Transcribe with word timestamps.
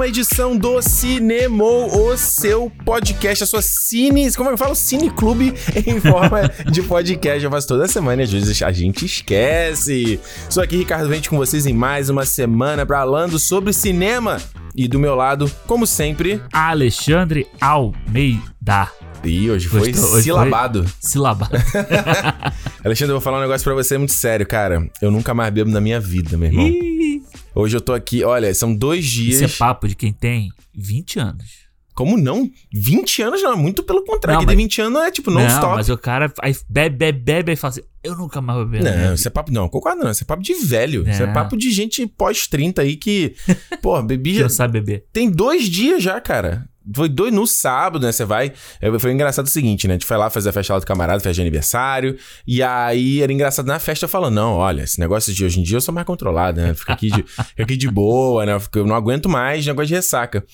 Uma 0.00 0.08
edição 0.08 0.56
do 0.56 0.80
Cinema, 0.80 1.62
o 1.62 2.16
seu 2.16 2.72
podcast, 2.86 3.44
a 3.44 3.46
sua 3.46 3.60
cine, 3.60 4.32
como 4.32 4.48
é 4.48 4.52
eu 4.54 4.56
falo, 4.56 4.74
Cine 4.74 5.10
Clube 5.10 5.52
em 5.86 6.00
forma 6.00 6.50
de 6.72 6.82
podcast. 6.82 7.44
Eu 7.44 7.50
faço 7.50 7.68
toda 7.68 7.86
semana 7.86 8.22
e 8.22 8.24
às 8.24 8.32
vezes 8.32 8.62
a 8.62 8.72
gente 8.72 9.04
esquece. 9.04 10.18
Sou 10.48 10.62
aqui 10.62 10.78
Ricardo 10.78 11.06
Vente 11.06 11.28
com 11.28 11.36
vocês 11.36 11.66
em 11.66 11.74
mais 11.74 12.08
uma 12.08 12.24
semana 12.24 12.86
falando 12.86 13.38
sobre 13.38 13.74
cinema. 13.74 14.38
E 14.74 14.88
do 14.88 14.98
meu 14.98 15.14
lado, 15.14 15.52
como 15.66 15.86
sempre, 15.86 16.40
Alexandre 16.50 17.46
Almeida. 17.60 18.88
E 19.22 19.50
hoje 19.50 19.68
foi 19.68 19.92
Gostou? 19.92 20.14
Hoje 20.14 20.22
silabado. 20.22 20.82
Foi 20.84 20.92
silabado. 20.98 21.52
Alexandre, 22.82 23.12
eu 23.12 23.16
vou 23.16 23.20
falar 23.20 23.36
um 23.36 23.42
negócio 23.42 23.62
pra 23.64 23.74
você 23.74 23.98
muito 23.98 24.14
sério, 24.14 24.46
cara. 24.46 24.88
Eu 25.02 25.10
nunca 25.10 25.34
mais 25.34 25.52
bebo 25.52 25.70
na 25.70 25.78
minha 25.78 26.00
vida, 26.00 26.38
meu 26.38 26.48
irmão. 26.48 26.66
Ih, 26.66 27.22
Hoje 27.54 27.76
eu 27.76 27.80
tô 27.80 27.92
aqui, 27.92 28.22
olha, 28.24 28.52
são 28.54 28.74
dois 28.74 29.04
dias. 29.04 29.40
Isso 29.40 29.44
é 29.54 29.58
papo 29.58 29.88
de 29.88 29.94
quem 29.94 30.12
tem 30.12 30.50
20 30.74 31.18
anos. 31.18 31.60
Como 31.92 32.16
não? 32.16 32.48
20 32.72 33.20
anos 33.22 33.42
não, 33.42 33.56
muito 33.58 33.82
pelo 33.82 34.02
contrário. 34.04 34.34
Não, 34.36 34.46
Quem 34.46 34.46
tem 34.46 34.56
mas- 34.56 34.62
20 34.64 34.80
anos 34.80 35.02
é 35.02 35.10
tipo 35.10 35.30
não, 35.30 35.40
non-stop. 35.42 35.74
mas 35.74 35.88
o 35.90 35.98
cara 35.98 36.32
aí 36.40 36.56
bebe, 36.68 36.96
bebe, 36.96 37.18
bebe 37.18 37.52
e 37.52 37.56
fala 37.56 37.72
assim, 37.72 37.82
eu 38.02 38.16
nunca 38.16 38.40
mais 38.40 38.56
vou 38.58 38.66
beber. 38.66 38.84
Não, 38.84 38.92
vida." 39.02 39.14
isso 39.14 39.28
é 39.28 39.30
papo. 39.30 39.52
Não, 39.52 39.68
concordo 39.68 40.02
não. 40.02 40.10
Isso 40.10 40.22
é 40.22 40.26
papo 40.26 40.42
de 40.42 40.54
velho. 40.54 41.06
Isso 41.06 41.22
é 41.22 41.26
Não. 41.26 41.32
papo 41.34 41.56
de 41.58 41.70
gente 41.70 42.06
pós-30 42.06 42.78
aí 42.78 42.96
que. 42.96 43.34
Pô, 43.82 44.00
bebi. 44.02 44.36
Já- 44.36 44.42
não 44.42 44.48
sabe 44.48 44.80
beber. 44.80 45.04
Tem 45.12 45.28
dois 45.30 45.64
dias 45.68 46.02
já, 46.02 46.18
cara. 46.20 46.66
Foi 46.94 47.08
dois 47.08 47.32
no 47.32 47.46
sábado, 47.46 48.04
né? 48.04 48.12
Você 48.12 48.24
vai. 48.24 48.52
é, 48.80 48.98
Foi 48.98 49.12
engraçado 49.12 49.46
o 49.46 49.50
seguinte, 49.50 49.86
né? 49.86 49.94
A 49.94 49.96
gente 49.96 50.06
foi 50.06 50.16
lá 50.16 50.30
fazer 50.30 50.48
a 50.50 50.52
festa 50.52 50.72
lá 50.74 50.80
do 50.80 50.86
camarada, 50.86 51.20
festa 51.20 51.34
de 51.34 51.40
aniversário. 51.40 52.16
E 52.46 52.62
aí 52.62 53.22
era 53.22 53.32
engraçado 53.32 53.66
na 53.66 53.78
festa 53.78 54.08
falando: 54.08 54.34
não, 54.34 54.54
olha, 54.54 54.82
esse 54.82 54.98
negócio 54.98 55.32
de 55.32 55.44
hoje 55.44 55.60
em 55.60 55.62
dia 55.62 55.76
eu 55.76 55.80
sou 55.80 55.94
mais 55.94 56.06
controlado, 56.06 56.60
né? 56.60 56.74
Fica 56.74 56.92
aqui 56.92 57.10
de, 57.10 57.22
fica 57.22 57.62
aqui 57.62 57.76
de 57.76 57.90
boa, 57.90 58.44
né? 58.46 58.58
Eu 58.74 58.86
não 58.86 58.94
aguento 58.94 59.28
mais 59.28 59.66
negócio 59.66 59.88
de 59.88 59.94
ressaca. 59.94 60.44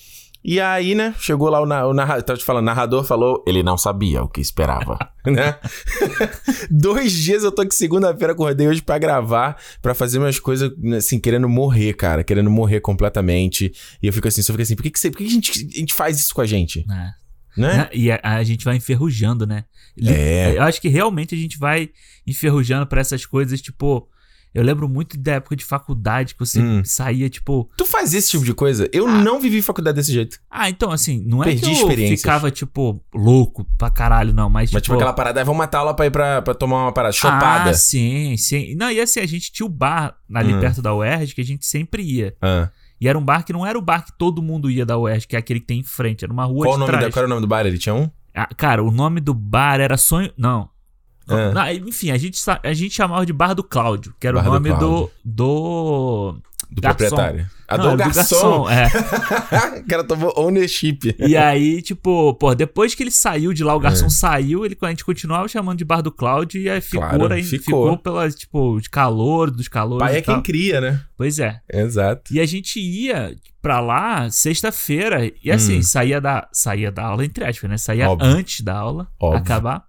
E 0.49 0.61
aí, 0.61 0.95
né, 0.95 1.13
chegou 1.19 1.49
lá 1.49 1.59
o, 1.59 1.65
na- 1.65 1.85
o 1.85 1.93
narrador, 1.93 2.23
tava 2.23 2.39
te 2.39 2.45
falando, 2.45 2.63
o 2.63 2.65
narrador 2.67 3.03
falou, 3.03 3.43
ele 3.45 3.61
não 3.61 3.77
sabia 3.77 4.23
o 4.23 4.29
que 4.29 4.39
esperava, 4.39 4.97
né? 5.27 5.57
Dois 6.71 7.11
dias 7.11 7.43
eu 7.43 7.51
tô 7.51 7.61
aqui 7.61 7.75
segunda-feira, 7.75 8.33
acordei 8.33 8.67
hoje 8.67 8.81
pra 8.81 8.97
gravar, 8.97 9.57
pra 9.81 9.93
fazer 9.93 10.19
umas 10.19 10.39
coisas, 10.39 10.71
assim, 10.95 11.19
querendo 11.19 11.49
morrer, 11.49 11.93
cara, 11.93 12.23
querendo 12.23 12.49
morrer 12.49 12.79
completamente. 12.79 13.73
E 14.01 14.07
eu 14.07 14.13
fico 14.13 14.27
assim, 14.27 14.41
só 14.41 14.53
fico 14.53 14.61
assim, 14.61 14.75
por 14.75 14.83
que, 14.83 14.91
que, 14.91 14.99
você- 14.99 15.11
por 15.11 15.17
que 15.17 15.25
que 15.25 15.29
a, 15.29 15.33
gente, 15.33 15.51
a 15.75 15.79
gente 15.79 15.93
faz 15.93 16.17
isso 16.17 16.33
com 16.33 16.41
a 16.41 16.45
gente? 16.45 16.85
né? 16.87 17.13
Né? 17.57 17.89
E 17.91 18.11
a, 18.11 18.19
a 18.23 18.43
gente 18.43 18.63
vai 18.63 18.75
enferrujando, 18.75 19.45
né? 19.47 19.65
É. 20.01 20.53
Eu 20.57 20.61
acho 20.61 20.79
que 20.79 20.87
realmente 20.89 21.33
a 21.33 21.37
gente 21.37 21.57
vai 21.57 21.89
enferrujando 22.25 22.85
pra 22.85 23.01
essas 23.01 23.25
coisas, 23.25 23.59
tipo... 23.61 24.07
Eu 24.57 24.63
lembro 24.63 24.89
muito 24.89 25.17
da 25.17 25.33
época 25.33 25.55
de 25.55 25.63
faculdade 25.63 26.33
que 26.33 26.39
você 26.39 26.59
Hum. 26.61 26.81
saía, 26.83 27.29
tipo... 27.29 27.69
Tu 27.77 27.85
faz 27.85 28.13
esse 28.13 28.29
tipo 28.31 28.43
de 28.43 28.53
coisa? 28.53 28.89
Eu 28.91 29.07
Ah. 29.07 29.11
não 29.21 29.39
vivi 29.39 29.61
faculdade 29.61 29.95
desse 29.97 30.11
jeito. 30.11 30.39
Ah, 30.49 30.67
então 30.69 30.91
assim, 30.91 31.23
não 31.25 31.43
é 31.43 31.47
Perdi 31.47 31.61
que 31.61 31.81
eu 31.83 32.17
ficava, 32.17 32.49
tipo, 32.49 32.99
louco 33.13 33.65
pra 33.77 33.89
caralho, 33.89 34.33
não. 34.33 34.49
Mas, 34.49 34.71
Mas 34.71 34.81
tipo 34.81 34.95
aquela 34.95 35.13
parada, 35.13 35.41
ah, 35.41 35.43
vamos 35.43 35.59
matar 35.59 35.79
aula 35.79 35.93
pra 35.93 36.05
ir 36.07 36.11
pra, 36.11 36.41
pra 36.41 36.53
tomar 36.55 36.83
uma 36.85 36.91
parada, 36.91 37.11
chopada. 37.13 37.69
Ah, 37.69 37.73
sim, 37.73 38.35
sim. 38.37 38.73
Não, 38.75 38.89
e 38.89 38.99
assim, 38.99 39.19
a 39.19 39.25
gente 39.27 39.51
tinha 39.51 39.65
o 39.65 39.69
bar 39.69 40.15
ali 40.33 40.53
Hum. 40.53 40.59
perto 40.59 40.81
da 40.81 40.93
UERJ 40.95 41.35
que 41.35 41.41
a 41.41 41.45
gente 41.45 41.65
sempre 41.65 42.01
ia. 42.03 42.35
Ah. 42.41 42.69
E 42.99 43.07
era 43.07 43.15
um 43.17 43.23
bar 43.23 43.43
que 43.45 43.53
não 43.53 43.63
era 43.63 43.77
o 43.77 43.81
bar 43.81 44.03
que 44.03 44.11
todo 44.17 44.41
mundo 44.41 44.71
ia 44.71 44.83
da 44.85 44.97
UERJ, 44.97 45.27
que 45.27 45.35
é 45.35 45.39
aquele 45.39 45.59
que 45.59 45.67
tem 45.67 45.79
em 45.81 45.83
frente, 45.83 46.23
era 46.25 46.33
uma 46.33 46.45
rua 46.45 46.65
Qual, 46.65 46.69
o 46.69 46.73
de 46.73 46.79
nome 46.79 46.91
trás. 46.91 47.05
da, 47.05 47.11
qual 47.11 47.19
era 47.21 47.27
o 47.27 47.29
nome 47.29 47.41
do 47.41 47.47
bar? 47.47 47.63
Ele 47.65 47.77
tinha 47.77 47.93
um? 47.93 48.09
Ah, 48.33 48.49
cara, 48.57 48.83
o 48.83 48.89
nome 48.89 49.19
do 49.21 49.33
bar 49.35 49.79
era 49.79 49.97
Sonho... 49.97 50.31
Não. 50.35 50.67
Ah. 51.27 51.51
Não, 51.53 51.71
enfim, 51.87 52.11
a 52.11 52.17
gente, 52.17 52.39
a 52.63 52.73
gente 52.73 52.93
chamava 52.95 53.25
de 53.25 53.33
Bar 53.33 53.53
do 53.53 53.63
Cláudio, 53.63 54.13
que 54.19 54.27
era 54.27 54.35
Bar 54.41 54.41
o 54.41 54.59
do 54.59 54.69
nome 54.69 54.79
do, 54.79 55.09
do... 55.23 56.37
Do 56.69 56.81
Garçom. 56.81 56.97
proprietário. 56.97 57.47
A 57.65 57.77
Não, 57.77 57.95
do 57.95 58.01
era 58.01 58.13
garçom. 58.13 58.69
é. 58.69 58.87
o 59.79 59.87
cara 59.87 60.03
tomou 60.03 60.33
ownership. 60.37 61.15
E 61.17 61.35
aí, 61.37 61.81
tipo, 61.81 62.33
pô, 62.33 62.53
depois 62.53 62.93
que 62.93 63.03
ele 63.03 63.11
saiu 63.11 63.53
de 63.53 63.63
lá, 63.63 63.73
o 63.73 63.79
garçom 63.79 64.07
É. 64.07 64.09
saiu, 64.09 64.65
ele, 64.65 64.77
a 64.81 64.89
gente 64.89 65.05
continuava 65.05 65.47
chamando 65.47 65.77
de 65.77 65.85
Bar 65.85 66.01
do 66.01 66.11
Cláudio 66.11 66.61
e 66.61 66.69
aí 66.69 66.81
ficou, 66.81 67.07
Claro, 67.07 67.33
aí, 67.33 67.41
ficou. 67.43 67.83
ficou 67.83 67.97
pela, 67.97 68.29
tipo, 68.29 68.79
de 68.81 68.89
calor, 68.89 69.49
dos 69.49 69.69
calores 69.69 70.05
Pai 70.05 70.17
é 70.17 70.21
quem 70.21 70.33
tal. 70.33 70.43
cria, 70.43 70.81
né? 70.81 71.01
Pois 71.17 71.39
é. 71.39 71.61
Exato. 71.71 72.33
E 72.33 72.39
a 72.41 72.45
gente 72.45 72.79
ia 72.81 73.33
pra 73.61 73.79
lá 73.79 74.29
sexta-feira. 74.29 75.31
E 75.43 75.49
assim, 75.51 75.79
Hum. 75.79 75.83
saía, 75.83 76.19
da, 76.19 76.47
saía 76.51 76.91
da 76.91 77.03
aula, 77.05 77.23
entre 77.23 77.45
aspas, 77.45 77.69
né? 77.69 77.77
Saía 77.77 78.09
Óbvio. 78.09 78.27
antes 78.29 78.61
da 78.61 78.75
aula 78.77 79.07
Óbvio. 79.19 79.39
acabar. 79.39 79.83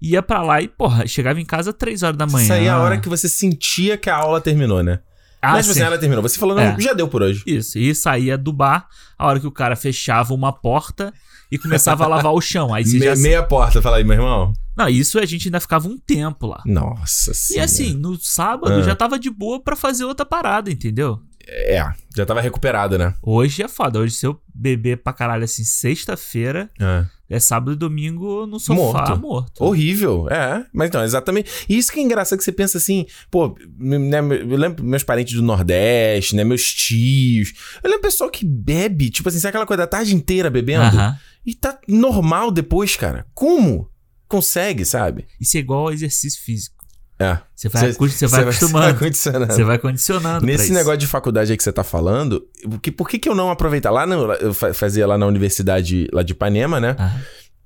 Ia 0.00 0.22
pra 0.22 0.42
lá 0.42 0.60
e, 0.60 0.68
porra, 0.68 1.06
chegava 1.06 1.40
em 1.40 1.44
casa 1.44 1.72
três 1.72 2.02
horas 2.02 2.16
da 2.18 2.26
manhã. 2.26 2.44
Isso 2.44 2.52
aí 2.52 2.66
é 2.66 2.68
a 2.70 2.78
hora 2.78 2.98
que 2.98 3.08
você 3.08 3.28
sentia 3.28 3.96
que 3.96 4.10
a 4.10 4.16
aula 4.16 4.40
terminou, 4.40 4.82
né? 4.82 5.00
Ah, 5.40 5.52
Mas 5.52 5.66
sim. 5.66 5.72
assim, 5.72 5.80
ela 5.82 5.96
terminou. 5.98 6.22
Você 6.22 6.38
falou, 6.38 6.54
não, 6.56 6.62
É. 6.62 6.76
já 6.80 6.92
deu 6.92 7.06
por 7.08 7.22
hoje. 7.22 7.42
Isso. 7.46 7.78
E 7.78 7.94
saía 7.94 8.36
do 8.36 8.52
bar, 8.52 8.88
a 9.18 9.26
hora 9.26 9.38
que 9.40 9.46
o 9.46 9.50
cara 9.52 9.76
fechava 9.76 10.34
uma 10.34 10.52
porta 10.52 11.12
e 11.52 11.56
começava 11.58 12.04
a 12.04 12.08
lavar 12.08 12.32
o 12.32 12.40
chão. 12.40 12.74
Aí 12.74 12.84
você 12.84 12.98
Me- 12.98 13.04
já. 13.04 13.16
Meia 13.16 13.42
porta, 13.42 13.80
fala 13.80 13.98
aí, 13.98 14.04
meu 14.04 14.14
irmão. 14.16 14.52
Não, 14.76 14.88
isso 14.88 15.18
a 15.18 15.24
gente 15.24 15.46
ainda 15.48 15.60
ficava 15.60 15.86
um 15.88 15.96
tempo 15.96 16.46
lá. 16.46 16.62
Nossa 16.66 17.30
E 17.30 17.34
senhora. 17.34 17.64
assim, 17.64 17.94
no 17.94 18.18
sábado 18.20 18.80
Ah. 18.80 18.82
já 18.82 18.94
tava 18.96 19.18
de 19.18 19.30
boa 19.30 19.62
pra 19.62 19.76
fazer 19.76 20.04
outra 20.04 20.26
parada, 20.26 20.70
entendeu? 20.70 21.20
É, 21.48 21.80
já 22.16 22.26
tava 22.26 22.40
recuperado, 22.40 22.98
né? 22.98 23.14
Hoje 23.22 23.62
é 23.62 23.68
foda. 23.68 24.00
Hoje, 24.00 24.14
se 24.16 24.26
eu 24.26 24.40
beber 24.52 24.96
pra 25.02 25.12
caralho 25.12 25.44
assim, 25.44 25.62
sexta-feira, 25.64 26.68
É. 26.80 27.04
é 27.28 27.40
sábado 27.40 27.72
e 27.72 27.76
domingo 27.76 28.46
no 28.46 28.60
sofá, 28.60 28.76
Morto. 28.76 29.18
morto. 29.18 29.64
Horrível, 29.64 30.28
é. 30.30 30.64
Mas 30.72 30.88
então, 30.88 31.02
exatamente. 31.02 31.50
E 31.68 31.76
isso 31.76 31.90
que 31.92 31.98
é 31.98 32.02
engraçado 32.02 32.38
que 32.38 32.44
você 32.44 32.52
pensa 32.52 32.78
assim, 32.78 33.06
pô, 33.30 33.56
né, 33.78 34.18
eu 34.18 34.56
lembro 34.56 34.84
meus 34.84 35.02
parentes 35.02 35.34
do 35.34 35.42
Nordeste, 35.42 36.36
né, 36.36 36.44
meus 36.44 36.72
tios. 36.72 37.52
Eu 37.82 37.90
lembro 37.90 38.02
pessoal 38.02 38.30
que 38.30 38.44
bebe, 38.44 39.10
tipo 39.10 39.28
assim, 39.28 39.38
sabe 39.38 39.50
aquela 39.50 39.66
coisa 39.66 39.82
da 39.82 39.86
tarde 39.88 40.14
inteira 40.14 40.48
bebendo? 40.50 40.84
Aham. 40.84 41.18
E 41.44 41.54
tá 41.54 41.78
normal 41.88 42.50
depois, 42.50 42.96
cara. 42.96 43.26
Como? 43.34 43.88
Consegue, 44.28 44.84
sabe? 44.84 45.26
Isso 45.40 45.56
é 45.56 45.60
igual 45.60 45.82
ao 45.82 45.92
exercício 45.92 46.42
físico. 46.42 46.75
É. 47.18 47.38
Você 47.54 47.68
vai, 47.70 47.90
acu- 47.90 48.08
você 48.10 48.26
vai 48.28 48.42
acostumando. 48.42 48.98
condicionando. 48.98 49.52
Você 49.52 49.64
vai 49.64 49.78
condicionando. 49.78 50.44
Nesse 50.46 50.70
negócio 50.72 50.98
de 50.98 51.06
faculdade 51.06 51.50
aí 51.50 51.56
que 51.56 51.62
você 51.64 51.72
tá 51.72 51.82
falando, 51.84 52.44
que, 52.82 52.90
por 52.92 53.08
que, 53.08 53.18
que 53.18 53.28
eu 53.28 53.34
não 53.34 53.50
aproveitar? 53.50 53.90
Lá 53.90 54.06
no, 54.06 54.32
eu 54.34 54.52
fa- 54.52 54.74
fazia 54.74 55.06
lá 55.06 55.16
na 55.16 55.26
universidade 55.26 56.06
lá 56.12 56.22
de 56.22 56.32
Ipanema, 56.32 56.78
né? 56.78 56.94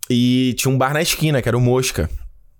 E 0.08 0.54
tinha 0.56 0.72
um 0.72 0.78
bar 0.78 0.92
na 0.92 1.02
esquina, 1.02 1.40
que 1.42 1.48
era 1.48 1.56
o 1.56 1.60
Mosca. 1.60 2.08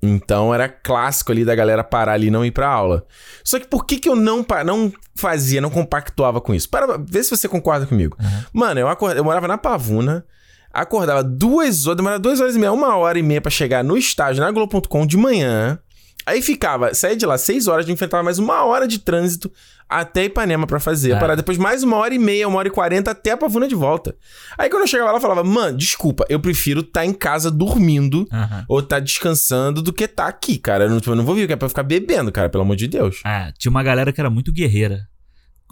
Então 0.03 0.53
era 0.55 0.67
clássico 0.69 1.31
ali 1.31 1.45
da 1.45 1.55
galera 1.55 1.85
parar 1.85 2.13
ali 2.15 2.29
e 2.29 2.31
não 2.31 2.45
ir 2.45 2.51
pra 2.53 2.69
aula. 2.69 3.05
Só 3.45 3.59
que 3.61 3.67
por 3.67 3.85
que, 3.85 3.99
que 3.99 4.09
eu 4.09 4.17
não, 4.17 4.45
não 4.65 4.91
fazia, 5.15 5.61
não 5.61 5.69
compactuava 5.71 6.41
com 6.41 6.55
isso? 6.55 6.69
Para 6.71 6.97
ver 6.97 7.23
se 7.23 7.31
você 7.31 7.47
concorda 7.49 7.85
comigo. 7.87 8.17
Aham. 8.19 8.45
Mano, 8.53 8.81
eu, 8.81 8.89
acord- 8.89 9.17
eu 9.17 9.23
morava 9.25 9.47
na 9.47 9.59
Pavuna, 9.59 10.25
acordava 10.73 11.23
duas 11.23 11.87
horas, 11.87 11.97
demorava 11.99 12.19
duas 12.19 12.41
horas 12.41 12.57
e 12.57 12.59
meia, 12.59 12.73
uma 12.73 12.97
hora 12.97 13.19
e 13.19 13.23
meia 13.23 13.41
pra 13.43 13.51
chegar 13.51 13.85
no 13.85 13.97
estágio 13.97 14.43
na 14.43 14.51
Globo.com 14.51 15.07
de 15.07 15.17
manhã. 15.19 15.79
Aí 16.27 16.43
ficava, 16.43 16.93
saía 16.95 17.17
de 17.17 17.27
lá 17.27 17.39
seis 17.39 17.67
horas, 17.67 17.87
de 17.87 17.93
enfrentar 17.93 18.23
mais 18.23 18.39
uma 18.39 18.65
hora 18.65 18.87
de 18.87 18.99
trânsito 18.99 19.51
até 19.89 20.25
Ipanema 20.25 20.67
pra 20.67 20.79
fazer. 20.79 21.13
É. 21.13 21.19
Parar 21.19 21.35
depois 21.35 21.59
mais 21.59 21.83
uma 21.83 21.97
hora 21.97 22.15
e 22.15 22.19
meia, 22.19 22.47
uma 22.47 22.59
hora 22.59 22.69
e 22.69 22.71
quarenta 22.71 23.11
até 23.11 23.33
a 23.33 23.37
Pavuna 23.37 23.67
de 23.67 23.75
volta. 23.75 24.15
Aí 24.57 24.71
quando 24.71 24.83
eu 24.83 24.87
chegava 24.87 25.11
lá, 25.11 25.17
eu 25.17 25.21
falava, 25.21 25.43
mano, 25.43 25.77
desculpa, 25.77 26.25
eu 26.29 26.39
prefiro 26.39 26.81
estar 26.81 27.05
em 27.05 27.13
casa 27.13 27.51
dormindo 27.51 28.27
Aham. 28.33 28.65
ou 28.69 28.83
tá 28.83 29.01
descansando 29.01 29.83
do 29.83 29.93
que 29.93 30.07
tá 30.07 30.27
aqui, 30.27 30.59
cara. 30.59 30.85
Eu 30.85 30.91
não, 30.91 31.01
tipo, 31.01 31.11
eu 31.11 31.17
não 31.17 31.25
vou 31.25 31.35
vir 31.35 31.45
aqui 31.45 31.57
pra 31.57 31.69
ficar 31.69 31.83
bebendo, 31.83 32.31
cara, 32.31 32.49
pelo 32.49 32.63
amor 32.63 32.77
de 32.77 32.87
Deus. 32.87 33.21
É, 33.25 33.53
tinha 33.59 33.71
uma 33.71 33.83
galera 33.83 34.13
que 34.13 34.21
era 34.21 34.31
muito 34.31 34.53
guerreira 34.53 35.09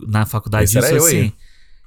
na 0.07 0.27
faculdade. 0.27 0.65
Isso 0.65 0.79
eu 0.79 0.85
aí. 0.85 0.97
assim. 0.97 1.33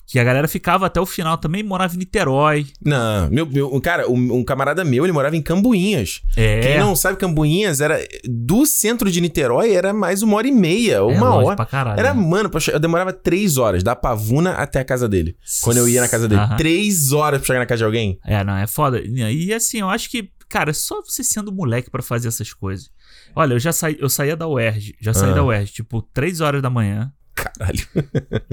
Que 0.07 0.19
a 0.19 0.23
galera 0.25 0.47
ficava 0.47 0.87
até 0.87 0.99
o 0.99 1.05
final 1.05 1.37
também, 1.37 1.63
morava 1.63 1.95
em 1.95 1.97
Niterói. 1.99 2.67
Não, 2.83 3.29
meu, 3.29 3.45
meu 3.45 3.79
cara, 3.81 4.09
um, 4.09 4.39
um 4.39 4.43
camarada 4.43 4.83
meu, 4.83 5.05
ele 5.05 5.13
morava 5.13 5.37
em 5.37 5.41
Cambuinhas. 5.41 6.21
É. 6.35 6.59
Quem 6.59 6.79
não 6.79 6.95
sabe, 6.97 7.17
Cambuinhas 7.17 7.79
era 7.79 7.97
do 8.25 8.65
centro 8.65 9.09
de 9.09 9.21
Niterói, 9.21 9.71
era 9.73 9.93
mais 9.93 10.21
uma 10.21 10.35
hora 10.35 10.47
e 10.47 10.51
meia, 10.51 11.01
ou 11.01 11.11
é 11.11 11.15
uma 11.15 11.29
longe 11.29 11.45
hora. 11.47 11.55
Pra 11.55 11.65
caralho, 11.65 11.99
Era, 11.99 12.13
né? 12.13 12.21
mano, 12.21 12.49
eu 12.73 12.79
demorava 12.79 13.13
três 13.13 13.57
horas, 13.57 13.83
da 13.83 13.95
Pavuna 13.95 14.51
até 14.51 14.79
a 14.81 14.85
casa 14.85 15.07
dele. 15.07 15.35
Quando 15.61 15.77
eu 15.77 15.87
ia 15.87 16.01
na 16.01 16.09
casa 16.09 16.27
dele. 16.27 16.41
Aham. 16.41 16.57
Três 16.57 17.13
horas 17.13 17.39
pra 17.39 17.47
chegar 17.47 17.59
na 17.59 17.65
casa 17.65 17.77
de 17.79 17.85
alguém. 17.85 18.19
É, 18.25 18.43
não, 18.43 18.57
é 18.57 18.67
foda. 18.67 18.99
E 19.01 19.53
assim, 19.53 19.79
eu 19.79 19.89
acho 19.89 20.09
que, 20.09 20.29
cara, 20.49 20.71
é 20.71 20.73
só 20.73 21.01
você 21.01 21.23
sendo 21.23 21.53
moleque 21.53 21.89
pra 21.89 22.01
fazer 22.03 22.27
essas 22.27 22.51
coisas. 22.53 22.89
Olha, 23.33 23.53
eu 23.53 23.59
já 23.59 23.71
saí, 23.71 23.95
eu 23.99 24.09
saía 24.09 24.35
da 24.35 24.45
UERJ, 24.47 24.95
já 24.99 25.13
saí 25.13 25.29
Ah. 25.31 25.35
da 25.35 25.43
UERJ, 25.45 25.71
tipo, 25.71 26.01
3 26.01 26.41
horas 26.41 26.61
da 26.61 26.69
manhã. 26.69 27.13
Caralho. 27.33 27.87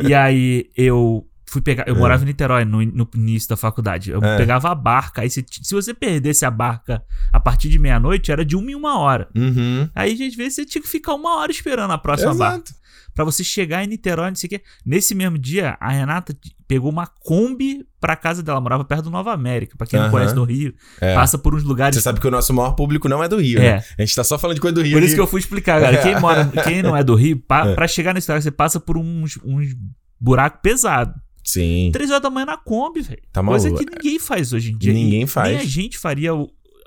e 0.03 0.15
aí 0.15 0.71
eu 0.77 1.27
fui 1.51 1.61
pegar. 1.63 1.85
Eu 1.89 1.97
É. 1.97 1.99
morava 1.99 2.23
em 2.23 2.27
Niterói 2.27 2.65
no, 2.65 2.83
no 2.85 3.09
início 3.15 3.49
da 3.49 3.57
faculdade. 3.57 4.11
Eu 4.11 4.23
É. 4.23 4.37
pegava 4.37 4.71
a 4.71 4.75
barca. 4.75 5.23
Aí 5.23 5.31
se, 5.31 5.45
se 5.51 5.75
você 5.75 5.93
perdesse 5.95 6.45
a 6.45 6.51
barca 6.51 7.03
a 7.33 7.41
partir 7.41 7.69
de 7.69 7.79
meia-noite, 7.79 8.31
era 8.31 8.45
de 8.45 8.55
uma 8.57 8.71
em 8.71 8.75
uma 8.75 8.99
hora. 8.99 9.29
Uhum. 9.35 9.89
Aí, 9.95 10.13
às 10.13 10.35
vezes, 10.35 10.55
você 10.55 10.65
tinha 10.67 10.83
que 10.83 10.89
ficar 10.89 11.15
uma 11.15 11.37
hora 11.39 11.51
esperando 11.51 11.91
a 11.93 11.99
próxima 11.99 12.35
barca. 12.35 12.57
Exato. 12.57 12.79
Pra 13.15 13.25
você 13.25 13.43
chegar 13.43 13.83
em 13.83 13.89
Niterói, 13.89 14.29
não 14.29 14.37
sei 14.37 14.47
o 14.47 14.51
quê. 14.51 14.63
Nesse 14.87 15.13
mesmo 15.13 15.37
dia, 15.39 15.77
a 15.81 15.89
Renata 15.91 16.37
pegou 16.69 16.89
uma 16.89 17.05
Kombi 17.07 17.85
pra 18.01 18.15
casa 18.15 18.45
dela. 18.45 18.61
Morava 18.61 18.85
perto 18.85 19.05
do 19.05 19.11
Nova 19.11 19.33
América. 19.33 19.75
Pra 19.77 19.89
quem 19.89 19.99
não 19.99 20.07
Aham. 20.07 20.13
conhece 20.13 20.35
no 20.37 20.45
Rio, 20.45 20.73
É. 21.01 21.15
passa 21.17 21.37
por 21.37 21.53
uns 21.53 21.65
lugares. 21.65 21.97
Você 21.97 22.03
sabe 22.03 22.21
que 22.21 22.29
o 22.29 22.31
nosso 22.31 22.55
maior 22.55 22.73
público 22.73 23.09
não 23.09 23.25
é 23.25 23.27
do 23.27 23.39
Rio, 23.41 23.59
É. 23.59 23.77
né? 23.79 23.85
A 23.99 24.03
gente 24.03 24.15
tá 24.15 24.23
só 24.23 24.39
falando 24.39 24.55
de 24.55 24.61
coisa 24.61 24.75
do 24.77 24.83
Rio. 24.83 24.93
Por 24.93 24.99
isso 25.03 25.07
aqui. 25.07 25.15
que 25.17 25.21
eu 25.21 25.27
fui 25.27 25.41
explicar, 25.41 25.81
cara. 25.81 25.97
Quem, 26.01 26.21
mora, 26.21 26.47
quem 26.63 26.81
não 26.81 26.97
é 26.97 27.03
do 27.03 27.17
Rio, 27.17 27.39
pa, 27.41 27.67
É. 27.67 27.75
pra 27.75 27.89
chegar 27.89 28.15
nesse 28.15 28.31
lugar, 28.31 28.41
você 28.41 28.53
passa 28.53 28.79
por 28.79 28.97
uns, 28.97 29.37
uns 29.45 29.75
buracos 30.21 30.61
pesados. 30.63 31.15
Sim. 31.49 31.89
Três 31.93 32.11
horas 32.11 32.23
da 32.23 32.29
manhã 32.29 32.45
na 32.45 32.57
Kombi, 32.59 33.01
velho. 33.01 33.23
Tá 33.33 33.43
Coisa 33.43 33.71
maluco. 33.71 33.83
que 33.91 33.97
ninguém 33.97 34.19
faz 34.19 34.53
hoje 34.53 34.73
em 34.73 34.77
dia. 34.77 34.93
Ninguém 34.93 35.27
faz. 35.27 35.49
Nem 35.49 35.59
a 35.61 35.65
gente 35.65 35.97
faria 35.97 36.33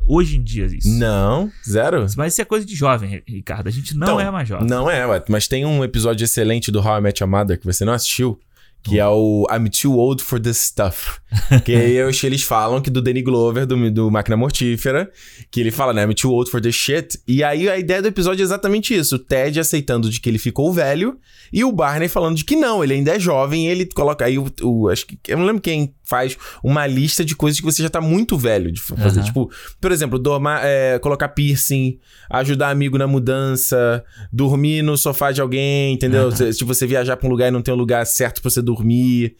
hoje 0.07 0.37
em 0.37 0.43
dia 0.43 0.65
isso. 0.67 0.87
Não, 0.87 1.51
zero. 1.67 2.05
Mas 2.15 2.33
isso 2.33 2.41
é 2.43 2.45
coisa 2.45 2.63
de 2.63 2.75
jovem, 2.75 3.23
Ricardo. 3.27 3.67
A 3.67 3.71
gente 3.71 3.97
não 3.97 4.05
Então, 4.05 4.19
é 4.19 4.29
mais 4.29 4.47
jovem. 4.47 4.67
Não 4.67 4.87
é, 4.89 5.03
mas 5.27 5.47
tem 5.47 5.65
um 5.65 5.83
episódio 5.83 6.23
excelente 6.23 6.71
do 6.71 6.79
How 6.79 6.99
I 6.99 7.01
Met 7.01 7.23
Your 7.23 7.29
Mother 7.29 7.59
que 7.59 7.65
você 7.65 7.83
não 7.83 7.93
assistiu, 7.93 8.39
que 8.83 8.99
é 8.99 9.07
o 9.07 9.45
I'm 9.51 9.69
Too 9.69 9.95
Old 9.97 10.23
for 10.23 10.39
This 10.39 10.57
Stuff. 10.57 11.19
que 11.65 12.01
acho 12.01 12.21
que 12.21 12.25
eles 12.27 12.43
falam 12.43 12.81
que 12.81 12.89
do 12.89 13.01
Danny 13.01 13.21
Glover, 13.21 13.65
do, 13.65 13.89
do 13.91 14.11
Máquina 14.11 14.35
Mortífera, 14.35 15.09
que 15.49 15.59
ele 15.59 15.71
fala, 15.71 15.93
né, 15.93 16.03
I'm 16.03 16.13
too 16.13 16.31
old 16.31 16.49
for 16.49 16.59
this 16.59 16.75
shit. 16.75 17.17
E 17.27 17.43
aí 17.43 17.69
a 17.69 17.77
ideia 17.77 18.01
do 18.01 18.07
episódio 18.07 18.41
é 18.41 18.45
exatamente 18.45 18.93
isso, 18.93 19.15
o 19.15 19.19
Ted 19.19 19.59
aceitando 19.59 20.09
de 20.09 20.19
que 20.19 20.29
ele 20.29 20.37
ficou 20.37 20.73
velho 20.73 21.17
e 21.53 21.63
o 21.63 21.71
Barney 21.71 22.07
falando 22.09 22.35
de 22.35 22.43
que 22.43 22.55
não, 22.55 22.83
ele 22.83 22.93
ainda 22.95 23.15
é 23.15 23.19
jovem, 23.19 23.67
e 23.67 23.69
ele 23.69 23.85
coloca 23.85 24.25
aí 24.25 24.37
o, 24.37 24.45
o- 24.61 24.89
acho 24.89 25.05
que 25.05 25.17
eu 25.27 25.37
não 25.37 25.45
lembro 25.45 25.61
quem 25.61 25.93
faz 26.11 26.37
uma 26.61 26.85
lista 26.85 27.23
de 27.23 27.33
coisas 27.33 27.57
que 27.61 27.65
você 27.65 27.81
já 27.81 27.89
tá 27.89 28.01
muito 28.01 28.37
velho 28.37 28.69
de 28.69 28.81
fazer, 28.81 29.19
Aham. 29.19 29.25
tipo, 29.25 29.49
por 29.79 29.93
exemplo, 29.93 30.19
dormar, 30.19 30.59
é, 30.65 30.99
colocar 30.99 31.29
piercing, 31.29 31.97
ajudar 32.29 32.69
amigo 32.69 32.97
na 32.97 33.07
mudança, 33.07 34.03
dormir 34.31 34.81
no 34.81 34.97
sofá 34.97 35.31
de 35.31 35.39
alguém, 35.39 35.93
entendeu? 35.93 36.27
Aham. 36.27 36.35
Se, 36.35 36.53
se 36.53 36.63
você 36.65 36.85
viajar 36.85 37.15
pra 37.15 37.27
um 37.27 37.31
lugar 37.31 37.47
e 37.47 37.51
não 37.51 37.61
tem 37.61 37.73
um 37.73 37.77
lugar 37.77 38.05
certo 38.05 38.41
pra 38.41 38.51
você 38.51 38.61
dormir. 38.61 39.37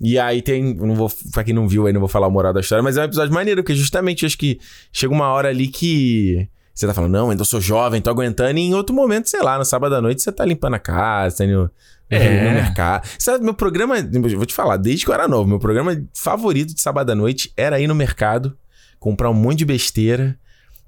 E 0.00 0.18
aí 0.18 0.40
tem. 0.42 0.74
Não 0.74 0.94
vou, 0.94 1.12
pra 1.30 1.44
quem 1.44 1.54
não 1.54 1.68
viu 1.68 1.86
aí, 1.86 1.92
não 1.92 2.00
vou 2.00 2.08
falar 2.08 2.26
o 2.26 2.30
moral 2.30 2.52
da 2.52 2.60
história, 2.60 2.82
mas 2.82 2.96
é 2.96 3.02
um 3.02 3.04
episódio 3.04 3.32
maneiro, 3.34 3.62
porque 3.62 3.76
justamente 3.76 4.26
acho 4.26 4.36
que 4.38 4.58
chega 4.92 5.12
uma 5.12 5.28
hora 5.28 5.50
ali 5.50 5.68
que. 5.68 6.48
Você 6.74 6.86
tá 6.86 6.92
falando, 6.92 7.12
não, 7.12 7.30
ainda 7.30 7.44
sou 7.44 7.60
jovem, 7.60 8.00
tô 8.00 8.10
aguentando, 8.10 8.58
e 8.58 8.62
em 8.62 8.74
outro 8.74 8.94
momento, 8.94 9.28
sei 9.30 9.40
lá, 9.40 9.56
no 9.56 9.64
sábado 9.64 9.94
à 9.94 10.00
noite, 10.02 10.20
você 10.22 10.32
tá 10.32 10.44
limpando 10.44 10.74
a 10.74 10.78
casa, 10.78 11.36
tá 11.38 11.44
indo 11.44 11.70
É. 12.10 12.44
no 12.44 12.50
mercado. 12.50 13.08
Sabe, 13.18 13.44
meu 13.44 13.54
programa, 13.54 13.96
eu 13.98 14.36
vou 14.36 14.44
te 14.44 14.52
falar, 14.54 14.76
desde 14.76 15.04
que 15.04 15.10
eu 15.10 15.14
era 15.14 15.28
novo, 15.28 15.48
meu 15.48 15.58
programa 15.60 15.96
favorito 16.12 16.74
de 16.74 16.80
sábado 16.80 17.10
à 17.10 17.14
noite 17.14 17.52
era 17.56 17.78
ir 17.80 17.86
no 17.86 17.94
mercado, 17.94 18.56
comprar 18.98 19.30
um 19.30 19.34
monte 19.34 19.58
de 19.58 19.64
besteira. 19.64 20.36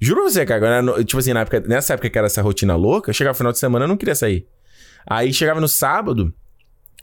Juro 0.00 0.22
pra 0.22 0.30
você, 0.30 0.44
cara, 0.44 0.78
agora, 0.80 1.04
tipo 1.04 1.18
assim, 1.18 1.32
na 1.32 1.40
época, 1.40 1.60
nessa 1.60 1.94
época 1.94 2.10
que 2.10 2.18
era 2.18 2.26
essa 2.26 2.42
rotina 2.42 2.74
louca, 2.76 3.12
chegava 3.12 3.32
no 3.32 3.38
final 3.38 3.52
de 3.52 3.58
semana, 3.58 3.84
eu 3.84 3.88
não 3.88 3.96
queria 3.96 4.14
sair. 4.14 4.46
Aí 5.08 5.32
chegava 5.32 5.60
no 5.60 5.68
sábado, 5.68 6.34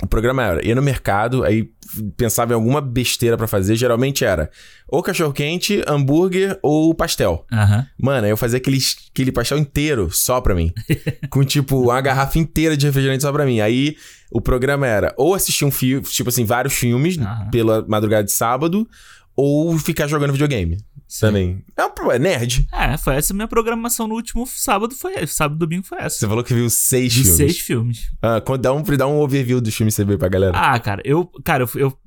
o 0.04 0.08
programa 0.08 0.44
era 0.44 0.66
ia 0.66 0.76
no 0.76 0.82
mercado, 0.82 1.46
aí 1.46 1.70
pensava 2.18 2.52
em 2.52 2.56
alguma 2.56 2.82
besteira 2.82 3.38
pra 3.38 3.48
fazer, 3.48 3.76
geralmente 3.76 4.26
era 4.26 4.52
ou 4.88 5.02
cachorro-quente, 5.02 5.82
hambúrguer 5.88 6.60
ou 6.62 6.94
pastel. 6.94 7.46
Aham. 7.52 7.88
Mano, 7.98 8.26
aí 8.26 8.32
eu 8.32 8.38
fazia 8.38 8.58
aquele, 8.58 8.80
aquele 9.12 9.32
pastel 9.32 9.58
inteiro 9.58 10.10
só 10.12 10.42
pra 10.42 10.54
mim. 10.54 10.74
com, 11.32 11.44
tipo, 11.44 11.84
uma 11.84 12.02
garrafa 12.02 12.38
inteira 12.38 12.76
de 12.76 12.86
refrigerante 12.86 13.24
só 13.24 13.32
pra 13.32 13.46
mim. 13.46 13.62
Aí 13.62 13.96
o 14.30 14.42
programa 14.42 14.86
era 14.86 15.14
ou 15.18 15.34
assistir 15.34 15.64
um 15.64 15.72
filme, 15.72 16.06
tipo 16.06 16.30
assim, 16.30 16.44
vários 16.44 16.74
filmes 16.74 17.18
Aham. 17.18 17.50
pela 17.50 17.86
madrugada 17.88 18.26
de 18.26 18.32
sábado, 18.32 18.88
ou 19.36 19.78
ficar 19.80 20.08
jogando 20.08 20.34
videogame 20.34 20.78
Sim. 21.14 21.28
também. 21.28 21.64
É, 21.78 21.86
um, 21.86 22.12
é 22.12 22.18
nerd. 22.18 22.68
É, 22.74 22.98
foi 22.98 23.16
essa 23.16 23.36
minha 23.36 23.48
programação 23.48 24.08
no 24.08 24.16
último 24.16 24.48
sábado. 24.48 24.96
Foi 24.96 25.14
essa. 25.14 25.32
Sábado 25.34 25.58
e 25.58 25.60
domingo 25.60 25.86
foi 25.86 26.00
essa. 26.00 26.18
Você 26.18 26.28
falou 26.28 26.44
que 26.44 26.56
viu 26.56 26.68
seis 26.72 27.14
De 27.14 27.22
filmes. 27.22 27.38
seis 27.38 27.60
filmes. 27.60 28.12
Ah, 28.20 28.42
dá, 28.60 28.74
um, 28.74 28.82
dá 28.82 29.06
um 29.06 29.20
overview 29.20 29.62
dos 29.62 29.76
filmes 29.76 29.94
que 29.94 29.98
você 30.02 30.06
viu 30.06 30.18
pra 30.18 30.28
galera. 30.28 30.58
Ah, 30.58 30.80
cara, 30.80 31.04
eu. 31.06 31.30
Cara, 31.44 31.66
eu. 31.76 31.80
eu 31.80 31.98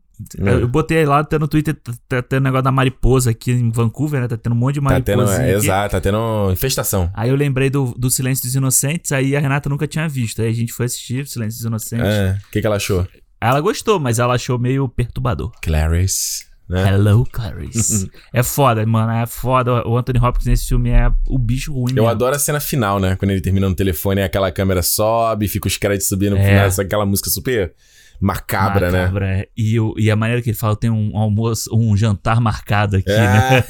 É. 0.44 0.62
Eu 0.62 0.66
botei 0.66 1.04
lá, 1.04 1.22
tá 1.22 1.38
no 1.38 1.46
Twitter, 1.46 1.74
tá, 1.74 1.92
tá 2.08 2.22
tendo 2.22 2.42
negócio 2.42 2.64
da 2.64 2.72
mariposa 2.72 3.30
aqui 3.30 3.52
em 3.52 3.70
Vancouver, 3.70 4.20
né? 4.20 4.26
Tá 4.26 4.36
tendo 4.36 4.54
um 4.54 4.58
monte 4.58 4.74
de 4.74 4.80
tá 4.80 4.84
mariposa. 4.84 5.36
tendo, 5.36 5.40
é, 5.40 5.54
exato, 5.54 5.92
tá 5.92 6.00
tendo 6.00 6.50
infestação. 6.50 7.08
Aí 7.14 7.28
eu 7.28 7.36
lembrei 7.36 7.70
do, 7.70 7.94
do 7.96 8.10
Silêncio 8.10 8.42
dos 8.44 8.56
Inocentes, 8.56 9.12
aí 9.12 9.36
a 9.36 9.40
Renata 9.40 9.68
nunca 9.68 9.86
tinha 9.86 10.08
visto. 10.08 10.42
Aí 10.42 10.48
a 10.48 10.52
gente 10.52 10.72
foi 10.72 10.86
assistir 10.86 11.22
o 11.22 11.26
Silêncio 11.28 11.58
dos 11.58 11.66
Inocentes. 11.66 12.06
É, 12.06 12.38
o 12.44 12.50
que, 12.50 12.60
que 12.60 12.66
ela 12.66 12.76
achou? 12.76 13.06
Ela 13.40 13.60
gostou, 13.60 14.00
mas 14.00 14.18
ela 14.18 14.34
achou 14.34 14.58
meio 14.58 14.88
perturbador. 14.88 15.52
Clarice, 15.62 16.45
né? 16.68 16.88
Hello, 16.94 17.24
Clarice. 17.30 18.10
é 18.34 18.42
foda, 18.42 18.84
mano. 18.86 19.12
É 19.12 19.26
foda. 19.26 19.86
O 19.86 19.96
Anthony 19.96 20.18
Hopkins 20.18 20.46
nesse 20.46 20.68
filme 20.68 20.90
é 20.90 21.10
o 21.28 21.38
bicho 21.38 21.72
ruim 21.72 21.90
Eu 21.90 21.94
mesmo. 21.96 22.08
adoro 22.08 22.34
a 22.34 22.38
cena 22.38 22.58
final, 22.60 22.98
né? 22.98 23.16
Quando 23.16 23.30
ele 23.30 23.40
termina 23.40 23.68
no 23.68 23.74
telefone, 23.74 24.22
aquela 24.22 24.50
câmera 24.50 24.82
sobe, 24.82 25.48
fica 25.48 25.68
os 25.68 25.76
créditos 25.76 26.08
subindo 26.08 26.32
no 26.36 26.38
É. 26.42 26.68
aquela 26.80 27.06
música 27.06 27.30
super 27.30 27.72
macabra, 28.20 28.90
né? 28.90 29.02
Macabra, 29.02 29.26
é. 29.26 29.48
E, 29.56 29.76
e 29.98 30.10
a 30.10 30.16
maneira 30.16 30.42
que 30.42 30.50
ele 30.50 30.56
fala, 30.56 30.76
tem 30.76 30.90
um 30.90 31.16
almoço, 31.16 31.70
um 31.74 31.96
jantar 31.96 32.40
marcado 32.40 32.96
aqui, 32.96 33.08
né? 33.08 33.64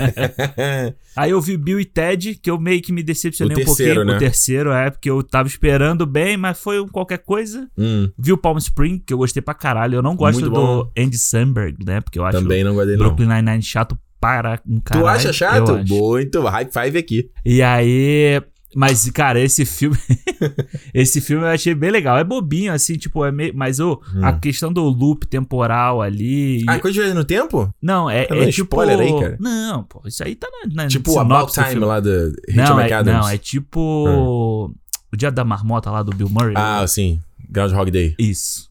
É. 0.57 0.95
Aí 1.17 1.31
eu 1.31 1.41
vi 1.41 1.57
Bill 1.57 1.81
e 1.81 1.85
Ted, 1.85 2.35
que 2.35 2.51
eu 2.51 2.61
meio 2.61 2.83
que 2.83 2.93
me 2.93 3.03
decepcionei 3.03 3.57
O 3.57 3.61
um 3.61 3.65
terceiro, 3.65 3.95
pouquinho. 3.95 4.13
né? 4.13 4.17
O 4.17 4.19
terceiro, 4.19 4.71
é, 4.73 4.91
porque 4.91 5.09
eu 5.09 5.23
tava 5.23 5.49
esperando 5.49 6.05
bem, 6.05 6.37
mas 6.37 6.61
foi 6.61 6.79
um 6.79 6.87
qualquer 6.87 7.19
coisa. 7.19 7.67
Hum, 7.77 8.11
Vi 8.19 8.33
o 8.33 8.39
Palm 8.39 8.59
Spring, 8.59 8.99
que 8.99 9.15
eu 9.15 9.19
gostei 9.19 9.41
pra 9.41 9.55
caralho. 9.55 9.97
Eu 9.97 10.03
não 10.03 10.15
gosto 10.15 10.41
Muito 10.41 10.53
do 10.53 10.61
bom. 10.61 10.91
Andy 10.97 11.17
Samberg, 11.17 11.85
né? 11.87 12.03
Porque 12.03 12.19
eu 12.19 12.25
acho 12.25 12.39
também 12.39 12.63
não 12.63 12.75
não. 12.75 12.97
Brooklyn 12.99 13.29
Nine-Nine 13.29 13.63
chato 13.63 13.99
para 14.21 14.61
um 14.69 14.79
caralho. 14.79 15.07
Tu 15.07 15.09
acha 15.09 15.33
chato? 15.33 15.85
Muito. 15.89 16.43
High 16.43 16.69
five 16.71 16.99
aqui. 16.99 17.31
E 17.45 17.63
aí... 17.63 18.43
Mas, 18.75 19.09
cara, 19.11 19.41
esse 19.41 19.65
filme... 19.65 19.97
esse 20.93 21.21
filme 21.21 21.45
eu 21.45 21.49
achei 21.49 21.75
bem 21.75 21.91
legal. 21.91 22.19
É 22.19 22.25
bobinho, 22.25 22.73
assim, 22.73 22.95
tipo, 22.95 23.25
é 23.25 23.33
meio... 23.33 23.53
Mas 23.55 23.81
o, 23.81 24.01
a 24.23 24.33
questão 24.35 24.73
do 24.73 24.83
loop 24.85 25.27
temporal 25.27 26.03
ali... 26.03 26.59
e- 26.59 26.63
Hum. 26.63 26.67
Ah, 26.69 26.79
coisa 26.79 27.07
de 27.09 27.15
no 27.15 27.25
tempo? 27.25 27.73
Não, 27.81 28.11
é, 28.11 28.25
Tá 28.25 28.35
é 28.35 28.41
dando 28.41 28.51
tipo... 28.53 28.65
spoiler 28.75 28.99
aí, 29.01 29.21
cara? 29.21 29.37
Não, 29.41 29.85
pô, 29.85 30.03
isso 30.07 30.23
aí 30.23 30.35
tá 30.35 30.49
na, 30.53 30.83
na 30.83 30.89
tipo 30.89 31.11
o 31.13 31.19
About 31.19 31.53
Time 31.53 31.77
lá 31.77 32.01
do 32.01 32.11
Rachel 32.49 32.55
Não, 32.55 32.81
é, 32.81 32.85
McAdams. 32.85 33.21
não, 33.21 33.29
é 33.29 33.39
tipo... 33.39 34.75
O 35.13 35.17
Dia 35.17 35.31
da 35.31 35.45
Marmota 35.45 35.91
lá 35.91 36.03
do 36.03 36.15
Bill 36.15 36.29
Murray. 36.29 36.55
Ah, 36.57 36.85
sim. 36.87 37.21
Groundhog 37.49 37.91
Day. 37.91 38.15
Isso. 38.19 38.69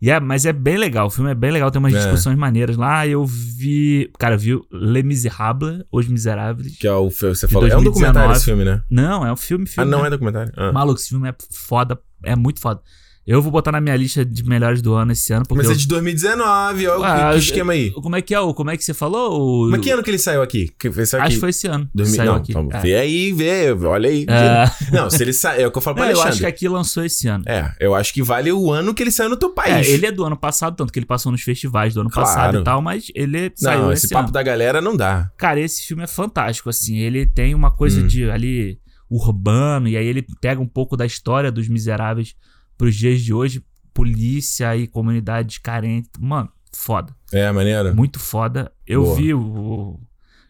E 0.00 0.10
é, 0.10 0.20
mas 0.20 0.44
é 0.44 0.52
bem 0.52 0.76
legal, 0.76 1.06
o 1.06 1.10
filme 1.10 1.30
é 1.30 1.34
bem 1.34 1.50
legal, 1.50 1.70
tem 1.70 1.78
umas 1.78 1.94
É. 1.94 1.98
discussões 1.98 2.36
maneiras 2.36 2.76
lá. 2.76 3.06
Eu 3.06 3.24
vi. 3.24 4.10
Cara, 4.18 4.36
vi 4.36 4.60
Les 4.70 5.02
Miserables, 5.02 5.84
Os 5.90 6.06
Miseráveis. 6.06 6.76
Que 6.78 6.86
é 6.86 6.92
o 6.92 7.10
filme 7.10 7.34
você 7.34 7.48
falou. 7.48 7.66
É 7.68 7.76
um 7.76 7.82
2019. 7.82 7.84
documentário 8.12 8.36
esse 8.36 8.44
filme, 8.44 8.64
né? 8.64 8.82
Não, 8.90 9.26
é 9.26 9.32
um 9.32 9.36
filme, 9.36 9.64
Ah, 9.68 9.72
filme. 9.72 9.90
não 9.90 10.02
né? 10.02 10.06
é 10.08 10.10
documentário? 10.10 10.52
Ah. 10.56 10.70
Maluco, 10.70 10.98
esse 11.00 11.08
filme 11.08 11.28
é 11.28 11.34
foda, 11.50 11.98
é 12.22 12.36
muito 12.36 12.60
foda. 12.60 12.80
Eu 13.26 13.42
vou 13.42 13.50
botar 13.50 13.72
na 13.72 13.80
minha 13.80 13.96
lista 13.96 14.24
de 14.24 14.44
melhores 14.44 14.80
do 14.80 14.94
ano 14.94 15.10
esse 15.10 15.32
ano, 15.32 15.44
porque. 15.48 15.62
Mas 15.62 15.68
é 15.70 15.72
eu- 15.72 15.76
de 15.76 15.88
2019, 15.88 16.86
ó. 16.86 17.02
Ah, 17.02 17.14
que, 17.14 17.18
que 17.30 17.34
eu- 17.34 17.38
esquema 17.38 17.72
aí? 17.72 17.90
Como 17.90 18.14
é 18.14 18.22
que 18.22 18.34
é? 18.34 18.38
Como 18.54 18.70
é 18.70 18.76
que 18.76 18.84
você 18.84 18.94
falou? 18.94 19.66
O... 19.66 19.70
Mas 19.70 19.80
que 19.80 19.90
ano 19.90 20.02
que 20.02 20.10
ele 20.10 20.18
saiu 20.18 20.42
aqui? 20.42 20.70
Que 20.78 20.90
saiu 21.06 21.22
Acho 21.24 21.34
que 21.34 21.40
foi 21.40 21.50
esse 21.50 21.66
ano. 21.66 21.86
que 21.86 21.90
2000, 21.96 22.16
saiu 22.16 22.30
não, 22.32 22.38
aqui. 22.38 22.52
É. 22.76 22.80
ver 22.80 22.94
aí, 22.96 23.32
vê, 23.32 23.72
olha 23.72 24.08
aí. 24.08 24.26
É. 24.28 24.70
Não, 24.94 25.10
se 25.10 25.20
ele 25.22 25.32
sai, 25.32 25.62
é 25.62 25.66
o 25.66 25.72
que 25.72 25.78
eu 25.78 25.82
falo 25.82 25.96
pra 25.96 26.04
Não, 26.04 26.12
eu 26.12 26.16
Alexandre. 26.20 26.32
acho 26.34 26.40
que 26.40 26.46
aqui 26.46 26.68
lançou 26.68 27.04
esse 27.04 27.26
ano. 27.26 27.42
É, 27.48 27.74
eu 27.80 27.94
acho 27.96 28.14
que 28.14 28.22
vale 28.22 28.52
o 28.52 28.70
ano 28.72 28.94
que 28.94 29.02
ele 29.02 29.10
saiu 29.10 29.28
no 29.30 29.36
teu 29.36 29.48
É, 29.50 29.52
país. 29.54 29.88
ele 29.88 30.06
é 30.06 30.12
do 30.12 30.24
ano 30.24 30.36
passado, 30.36 30.76
tanto 30.76 30.92
que 30.92 30.98
ele 30.98 31.06
passou 31.06 31.32
nos 31.32 31.42
festivais 31.42 31.94
do 31.94 32.00
ano 32.02 32.10
Claro. 32.10 32.28
passado 32.28 32.58
e 32.60 32.64
tal, 32.64 32.80
mas 32.80 33.06
ele 33.14 33.50
saiu 33.56 33.82
Não, 33.82 33.92
esse 33.92 34.06
esse 34.06 34.12
papo 34.14 34.26
ano. 34.26 34.32
da 34.32 34.42
galera 34.42 34.80
não 34.80 34.96
dá. 34.96 35.30
Cara, 35.36 35.58
esse 35.60 35.82
filme 35.84 36.04
é 36.04 36.06
fantástico, 36.06 36.70
assim. 36.70 36.98
Ele 36.98 37.26
tem 37.26 37.54
uma 37.56 37.70
coisa 37.72 38.00
Hum. 38.02 38.06
de 38.06 38.30
ali 38.30 38.78
urbano, 39.10 39.88
e 39.88 39.96
aí 39.96 40.06
ele 40.06 40.24
pega 40.40 40.60
um 40.60 40.66
pouco 40.66 40.96
da 40.96 41.06
história 41.06 41.50
dos 41.50 41.68
miseráveis 41.68 42.34
pros 42.76 42.94
dias 42.94 43.20
de 43.22 43.32
hoje, 43.32 43.64
polícia 43.94 44.76
e 44.76 44.86
comunidades 44.86 45.58
carentes. 45.58 46.10
Mano, 46.20 46.50
foda. 46.72 47.14
É, 47.32 47.50
maneiro. 47.52 47.94
Muito 47.94 48.18
foda. 48.18 48.72
Eu 48.86 49.02
Boa. 49.04 49.16
vi 49.16 49.34
o, 49.34 49.40
o 49.40 50.00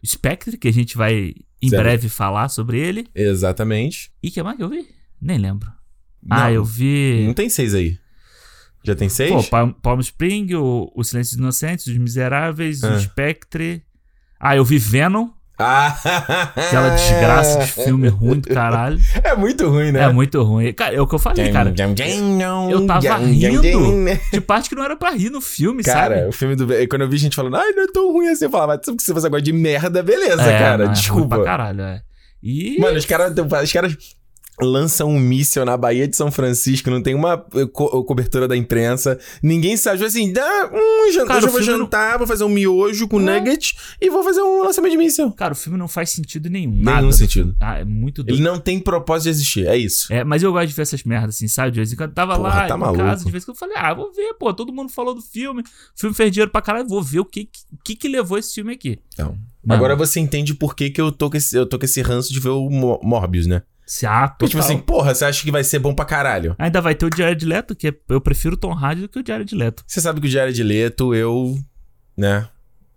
Spectre, 0.06 0.56
que 0.58 0.68
a 0.68 0.72
gente 0.72 0.96
vai 0.96 1.34
em 1.62 1.70
breve 1.70 2.08
falar 2.08 2.48
sobre 2.48 2.78
ele. 2.78 3.06
Exatamente. 3.14 4.12
E 4.22 4.30
que 4.30 4.42
mais 4.42 4.56
que 4.56 4.62
eu 4.62 4.68
vi? 4.68 4.86
Nem 5.20 5.38
lembro. 5.38 5.70
Não, 6.22 6.36
Ah, 6.36 6.52
eu 6.52 6.64
vi. 6.64 7.24
Não 7.26 7.34
tem 7.34 7.48
seis 7.48 7.74
aí. 7.74 7.98
Já 8.84 8.94
tem 8.94 9.08
seis? 9.08 9.30
Pô, 9.32 9.42
Palm, 9.44 9.70
Palm 9.72 10.00
Spring, 10.00 10.54
o, 10.54 10.92
o 10.94 11.02
Silêncio 11.02 11.32
dos 11.36 11.40
Inocentes, 11.42 11.86
Os 11.86 11.96
Miseráveis, 11.98 12.84
Ah. 12.84 12.94
o 12.94 13.00
Spectre. 13.00 13.82
Ah, 14.38 14.54
eu 14.56 14.64
vi 14.64 14.78
Venom, 14.78 15.30
Ah! 15.58 15.96
aquela 16.54 16.90
desgraça 16.90 17.58
de 17.60 17.66
filme 17.72 18.08
ruim 18.08 18.40
do 18.40 18.48
caralho. 18.50 19.00
É 19.24 19.34
muito 19.34 19.68
ruim, 19.68 19.90
né? 19.90 20.02
É 20.02 20.08
muito 20.12 20.42
ruim. 20.42 20.72
Cara, 20.74 20.94
é 20.94 21.00
o 21.00 21.06
que 21.06 21.14
eu 21.14 21.18
falei, 21.18 21.50
cara. 21.50 21.72
Eu 22.70 22.86
tava 22.86 23.16
rindo. 23.18 23.62
De 24.32 24.40
parte 24.40 24.68
que 24.68 24.74
não 24.74 24.84
era 24.84 24.96
pra 24.96 25.10
rir 25.10 25.30
no 25.30 25.40
filme, 25.40 25.82
Cara, 25.82 26.16
sabe? 26.16 26.28
o 26.28 26.32
filme 26.32 26.56
do. 26.56 26.66
Quando 26.88 27.02
eu 27.02 27.08
vi 27.08 27.16
gente 27.16 27.34
falando, 27.34 27.56
ai, 27.56 27.72
não 27.72 27.84
é 27.84 27.86
tão 27.86 28.12
ruim 28.12 28.28
assim, 28.28 28.44
eu 28.44 28.50
falava, 28.50 28.78
"Mas 28.86 29.02
se 29.02 29.12
você 29.12 29.28
gosta 29.28 29.42
de 29.42 29.52
merda, 29.52 30.02
beleza, 30.02 30.42
É, 30.42 30.58
cara. 30.58 30.76
não, 30.78 30.84
é 30.84 30.86
ruim 30.88 30.92
desculpa. 30.94 31.36
pra 31.36 31.44
caralho, 31.44 31.80
é. 31.80 32.02
E. 32.42 32.78
Mano, 32.78 32.98
os 32.98 33.06
caras 33.06 33.32
os 33.62 33.72
caras 33.72 33.96
lançam 34.60 35.08
um 35.10 35.18
míssil 35.18 35.64
na 35.64 35.76
Baía 35.76 36.08
de 36.08 36.16
São 36.16 36.30
Francisco, 36.30 36.90
não 36.90 37.02
tem 37.02 37.14
uma 37.14 37.44
eh, 37.54 37.66
co- 37.72 38.02
cobertura 38.04 38.48
da 38.48 38.56
imprensa. 38.56 39.18
Ninguém 39.42 39.76
sabe, 39.76 39.96
tipo 39.98 40.06
assim, 40.08 40.32
dá 40.32 40.70
um 40.72 41.12
jantar, 41.12 41.34
Cara, 41.34 41.46
eu 41.46 41.50
vou 41.52 41.62
jantar, 41.62 42.18
vou 42.18 42.26
fazer 42.26 42.44
um 42.44 42.48
miojo 42.48 43.06
com 43.08 43.20
É. 43.20 43.40
nugget 43.40 43.76
e 44.00 44.08
vou 44.08 44.22
fazer 44.22 44.40
um 44.42 44.62
lançamento 44.62 44.92
de 44.92 44.98
míssil. 44.98 45.30
Cara, 45.32 45.52
o 45.52 45.56
filme 45.56 45.78
não 45.78 45.88
faz 45.88 46.10
sentido 46.10 46.48
nenhum. 46.48 46.70
Nenhum 46.72 46.84
nada. 46.84 47.12
sentido. 47.12 47.54
Ah, 47.60 47.78
é 47.78 47.84
muito 47.84 48.22
doido. 48.24 48.36
Ele 48.38 48.42
não 48.42 48.58
tem 48.58 48.80
propósito 48.80 49.24
de 49.24 49.30
existir, 49.30 49.66
é 49.66 49.76
isso. 49.76 50.12
É, 50.12 50.24
mas 50.24 50.42
eu 50.42 50.52
gosto 50.52 50.68
de 50.68 50.74
ver 50.74 50.82
essas 50.82 51.02
merdas, 51.04 51.34
assim, 51.36 51.48
sabe? 51.48 51.70
De 51.72 51.76
vez 51.80 51.92
em 51.92 51.96
quando 51.96 52.10
eu 52.10 52.14
tava 52.14 52.36
Porra, 52.36 52.48
lá 52.48 52.66
tá 52.66 52.76
em 52.76 52.78
maluco. 52.78 52.98
casa, 53.04 53.24
de 53.24 53.30
vez 53.30 53.42
em 53.42 53.46
quando 53.46 53.56
eu 53.56 53.60
falei, 53.60 53.76
ah, 53.76 53.92
vou 53.94 54.12
ver, 54.12 54.34
pô, 54.34 54.52
todo 54.54 54.72
mundo 54.72 54.90
falou 54.90 55.14
do 55.14 55.22
filme, 55.22 55.62
o 55.62 55.64
filme 56.00 56.14
fez 56.14 56.30
dinheiro 56.32 56.50
pra 56.50 56.62
caralho, 56.62 56.88
vou 56.88 57.02
ver 57.02 57.20
o 57.20 57.24
que 57.24 57.48
que, 57.84 57.94
que 57.94 58.08
levou 58.08 58.38
esse 58.38 58.54
filme 58.54 58.72
aqui. 58.72 58.98
Então. 59.12 59.36
Mano. 59.64 59.78
Agora 59.78 59.96
você 59.96 60.20
entende 60.20 60.54
por 60.54 60.76
que, 60.76 60.90
que 60.90 61.00
eu, 61.00 61.10
tô 61.10 61.28
com 61.28 61.36
esse, 61.36 61.56
eu 61.56 61.66
tô 61.66 61.76
com 61.78 61.84
esse 61.84 62.00
ranço 62.00 62.32
de 62.32 62.38
ver 62.38 62.50
o 62.50 62.70
Mo- 62.70 63.00
Morbius, 63.02 63.46
né? 63.46 63.62
Se 63.86 64.04
ah, 64.04 64.26
Porque, 64.28 64.46
tipo 64.50 64.60
total. 64.60 64.76
assim, 64.76 64.84
porra, 64.84 65.14
você 65.14 65.24
acha 65.24 65.42
que 65.44 65.50
vai 65.52 65.62
ser 65.62 65.78
bom 65.78 65.94
pra 65.94 66.04
caralho? 66.04 66.56
Ainda 66.58 66.80
vai 66.80 66.94
ter 66.94 67.06
o 67.06 67.16
Jared 67.16 67.46
Leto, 67.46 67.76
que 67.76 67.88
é- 67.88 67.94
eu 68.08 68.20
prefiro 68.20 68.54
o 68.54 68.58
Tom 68.58 68.72
Hardy 68.72 69.02
do 69.02 69.08
que 69.08 69.20
o 69.20 69.24
Jared 69.26 69.54
Leto. 69.54 69.84
Você 69.86 70.00
sabe 70.00 70.20
que 70.20 70.26
o 70.26 70.30
Jared 70.30 70.60
Leto, 70.62 71.14
eu. 71.14 71.56
né? 72.16 72.48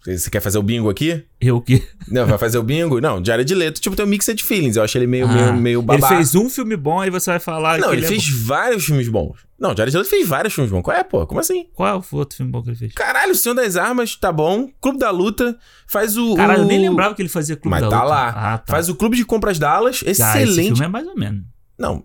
Você 0.05 0.29
quer 0.29 0.39
fazer 0.39 0.57
o 0.57 0.63
bingo 0.63 0.89
aqui? 0.89 1.23
Eu 1.41 1.59
que. 1.61 1.83
Não, 2.07 2.25
vai 2.25 2.37
fazer 2.37 2.57
o 2.57 2.63
bingo? 2.63 3.01
Não, 3.01 3.23
Jared 3.23 3.53
Leto, 3.53 3.81
tipo, 3.81 3.95
tem 3.97 4.05
um 4.05 4.07
mixed 4.07 4.41
feelings. 4.43 4.77
Eu 4.77 4.83
achei 4.83 4.99
ele 4.99 5.07
meio, 5.07 5.27
Ah, 5.27 5.33
meio, 5.33 5.53
meio 5.57 5.79
Ele 5.81 5.85
babá. 5.85 6.07
fez 6.07 6.35
um 6.35 6.49
filme 6.49 6.77
bom, 6.77 7.01
aí 7.01 7.09
você 7.09 7.31
vai 7.31 7.39
falar. 7.39 7.77
Não, 7.79 7.89
que 7.89 7.95
ele 7.95 8.05
é 8.05 8.07
fez 8.07 8.29
bom. 8.29 8.45
vários 8.47 8.85
filmes 8.85 9.09
bons. 9.09 9.39
Não, 9.59 9.75
Jared 9.75 9.95
Leto 9.97 10.09
fez 10.09 10.25
vários 10.25 10.53
filmes 10.53 10.71
bons. 10.71 10.81
Qual 10.81 10.95
é, 10.95 11.03
pô? 11.03 11.27
Como 11.27 11.41
assim? 11.41 11.67
Qual 11.75 11.87
é 11.89 11.93
o 11.99 12.03
outro 12.17 12.37
filme 12.37 12.49
bom 12.49 12.63
que 12.63 12.69
ele 12.69 12.77
fez? 12.77 12.93
Caralho, 12.93 13.33
o 13.33 13.35
Senhor 13.35 13.53
das 13.55 13.75
Armas, 13.75 14.15
tá 14.15 14.31
bom. 14.31 14.69
Clube 14.79 14.97
da 14.97 15.11
Luta, 15.11 15.57
faz 15.85 16.15
o. 16.17 16.33
Caralho, 16.35 16.61
eu 16.61 16.65
nem 16.65 16.79
o- 16.79 16.89
lembrava 16.89 17.13
que 17.13 17.21
ele 17.21 17.27
fazia 17.29 17.57
Clube 17.57 17.69
Mas 17.71 17.81
da 17.81 17.89
tá 17.89 17.97
Luta. 18.03 18.09
lá. 18.09 18.29
Ah, 18.53 18.57
tá. 18.57 18.71
Faz 18.71 18.87
o 18.87 18.95
Clube 18.95 19.17
de 19.17 19.25
Compras 19.25 19.59
Dallas, 19.59 20.01
Ah, 20.05 20.09
esse 20.11 20.21
excelente. 20.21 20.67
filme 20.69 20.85
é 20.85 20.87
mais 20.87 21.05
ou 21.05 21.15
menos. 21.15 21.43
Não, 21.79 22.03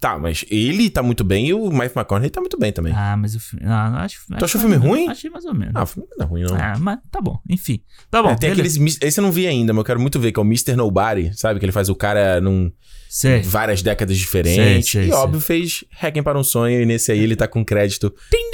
tá, 0.00 0.18
mas 0.18 0.44
ele 0.50 0.90
tá 0.90 1.00
muito 1.02 1.22
bem 1.22 1.46
e 1.46 1.54
o 1.54 1.70
Mike 1.70 1.96
McConaughey 1.96 2.28
tá 2.30 2.40
muito 2.40 2.58
bem 2.58 2.72
também. 2.72 2.92
Ah, 2.94 3.16
mas 3.16 3.36
o 3.36 3.40
filme. 3.40 3.64
Ah, 3.64 3.90
não, 3.90 3.98
acho, 3.98 4.20
Tu 4.38 4.44
achou 4.44 4.58
o 4.58 4.62
filme 4.62 4.76
menos. 4.76 4.88
ruim? 4.88 5.08
Achei 5.08 5.30
mais 5.30 5.44
ou 5.44 5.54
menos. 5.54 5.72
Ah, 5.76 5.84
o 5.84 5.86
filme 5.86 6.08
não 6.18 6.26
é 6.26 6.28
ruim, 6.28 6.42
não. 6.42 6.56
Ah, 6.56 6.76
mas 6.80 6.98
tá 7.12 7.20
bom. 7.20 7.38
Enfim. 7.48 7.80
Tá 8.10 8.20
bom. 8.20 8.30
É, 8.30 8.34
tem 8.34 8.50
beleza. 8.50 8.76
aqueles. 8.76 8.98
Esse 9.00 9.20
eu 9.20 9.22
não 9.22 9.30
vi 9.30 9.46
ainda, 9.46 9.72
mas 9.72 9.78
eu 9.78 9.84
quero 9.84 10.00
muito 10.00 10.18
ver, 10.18 10.32
que 10.32 10.40
é 10.40 10.42
o 10.42 10.44
Mr. 10.44 10.74
Nobody, 10.74 11.30
sabe? 11.34 11.60
Que 11.60 11.64
ele 11.64 11.72
faz 11.72 11.88
o 11.88 11.94
cara 11.94 12.40
num 12.40 12.72
Sei. 13.08 13.40
várias 13.42 13.80
décadas 13.82 14.18
diferentes. 14.18 14.90
Sei, 14.90 15.02
sei, 15.02 15.10
e 15.10 15.12
óbvio, 15.12 15.40
fez 15.40 15.84
Hacking 16.00 16.24
para 16.24 16.36
um 16.36 16.42
Sonho, 16.42 16.82
e 16.82 16.84
nesse 16.84 17.12
aí 17.12 17.20
ele 17.20 17.36
tá 17.36 17.46
com 17.46 17.64
crédito. 17.64 18.12
Tim, 18.32 18.50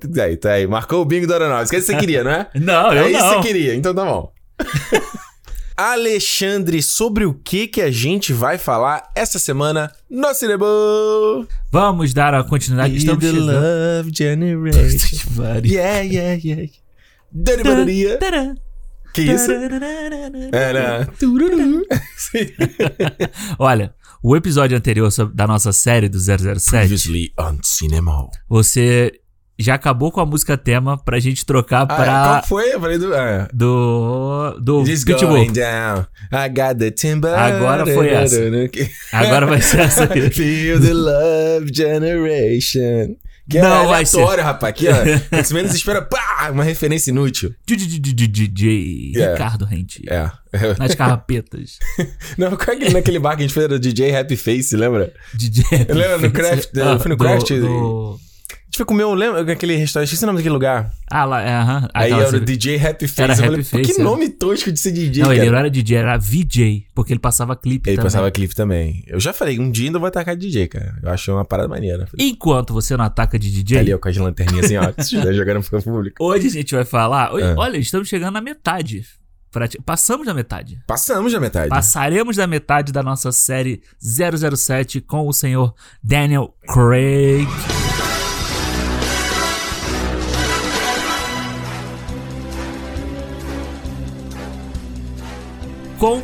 tim. 0.00 0.20
Aí, 0.20 0.36
tá 0.36 0.54
aí. 0.54 0.66
Marcou 0.66 1.00
o 1.00 1.04
bingo 1.04 1.28
do 1.28 1.32
Aeronáutica. 1.32 1.76
É 1.76 1.78
isso 1.78 1.86
que 1.86 1.92
você 1.92 2.00
queria, 2.00 2.24
não 2.24 2.32
é? 2.32 2.50
Não, 2.58 2.92
eu 2.92 3.04
é 3.04 3.10
isso 3.12 3.20
que 3.20 3.24
não. 3.26 3.42
você 3.42 3.48
queria, 3.48 3.74
então 3.76 3.94
tá 3.94 4.04
bom. 4.04 4.32
Alexandre, 5.80 6.82
sobre 6.82 7.24
o 7.24 7.32
que 7.32 7.66
que 7.66 7.80
a 7.80 7.90
gente 7.90 8.34
vai 8.34 8.58
falar 8.58 9.10
essa 9.14 9.38
semana 9.38 9.90
no 10.10 10.34
Cinema? 10.34 10.66
Vamos 11.72 12.12
dar 12.12 12.34
a 12.34 12.44
continuidade. 12.44 12.98
Estamos 12.98 13.24
the 13.24 13.30
chegando. 13.30 13.46
Love 13.50 14.10
Generation. 14.14 15.20
Yeah, 15.64 16.00
yeah, 16.00 16.38
yeah. 16.44 16.70
Dani. 17.32 18.18
Tará. 18.18 18.54
Que 19.14 19.22
isso? 19.22 19.50
Era. 20.52 21.06
Tururu. 21.18 21.82
Sim. 22.14 22.46
Olha, 23.58 23.94
o 24.22 24.36
episódio 24.36 24.76
anterior 24.76 25.10
da 25.34 25.46
nossa 25.46 25.72
série 25.72 26.10
do 26.10 26.18
007, 26.20 26.60
Previously 26.70 27.32
on 27.38 27.56
Cinema. 27.62 28.28
você 28.50 29.12
já 29.60 29.74
acabou 29.74 30.10
com 30.10 30.20
a 30.20 30.26
música 30.26 30.56
tema 30.56 30.96
pra 30.96 31.18
gente 31.20 31.44
trocar 31.46 31.82
Ah, 31.82 31.86
pra. 31.86 32.04
qual 32.06 32.42
foi? 32.46 32.74
Eu 32.74 32.80
falei 32.80 32.98
do. 32.98 33.14
Ah. 33.14 33.48
do. 33.52 34.56
Do 34.60 34.84
This 34.84 35.04
Pitbull. 35.04 35.28
going 35.36 35.52
down. 35.52 36.06
I 36.32 36.48
got 36.48 36.78
the 36.78 36.90
timber. 36.90 37.32
Agora 37.38 37.84
foi 37.86 38.08
essa. 38.08 38.40
Agora 39.12 39.46
vai 39.46 39.60
ser 39.60 39.80
essa 39.80 40.04
aqui. 40.04 40.28
Feel 40.30 40.80
the 40.80 40.92
love 40.92 41.70
generation. 41.74 43.16
Que 43.48 43.58
é 43.58 43.62
Não 43.62 43.88
vai 43.88 44.06
ser. 44.06 44.24
rapaz. 44.40 44.70
Aqui, 44.70 44.86
ó. 44.88 44.92
Quando 45.28 45.44
você 45.44 45.54
menos 45.54 45.74
espera, 45.74 46.02
pá, 46.02 46.50
uma 46.52 46.62
referência 46.62 47.10
inútil. 47.10 47.52
DJ 47.66 49.12
Yeah. 49.12 49.32
Ricardo 49.32 49.64
Rente. 49.64 50.04
É. 50.08 50.30
Nas 50.78 50.94
carrapetas. 50.94 51.78
Não, 52.38 52.50
qual 52.56 52.68
é 52.68 52.72
aquele 52.76 52.90
naquele 52.92 53.18
bar 53.18 53.36
que 53.36 53.42
a 53.42 53.46
gente 53.46 53.54
fez 53.54 53.64
era 53.64 53.78
DJ 53.78 54.14
Happy 54.16 54.36
Face, 54.36 54.76
lembra? 54.76 55.12
DJ. 55.34 55.64
Eu 55.88 55.94
lembro 55.96 56.20
no 56.20 56.30
Craft, 56.30 56.68
eu 56.74 57.00
fui 57.00 57.08
no 57.08 57.16
Craft. 57.16 57.48
do- 57.54 58.20
gente 58.70 58.76
foi 58.76 58.86
comer, 58.86 59.04
lembra 59.06 59.52
aquele 59.52 59.74
restaurante, 59.76 60.06
esqueci 60.08 60.22
o 60.22 60.26
nome 60.26 60.38
daquele 60.38 60.52
lugar. 60.52 60.92
Ah, 61.10 61.24
lá, 61.24 61.42
é, 61.42 61.52
aham. 61.52 61.88
Aí 61.92 62.12
Aquela 62.12 62.28
era 62.28 62.36
o 62.36 62.40
DJ 62.40 62.76
Happy 62.86 63.08
Face. 63.08 63.20
Era 63.22 63.32
eu 63.32 63.36
Happy 63.36 63.46
falei, 63.64 63.64
Face, 63.64 63.94
que 63.94 64.00
é. 64.00 64.04
nome 64.04 64.28
tosco 64.28 64.70
de 64.72 64.78
ser 64.78 64.92
DJ, 64.92 65.22
Não, 65.22 65.30
cara. 65.30 65.40
ele 65.40 65.50
não 65.50 65.58
era 65.58 65.70
DJ, 65.70 65.96
era 65.96 66.16
VJ, 66.16 66.86
porque 66.94 67.12
ele 67.12 67.20
passava 67.20 67.56
clipe 67.56 67.90
Ele 67.90 67.96
também. 67.96 68.06
passava 68.06 68.30
clipe 68.30 68.54
também. 68.54 69.04
Eu 69.08 69.18
já 69.18 69.32
falei, 69.32 69.58
um 69.58 69.70
dia 69.70 69.88
ainda 69.88 69.98
vou 69.98 70.06
atacar 70.06 70.36
de 70.36 70.46
DJ, 70.46 70.68
cara. 70.68 70.94
Eu 71.02 71.10
acho 71.10 71.32
uma 71.32 71.44
parada 71.44 71.68
maneira. 71.68 72.06
Enquanto 72.18 72.72
você 72.72 72.96
não 72.96 73.04
ataca 73.04 73.38
de 73.38 73.50
DJ, 73.50 73.78
Ali, 73.78 73.92
ó, 73.94 73.98
com 73.98 74.08
as 74.08 74.16
lanterninhas 74.16 74.66
assim, 74.66 74.76
ó, 74.76 74.92
jogando 75.32 75.62
pro 75.68 75.82
público. 75.82 76.24
hoje 76.24 76.46
a 76.46 76.50
gente 76.50 76.74
vai 76.74 76.84
falar. 76.84 77.32
hoje- 77.34 77.46
É. 77.46 77.54
Olha, 77.56 77.76
estamos 77.76 78.08
chegando 78.08 78.34
na 78.34 78.40
metade. 78.40 79.04
Passamos 79.84 80.24
da 80.26 80.32
metade. 80.32 80.78
Passamos 80.86 81.32
da 81.32 81.40
metade. 81.40 81.68
Passaremos 81.68 82.36
da 82.36 82.46
metade 82.46 82.92
da 82.92 83.02
nossa 83.02 83.32
série 83.32 83.82
007 83.98 85.00
com 85.00 85.26
o 85.26 85.32
senhor 85.32 85.74
Daniel 86.04 86.54
Craig. 86.68 87.48
Com 96.00 96.22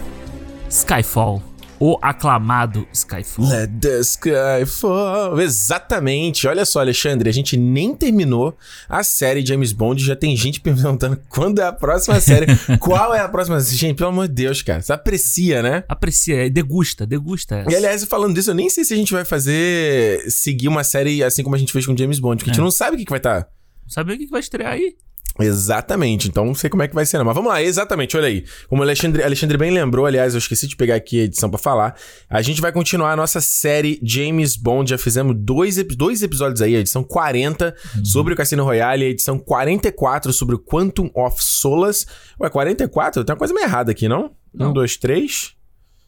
Skyfall, 0.71 1.43
o 1.79 1.99
aclamado 2.01 2.89
Skyfall. 2.95 3.47
Let 3.47 3.71
the 3.81 4.01
sky 4.01 4.65
fall. 4.67 5.39
Exatamente. 5.39 6.49
Olha 6.49 6.65
só, 6.65 6.81
Alexandre, 6.81 7.29
a 7.29 7.33
gente 7.33 7.59
nem 7.59 7.95
terminou 7.95 8.57
a 8.89 9.05
série 9.05 9.45
James 9.45 9.73
Bond. 9.73 10.03
Já 10.03 10.17
tem 10.17 10.35
gente 10.35 10.61
perguntando 10.63 11.21
quando 11.29 11.61
é 11.61 11.65
a 11.65 11.73
próxima 11.73 12.19
série. 12.21 12.47
Qual 12.81 13.15
é 13.15 13.21
a 13.21 13.29
próxima? 13.29 13.61
Gente, 13.61 13.97
pelo 13.99 14.09
amor 14.09 14.27
de 14.29 14.35
Deus, 14.35 14.63
cara. 14.63 14.81
Você 14.81 14.93
aprecia, 14.95 15.63
né? 15.63 15.85
Aprecia, 15.89 16.49
degusta, 16.51 17.07
degusta 17.07 17.57
essa. 17.57 17.71
E 17.71 17.77
aliás, 17.77 18.03
falando 18.05 18.35
disso, 18.35 18.51
eu 18.51 18.55
nem 18.55 18.71
sei 18.71 18.83
se 18.83 18.95
a 18.95 18.97
gente 18.97 19.13
vai 19.13 19.27
fazer. 19.27 20.25
seguir 20.31 20.69
uma 20.69 20.83
série 20.83 21.23
assim 21.23 21.43
como 21.43 21.55
a 21.55 21.59
gente 21.59 21.73
fez 21.73 21.85
com 21.87 21.95
James 21.97 22.19
Bond, 22.19 22.39
porque 22.39 22.51
a 22.51 22.53
gente 22.55 22.61
É. 22.61 22.65
não 22.65 22.71
sabe 22.71 22.97
o 22.97 22.99
que, 22.99 23.05
que 23.05 23.11
vai 23.11 23.19
estar. 23.21 23.47
Sabe 23.87 24.15
o 24.15 24.19
que 24.19 24.25
que 24.25 24.31
vai 24.33 24.41
estrear 24.41 24.73
aí? 24.73 24.97
Exatamente, 25.39 26.29
então 26.29 26.45
não 26.45 26.55
sei 26.55 26.71
como 26.71 26.83
é 26.83 26.89
que 26.89 26.95
vai 26.95 27.05
ser, 27.05 27.19
não. 27.19 27.25
Mas 27.25 27.35
vamos 27.35 27.51
lá, 27.51 27.63
exatamente, 27.63 28.17
olha 28.17 28.29
aí. 28.29 28.45
Como 28.69 28.81
o 28.81 28.85
Alexandre, 28.85 29.23
Alexandre 29.23 29.59
bem 29.59 29.71
lembrou, 29.71 30.07
aliás, 30.07 30.35
eu 30.35 30.39
esqueci 30.39 30.67
de 30.67 30.77
pegar 30.77 30.95
aqui 30.95 31.21
a 31.21 31.25
edição 31.25 31.51
pra 31.51 31.59
falar. 31.59 31.97
A 32.29 32.41
gente 32.43 32.61
vai 32.61 32.73
continuar 32.73 33.13
a 33.13 33.17
nossa 33.17 33.41
série 33.41 34.01
James 34.03 34.57
Bond. 34.57 34.91
Já 34.91 34.99
fizemos 34.99 35.35
dois, 35.39 35.77
dois 35.97 36.23
episódios 36.23 36.63
aí, 36.63 36.75
a 36.75 36.79
edição 36.79 37.03
40 37.03 37.75
sobre 38.05 38.33
o 38.33 38.37
Cassino 38.37 38.65
Royale 38.65 39.05
e 39.05 39.07
a 39.09 39.11
edição 39.11 39.39
44 39.39 40.33
sobre 40.33 40.55
o 40.55 40.59
Quantum 40.59 41.11
of 41.15 41.43
Solace. 41.43 42.07
Ué, 42.41 42.49
44? 42.49 43.25
Tem 43.25 43.33
uma 43.35 43.39
coisa 43.39 43.55
meio 43.55 43.67
errada 43.67 43.91
aqui, 43.91 44.09
não? 44.09 44.31
Não. 44.53 44.71
Um, 44.71 44.73
dois, 44.73 44.97
três. 44.97 45.56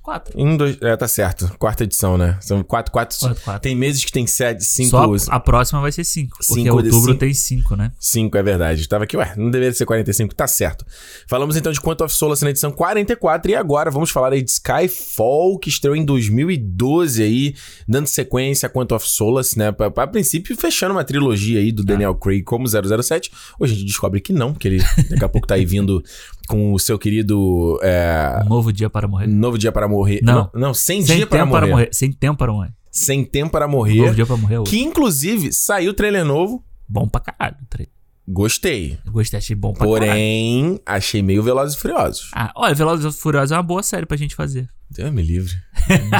Quatro. 0.02 0.32
Um, 0.40 0.56
dois. 0.56 0.78
É, 0.80 0.96
tá 0.96 1.06
certo. 1.06 1.54
Quarta 1.58 1.84
edição, 1.84 2.16
né? 2.16 2.38
São 2.40 2.62
quatro, 2.62 2.90
quatro. 2.90 3.18
Quatro, 3.18 3.42
quatro. 3.42 3.60
Tem 3.60 3.74
meses 3.74 4.02
que 4.04 4.10
tem 4.10 4.26
sete, 4.26 4.64
cinco. 4.64 5.18
Só 5.18 5.30
a 5.30 5.38
próxima 5.38 5.80
vai 5.82 5.92
ser 5.92 6.04
cinco. 6.04 6.38
Porque 6.38 6.54
Cinco 6.54 6.62
de 6.62 6.70
outubro 6.70 7.12
cinco. 7.12 7.18
tem 7.18 7.34
cinco, 7.34 7.76
né? 7.76 7.92
5, 7.98 8.36
é 8.38 8.42
verdade. 8.42 8.88
Tava 8.88 9.04
aqui, 9.04 9.16
ué, 9.16 9.34
não 9.36 9.50
deveria 9.50 9.74
ser 9.74 9.84
45, 9.84 10.34
tá 10.34 10.46
certo. 10.46 10.86
Falamos 11.28 11.56
então 11.56 11.70
de 11.72 11.80
Quantum 11.80 12.04
of 12.04 12.14
Solace 12.14 12.42
na 12.42 12.50
edição 12.50 12.70
44 12.70 13.50
e 13.50 13.54
agora 13.54 13.90
vamos 13.90 14.10
falar 14.10 14.32
aí 14.32 14.40
de 14.42 14.50
Skyfall, 14.50 15.58
que 15.58 15.68
estreou 15.68 15.94
em 15.94 16.04
2012 16.04 17.22
aí, 17.22 17.54
dando 17.86 18.06
sequência 18.06 18.66
a 18.66 18.70
Quantum 18.70 18.94
of 18.96 19.06
Solace, 19.06 19.58
né? 19.58 19.72
Pra, 19.72 19.90
pra, 19.90 20.04
a 20.04 20.06
princípio, 20.06 20.56
fechando 20.56 20.94
uma 20.94 21.04
trilogia 21.04 21.60
aí 21.60 21.70
do 21.70 21.84
Daniel 21.84 22.14
Craig 22.14 22.42
como 22.44 22.66
007. 22.66 23.30
Hoje 23.60 23.74
a 23.74 23.76
gente 23.76 23.86
descobre 23.86 24.20
que 24.20 24.32
não, 24.32 24.54
que 24.54 24.68
ele 24.68 24.78
daqui 25.10 25.24
a 25.24 25.28
pouco 25.28 25.46
tá 25.46 25.54
aí 25.54 25.66
vindo 25.66 26.02
com 26.48 26.72
o 26.72 26.78
seu 26.78 26.98
querido 26.98 27.78
é, 27.82 28.40
Um 28.44 28.48
novo 28.48 28.72
dia 28.72 28.88
para 28.90 29.06
morrer. 29.06 29.26
Novo 29.26 29.58
Dia 29.58 29.70
para 29.70 29.86
Morrer. 29.86 30.20
Não. 30.22 30.50
não, 30.54 30.72
Sem, 30.74 31.02
Sem 31.02 31.16
Dia 31.18 31.26
para 31.26 31.44
morrer. 31.46 31.60
para 31.60 31.70
morrer. 31.70 31.88
Sem 31.92 32.10
tempo 32.12 32.38
para 32.38 32.52
morrer. 32.52 32.72
Sem 32.90 33.22
Tempo 33.24 33.50
para 33.52 33.66
Um 33.66 33.70
Morrer. 33.70 34.00
novo 34.02 34.14
dia 34.14 34.26
para 34.26 34.36
morrer. 34.36 34.54
é 34.54 34.58
outro. 34.58 34.72
Que 34.72 34.80
inclusive 34.80 35.52
saiu 35.52 35.92
trailer 35.94 36.24
novo. 36.24 36.64
Bom 36.88 37.06
pra 37.06 37.20
caralho. 37.20 37.56
o. 37.70 37.88
Gostei. 38.26 38.98
Eu 39.06 39.12
gostei, 39.12 39.38
achei 39.38 39.54
bom 39.54 39.72
pra 39.72 39.86
caralho. 39.86 40.00
Porém, 40.06 40.80
achei 40.84 41.22
meio 41.22 41.42
Velozes 41.42 41.76
e 41.76 41.80
Furiosos. 41.80 42.30
Ah, 42.34 42.50
olha, 42.56 42.74
Velozes 42.74 43.14
e 43.14 43.18
Furiosos 43.18 43.52
é 43.52 43.56
uma 43.56 43.62
boa 43.62 43.82
série 43.82 44.04
pra 44.06 44.16
gente 44.16 44.34
fazer. 44.34 44.68
Deus 44.90 45.10
me 45.12 45.22
livre. 45.22 45.52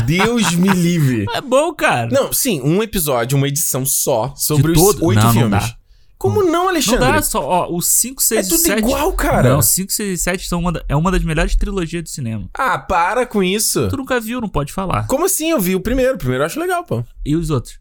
Deus 0.07 0.55
me 0.55 0.69
livre. 0.69 1.27
É 1.35 1.41
bom, 1.41 1.73
cara. 1.75 2.09
Não, 2.11 2.33
sim, 2.33 2.61
um 2.63 2.83
episódio, 2.83 3.37
uma 3.37 3.49
edição 3.49 3.85
só 3.85 4.33
sobre 4.37 4.73
os 4.73 4.79
oito 5.01 5.15
Não, 5.21 5.25
não 5.25 5.33
filmes. 5.33 5.51
dá. 5.51 5.77
Como 6.19 6.43
não, 6.43 6.51
Não 6.65 6.69
Alexandre? 6.71 7.13
dá 7.13 7.23
só, 7.23 7.41
ó, 7.43 7.69
os 7.75 7.87
5, 7.87 8.21
6 8.21 8.41
é 8.41 8.47
e 8.47 8.49
tudo 8.51 8.61
7. 8.67 8.79
igual, 8.81 9.13
cara. 9.13 9.51
Não, 9.51 9.63
5, 9.63 9.93
6 9.93 10.19
e 10.21 10.23
7 10.23 10.49
são 10.49 10.59
uma 10.61 10.73
da- 10.73 10.85
é 10.89 10.97
uma 10.97 11.13
das 11.13 11.23
melhores 11.23 11.55
trilogias 11.55 12.03
do 12.03 12.09
cinema. 12.09 12.49
Ah, 12.55 12.77
para 12.79 13.25
com 13.25 13.43
isso. 13.43 13.87
Tu 13.89 13.97
nunca 13.97 14.19
viu, 14.19 14.41
não 14.41 14.49
pode 14.49 14.73
falar. 14.73 15.07
Como 15.07 15.27
assim? 15.27 15.51
Eu 15.51 15.61
vi 15.61 15.77
o 15.77 15.81
primeiro. 15.81 16.15
O 16.17 16.19
primeiro 16.19 16.43
eu 16.43 16.47
acho 16.47 16.59
legal, 16.59 16.83
pô. 16.85 17.05
E 17.25 17.37
os 17.37 17.51
outros? 17.51 17.79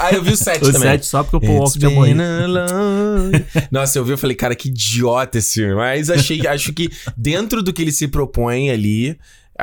Ah, 0.00 0.12
eu 0.12 0.24
vi 0.24 0.32
o 0.32 0.36
sete 0.36 0.62
Os 0.66 0.72
também. 0.72 0.88
7 0.88 1.06
só 1.06 1.22
porque 1.22 1.36
o 1.36 1.40
Paul 1.40 1.60
Walker 1.60 1.78
tinha 1.78 1.90
morrido. 1.90 2.20
Nossa, 3.70 3.96
eu 3.98 4.04
vi, 4.04 4.10
eu 4.12 4.18
falei, 4.18 4.34
cara, 4.36 4.54
que 4.56 4.68
idiota 4.68 5.38
esse 5.38 5.54
filme. 5.60 5.74
Mas 5.74 6.10
achei, 6.10 6.44
acho 6.46 6.72
que 6.72 6.90
dentro 7.16 7.62
do 7.62 7.72
que 7.72 7.80
ele 7.82 7.92
se 7.92 8.08
propõe 8.08 8.70
ali, 8.70 9.16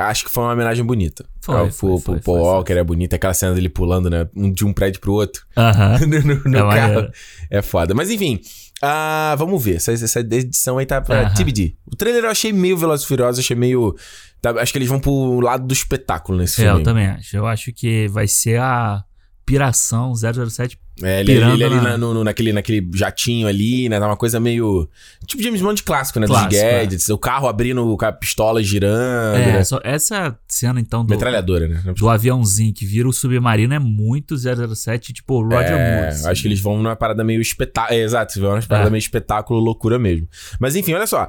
acho 0.08 0.24
que 0.24 0.30
foi 0.30 0.42
uma 0.44 0.52
homenagem 0.52 0.84
bonita. 0.84 1.24
Foi, 1.40 1.54
Ah, 1.54 1.70
foi, 1.70 1.90
o 1.90 1.92
Paul- 1.94 2.00
foi, 2.00 2.20
Paul 2.20 2.36
foi, 2.38 2.46
Walker 2.46 2.72
é 2.74 2.84
bonito, 2.84 3.14
aquela 3.14 3.34
cena 3.34 3.54
dele 3.54 3.68
pulando, 3.68 4.08
né? 4.10 4.28
De 4.52 4.64
um 4.64 4.72
prédio 4.72 5.00
pro 5.00 5.12
outro. 5.12 5.42
Aham. 5.56 5.98
no, 6.06 6.20
no- 6.22 6.42
no 6.44 6.56
É 6.58 6.60
carro. 6.60 6.94
maneiro. 6.94 7.12
É 7.50 7.62
foda. 7.62 7.94
Mas 7.94 8.10
enfim, 8.10 8.40
ah, 8.82 9.34
vamos 9.38 9.62
ver. 9.62 9.76
Essa, 9.76 9.92
essa 9.92 10.20
edição 10.20 10.78
aí 10.78 10.86
tá 10.86 11.00
pra 11.00 11.22
Aham. 11.22 11.34
TBD. 11.34 11.74
O 11.86 11.96
trailer 11.96 12.24
eu 12.24 12.30
achei 12.30 12.52
meio 12.52 12.76
Velozes 12.76 13.04
e 13.04 13.08
Furiosos, 13.08 13.38
achei 13.44 13.56
meio... 13.56 13.94
tá- 14.40 14.52
acho 14.52 14.72
que 14.72 14.78
eles 14.78 14.88
vão 14.88 14.98
pro 15.00 15.40
lado 15.40 15.66
do 15.66 15.72
espetáculo 15.72 16.38
nesse 16.38 16.60
É, 16.62 16.64
filme. 16.64 16.80
eu 16.80 16.84
também 16.84 17.06
acho. 17.06 17.36
Eu 17.36 17.46
acho 17.46 17.72
que 17.72 18.08
vai 18.08 18.26
ser 18.28 18.60
a 18.60 19.02
piração, 19.50 20.12
007 20.14 20.78
É, 21.02 21.20
ele, 21.20 21.32
ele, 21.32 21.44
ele 21.52 21.64
ali 21.64 21.74
na- 21.76 21.96
no, 21.98 22.14
no- 22.14 22.22
naquele, 22.24 22.52
naquele 22.52 22.86
jatinho 22.94 23.48
ali, 23.48 23.88
né? 23.88 23.98
Uma 23.98 24.16
coisa 24.16 24.38
meio. 24.38 24.88
Tipo 25.26 25.42
James 25.42 25.60
Bond 25.60 25.82
clássico, 25.82 26.20
né? 26.20 26.26
Clássico, 26.26 26.50
Dos 26.50 26.60
gadgets, 26.60 27.08
o 27.08 27.18
carro 27.18 27.48
abrindo 27.48 27.96
com 27.96 28.04
a 28.04 28.12
pistola 28.12 28.62
girando. 28.62 29.36
É, 29.38 29.52
né? 29.54 29.64
só 29.64 29.80
essa 29.82 30.38
cena 30.46 30.78
então 30.80 31.04
do, 31.04 31.10
Metralhadora, 31.10 31.66
né? 31.68 31.82
do 31.96 32.08
aviãozinho 32.08 32.72
que 32.74 32.84
vira 32.86 33.08
o 33.08 33.12
submarino 33.12 33.74
é 33.74 33.78
muito 33.78 34.36
007, 34.36 35.12
tipo 35.12 35.40
Roger 35.42 35.72
é, 35.72 35.94
Moore. 35.96 36.08
assim. 36.08 36.28
Acho 36.28 36.42
que 36.42 36.48
eles 36.48 36.60
vão 36.60 36.76
numa 36.82 36.94
parada 36.96 37.24
meio 37.24 37.40
espetáculo. 37.40 37.98
É, 37.98 38.02
exato, 38.02 38.38
vão 38.40 38.50
numa 38.52 38.62
parada 38.62 38.88
É. 38.88 38.90
meio 38.90 39.00
espetáculo, 39.00 39.58
loucura 39.58 39.98
mesmo. 39.98 40.28
Mas 40.60 40.76
enfim, 40.76 40.92
olha 40.94 41.06
só. 41.06 41.28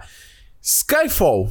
Skyfall. 0.62 1.50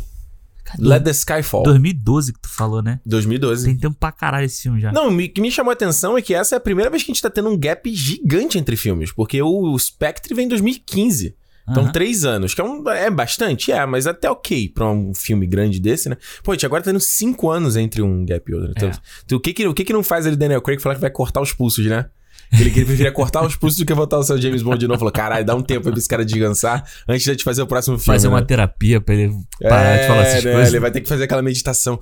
Cadê? 0.64 0.83
Let 0.87 1.05
the 1.05 1.11
Skyfall. 1.11 1.62
2012 1.64 2.33
que 2.33 2.40
tu 2.40 2.49
falou, 2.49 2.83
né? 2.83 3.00
2012. 3.07 3.64
Tem 3.67 3.76
tempo 3.76 3.97
pra 3.99 4.12
caralho 4.12 4.45
esse 4.47 4.62
filme 4.62 4.81
já. 4.81 4.93
Não, 4.93 5.09
o 5.09 5.29
que 5.29 5.40
me 5.40 5.50
chamou 5.50 5.71
a 5.71 5.75
atenção 5.75 6.17
é 6.17 6.23
que 6.23 6.35
essa 6.35 6.55
é 6.55 6.59
a 6.59 6.61
primeira 6.61 6.90
vez 6.90 7.02
que 7.02 7.11
a 7.11 7.14
gente 7.14 7.23
tá 7.23 7.31
tendo 7.31 7.49
um 7.49 7.59
gap 7.59 7.93
gigante 7.95 8.59
entre 8.59 8.76
filmes, 8.76 9.12
porque 9.12 9.40
o 9.43 9.79
Spectre 9.79 10.35
vem 10.35 10.47
em 10.47 10.49
2015. 10.49 11.35
Então, 11.69 11.85
Aham. 11.85 11.93
três 11.93 12.25
anos, 12.25 12.52
que 12.52 12.61
é, 12.61 12.64
um, 12.64 12.88
é 12.90 13.09
bastante, 13.11 13.71
é, 13.71 13.87
mas 13.87 14.07
até 14.07 14.29
ok 14.29 14.69
pra 14.71 14.90
um 14.90 15.14
filme 15.14 15.47
grande 15.47 15.79
desse, 15.79 16.09
né? 16.09 16.17
Pô, 16.43 16.50
a 16.50 16.55
gente 16.55 16.67
agora 16.67 16.83
tá 16.83 16.90
tendo 16.90 16.99
cinco 16.99 17.49
anos 17.49 17.76
entre 17.76 18.02
um 18.02 18.25
gap 18.25 18.50
e 18.50 18.55
outro. 18.55 18.73
Então, 18.76 18.88
É. 18.88 18.93
então, 19.25 19.38
o, 19.38 19.40
que 19.40 19.52
que, 19.52 19.67
o 19.69 19.75
que 19.75 19.85
que 19.85 19.93
não 19.93 20.02
faz 20.02 20.26
ele, 20.26 20.35
Daniel 20.35 20.61
Craig, 20.62 20.81
falar 20.81 20.97
que 20.97 21.00
vai 21.00 21.11
cortar 21.11 21.40
os 21.40 21.52
pulsos, 21.52 21.87
né? 21.87 22.07
Ele, 22.52 22.69
ele 22.71 22.85
preferia 22.85 23.12
cortar 23.12 23.47
os 23.47 23.54
pulsos 23.54 23.78
do 23.78 23.87
que 23.87 23.95
botar 23.95 24.19
o 24.19 24.23
seu 24.23 24.40
James 24.40 24.62
Bond 24.62 24.78
de 24.78 24.88
novo. 24.88 24.99
Falou, 24.99 25.12
caralho, 25.12 25.45
dá 25.45 25.54
um 25.54 25.62
tempo 25.62 25.88
pra 25.88 25.99
esse 25.99 26.09
cara 26.09 26.25
descansar 26.25 26.85
antes 27.09 27.23
de 27.23 27.30
a 27.30 27.33
gente 27.35 27.45
fazer 27.45 27.62
o 27.62 27.66
próximo 27.66 27.97
filme. 27.99 28.16
Fazer 28.16 28.28
uma 28.28 28.40
né? 28.40 28.47
terapia 28.47 29.00
pra 29.00 29.14
ele 29.14 29.33
parar 29.62 29.99
de 29.99 30.07
falar 30.07 30.23
essas 30.23 30.45
né? 30.45 30.52
coisas. 30.52 30.69
Ele 30.73 30.80
vai 30.80 30.90
ter 30.90 31.00
que 31.00 31.09
fazer 31.09 31.25
aquela 31.25 31.42
meditação. 31.42 31.99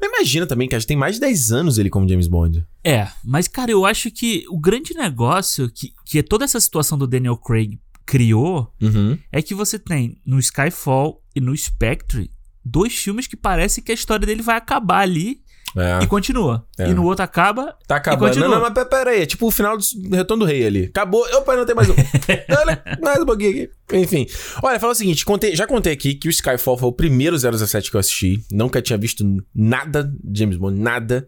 Mas 0.00 0.10
imagina 0.10 0.46
também 0.46 0.68
que 0.68 0.74
a 0.74 0.78
gente 0.78 0.86
tem 0.86 0.96
mais 0.96 1.14
de 1.14 1.20
10 1.22 1.52
anos 1.52 1.78
ele 1.78 1.90
como 1.90 2.08
James 2.08 2.28
Bond. 2.28 2.64
É, 2.84 3.08
mas 3.24 3.48
cara, 3.48 3.70
eu 3.70 3.84
acho 3.84 4.10
que 4.10 4.44
o 4.48 4.58
grande 4.58 4.94
negócio 4.94 5.70
que, 5.70 5.92
que 6.04 6.22
toda 6.22 6.44
essa 6.44 6.60
situação 6.60 6.98
do 6.98 7.06
Daniel 7.06 7.36
Craig 7.36 7.78
criou 8.06 8.70
Uhum. 8.80 9.18
é 9.32 9.40
que 9.40 9.54
você 9.54 9.78
tem 9.78 10.20
no 10.26 10.38
Skyfall 10.38 11.22
e 11.34 11.40
no 11.40 11.56
Spectre 11.56 12.30
dois 12.64 12.94
filmes 12.94 13.26
que 13.26 13.36
parece 13.36 13.82
que 13.82 13.90
a 13.90 13.94
história 13.94 14.26
dele 14.26 14.42
vai 14.42 14.56
acabar 14.56 15.00
ali 15.00 15.42
É. 15.76 16.04
e 16.04 16.06
continua. 16.06 16.64
É. 16.78 16.88
E 16.88 16.94
no 16.94 17.04
outro 17.04 17.24
acaba. 17.24 17.76
Tá 17.86 17.96
acabando. 17.96 18.28
continua. 18.28 18.48
Não, 18.48 18.54
não, 18.56 18.62
mas 18.62 18.72
pe- 18.74 18.84
pera 18.88 19.10
aí. 19.10 19.22
É 19.22 19.26
tipo 19.26 19.46
o 19.46 19.50
final 19.50 19.76
do 19.76 19.84
Retorno 20.16 20.44
do 20.44 20.48
Rei 20.48 20.64
ali. 20.66 20.84
Acabou. 20.84 21.24
Opa, 21.36 21.56
não 21.56 21.66
tem 21.66 21.74
mais 21.74 21.88
um. 21.90 21.94
Olha, 22.58 22.82
mais 23.02 23.20
um 23.20 23.26
pouquinho 23.26 23.50
aqui. 23.50 23.70
Enfim. 23.92 24.26
Olha, 24.62 24.78
fala 24.78 24.92
o 24.92 24.96
seguinte. 24.96 25.24
Contei, 25.24 25.54
já 25.56 25.66
contei 25.66 25.92
aqui 25.92 26.14
que 26.14 26.28
o 26.28 26.30
Skyfall 26.30 26.78
foi 26.78 26.88
o 26.88 26.92
primeiro 26.92 27.36
007 27.38 27.90
que 27.90 27.96
eu 27.96 28.00
assisti. 28.00 28.44
Nunca 28.52 28.80
tinha 28.80 28.96
visto 28.98 29.24
nada 29.54 30.04
de 30.22 30.38
James 30.40 30.56
Bond, 30.56 30.78
nada. 30.80 31.26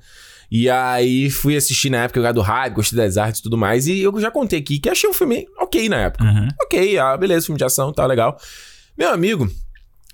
E 0.49 0.71
aí 0.71 1.29
fui 1.29 1.57
assistir 1.57 1.91
na 1.91 2.05
época, 2.05 2.21
eu 2.21 2.33
do 2.33 2.41
hype, 2.41 2.75
gostei 2.75 2.97
das 2.97 3.17
artes 3.17 3.41
e 3.41 3.43
tudo 3.43 3.59
mais. 3.59 3.89
E 3.89 4.01
eu 4.01 4.21
já 4.21 4.31
contei 4.31 4.61
aqui 4.61 4.79
que 4.79 4.89
achei 4.89 5.11
um 5.11 5.13
filme 5.13 5.45
ok 5.59 5.89
na 5.89 5.97
época. 6.03 6.23
Aham. 6.25 6.49
Ok, 6.63 6.97
ah, 6.99 7.17
beleza, 7.17 7.47
filme 7.47 7.59
de 7.59 7.65
ação, 7.65 7.93
tá 7.93 8.07
legal. 8.07 8.39
Meu 8.97 9.11
amigo, 9.11 9.51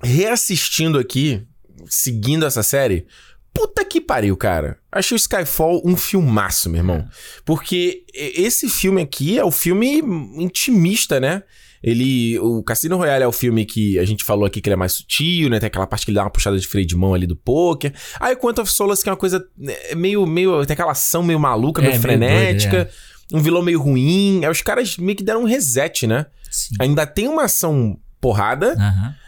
reassistindo 0.02 0.98
aqui, 0.98 1.42
seguindo 1.86 2.44
essa 2.46 2.62
série, 2.62 3.06
puta 3.54 3.84
que 3.84 4.00
pariu, 4.00 4.36
cara. 4.36 4.78
Achei 4.90 5.14
o 5.14 5.16
Skyfall 5.16 5.82
um 5.84 5.96
filmaço, 5.96 6.68
meu 6.70 6.78
irmão. 6.80 7.04
Porque 7.44 8.04
e- 8.14 8.42
esse 8.42 8.68
filme 8.68 9.00
aqui 9.02 9.38
é 9.38 9.44
o 9.44 9.50
filme 9.50 10.00
intimista, 10.36 11.20
né? 11.20 11.42
Ele. 11.82 12.38
O 12.38 12.62
Cassino 12.62 12.96
Royale 12.96 13.24
é 13.24 13.26
o 13.26 13.32
filme 13.32 13.64
que 13.66 13.98
a 13.98 14.04
gente 14.04 14.22
falou 14.22 14.44
aqui 14.44 14.60
que 14.60 14.68
ele 14.68 14.74
é 14.74 14.76
mais 14.76 14.92
sutil, 14.92 15.50
né? 15.50 15.58
Tem 15.58 15.66
aquela 15.66 15.86
parte 15.86 16.04
que 16.04 16.10
ele 16.12 16.16
dá 16.16 16.22
uma 16.22 16.30
puxada 16.30 16.56
de 16.58 16.66
freio 16.66 16.86
de 16.86 16.94
mão 16.96 17.12
ali 17.12 17.26
do 17.26 17.34
poker. 17.36 17.92
Aí 18.20 18.36
Quantum 18.36 18.62
of 18.62 18.70
Solace, 18.72 19.02
que 19.02 19.08
é 19.08 19.12
uma 19.12 19.18
coisa 19.18 19.44
é, 19.66 19.94
meio. 19.94 20.24
meio 20.26 20.64
tem 20.64 20.74
aquela 20.74 20.92
ação 20.92 21.22
meio 21.24 21.40
maluca, 21.40 21.80
É, 21.80 21.82
meio 21.82 21.92
meio 21.92 22.02
frenética. 22.02 22.84
doido, 22.84 22.90
Um 23.34 23.40
vilão 23.42 23.62
meio 23.62 23.80
ruim. 23.82 24.44
Aí 24.44 24.50
os 24.50 24.62
caras 24.62 24.96
meio 24.96 25.16
que 25.16 25.24
deram 25.24 25.42
um 25.42 25.46
reset, 25.46 26.06
né? 26.06 26.26
Sim. 26.50 26.76
Ainda 26.78 27.04
tem 27.06 27.26
uma 27.26 27.44
ação 27.44 27.98
porrada, 28.20 28.76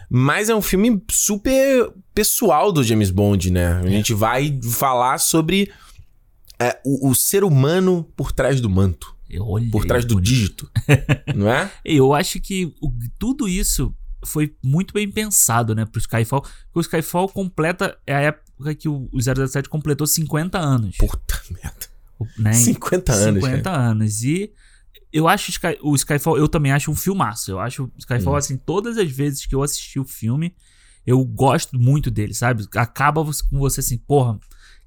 mas 0.08 0.48
é 0.48 0.54
um 0.54 0.62
filme 0.62 1.02
super 1.10 1.90
pessoal 2.14 2.70
do 2.72 2.83
James 2.85 3.11
Bond, 3.11 3.50
né? 3.50 3.81
A 3.81 3.88
gente 3.88 4.14
vai 4.14 4.59
falar 4.62 5.18
sobre 5.18 5.70
é, 6.59 6.79
o, 6.85 7.11
o 7.11 7.14
ser 7.14 7.42
humano 7.44 8.05
por 8.16 8.31
trás 8.33 8.61
do 8.61 8.70
manto, 8.70 9.14
Eu 9.29 9.44
olhei. 9.46 9.68
por 9.70 9.85
trás 9.85 10.05
do 10.05 10.20
dígito, 10.20 10.70
não 11.35 11.50
é? 11.50 11.70
Eu 11.85 12.14
acho 12.14 12.40
que 12.40 12.72
o- 12.81 12.92
tudo 13.18 13.48
isso 13.48 13.94
foi 14.24 14.55
muito 14.62 14.94
bem 14.94 15.11
pensado, 15.11 15.74
né, 15.74 15.85
pro 15.85 15.98
Skyfall. 16.00 16.40
Porque 16.40 16.79
o 16.79 16.81
Skyfall 16.81 17.29
completa. 17.29 17.98
É 18.07 18.14
a 18.14 18.20
época 18.20 18.74
que 18.74 18.88
o 18.88 19.09
o 19.12 19.20
007 19.20 19.68
completou 19.68 20.07
50 20.07 20.59
anos. 20.59 20.96
Puta 20.96 21.40
merda. 21.50 21.87
O- 22.18 22.27
né? 22.38 22.53
50 22.53 23.12
anos, 23.12 23.42
50 23.44 23.62
cara. 23.70 23.83
anos. 23.90 24.22
E 24.22 24.53
eu 25.12 25.29
acho 25.29 25.50
Sky- 25.50 25.79
o 25.83 25.94
Skyfall, 25.94 26.38
eu 26.38 26.48
também 26.48 26.72
acho 26.72 26.90
um 26.90 26.94
filmaço. 26.94 27.50
Eu 27.50 27.59
acho 27.61 27.85
o 27.85 27.92
Skyfall, 27.98 28.35
Hum. 28.35 28.37
assim, 28.37 28.57
todas 28.57 28.96
as 28.96 29.11
vezes 29.11 29.44
que 29.44 29.55
eu 29.55 29.62
assisti 29.62 29.98
o 29.98 30.05
filme, 30.05 30.55
eu 31.06 31.24
gosto 31.24 31.78
muito 31.78 32.10
dele, 32.10 32.34
sabe? 32.34 32.66
Acaba 32.76 33.24
com 33.24 33.58
você 33.58 33.80
assim, 33.80 33.98
porra, 33.98 34.38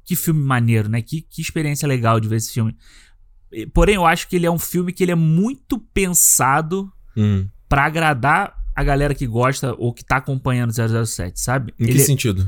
que 0.03 0.15
filme 0.15 0.41
maneiro, 0.41 0.87
né? 0.89 1.01
Que, 1.01 1.21
que 1.21 1.41
experiência 1.41 1.87
legal 1.87 2.19
de 2.19 2.27
ver 2.27 2.37
esse 2.37 2.51
filme. 2.53 2.75
Porém, 3.73 3.95
eu 3.95 4.05
acho 4.05 4.27
que 4.27 4.35
ele 4.35 4.45
é 4.45 4.51
um 4.51 4.59
filme 4.59 4.91
que 4.91 5.03
ele 5.03 5.11
é 5.11 5.15
muito 5.15 5.79
pensado 5.79 6.91
Hum. 7.15 7.47
pra 7.67 7.85
agradar 7.85 8.55
a 8.75 8.83
galera 8.83 9.15
que 9.15 9.25
gosta 9.25 9.73
ou 9.77 9.91
que 9.93 10.03
tá 10.05 10.17
acompanhando 10.17 10.69
o 10.69 10.73
007, 11.05 11.39
sabe? 11.39 11.73
Em 11.79 11.85
que 11.85 11.91
Ele- 11.91 11.99
sentido? 11.99 12.47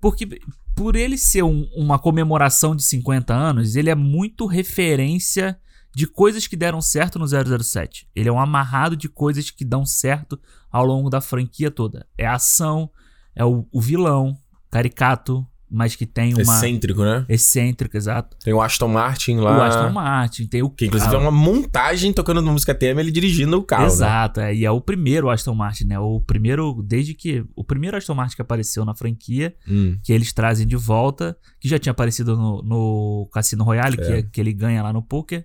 porque 0.00 0.40
por 0.76 0.94
ele 0.96 1.16
ser 1.18 1.42
um- 1.42 1.68
uma 1.74 1.98
comemoração 1.98 2.76
de 2.76 2.82
50 2.82 3.32
anos, 3.34 3.74
ele 3.74 3.90
é 3.90 3.94
muito 3.94 4.44
referência 4.46 5.58
de 5.94 6.06
coisas 6.06 6.46
que 6.46 6.56
deram 6.56 6.80
certo 6.80 7.18
no 7.18 7.26
007. 7.26 8.06
Ele 8.14 8.28
é 8.28 8.32
um 8.32 8.38
amarrado 8.40 8.96
de 8.96 9.08
coisas 9.08 9.50
que 9.50 9.64
dão 9.64 9.86
certo 9.86 10.38
ao 10.70 10.84
longo 10.84 11.08
da 11.08 11.20
franquia 11.20 11.70
toda. 11.70 12.06
É 12.18 12.26
ação, 12.26 12.90
é 13.36 13.44
o, 13.44 13.66
o 13.72 13.80
vilão, 13.80 14.36
caricato, 14.70 15.46
mas 15.70 15.96
que 15.96 16.06
tem 16.06 16.32
uma 16.34 16.42
Excêntrico, 16.42 17.02
né? 17.02 17.24
excêntrica, 17.28 17.96
exato. 17.96 18.36
Tem 18.44 18.52
o 18.54 18.60
Aston 18.62 18.86
Martin 18.86 19.36
lá. 19.38 19.58
O 19.58 19.62
Aston 19.62 19.90
Martin, 19.90 20.46
tem 20.46 20.62
o 20.62 20.70
Que 20.70 20.86
inclusive 20.86 21.12
ah, 21.12 21.18
é 21.18 21.20
uma 21.20 21.30
montagem 21.32 22.12
tocando 22.12 22.40
música 22.42 22.72
tema 22.74 23.00
ele 23.00 23.10
dirigindo 23.10 23.58
o 23.58 23.62
carro. 23.62 23.82
né? 23.82 23.88
Exato, 23.88 24.40
é, 24.40 24.54
e 24.54 24.64
é 24.64 24.70
o 24.70 24.80
primeiro 24.80 25.28
Aston 25.30 25.54
Martin, 25.54 25.84
né? 25.84 25.98
O 25.98 26.20
primeiro, 26.20 26.80
desde 26.86 27.12
que. 27.14 27.44
O 27.56 27.64
primeiro 27.64 27.96
Aston 27.96 28.14
Martin 28.14 28.36
que 28.36 28.42
apareceu 28.42 28.84
na 28.84 28.94
franquia, 28.94 29.52
Hum. 29.68 29.96
que 30.04 30.12
eles 30.12 30.32
trazem 30.32 30.66
de 30.66 30.76
volta, 30.76 31.36
que 31.58 31.68
já 31.68 31.78
tinha 31.78 31.90
aparecido 31.92 32.36
no, 32.36 32.62
no 32.62 33.28
Cassino 33.32 33.64
Royale, 33.64 33.96
que, 33.96 34.02
É. 34.04 34.18
é- 34.18 34.22
que 34.22 34.40
ele 34.40 34.52
ganha 34.52 34.82
lá 34.82 34.92
no 34.92 35.02
poker, 35.02 35.44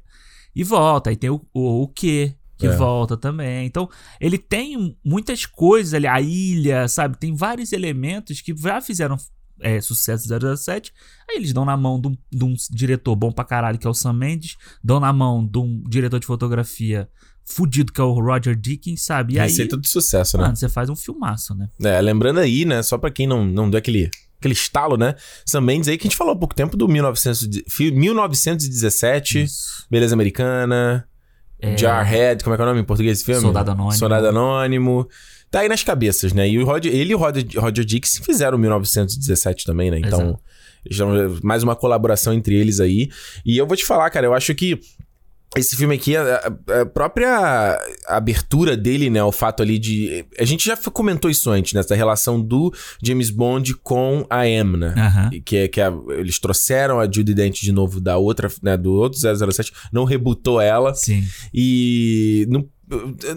e 0.56 0.64
volta. 0.64 1.10
Aí 1.10 1.16
tem 1.16 1.30
o, 1.32 1.42
o, 1.54 1.84
o 1.84 1.88
Q, 1.88 2.36
que 2.60 2.68
É. 2.68 2.76
volta 2.76 3.18
também. 3.18 3.66
Então, 3.66 3.90
ele 4.22 4.38
tem 4.38 4.96
muitas 5.04 5.46
coisas 5.48 5.94
ali, 5.96 6.06
a 6.06 6.22
ilha, 6.22 6.88
sabe? 6.88 7.18
Tem 7.18 7.34
vários 7.36 7.72
elementos 7.74 8.42
que 8.42 8.54
já 8.56 8.80
fizeram 8.82 9.18
é, 9.62 9.82
sucesso 9.82 10.28
do 10.28 10.58
007. 10.58 10.94
Aí 11.30 11.38
eles 11.38 11.52
dão 11.52 11.66
na 11.66 11.76
mão 11.76 12.00
de 12.00 12.08
um, 12.10 12.18
de 12.32 12.44
um 12.46 12.54
diretor 12.72 13.16
bom 13.16 13.32
pra 13.32 13.44
caralho, 13.44 13.78
que 13.80 13.86
é 13.88 13.90
o 13.90 13.94
Sam 13.94 14.14
Mendes, 14.14 14.56
dão 14.84 15.00
na 15.00 15.12
mão 15.12 15.46
de 15.46 15.58
um 15.58 15.84
diretor 15.90 16.20
de 16.20 16.26
fotografia 16.28 17.10
fudido, 17.44 17.92
que 17.92 18.00
é 18.00 18.04
o 18.04 18.14
Roger 18.14 18.56
Dickens, 18.56 19.04
sabe? 19.04 19.34
E 19.34 19.40
aí, 19.40 19.50
Receita 19.50 19.76
de 19.76 19.90
sucesso, 19.90 20.38
né? 20.38 20.44
mano, 20.44 20.56
você 20.56 20.70
faz 20.70 20.90
um 20.90 20.96
filmaço, 20.96 21.56
né? 21.56 21.68
É, 21.84 22.00
lembrando 22.00 22.40
aí, 22.40 22.64
né, 22.64 22.82
só 22.84 22.98
pra 22.98 23.10
quem 23.10 23.26
não, 23.28 23.44
não 23.44 23.70
deu 23.70 23.80
aquele, 23.80 24.10
aquele 24.38 24.54
estalo, 24.54 24.96
né? 24.96 25.16
Sam 25.46 25.62
Mendes 25.62 25.90
aí 25.90 25.98
que 25.98 26.08
a 26.08 26.10
gente 26.10 26.16
falou 26.18 26.34
há 26.34 26.38
pouco 26.38 26.54
tempo 26.54 26.78
do 26.78 26.88
1900, 26.88 27.48
de- 27.50 27.66
fi- 27.68 27.92
1917, 27.92 29.44
Isso. 29.44 29.86
Beleza 29.90 30.14
Americana, 30.14 31.08
É, 31.62 31.78
Jarhead, 31.78 32.44
como 32.44 32.54
é 32.54 32.58
que 32.58 32.62
é 32.62 32.66
o 32.66 32.68
nome 32.68 32.82
em 32.82 32.84
português 32.86 33.18
desse 33.18 33.26
filme? 33.26 33.42
Soldado 33.42 33.72
Anônimo. 33.72 33.94
Soldado 33.94 34.28
Anônimo. 34.28 35.08
Tá 35.52 35.62
aí 35.62 35.68
nas 35.68 35.84
cabeças, 35.84 36.32
né? 36.32 36.48
E 36.48 36.58
o 36.60 36.66
Roger, 36.66 36.94
ele 36.94 37.12
e 37.12 37.16
o 37.16 37.18
Roger, 37.18 37.46
Roger 37.58 37.84
Dix 37.84 38.22
fizeram 38.24 38.58
1917 38.58 39.66
também, 39.66 39.90
né? 39.92 40.00
Então, 40.00 40.22
Exato. 40.22 40.40
já- 40.90 41.06
mais 41.44 41.64
uma 41.64 41.76
colaboração 41.76 42.34
entre 42.34 42.56
eles 42.56 42.80
aí. 42.80 43.10
E 43.46 43.58
eu 43.58 43.66
vou 43.66 43.76
te 43.76 43.86
falar, 43.86 44.10
cara, 44.10 44.26
eu 44.28 44.34
acho 44.34 44.54
que 44.56 44.80
esse 45.58 45.76
filme 45.76 45.96
aqui, 45.96 46.16
a, 46.16 46.54
a- 46.82 46.86
própria 46.86 47.80
abertura 48.08 48.78
dele, 48.78 49.10
né? 49.10 49.24
O 49.24 49.32
fato 49.32 49.64
ali 49.64 49.80
de. 49.80 50.26
A 50.38 50.46
gente 50.46 50.66
já 50.66 50.78
comentou 50.78 51.30
isso 51.30 51.50
antes, 51.50 51.74
nessa 51.74 51.96
relação 51.96 52.40
do 52.40 52.72
James 53.04 53.30
Bond 53.30 53.74
com 53.78 54.26
a 54.30 54.48
M, 54.48 54.78
né? 54.78 54.94
Aham. 54.96 55.30
Que 55.44 55.58
é 55.58 55.68
que 55.68 55.82
a- 55.82 55.92
eles 56.18 56.40
trouxeram 56.40 57.00
a 57.00 57.06
Judy 57.06 57.34
Dent 57.34 57.62
de 57.62 57.72
novo 57.72 58.00
da 58.00 58.18
outra, 58.18 58.50
né? 58.62 58.78
Do 58.78 58.94
outro 58.94 59.20
007, 59.20 59.72
não 59.92 60.04
rebutou 60.04 60.62
ela. 60.62 60.94
Sim. 60.94 61.24
E 61.54 62.46
no- 62.50 62.70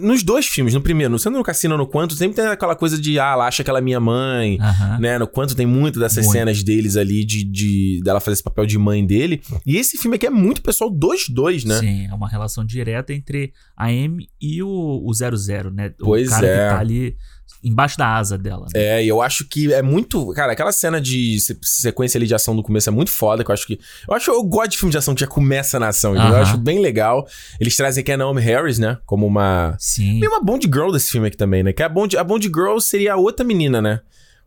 nos 0.01 0.23
dois 0.23 0.47
filmes, 0.47 0.73
no 0.73 0.81
primeiro, 0.81 1.17
sendo 1.19 1.37
no 1.37 1.43
Cassino 1.43 1.77
no 1.77 1.85
Quanto, 1.85 2.15
sempre 2.15 2.35
tem 2.35 2.45
aquela 2.47 2.75
coisa 2.75 2.99
de, 2.99 3.19
ah, 3.19 3.33
ela 3.33 3.47
acha 3.47 3.63
que 3.63 3.69
ela 3.69 3.79
é 3.79 3.81
minha 3.81 3.99
mãe, 3.99 4.57
né? 4.99 5.19
No 5.19 5.27
Quanto 5.27 5.55
tem 5.55 5.65
muito 5.65 5.99
dessas 5.99 6.25
Muito. 6.25 6.37
cenas 6.37 6.63
deles 6.63 6.97
ali, 6.97 7.23
de, 7.23 7.43
de 7.43 8.01
dela 8.03 8.19
fazer 8.19 8.33
esse 8.33 8.43
papel 8.43 8.65
de 8.65 8.77
mãe 8.77 9.05
dele. 9.05 9.41
E 9.65 9.77
esse 9.77 9.97
filme 9.97 10.15
aqui 10.15 10.25
é 10.25 10.29
muito 10.31 10.61
pessoal 10.61 10.89
dos 10.89 11.29
dois, 11.29 11.63
né? 11.63 11.79
Sim, 11.79 12.07
é 12.07 12.13
uma 12.13 12.27
relação 12.27 12.65
direta 12.65 13.13
entre 13.13 13.53
a 13.77 13.91
M 13.91 14.27
e 14.41 14.63
o, 14.63 15.03
o 15.05 15.13
00, 15.13 15.71
né? 15.71 15.93
Pois 15.99 16.27
o 16.27 16.31
cara 16.31 16.47
é. 16.47 16.51
que 16.51 16.73
tá 16.73 16.79
ali 16.79 17.15
embaixo 17.63 17.97
da 17.97 18.15
asa 18.15 18.37
dela. 18.37 18.67
né? 18.73 18.81
É, 18.99 19.03
e 19.03 19.07
eu 19.07 19.21
acho 19.21 19.45
que 19.47 19.73
é 19.73 19.81
muito. 19.81 20.31
Cara, 20.33 20.51
aquela 20.53 20.71
cena 20.71 20.99
de 20.99 21.39
se- 21.39 21.57
sequência 21.61 22.17
ali 22.17 22.27
de 22.27 22.35
ação 22.35 22.55
do 22.55 22.61
começo 22.63 22.89
é 22.89 22.91
muito 22.91 23.11
foda. 23.11 23.43
Que 23.43 23.49
eu 23.51 23.53
acho 23.53 23.65
que. 23.67 23.79
Eu 24.07 24.13
acho 24.13 24.31
eu 24.31 24.43
gosto 24.43 24.71
de 24.71 24.77
filme 24.77 24.91
de 24.91 24.97
ação 24.97 25.13
que 25.15 25.21
já 25.21 25.27
começa 25.27 25.79
na 25.79 25.87
ação. 25.89 26.11
entendeu? 26.11 26.31
Eu 26.31 26.35
Aham. 26.41 26.43
acho 26.43 26.57
bem 26.57 26.79
legal. 26.79 27.27
Eles 27.59 27.75
trazem 27.75 28.01
aqui 28.01 28.11
a 28.11 28.17
Naomi 28.17 28.41
Harris, 28.41 28.77
né? 28.79 28.97
Como 29.05 29.25
uma. 29.25 29.75
Sim. 29.79 30.19
Meio 30.19 30.31
uma 30.31 30.41
Bond 30.43 30.65
Girl 30.71 30.91
desse 30.91 31.11
filme 31.11 31.27
aqui 31.27 31.37
também, 31.37 31.63
né? 31.63 31.71
Que 31.73 31.83
a 31.83 31.89
Bond, 31.89 32.17
a 32.17 32.23
Bond 32.23 32.45
Girl 32.47 32.77
seria 32.79 33.13
a 33.13 33.17
outra 33.17 33.45
menina, 33.45 33.81
né? 33.81 33.99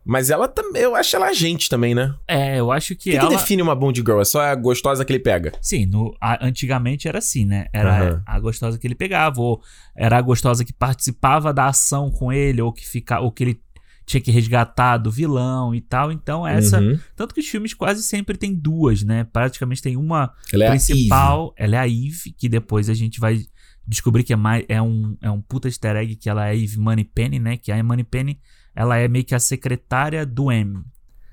Mas 0.07 0.29
ela 0.29 0.47
também. 0.47 0.81
Eu 0.81 0.95
acho 0.95 1.15
ela 1.15 1.27
agente 1.27 1.67
também, 1.69 1.93
né? 1.93 2.15
É, 2.27 2.59
eu 2.59 2.71
acho 2.71 2.93
O 2.93 2.95
que 2.95 3.03
que, 3.03 3.11
que 3.11 3.17
ela. 3.17 3.29
define 3.29 3.61
uma 3.61 3.75
Bond 3.75 3.99
Girl? 3.99 4.19
É 4.21 4.25
só 4.25 4.41
a 4.41 4.55
gostosa 4.55 5.03
que 5.03 5.11
ele 5.11 5.19
pega. 5.19 5.51
Sim, 5.61 5.85
no, 5.85 6.15
a- 6.21 6.45
antigamente 6.45 7.07
era 7.07 7.17
assim, 7.19 7.45
né? 7.45 7.67
Era 7.73 7.97
Aham. 8.13 8.23
a 8.25 8.39
gostosa 8.39 8.77
que 8.77 8.87
ele 8.87 8.95
pegava, 8.95 9.41
ou 9.41 9.61
era 9.95 10.17
a 10.17 10.21
gostosa 10.21 10.63
que 10.63 10.73
participava 10.73 11.53
da 11.53 11.67
ação 11.67 12.09
com 12.09 12.31
ele, 12.31 12.61
ou 12.61 12.71
que, 12.71 12.87
fica, 12.87 13.19
ou 13.19 13.31
que 13.31 13.43
ele 13.43 13.61
tinha 14.05 14.21
que 14.21 14.31
resgatar 14.31 14.95
do 14.97 15.11
vilão 15.11 15.75
e 15.75 15.81
tal. 15.81 16.11
Então, 16.13 16.47
essa. 16.47 16.79
Uhum. 16.79 16.97
Tanto 17.15 17.35
que 17.35 17.41
os 17.41 17.47
filmes 17.47 17.73
quase 17.73 18.01
sempre 18.03 18.37
tem 18.37 18.55
duas, 18.55 19.03
né? 19.03 19.25
Praticamente 19.25 19.81
tem 19.81 19.97
uma 19.97 20.33
Ela 20.53 20.63
é 20.65 20.69
principal, 20.69 21.53
ela 21.57 21.75
é 21.75 21.79
a 21.79 21.87
Eve, 21.87 22.33
que 22.37 22.47
depois 22.47 22.89
a 22.89 22.93
gente 22.93 23.19
vai 23.19 23.41
descobrir 23.85 24.23
que 24.23 24.31
é, 24.33 24.35
mais, 24.35 24.65
é, 24.69 24.81
um, 24.81 25.17
é 25.21 25.29
um 25.29 25.41
puta 25.41 25.67
easter 25.67 25.95
egg, 25.97 26.15
que 26.15 26.29
ela 26.29 26.45
é 26.47 26.51
a 26.51 26.55
Eve 26.55 26.77
Moneypenny, 26.77 27.39
né? 27.39 27.57
Que 27.57 27.71
a 27.71 27.83
Moneypenny, 27.83 28.39
ela 28.77 28.97
é 28.97 29.07
meio 29.07 29.25
que 29.25 29.33
a 29.35 29.39
secretária 29.39 30.25
do 30.25 30.51
M 30.51 30.77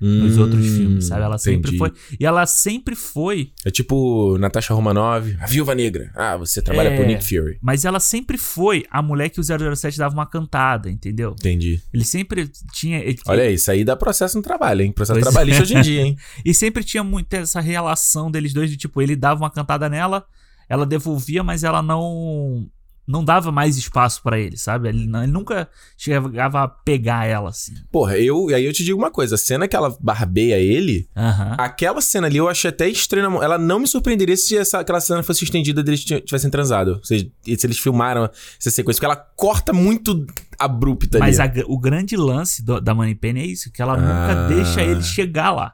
Eve. 0.01 0.19
nos 0.19 0.37
outros 0.37 0.65
Hum, 0.65 0.75
filmes, 0.75 1.05
sabe? 1.07 1.21
Ela 1.23 1.37
sempre 1.37 1.73
entendi. 1.73 1.77
foi. 1.77 1.93
E 2.19 2.25
ela 2.25 2.45
sempre 2.45 2.95
foi 2.95 3.51
É 3.63 3.71
tipo 3.71 4.37
Natasha 4.37 4.73
Romanoff, 4.73 5.37
a 5.39 5.45
Viúva 5.47 5.73
Negra. 5.73 6.11
Ah, 6.13 6.35
você 6.35 6.61
trabalha 6.61 6.89
É. 6.89 6.95
pro 6.97 7.07
Nick 7.07 7.23
Fury. 7.23 7.57
Mas 7.61 7.85
ela 7.85 7.99
sempre 8.01 8.37
foi 8.37 8.83
a 8.91 9.01
mulher 9.01 9.29
que 9.29 9.39
o 9.39 9.43
007 9.43 9.97
dava 9.97 10.13
uma 10.13 10.25
cantada, 10.25 10.91
entendeu? 10.91 11.31
Entendi. 11.39 11.81
Ele 11.93 12.03
sempre 12.03 12.51
tinha. 12.73 12.99
ele- 12.99 13.17
Olha 13.25 13.49
isso 13.49 13.71
aí 13.71 13.85
dá 13.85 13.95
processo 13.95 14.35
no 14.35 14.43
trabalho, 14.43 14.81
hein? 14.81 14.91
Processo 14.91 15.17
Pois 15.21 15.31
trabalhista 15.33 15.61
é. 15.61 15.63
hoje 15.63 15.77
em 15.77 15.81
dia, 15.81 16.01
hein? 16.01 16.17
E 16.43 16.53
sempre 16.53 16.83
tinha 16.83 17.03
muito 17.03 17.33
essa 17.33 17.61
relação 17.61 18.29
deles 18.29 18.53
dois 18.53 18.69
de 18.69 18.75
tipo, 18.75 19.01
ele 19.01 19.15
dava 19.15 19.39
uma 19.41 19.49
cantada 19.49 19.87
nela, 19.87 20.25
ela 20.67 20.85
devolvia, 20.85 21.41
mas 21.41 21.63
ela 21.63 21.81
não. 21.81 22.67
Não 23.07 23.23
dava 23.23 23.51
mais 23.51 23.77
espaço 23.77 24.21
pra 24.23 24.39
ele, 24.39 24.57
sabe? 24.57 24.89
Ele, 24.89 25.05
não- 25.05 25.21
ele 25.21 25.31
nunca 25.31 25.69
chegava 25.95 26.63
a 26.63 26.67
pegar 26.67 27.25
ela 27.27 27.49
assim. 27.49 27.73
Porra, 27.91 28.17
eu, 28.17 28.49
e 28.49 28.53
aí 28.55 28.65
eu 28.65 28.73
te 28.73 28.83
digo 28.83 28.97
uma 28.97 29.11
coisa: 29.11 29.35
a 29.35 29.37
cena 29.37 29.67
que 29.67 29.75
ela 29.75 29.95
barbeia 30.01 30.57
ele, 30.57 31.07
aquela 31.57 32.01
cena 32.01 32.25
ali 32.27 32.37
eu 32.37 32.49
achei 32.49 32.69
até 32.69 32.89
estranha. 32.89 33.27
Ela 33.43 33.57
não 33.59 33.79
me 33.79 33.87
surpreenderia 33.87 34.35
se 34.35 34.57
essa, 34.57 34.79
aquela 34.79 34.99
cena 34.99 35.21
fosse 35.21 35.43
estendida 35.43 35.83
deles 35.83 36.03
tivessem 36.03 36.49
transado. 36.49 36.93
Ou 36.95 37.03
seja, 37.03 37.29
se 37.43 37.65
eles 37.65 37.77
filmaram 37.77 38.23
essa 38.59 38.71
sequência, 38.71 38.99
porque 38.99 39.05
ela 39.05 39.15
corta 39.35 39.71
muito 39.71 40.25
abrupta 40.57 41.19
Mas 41.19 41.39
ali. 41.39 41.61
a- 41.61 41.65
o 41.67 41.77
grande 41.77 42.15
lance 42.17 42.63
do- 42.65 42.81
da 42.81 42.93
Moneypenny 42.95 43.39
é 43.41 43.45
isso, 43.45 43.71
que 43.71 43.81
ela 43.81 43.93
Ah. 43.93 43.97
nunca 43.97 44.47
deixa 44.55 44.81
ele 44.81 45.03
chegar 45.03 45.51
lá. 45.51 45.73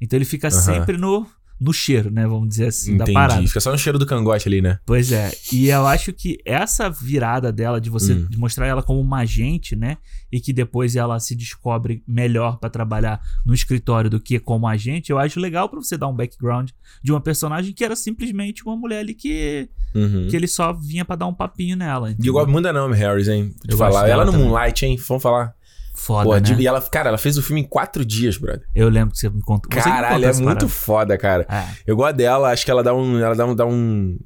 Então 0.00 0.16
ele 0.16 0.24
fica 0.24 0.50
sempre 0.50 0.96
no, 0.96 1.26
no 1.60 1.72
cheiro, 1.72 2.10
né? 2.10 2.26
Vamos 2.26 2.48
dizer 2.48 2.66
assim, 2.66 2.96
da 2.96 3.04
Entendi. 3.04 3.12
parada. 3.14 3.46
Fica 3.46 3.60
só 3.60 3.72
no 3.72 3.78
cheiro 3.78 3.98
do 3.98 4.04
cangote 4.06 4.48
ali, 4.48 4.60
né? 4.60 4.78
Pois 4.84 5.10
é, 5.12 5.32
e 5.52 5.68
eu 5.68 5.86
acho 5.86 6.12
que 6.12 6.38
essa 6.44 6.88
virada 6.90 7.50
dela, 7.52 7.80
de 7.80 7.88
você 7.90 8.12
Hum. 8.12 8.26
de 8.28 8.36
mostrar 8.38 8.66
ela 8.66 8.82
como 8.82 9.00
uma 9.00 9.18
agente, 9.20 9.74
né? 9.74 9.96
E 10.30 10.40
que 10.40 10.52
depois 10.52 10.96
ela 10.96 11.18
se 11.20 11.34
descobre 11.34 12.02
melhor 12.06 12.58
pra 12.58 12.68
trabalhar 12.68 13.20
no 13.44 13.54
escritório 13.54 14.10
do 14.10 14.20
que 14.20 14.38
como 14.38 14.66
agente, 14.68 15.10
eu 15.10 15.18
acho 15.18 15.40
legal 15.40 15.68
pra 15.68 15.80
você 15.80 15.96
dar 15.96 16.08
um 16.08 16.14
background 16.14 16.70
de 17.02 17.12
uma 17.12 17.20
personagem 17.20 17.72
que 17.72 17.84
era 17.84 17.96
simplesmente 17.96 18.62
uma 18.64 18.76
mulher 18.76 18.98
ali 19.00 19.14
que, 19.14 19.68
Uhum. 19.94 20.26
que 20.28 20.36
ele 20.36 20.46
só 20.46 20.72
vinha 20.72 21.04
pra 21.04 21.16
dar 21.16 21.26
um 21.26 21.34
papinho 21.34 21.76
nela. 21.76 22.08
E 22.08 22.10
eu 22.10 22.14
entendeu? 22.14 22.32
gosto 22.34 22.50
muito 22.50 22.64
da 22.64 22.72
Naomi 22.72 22.96
Harris, 22.96 23.28
hein? 23.28 23.54
Te 23.64 23.72
Eu 23.72 23.78
falar. 23.78 24.08
Ela 24.08 24.24
no 24.24 24.32
também. 24.32 24.46
Moonlight, 24.48 24.84
hein? 24.84 24.96
Vamos 25.08 25.22
falar. 25.22 25.54
Foda, 25.96 26.24
Pô, 26.28 26.34
né? 26.36 26.56
e 26.60 26.66
ela, 26.66 26.80
cara, 26.82 27.08
ela 27.08 27.16
fez 27.16 27.38
o 27.38 27.42
filme 27.42 27.62
em 27.62 27.64
quatro 27.64 28.04
dias, 28.04 28.36
brother. 28.36 28.62
Eu 28.74 28.90
lembro 28.90 29.12
que 29.12 29.18
você 29.18 29.30
me 29.30 29.40
contou. 29.40 29.70
você 29.72 29.80
que 29.80 29.88
me 29.88 29.94
Caralho, 29.94 30.14
contou 30.16 30.28
é 30.28 30.32
muito 30.34 30.44
parada. 30.44 30.68
foda, 30.68 31.18
cara. 31.18 31.46
É. 31.48 31.64
Eu 31.86 31.96
gosto 31.96 32.16
dela, 32.16 32.50
acho 32.50 32.66
que 32.66 32.70
ela 32.70 32.82
dá 32.82 32.94
um. 32.94 33.18
Ela 33.18 33.34
dá 33.34 33.46
um. 33.46 33.54
Dá 33.56 33.66
um... 33.66 34.18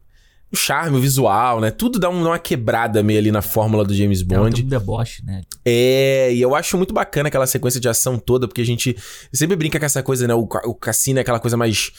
um 0.53 0.57
charme, 0.57 0.97
um 0.97 1.01
visual, 1.01 1.61
né? 1.61 1.71
Tudo 1.71 1.99
dá, 1.99 2.11
um- 2.11 2.25
uma 2.27 2.39
quebrada 2.39 3.03
meio 3.03 3.19
ali 3.19 3.31
na 3.31 3.41
fórmula 3.43 3.85
do 3.85 3.95
James 3.95 4.21
Ela 4.29 4.43
Bond. 4.43 4.57
tem 4.57 4.65
um 4.65 4.69
deboche, 4.69 5.25
né? 5.25 5.43
É, 5.65 6.33
e 6.33 6.41
eu 6.41 6.55
acho 6.55 6.77
muito 6.77 6.93
bacana 6.93 7.29
aquela 7.29 7.47
sequência 7.47 7.81
de 7.81 7.89
ação 7.89 8.19
toda, 8.19 8.49
porque 8.49 8.61
a 8.61 8.67
gente 8.67 8.97
sempre 9.33 9.55
brinca 9.57 9.79
com 9.79 9.87
essa 9.87 10.03
coisa, 10.03 10.27
né? 10.27 10.35
O, 10.35 10.49
o 10.65 10.75
cassino 10.75 11.19
é 11.19 11.23
aquela 11.23 11.39
coisa 11.39 11.57
mais 11.57 11.93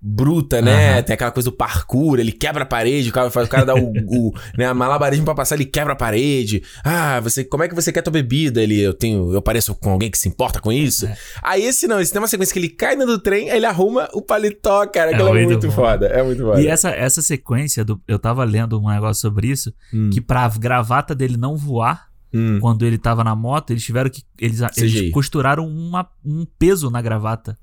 bruta, 0.00 0.60
né? 0.60 0.94
Aham. 0.94 1.02
Tem 1.02 1.14
aquela 1.14 1.30
coisa 1.30 1.50
do 1.50 1.56
parkour, 1.56 2.18
ele 2.18 2.32
quebra 2.32 2.62
a 2.62 2.66
parede, 2.66 3.08
o 3.08 3.12
cara, 3.12 3.30
faz- 3.30 3.46
o 3.46 3.50
cara 3.50 3.64
dá 3.64 3.74
o, 3.74 3.90
o 4.06 4.32
né, 4.56 4.72
malabarismo 4.72 5.24
pra 5.24 5.34
passar, 5.34 5.54
ele 5.56 5.64
quebra 5.64 5.94
a 5.94 5.96
parede. 5.96 6.62
Ah, 6.84 7.18
você, 7.20 7.44
como 7.44 7.62
é 7.62 7.68
que 7.68 7.74
você 7.74 7.92
quer 7.92 8.02
tua 8.02 8.12
bebida? 8.12 8.62
Ele, 8.62 8.80
eu 8.80 8.92
tenho, 8.94 9.32
eu 9.32 9.42
pareço 9.42 9.74
com 9.74 9.90
alguém 9.90 10.10
que 10.10 10.18
se 10.18 10.28
importa 10.28 10.60
com 10.60 10.70
isso. 10.72 11.06
É. 11.06 11.16
Aí 11.42 11.64
esse 11.64 11.86
não, 11.86 12.00
esse 12.00 12.12
tem 12.12 12.20
uma 12.20 12.28
sequência 12.28 12.52
que 12.52 12.58
ele 12.58 12.68
cai 12.68 12.96
dentro 12.96 13.14
do 13.16 13.18
trem, 13.22 13.50
aí 13.50 13.56
ele 13.56 13.66
arruma 13.66 14.08
o 14.12 14.20
paletó, 14.22 14.86
cara, 14.86 15.10
É 15.10 15.14
aquilo 15.14 15.28
é 15.30 15.32
muito 15.32 15.48
muito 15.50 15.70
foda, 15.72 16.06
é 16.06 16.22
muito 16.22 16.42
foda. 16.42 16.60
E 16.60 16.66
essa, 16.68 16.90
essa 16.90 17.22
sequência, 17.22 17.84
do, 17.84 17.95
eu 18.06 18.18
tava 18.18 18.44
lendo 18.44 18.80
um 18.80 18.88
negócio 18.88 19.20
sobre 19.20 19.48
isso, 19.48 19.72
Hum, 19.92 20.10
que 20.10 20.20
pra 20.20 20.48
gravata 20.48 21.14
dele 21.14 21.36
não 21.36 21.56
voar, 21.56 22.08
hum. 22.32 22.58
quando 22.60 22.84
ele 22.84 22.98
tava 22.98 23.22
na 23.24 23.34
moto, 23.34 23.70
eles 23.70 23.84
tiveram 23.84 24.10
que. 24.10 24.22
Eles, 24.38 24.60
eles 24.76 25.10
costuraram 25.12 25.66
uma, 25.68 26.08
um 26.24 26.44
peso 26.58 26.90
na 26.90 27.00
gravata. 27.00 27.58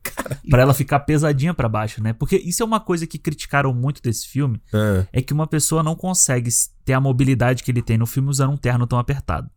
Pra 0.50 0.62
ela 0.62 0.74
ficar 0.74 1.02
pesadinha 1.02 1.54
pra 1.54 1.68
baixo, 1.68 2.02
né? 2.02 2.14
Porque 2.14 2.38
isso 2.38 2.64
é 2.64 2.66
uma 2.66 2.80
coisa 2.80 3.06
que 3.06 3.18
criticaram 3.18 3.74
muito 3.74 4.02
desse 4.02 4.28
filme: 4.28 4.62
Ah. 4.74 5.06
é 5.12 5.22
que 5.22 5.34
uma 5.34 5.46
pessoa 5.48 5.84
não 5.84 5.96
consegue 5.96 6.50
ter 6.86 6.94
a 6.94 7.02
mobilidade 7.02 7.62
que 7.64 7.70
ele 7.72 7.82
tem 7.82 7.98
no 7.98 8.06
filme 8.06 8.30
usando 8.30 8.52
um 8.54 8.58
terno 8.58 8.88
tão 8.88 8.98
apertado. 8.98 9.50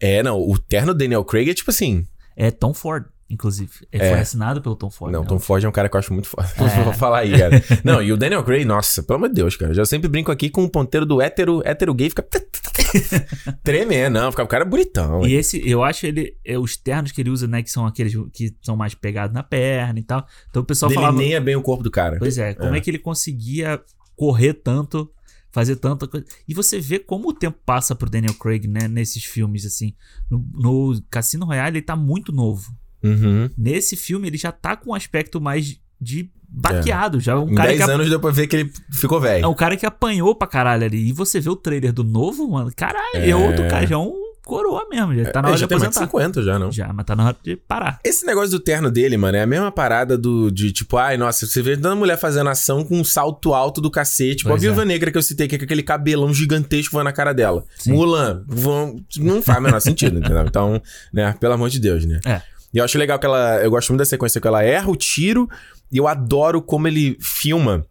É, 0.00 0.22
não, 0.22 0.38
o 0.38 0.58
terno 0.58 0.92
Daniel 0.92 1.24
Craig 1.24 1.48
é 1.50 1.54
tipo 1.54 1.70
assim. 1.70 2.06
É 2.36 2.50
Tom 2.50 2.74
Ford, 2.74 3.04
inclusive. 3.30 3.70
Ele 3.92 4.02
É. 4.02 4.10
foi 4.10 4.20
assinado 4.20 4.60
pelo 4.60 4.74
Tom 4.74 4.90
Ford. 4.90 5.12
Não, 5.12 5.22
né? 5.22 5.26
Tom 5.28 5.38
Ford 5.38 5.62
é 5.64 5.68
um 5.68 5.72
cara 5.72 5.88
que 5.88 5.96
eu 5.96 5.98
acho 6.00 6.12
muito 6.12 6.28
foda. 6.28 6.48
É. 6.58 6.82
Vou 6.84 6.92
falar 6.92 7.20
aí, 7.20 7.38
cara. 7.38 7.62
Não, 7.84 8.02
e 8.02 8.12
o 8.12 8.16
Daniel 8.16 8.42
Craig, 8.42 8.64
nossa, 8.64 9.02
pelo 9.02 9.16
amor 9.18 9.28
de 9.28 9.36
Deus, 9.36 9.56
cara. 9.56 9.72
Já 9.72 9.84
sempre 9.84 10.08
brinco 10.08 10.32
aqui 10.32 10.50
com 10.50 10.64
o 10.64 10.68
ponteiro 10.68 11.06
do 11.06 11.22
hétero, 11.22 11.62
hétero 11.64 11.94
gay, 11.94 12.10
fica. 12.10 12.26
Tremendo, 13.62 14.14
não, 14.14 14.30
fica 14.30 14.42
o 14.42 14.48
cara 14.48 14.64
bonitão. 14.64 15.26
E 15.26 15.34
esse, 15.34 15.66
eu 15.68 15.82
acho 15.84 16.06
ele. 16.06 16.36
É, 16.44 16.58
os 16.58 16.76
ternos 16.76 17.12
que 17.12 17.20
ele 17.20 17.30
usa, 17.30 17.46
né? 17.46 17.62
Que 17.62 17.70
são 17.70 17.86
aqueles 17.86 18.14
que 18.32 18.54
são 18.60 18.76
mais 18.76 18.94
pegados 18.94 19.32
na 19.32 19.42
perna 19.42 19.98
e 19.98 20.02
tal. 20.02 20.26
Então 20.50 20.62
o 20.62 20.64
pessoal 20.64 20.90
falava. 20.90 21.16
Delineia 21.16 21.40
bem 21.40 21.56
o 21.56 21.62
corpo 21.62 21.82
do 21.82 21.90
cara. 21.90 22.18
Pois 22.18 22.36
é, 22.38 22.54
como 22.54 22.74
é. 22.74 22.80
que 22.80 22.90
ele 22.90 22.98
conseguia 22.98 23.80
correr 24.16 24.54
tanto, 24.54 25.10
fazer 25.50 25.76
tanta 25.76 26.06
coisa. 26.06 26.26
E 26.46 26.52
você 26.52 26.78
vê 26.78 26.98
como 26.98 27.28
o 27.28 27.32
tempo 27.32 27.58
passa 27.64 27.94
pro 27.94 28.10
Daniel 28.10 28.34
Craig, 28.34 28.66
né, 28.66 28.86
nesses 28.88 29.24
filmes, 29.24 29.64
assim. 29.64 29.94
No, 30.30 30.44
no 30.52 31.02
Cassino 31.10 31.46
Royale 31.46 31.78
ele 31.78 31.84
tá 31.86 31.96
muito 31.96 32.32
novo. 32.32 32.70
Uhum. 33.02 33.48
Nesse 33.56 33.96
filme 33.96 34.28
ele 34.28 34.36
já 34.38 34.52
tá 34.52 34.76
com 34.76 34.90
um 34.90 34.94
aspecto 34.94 35.40
mais 35.40 35.78
de 36.00 36.30
baqueado, 36.52 37.20
já 37.20 37.32
é 37.32 37.36
um 37.36 37.48
Em 37.50 37.54
cara 37.54 37.68
10 37.68 37.84
que 37.84 37.90
a- 37.90 37.94
anos 37.94 38.08
deu 38.10 38.18
pra 38.20 38.30
ver 38.30 38.46
que 38.46 38.56
ele 38.56 38.72
ficou 38.92 39.18
é 39.18 39.20
velho. 39.34 39.48
um 39.48 39.54
cara 39.54 39.76
que 39.76 39.86
apanhou 39.86 40.34
pra 40.34 40.48
caralho 40.48 40.84
ali. 40.84 41.08
E 41.08 41.12
você 41.12 41.38
vê 41.40 41.48
o 41.48 41.56
trailer 41.56 41.92
do 41.92 42.02
novo, 42.02 42.48
mano, 42.50 42.70
caralho, 42.74 43.14
é, 43.14 43.30
É. 43.30 43.36
outro 43.36 43.68
cara, 43.68 43.86
já 43.86 43.94
é 43.94 43.98
um 43.98 44.28
coroa 44.44 44.88
mesmo, 44.90 45.14
já 45.14 45.30
tá 45.30 45.40
na 45.42 45.48
Ele 45.48 45.52
hora 45.52 45.54
de 45.56 45.60
já 45.60 45.68
tem 45.68 45.78
mais 45.78 45.82
de 45.92 45.98
aposentar. 45.98 46.06
50 46.06 46.42
já, 46.42 46.58
não? 46.58 46.72
Já, 46.72 46.92
mas 46.92 47.06
tá 47.06 47.14
na 47.14 47.26
hora 47.26 47.36
de 47.40 47.54
parar. 47.54 48.00
Esse 48.02 48.26
negócio 48.26 48.50
do 48.50 48.58
terno 48.58 48.90
dele, 48.90 49.16
mano, 49.16 49.36
é 49.36 49.42
a 49.42 49.46
mesma 49.46 49.70
parada 49.70 50.18
do 50.18 50.50
de 50.50 50.72
tipo, 50.72 50.96
ai, 50.96 51.16
nossa, 51.16 51.46
você 51.46 51.62
vê 51.62 51.76
tanta 51.76 51.94
mulher 51.94 52.18
fazendo 52.18 52.50
ação 52.50 52.82
com 52.82 52.98
um 52.98 53.04
salto 53.04 53.54
alto 53.54 53.80
do 53.80 53.88
cacete. 53.90 54.38
Tipo, 54.38 54.48
a 54.48 54.52
Pois 54.52 54.62
viúva 54.62 54.82
é. 54.82 54.84
negra 54.84 55.12
que 55.12 55.18
eu 55.18 55.22
citei, 55.22 55.46
que 55.46 55.54
é 55.54 55.58
com 55.58 55.64
aquele 55.66 55.84
cabelão 55.84 56.34
gigantesco 56.34 56.90
voando 56.92 57.04
na 57.04 57.12
cara 57.12 57.32
dela. 57.32 57.64
Sim. 57.78 57.92
Mulan, 57.92 58.42
vão, 58.48 58.96
não 59.18 59.40
faz 59.40 59.58
o 59.58 59.62
menor 59.62 59.78
sentido, 59.80 60.18
entendeu? 60.18 60.44
Então, 60.44 60.82
né, 61.12 61.32
pelo 61.38 61.52
amor 61.54 61.68
de 61.70 61.78
Deus, 61.78 62.04
né? 62.04 62.18
É. 62.26 62.42
E 62.72 62.78
eu 62.78 62.84
acho 62.84 62.98
legal 62.98 63.18
que 63.18 63.26
ela. 63.26 63.56
Eu 63.62 63.70
gosto 63.70 63.90
muito 63.90 63.98
da 64.00 64.04
sequência 64.04 64.40
que 64.40 64.46
ela 64.46 64.62
erra 64.62 64.90
o 64.90 64.96
tiro 64.96 65.48
e 65.90 65.96
eu 65.98 66.06
adoro 66.06 66.62
como 66.62 66.86
ele 66.86 67.16
filma 67.20 67.84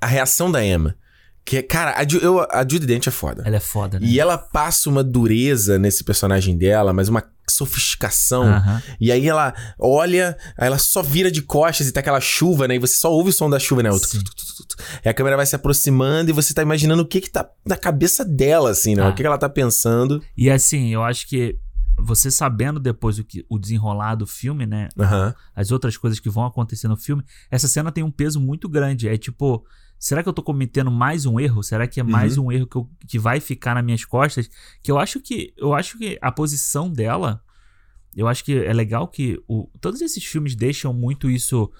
a 0.00 0.06
reação 0.06 0.50
da 0.50 0.64
Emma. 0.64 0.94
Que, 1.44 1.58
é- 1.58 1.62
cara, 1.62 1.94
a, 1.96 2.04
eu, 2.20 2.40
a 2.50 2.60
Judy 2.60 2.86
Dent 2.86 3.06
é 3.06 3.10
foda. 3.10 3.42
Ela 3.46 3.56
é 3.56 3.60
foda, 3.60 3.98
né? 3.98 4.06
E 4.06 4.20
ela 4.20 4.36
passa 4.36 4.90
uma 4.90 5.02
dureza 5.02 5.78
nesse 5.78 6.04
personagem 6.04 6.58
dela, 6.58 6.92
mas 6.92 7.08
uma 7.08 7.22
sofisticação. 7.48 8.44
E 9.00 9.10
aí 9.10 9.26
ela 9.26 9.54
olha, 9.78 10.36
aí 10.58 10.66
ela 10.66 10.78
só 10.78 11.02
vira 11.02 11.30
de 11.30 11.40
costas 11.40 11.88
e 11.88 11.92
tá 11.92 12.00
aquela 12.00 12.20
chuva, 12.20 12.68
né? 12.68 12.74
E 12.74 12.78
você 12.78 12.96
só 12.96 13.10
ouve 13.10 13.30
o 13.30 13.32
som 13.32 13.48
da 13.48 13.58
chuva, 13.58 13.82
né? 13.82 13.90
Sim. 13.92 14.20
Aí 15.04 15.10
a 15.10 15.14
câmera 15.14 15.36
vai 15.36 15.46
se 15.46 15.56
aproximando 15.56 16.30
e 16.30 16.32
você 16.32 16.52
tá 16.52 16.60
imaginando 16.62 17.02
o 17.02 17.06
que 17.06 17.20
que 17.20 17.30
tá 17.30 17.48
na 17.66 17.76
cabeça 17.76 18.24
dela, 18.24 18.70
assim, 18.70 18.94
né? 18.94 19.02
Ah. 19.02 19.08
O 19.08 19.14
que 19.14 19.22
que 19.22 19.26
ela 19.26 19.38
tá 19.38 19.48
pensando. 19.48 20.22
E 20.36 20.50
assim, 20.50 20.92
eu 20.92 21.02
acho 21.02 21.26
que 21.26 21.56
você 21.98 22.30
sabendo 22.30 22.78
depois 22.80 23.18
o, 23.18 23.24
que, 23.24 23.44
o 23.48 23.58
desenrolar 23.58 24.14
do 24.14 24.26
filme, 24.26 24.66
né? 24.66 24.88
Aham. 24.98 25.34
As 25.54 25.70
outras 25.70 25.96
coisas 25.96 26.18
que 26.20 26.30
vão 26.30 26.44
acontecer 26.46 26.88
no 26.88 26.96
filme, 26.96 27.22
essa 27.50 27.68
cena 27.68 27.90
tem 27.92 28.04
um 28.04 28.10
peso 28.10 28.40
muito 28.40 28.68
grande. 28.68 29.08
É 29.08 29.16
tipo, 29.16 29.64
será 29.98 30.22
que 30.22 30.28
eu 30.28 30.32
tô 30.32 30.42
cometendo 30.42 30.90
mais 30.90 31.26
um 31.26 31.38
erro? 31.40 31.62
Será 31.62 31.86
que 31.86 32.00
é 32.00 32.02
mais 32.02 32.38
um 32.38 32.50
erro 32.52 32.66
que, 32.66 32.76
eu- 32.76 32.90
que 33.06 33.18
vai 33.18 33.40
ficar 33.40 33.74
nas 33.74 33.84
minhas 33.84 34.04
costas? 34.04 34.48
Que 34.82 34.90
eu 34.90 34.98
acho 34.98 35.20
que 35.20 35.52
eu 35.56 35.74
acho 35.74 35.98
que 35.98 36.18
a 36.22 36.30
posição 36.32 36.90
dela, 36.90 37.42
eu 38.16 38.26
acho 38.28 38.44
que 38.44 38.52
é 38.56 38.72
legal 38.72 39.08
que 39.08 39.38
o- 39.48 39.68
todos 39.80 40.00
esses 40.00 40.24
filmes 40.24 40.54
deixam 40.54 40.92
muito 40.94 41.28
isso 41.30 41.70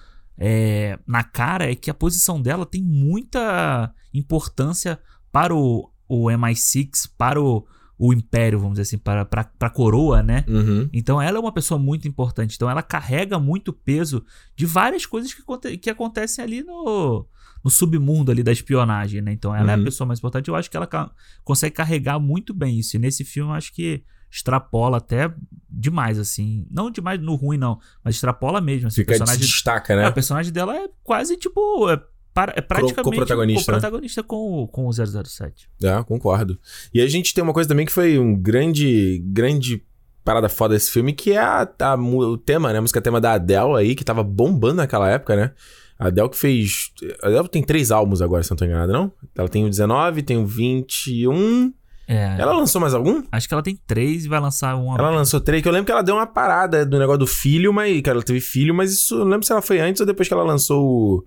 é, 0.40 0.98
na 1.06 1.24
cara, 1.24 1.68
é 1.70 1.74
que 1.74 1.90
a 1.90 1.94
posição 1.94 2.40
dela 2.40 2.64
tem 2.64 2.80
muita 2.82 3.92
importância 4.14 5.00
para 5.32 5.54
o, 5.54 5.90
o 6.08 6.26
MI6, 6.30 7.08
para 7.18 7.40
o, 7.42 7.66
o 7.98 8.12
império, 8.12 8.58
vamos 8.60 8.74
dizer 8.74 8.82
assim, 8.82 8.98
para, 8.98 9.24
para, 9.24 9.44
para 9.44 9.66
a 9.68 9.70
coroa, 9.70 10.22
né? 10.22 10.44
Uhum. 10.46 10.88
Então 10.92 11.20
ela 11.20 11.36
é 11.38 11.40
uma 11.40 11.52
pessoa 11.52 11.78
muito 11.80 12.06
importante. 12.06 12.54
Então 12.54 12.70
ela 12.70 12.82
carrega 12.82 13.38
muito 13.38 13.72
peso 13.72 14.24
de 14.54 14.64
várias 14.66 15.04
coisas 15.04 15.34
que, 15.34 15.42
que 15.78 15.90
acontecem 15.90 16.44
ali 16.44 16.62
no, 16.62 17.26
no 17.64 17.70
submundo 17.70 18.30
ali 18.30 18.42
da 18.44 18.52
espionagem, 18.52 19.20
né? 19.20 19.32
Então 19.32 19.54
ela 19.54 19.72
é 19.72 19.74
a 19.74 19.78
Uhum. 19.78 19.84
pessoa 19.84 20.06
mais 20.06 20.20
importante. 20.20 20.46
Eu 20.48 20.54
acho 20.54 20.70
que 20.70 20.76
ela 20.76 20.86
ca- 20.86 21.10
consegue 21.42 21.74
carregar 21.74 22.20
muito 22.20 22.54
bem 22.54 22.78
isso. 22.78 22.94
E 22.94 23.00
nesse 23.00 23.24
filme 23.24 23.50
eu 23.50 23.54
acho 23.54 23.72
que 23.74 24.04
extrapola 24.30 24.98
até 24.98 25.34
demais, 25.68 26.18
assim. 26.18 26.66
Não 26.70 26.90
demais 26.90 27.20
no 27.20 27.34
ruim, 27.34 27.56
não. 27.58 27.80
Mas 28.04 28.14
extrapola 28.14 28.60
mesmo. 28.60 28.88
Assim, 28.88 29.00
Fica 29.00 29.14
se 29.14 29.18
personagem, 29.18 29.40
destaca, 29.46 29.92
é, 29.94 29.96
né? 29.96 30.08
o 30.08 30.12
personagem 30.12 30.52
dela 30.52 30.76
é 30.76 30.88
quase 31.02 31.36
tipo. 31.36 31.90
É, 31.90 32.00
para- 32.38 32.52
é 32.56 32.60
praticamente 32.60 33.02
co-protagonista, 33.02 33.72
né? 33.72 33.78
co-protagonista 33.78 34.22
com, 34.22 34.62
o- 34.62 34.68
com 34.68 34.86
o 34.86 34.92
007. 34.92 35.68
É, 35.82 36.02
concordo. 36.04 36.58
E 36.94 37.00
a 37.00 37.06
gente 37.08 37.34
tem 37.34 37.42
uma 37.42 37.52
coisa 37.52 37.68
também 37.68 37.84
que 37.84 37.92
foi 37.92 38.18
um 38.18 38.34
grande, 38.36 39.20
grande 39.26 39.82
parada 40.24 40.48
foda 40.48 40.74
desse 40.74 40.90
filme, 40.92 41.12
que 41.12 41.32
é 41.32 41.38
a, 41.38 41.68
a 41.80 41.94
o 41.96 42.36
tema, 42.38 42.72
né? 42.72 42.78
A 42.78 42.82
música 42.82 43.00
tema 43.00 43.20
da 43.20 43.32
Adele 43.32 43.76
aí, 43.76 43.94
que 43.94 44.04
tava 44.04 44.22
bombando 44.22 44.74
naquela 44.76 45.08
época, 45.08 45.34
né? 45.34 45.52
A 45.98 46.06
Adele 46.08 46.28
que 46.28 46.36
fez. 46.36 46.92
A 47.22 47.26
Adele 47.26 47.48
tem 47.48 47.62
três 47.62 47.90
álbuns 47.90 48.20
agora, 48.22 48.42
se 48.44 48.50
não 48.50 48.56
tô 48.56 48.64
enganado, 48.64 48.92
não? 48.92 49.10
Ela 49.36 49.48
tem 49.48 49.64
o 49.64 49.68
19, 49.70 50.22
tem 50.22 50.36
o 50.38 50.46
21. 50.46 51.72
É. 52.06 52.36
Ela 52.38 52.52
lançou 52.56 52.80
mais 52.80 52.94
algum? 52.94 53.22
Acho 53.30 53.46
que 53.48 53.52
ela 53.52 53.62
tem 53.62 53.78
três 53.86 54.24
e 54.24 54.28
vai 54.28 54.40
lançar 54.40 54.74
uma. 54.76 54.96
Ela 54.96 55.10
lançou 55.10 55.40
três, 55.40 55.60
que 55.62 55.68
eu 55.68 55.72
lembro 55.72 55.86
que 55.86 55.92
ela 55.92 56.02
deu 56.02 56.14
uma 56.14 56.26
parada 56.26 56.86
do 56.86 56.98
negócio 56.98 57.18
do 57.18 57.26
filho, 57.26 57.72
mas. 57.72 58.00
Que 58.00 58.08
ela 58.08 58.22
teve 58.22 58.40
filho, 58.40 58.74
mas 58.74 58.92
isso. 58.92 59.18
Não 59.18 59.26
lembro 59.26 59.44
se 59.46 59.52
ela 59.52 59.60
foi 59.60 59.80
antes 59.80 60.00
ou 60.00 60.06
depois 60.06 60.26
que 60.28 60.32
ela 60.32 60.42
lançou 60.44 60.82
o, 60.86 61.24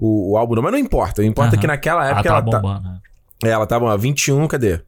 o, 0.00 0.32
o 0.32 0.36
álbum, 0.36 0.54
não. 0.54 0.62
Mas 0.62 0.72
não 0.72 0.78
importa. 0.78 1.22
Importa 1.24 1.54
Aham. 1.54 1.60
que 1.60 1.66
naquela 1.66 2.02
ela 2.08 2.10
época 2.20 2.28
tá 2.28 2.36
ela, 2.36 2.42
tá, 2.42 2.58
bombando. 2.58 2.88
né? 2.88 3.00
É, 3.44 3.48
ela 3.50 3.66
tava, 3.66 3.84
ó, 3.86 3.96
21, 3.96 4.46
cadê? 4.48 4.80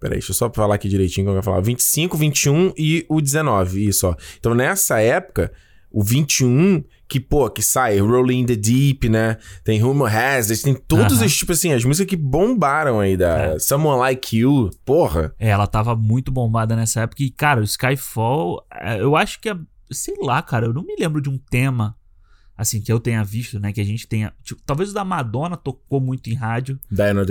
Peraí, 0.00 0.18
deixa 0.18 0.30
eu 0.30 0.34
só 0.34 0.50
falar 0.52 0.76
aqui 0.76 0.88
direitinho 0.88 1.26
como 1.26 1.36
eu 1.36 1.40
ia 1.40 1.42
falar. 1.42 1.60
25, 1.60 2.16
21 2.16 2.72
e 2.76 3.04
o 3.08 3.20
19, 3.20 3.86
isso, 3.86 4.08
ó. 4.08 4.14
Então, 4.38 4.54
nessa 4.54 4.98
época, 5.00 5.52
o 5.92 6.02
21, 6.02 6.82
que, 7.06 7.20
pô, 7.20 7.50
que 7.50 7.60
sai 7.62 7.98
Rolling 7.98 8.38
in 8.40 8.46
the 8.46 8.56
Deep, 8.56 9.08
né? 9.10 9.36
Tem 9.62 9.78
Rumor 9.80 10.08
Has 10.14 10.50
It, 10.50 10.62
tem 10.62 10.74
todos 10.74 11.18
Aham. 11.18 11.26
esses, 11.26 11.36
tipo 11.36 11.52
assim, 11.52 11.72
as 11.72 11.84
músicas 11.84 12.08
que 12.08 12.16
bombaram 12.16 12.98
aí 13.00 13.16
da 13.16 13.36
É. 13.54 13.58
Someone 13.58 13.98
Like 13.98 14.38
You, 14.38 14.70
porra. 14.86 15.34
É, 15.38 15.48
ela 15.50 15.66
tava 15.66 15.94
muito 15.94 16.32
bombada 16.32 16.74
nessa 16.74 17.00
época. 17.02 17.22
E, 17.22 17.30
cara, 17.30 17.60
o 17.60 17.64
Skyfall, 17.64 18.64
é, 18.72 19.00
eu 19.02 19.16
acho 19.16 19.40
que 19.40 19.50
é. 19.50 19.56
Sei 19.90 20.14
lá, 20.22 20.40
cara, 20.40 20.66
eu 20.66 20.72
não 20.72 20.82
me 20.84 20.94
lembro 20.98 21.20
de 21.20 21.28
um 21.28 21.36
tema. 21.36 21.96
Assim, 22.60 22.78
que 22.78 22.92
eu 22.92 23.00
tenha 23.00 23.24
visto, 23.24 23.58
né? 23.58 23.72
Que 23.72 23.80
a 23.80 23.84
gente 23.84 24.06
tenha. 24.06 24.34
Tipo, 24.44 24.60
talvez 24.66 24.90
o 24.90 24.92
da 24.92 25.02
Madonna 25.02 25.56
tocou 25.56 25.98
muito 25.98 26.28
em 26.28 26.34
rádio. 26.34 26.78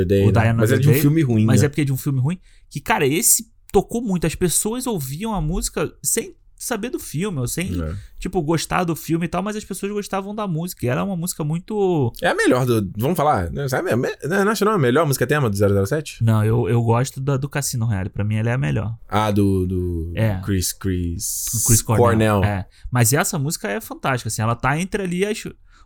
Day, 0.03 0.23
O 0.23 0.31
né? 0.31 0.31
Die 0.31 0.39
Another 0.39 0.55
Mas 0.55 0.71
é 0.71 0.77
de 0.79 0.89
um 0.89 0.91
Day, 0.91 1.01
filme 1.01 1.21
ruim, 1.21 1.45
Mas 1.45 1.61
né? 1.61 1.67
é 1.67 1.69
porque 1.69 1.81
é 1.81 1.85
de 1.85 1.93
um 1.93 1.97
filme 1.97 2.19
ruim. 2.19 2.39
Que, 2.67 2.79
cara, 2.79 3.05
esse 3.05 3.51
tocou 3.71 4.01
muito. 4.01 4.25
As 4.25 4.33
pessoas 4.33 4.87
ouviam 4.87 5.31
a 5.35 5.39
música 5.39 5.93
sem 6.01 6.35
saber 6.59 6.89
do 6.89 6.99
filme, 6.99 7.39
ou 7.39 7.47
sem, 7.47 7.81
É. 7.81 7.95
tipo, 8.19 8.41
gostar 8.41 8.83
do 8.83 8.95
filme 8.95 9.25
e 9.25 9.29
tal, 9.29 9.41
mas 9.41 9.55
as 9.55 9.63
pessoas 9.63 9.91
gostavam 9.93 10.35
da 10.35 10.45
música. 10.45 10.85
E 10.85 10.89
era 10.89 11.03
uma 11.03 11.15
música 11.15 11.43
muito. 11.43 12.11
É 12.21 12.27
a 12.27 12.35
melhor 12.35 12.65
do... 12.65 12.91
Vamos 12.97 13.15
falar, 13.15 13.49
né? 13.49 13.67
Sabe? 13.69 13.89
Não 13.95 14.51
acha 14.51 14.65
não 14.65 14.73
a 14.73 14.77
melhor 14.77 15.07
música 15.07 15.25
tema 15.25 15.49
do 15.49 15.55
007? 15.55 16.21
Não, 16.23 16.43
eu, 16.43 16.67
eu 16.69 16.83
gosto 16.83 17.21
da, 17.21 17.37
do 17.37 17.47
Cassino 17.47 17.85
Royale. 17.85 18.09
Pra 18.09 18.23
mim, 18.25 18.35
ela 18.35 18.49
é 18.49 18.53
a 18.53 18.57
melhor. 18.57 18.93
Ah, 19.07 19.31
do... 19.31 19.65
do 19.65 20.11
É. 20.15 20.39
Chris... 20.43 20.73
Chris... 20.73 21.63
Chris 21.65 21.81
Cornell. 21.81 22.43
É. 22.43 22.65
Mas 22.91 23.13
essa 23.13 23.39
música 23.39 23.69
é 23.69 23.79
fantástica, 23.79 24.27
assim. 24.27 24.41
Ela 24.41 24.55
tá 24.55 24.77
entre 24.77 25.01
ali 25.01 25.25
as, 25.25 25.43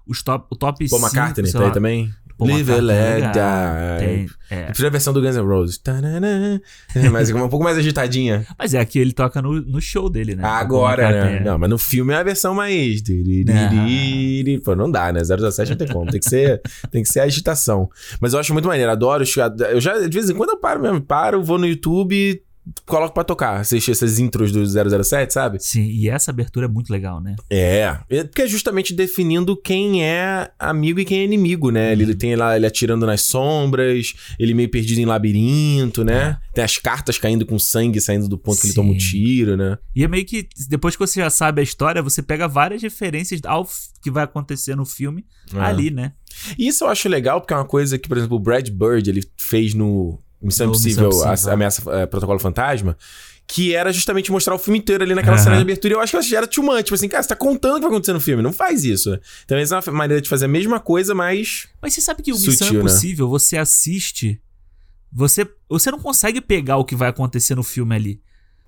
os 0.07 0.23
top, 0.23 0.47
o 0.49 0.55
top 0.55 0.89
Paul 0.89 1.01
5, 1.01 1.15
McCartney 1.15 1.51
tá 1.51 1.65
aí 1.65 1.71
também? 1.71 2.13
Paul 2.43 2.55
Live 2.55 2.71
McCartney 2.71 2.95
é 2.95 3.19
let 3.19 3.33
die. 3.33 3.99
Tem, 3.99 4.29
é. 4.49 4.61
Eu 4.61 4.65
prefiro 4.67 4.87
a 4.87 4.91
versão 4.91 5.13
do 5.13 5.21
Guns 5.21 5.35
N' 5.35 5.41
Roses. 5.41 5.77
Tanana. 5.77 6.61
Mas 7.11 7.31
um 7.31 7.49
pouco 7.49 7.63
mais 7.63 7.77
agitadinha. 7.77 8.45
Mas 8.57 8.73
é 8.73 8.79
a 8.79 8.85
que 8.85 8.99
ele 8.99 9.11
toca 9.13 9.41
no, 9.41 9.61
no 9.61 9.81
show 9.81 10.09
dele, 10.09 10.35
né? 10.35 10.43
Agora, 10.45 11.11
né? 11.11 11.37
É. 11.37 11.43
Não, 11.43 11.57
mas 11.57 11.69
no 11.69 11.77
filme 11.77 12.13
é 12.13 12.17
a 12.17 12.23
versão 12.23 12.53
mais. 12.53 13.01
Pô, 14.63 14.75
não 14.75 14.91
dá, 14.91 15.11
né? 15.11 15.21
017 15.21 15.71
não 15.71 15.77
tem 15.77 15.87
como. 15.87 16.11
Tem 16.11 16.19
que 16.19 16.29
ser, 16.29 16.61
tem 16.91 17.01
que 17.01 17.09
ser 17.09 17.21
agitação. 17.21 17.89
Mas 18.19 18.33
eu 18.33 18.39
acho 18.39 18.53
muito 18.53 18.67
maneiro. 18.67 18.91
Adoro. 18.91 19.23
Eu 19.71 19.81
já, 19.81 19.99
de 19.99 20.09
vez 20.09 20.29
em 20.29 20.35
quando 20.35 20.51
eu 20.51 20.57
paro 20.57 20.81
mesmo. 20.81 21.01
Paro, 21.01 21.43
vou 21.43 21.57
no 21.57 21.65
YouTube. 21.65 22.41
Coloco 22.85 23.13
pra 23.13 23.23
tocar, 23.25 23.59
assistir 23.59 23.91
essas 23.91 24.19
intros 24.19 24.51
do 24.51 24.65
007, 24.65 25.33
sabe? 25.33 25.57
Sim, 25.59 25.83
e 25.83 26.07
essa 26.07 26.31
abertura 26.31 26.65
é 26.65 26.69
muito 26.69 26.91
legal, 26.91 27.19
né? 27.19 27.35
É, 27.49 27.97
é 28.09 28.23
porque 28.23 28.43
é 28.43 28.47
justamente 28.47 28.93
definindo 28.93 29.57
quem 29.57 30.03
é 30.03 30.49
amigo 30.57 30.99
e 30.99 31.05
quem 31.05 31.19
é 31.19 31.23
inimigo, 31.25 31.71
né? 31.71 31.91
Ele, 31.91 32.03
ele 32.03 32.15
tem 32.15 32.35
lá, 32.37 32.55
ele 32.55 32.65
atirando 32.65 33.05
nas 33.05 33.21
sombras, 33.21 34.13
ele 34.39 34.53
meio 34.53 34.69
perdido 34.69 34.99
em 34.99 35.05
labirinto, 35.05 36.03
né? 36.05 36.37
Tem 36.53 36.63
as 36.63 36.77
cartas 36.77 37.17
caindo 37.17 37.45
com 37.45 37.59
sangue 37.59 37.99
saindo 37.99 38.29
do 38.29 38.37
ponto 38.37 38.61
que 38.61 38.67
ele 38.67 38.73
toma 38.73 38.91
um 38.91 38.99
Sim. 38.99 39.07
tiro, 39.09 39.57
né? 39.57 39.77
E 39.95 40.03
é 40.03 40.07
meio 40.07 40.25
que, 40.25 40.47
depois 40.69 40.95
que 40.95 40.99
você 41.05 41.19
já 41.19 41.29
sabe 41.29 41.59
a 41.59 41.63
história, 41.63 42.01
você 42.01 42.21
pega 42.21 42.47
várias 42.47 42.81
referências 42.81 43.41
ao 43.45 43.67
que 44.01 44.09
vai 44.11 44.23
acontecer 44.23 44.75
no 44.75 44.85
filme 44.85 45.25
É. 45.53 45.59
ali, 45.59 45.91
né? 45.91 46.13
E 46.57 46.67
isso 46.67 46.83
eu 46.85 46.89
acho 46.89 47.07
legal, 47.09 47.41
porque 47.41 47.53
é 47.53 47.57
uma 47.57 47.65
coisa 47.65 47.97
que, 47.97 48.07
por 48.07 48.17
exemplo, 48.17 48.37
o 48.37 48.39
Brad 48.39 48.67
Bird, 48.69 49.09
ele 49.09 49.23
fez 49.37 49.73
no 49.73 50.19
Missão 50.43 50.67
No 50.67 50.71
Missão 50.73 50.91
Impossível, 50.91 51.07
Impossível. 51.09 51.49
a- 51.51 51.53
Ameaça 51.53 51.81
é, 51.91 52.05
Protocolo 52.05 52.39
Fantasma, 52.39 52.97
que 53.47 53.75
era 53.75 53.91
justamente 53.91 54.31
mostrar 54.31 54.55
o 54.55 54.57
filme 54.57 54.79
inteiro 54.79 55.03
ali 55.03 55.13
naquela 55.15 55.37
cena 55.37 55.55
de 55.57 55.61
abertura. 55.61 55.93
E 55.93 55.95
eu 55.95 55.99
acho 56.01 56.11
que 56.11 56.15
ela 56.15 56.23
já 56.23 56.37
era 56.37 56.47
too 56.47 56.63
much. 56.63 56.83
Tipo 56.83 56.95
assim, 56.95 57.07
cara, 57.09 57.21
você 57.23 57.29
tá 57.29 57.35
contando 57.35 57.73
o 57.73 57.75
que 57.75 57.81
vai 57.81 57.89
acontecer 57.91 58.13
no 58.13 58.21
filme. 58.21 58.41
Não 58.43 58.53
faz 58.53 58.83
isso, 58.85 59.11
né? 59.11 59.19
Então, 59.45 59.57
essa 59.57 59.75
é 59.75 59.79
uma 59.89 59.97
maneira 59.97 60.21
de 60.21 60.29
fazer 60.29 60.45
a 60.45 60.47
mesma 60.47 60.79
coisa, 60.79 61.13
mas... 61.13 61.67
Mas 61.81 61.93
você 61.93 62.01
sabe 62.01 62.21
que 62.23 62.31
o 62.31 62.35
Sutil, 62.35 62.51
Missão 62.51 62.67
né? 62.71 62.79
Impossível, 62.79 63.27
você 63.29 63.57
assiste, 63.57 64.39
você, 65.11 65.45
você 65.69 65.91
não 65.91 65.99
consegue 65.99 66.39
pegar 66.41 66.77
o 66.77 66.85
que 66.85 66.95
vai 66.95 67.09
acontecer 67.09 67.53
no 67.55 67.63
filme 67.63 67.93
ali. 67.95 68.21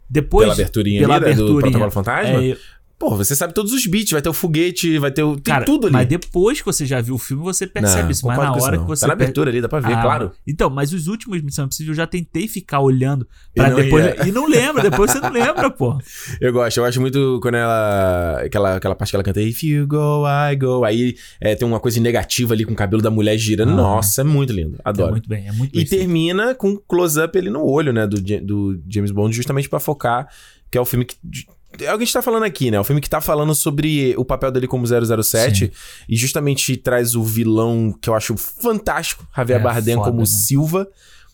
Depois, 0.10 0.44
pela 0.44 0.54
aberturinha 0.54 1.00
pela 1.02 1.16
ali, 1.16 1.26
né, 1.26 1.34
do 1.34 1.42
aberturinha. 1.44 1.62
Protocolo 1.62 1.92
Fantasma. 1.92 2.44
é, 2.44 2.58
Pô, 2.98 3.16
você 3.16 3.36
sabe 3.36 3.54
todos 3.54 3.74
os 3.74 3.86
beats. 3.86 4.12
Vai 4.12 4.22
ter 4.22 4.30
o 4.30 4.34
foguete, 4.34 4.98
vai 5.00 5.12
ter 5.12 5.22
o... 5.22 5.34
Tem 5.36 5.54
cara, 5.54 5.66
tudo 5.66 5.88
ali. 5.88 5.94
mas 5.94 6.08
depois 6.08 6.60
que 6.62 6.66
você 6.66 6.86
já 6.86 7.02
viu 7.02 7.16
o 7.16 7.18
filme, 7.18 7.44
você 7.44 7.68
percebe 7.68 8.04
Não, 8.04 8.12
isso. 8.12 8.26
Mas 8.26 8.38
na 8.38 8.54
hora 8.54 8.78
que 8.78 8.86
você 8.86 9.02
Tá 9.02 9.08
na 9.08 9.14
abertura 9.14 9.50
ali, 9.52 9.60
dá 9.60 9.68
pra 9.68 9.82
ver, 9.82 9.94
Ah, 9.94 10.02
claro. 10.02 10.32
Então, 10.48 10.70
mas 10.70 10.94
os 10.94 11.08
últimos 11.08 11.42
Missão 11.42 11.66
Impossível 11.66 11.92
eu 11.92 11.98
já 11.98 12.08
tentei 12.08 12.48
ficar 12.48 12.80
olhando 12.80 13.28
pra 13.54 13.70
depois. 13.70 14.06
ia. 14.06 14.28
E 14.28 14.32
não 14.32 14.48
lembra, 14.48 14.82
depois 14.90 15.12
você 15.12 15.20
não 15.20 15.30
lembra, 15.30 15.70
pô. 15.70 15.98
Eu 16.40 16.54
gosto, 16.54 16.78
eu 16.78 16.86
acho 16.86 17.00
muito 17.02 17.40
quando 17.42 17.56
ela. 17.56 18.40
Aquela, 18.46 18.76
aquela 18.78 18.96
parte 18.96 19.10
que 19.10 19.16
ela 19.16 19.24
canta 19.24 19.42
If 19.42 19.64
you 19.64 19.86
go, 19.88 20.24
I 20.28 20.56
go. 20.56 20.84
Aí 20.86 21.16
é, 21.42 21.54
tem 21.56 21.68
uma 21.68 21.80
coisa 21.80 22.00
negativa 22.00 22.54
ali 22.54 22.64
com 22.66 22.72
o 22.74 22.76
cabelo 22.76 23.02
da 23.02 23.12
mulher 23.12 23.38
girando. 23.38 23.74
Ah. 23.74 23.76
Nossa, 23.76 24.22
é 24.22 24.24
muito 24.24 24.54
lindo. 24.54 24.78
É 24.78 24.82
Adoro. 24.90 25.12
muito 25.12 25.28
bem, 25.30 25.48
é 25.48 25.52
muito 25.52 25.72
E 25.74 25.86
feito. 25.86 25.90
termina 25.90 26.56
com 26.56 26.70
um 26.70 26.78
close-up 26.88 27.38
ali 27.38 27.50
no 27.50 27.64
olho, 27.66 27.92
né, 27.94 28.08
do, 28.08 28.20
do 28.42 28.82
James 28.88 29.12
Bond, 29.12 29.36
justamente 29.36 29.68
pra 29.70 29.80
focar, 29.80 30.28
que 30.72 30.78
é 30.78 30.82
o 30.82 30.86
filme 30.86 31.06
que. 31.06 31.16
É 31.84 31.94
o 31.94 31.98
que 31.98 32.04
a 32.04 32.06
gente 32.06 32.14
tá 32.14 32.22
falando 32.22 32.44
aqui, 32.44 32.72
né? 32.72 32.80
O 32.80 32.84
filme 32.84 33.02
que 33.02 33.10
tá 33.10 33.20
falando 33.22 33.54
sobre 33.56 34.14
o 34.18 34.24
papel 34.26 34.52
dele 34.52 34.68
como 34.68 34.86
007 34.86 35.72
e 36.10 36.16
justamente 36.16 36.76
traz 36.78 37.16
o 37.16 37.24
vilão 37.24 37.94
que 38.02 38.10
eu 38.10 38.14
acho 38.16 38.36
fantástico, 38.38 39.28
Javier 39.36 39.60
É, 39.60 39.64
Bardem 39.64 39.96
foda, 39.96 40.08
como 40.10 40.20
né? 40.22 40.26
Silva. 40.26 40.88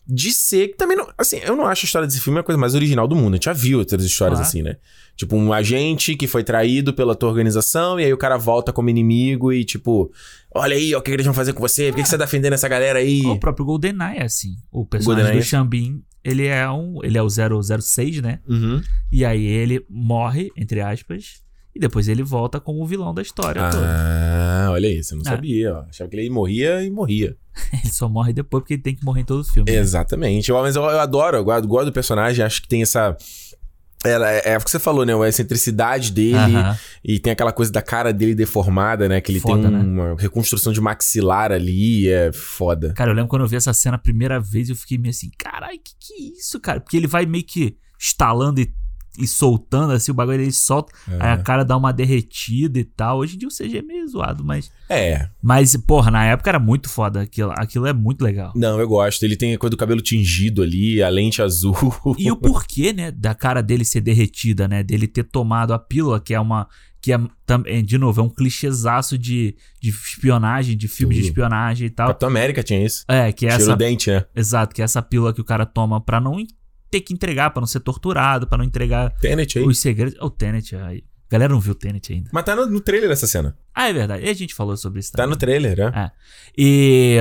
De 0.08 0.32
ser 0.32 0.70
que 0.70 0.78
também 0.78 0.98
não. 0.98 1.08
Assim, 1.18 1.38
eu 1.44 1.56
não 1.56 1.68
acho 1.68 1.86
a 1.86 1.88
história 1.88 2.08
desse 2.08 2.20
filme 2.20 2.40
a 2.40 2.44
coisa 2.44 2.60
mais 2.60 2.74
original 2.74 3.08
do 3.08 3.16
mundo. 3.16 3.34
A 3.34 3.36
gente 3.36 3.46
já 3.46 3.54
viu 3.54 3.78
outras 3.80 4.04
histórias 4.04 4.40
Claro. 4.40 4.48
assim, 4.50 4.62
né? 4.64 4.78
Tipo, 5.16 5.36
um 5.36 5.54
agente 5.54 6.16
que 6.16 6.26
foi 6.26 6.44
traído 6.44 6.92
pela 6.94 7.16
tua 7.16 7.30
organização 7.30 8.00
e 8.00 8.04
aí 8.06 8.12
o 8.12 8.18
cara 8.18 8.36
volta 8.36 8.74
como 8.74 8.90
inimigo 8.90 9.54
e, 9.54 9.64
tipo, 9.64 10.12
olha 10.56 10.76
aí, 10.76 10.96
ó, 10.96 11.00
o 11.00 11.02
que 11.02 11.12
eles 11.12 11.26
vão 11.26 11.36
fazer 11.36 11.54
com 11.54 11.60
você? 11.62 11.90
Por 11.90 11.98
que, 11.98 12.02
que 12.04 12.10
você 12.10 12.18
tá 12.18 12.26
defendendo 12.26 12.54
essa 12.54 12.68
galera 12.68 12.98
aí? 13.00 13.22
O 13.26 13.38
próprio 13.40 13.64
GoldenEye 13.64 14.18
é 14.18 14.24
assim. 14.24 14.56
O 14.72 14.86
personagem 14.86 15.24
GoldenEye. 15.24 15.44
do 15.46 15.48
Xambin, 15.48 16.02
ele 16.24 16.46
é 16.48 16.70
um. 16.70 17.04
Ele 17.04 17.18
é 17.18 17.22
o 17.22 17.30
006, 17.30 18.22
né? 18.22 18.40
Uhum. 18.48 18.82
E 19.12 19.24
aí 19.26 19.44
ele 19.46 19.86
morre, 19.90 20.50
entre 20.58 20.82
aspas, 20.82 21.42
e 21.76 21.80
depois 21.80 22.08
ele 22.08 22.24
volta 22.24 22.60
como 22.60 22.82
o 22.82 22.86
vilão 22.86 23.14
da 23.14 23.22
história 23.22 23.70
toda. 23.70 23.86
Ah, 23.88 24.68
olha 24.72 24.88
isso, 24.88 25.14
eu 25.14 25.18
não 25.18 25.24
Ah. 25.28 25.36
sabia, 25.36 25.74
ó. 25.74 25.80
Achava 25.90 26.10
que 26.10 26.16
ele 26.18 26.30
morria 26.30 26.84
e 26.84 26.90
morria. 26.90 27.36
Ele 27.84 27.92
só 27.92 28.08
morre 28.08 28.32
depois 28.32 28.62
porque 28.62 28.76
ele 28.76 28.82
tem 28.82 28.96
que 28.96 29.04
morrer 29.04 29.22
em 29.22 29.26
todo 29.26 29.42
o 29.42 29.44
filme. 29.44 29.70
né? 29.70 29.78
Exatamente. 29.78 30.50
Eu- 30.50 30.56
mas 30.62 30.74
eu, 30.78 30.84
eu 30.84 31.00
adoro, 31.02 31.36
eu 31.36 31.44
gosto, 31.44 31.68
gosto 31.68 31.86
do 31.88 31.92
personagem, 31.92 32.46
acho 32.46 32.62
que 32.62 32.68
tem 32.70 32.82
essa. 32.82 33.16
Ela, 34.04 34.32
é, 34.32 34.54
é 34.54 34.58
o 34.58 34.62
que 34.62 34.72
você 34.72 34.80
falou, 34.80 35.06
né? 35.06 35.14
A 35.14 35.28
excentricidade 35.28 36.12
dele. 36.12 36.38
Aham. 36.38 36.78
E 37.04 37.20
tem 37.20 37.34
aquela 37.34 37.52
coisa 37.52 37.72
da 37.72 37.82
cara 37.82 38.12
dele 38.12 38.34
deformada, 38.36 39.08
né? 39.08 39.22
Que 39.22 39.32
ele 39.32 39.40
Foda, 39.40 39.64
tem 39.64 39.72
né? 39.72 39.80
uma 39.80 40.16
reconstrução 40.18 40.74
de 40.74 40.82
maxilar 40.82 41.52
ali. 41.52 42.10
É 42.10 42.32
foda. 42.34 42.94
Cara, 42.94 43.12
eu 43.12 43.16
lembro 43.16 43.30
quando 43.30 43.44
eu 43.44 43.48
vi 43.48 43.56
essa 43.56 43.74
cena 43.74 43.96
a 43.96 44.00
primeira 44.00 44.40
vez, 44.40 44.70
eu 44.70 44.76
fiquei 44.76 44.98
meio 44.98 45.12
assim, 45.12 45.30
carai, 45.38 45.78
que 45.78 45.94
que 46.00 46.14
é 46.14 46.38
isso, 46.38 46.60
cara? 46.60 46.80
Porque 46.80 46.98
ele 46.98 47.08
vai 47.08 47.26
meio 47.26 47.44
que 47.44 47.76
estalando 48.00 48.60
e, 48.60 48.74
e 49.18 49.28
soltando, 49.28 49.94
assim, 49.94 50.12
o 50.12 50.14
bagulho 50.14 50.42
ele 50.42 50.52
solta, 50.52 50.94
aí 51.20 51.32
a 51.32 51.38
cara 51.38 51.64
dá 51.64 51.76
uma 51.76 51.92
derretida 51.92 52.80
e 52.80 52.84
tal. 52.84 53.20
Hoje 53.20 53.36
em 53.36 53.40
dia 53.40 53.48
o 53.48 53.52
CG 53.52 53.78
é 53.80 53.82
meio 53.82 54.08
zoado, 54.08 54.44
mas. 54.44 54.72
É. 54.90 55.28
Mas, 55.42 55.76
porra, 55.76 56.10
na 56.10 56.26
época 56.26 56.50
era 56.50 56.60
muito 56.60 56.90
foda. 56.90 57.22
Aquilo, 57.22 57.52
aquilo 57.56 57.88
é 57.88 57.94
muito 57.94 58.24
legal. 58.24 58.54
Não, 58.56 58.80
eu 58.80 58.88
gosto. 58.88 59.24
Ele 59.24 59.36
tem 59.36 59.54
a 59.54 59.58
coisa 59.58 59.72
do 59.72 59.78
cabelo 59.78 60.02
tingido 60.02 60.62
ali, 60.62 61.02
a 61.04 61.10
lente 61.10 61.42
azul. 61.42 61.76
E 62.18 62.32
o 62.32 62.36
porquê, 62.36 62.94
né, 62.94 63.12
da 63.12 63.36
cara 63.36 63.62
dele 63.62 63.84
ser 63.84 64.02
derretida, 64.02 64.68
né? 64.68 64.84
Dele 64.84 65.08
ter 65.08 65.24
tomado 65.24 65.74
a 65.74 65.80
pílula, 65.80 66.20
que 66.20 66.34
é 66.34 66.40
uma. 66.40 66.68
Que 67.02 67.12
é 67.14 67.20
também, 67.48 67.84
de 67.84 67.98
novo, 67.98 68.22
é 68.22 68.24
um 68.24 68.30
clichêzaço 68.30 69.18
de, 69.18 69.56
de 69.82 69.90
espionagem, 69.90 70.78
de 70.78 70.88
filme 70.88 71.16
de 71.16 71.22
espionagem 71.22 71.88
e 71.88 71.90
tal. 71.90 72.08
Capitão 72.10 72.30
América 72.30 72.62
tinha 72.62 72.86
isso. 72.86 73.04
É, 73.08 73.32
que 73.32 73.48
é 73.48 73.50
Tira 73.50 73.62
essa. 73.64 73.76
dente, 73.76 74.12
né? 74.12 74.24
Exato, 74.36 74.76
que 74.76 74.82
é 74.84 74.86
essa 74.86 75.02
pílula 75.02 75.34
que 75.34 75.42
o 75.42 75.44
cara 75.44 75.66
toma 75.66 76.00
pra 76.00 76.22
não 76.22 76.40
ter 76.92 77.02
que 77.02 77.14
entregar, 77.14 77.50
pra 77.52 77.62
não 77.62 77.68
ser 77.68 77.80
torturado, 77.80 78.46
pra 78.46 78.58
não 78.58 78.66
entregar 78.66 79.10
Tenet 79.20 79.58
aí. 79.58 79.66
os 79.66 79.80
segredos. 79.80 80.16
O 80.22 80.30
Tenet 80.30 80.76
aí. 80.76 81.04
A 81.28 81.32
galera 81.32 81.54
não 81.54 81.62
viu 81.62 81.72
o 81.72 81.76
Tenet 81.76 82.12
ainda. 82.12 82.30
Mas 82.34 82.44
tá 82.44 82.54
no, 82.56 82.66
no 82.68 82.82
trailer 82.82 83.10
essa 83.10 83.26
cena. 83.26 83.58
Ah, 83.74 83.88
é 83.88 83.94
verdade. 83.94 84.26
E 84.26 84.30
a 84.30 84.34
gente 84.34 84.54
falou 84.54 84.76
sobre 84.76 85.00
isso 85.00 85.14
Tá 85.14 85.20
também. 85.20 85.30
no 85.30 85.38
trailer, 85.38 85.78
né? 85.78 85.92
É. 85.96 86.12
E 86.58 87.18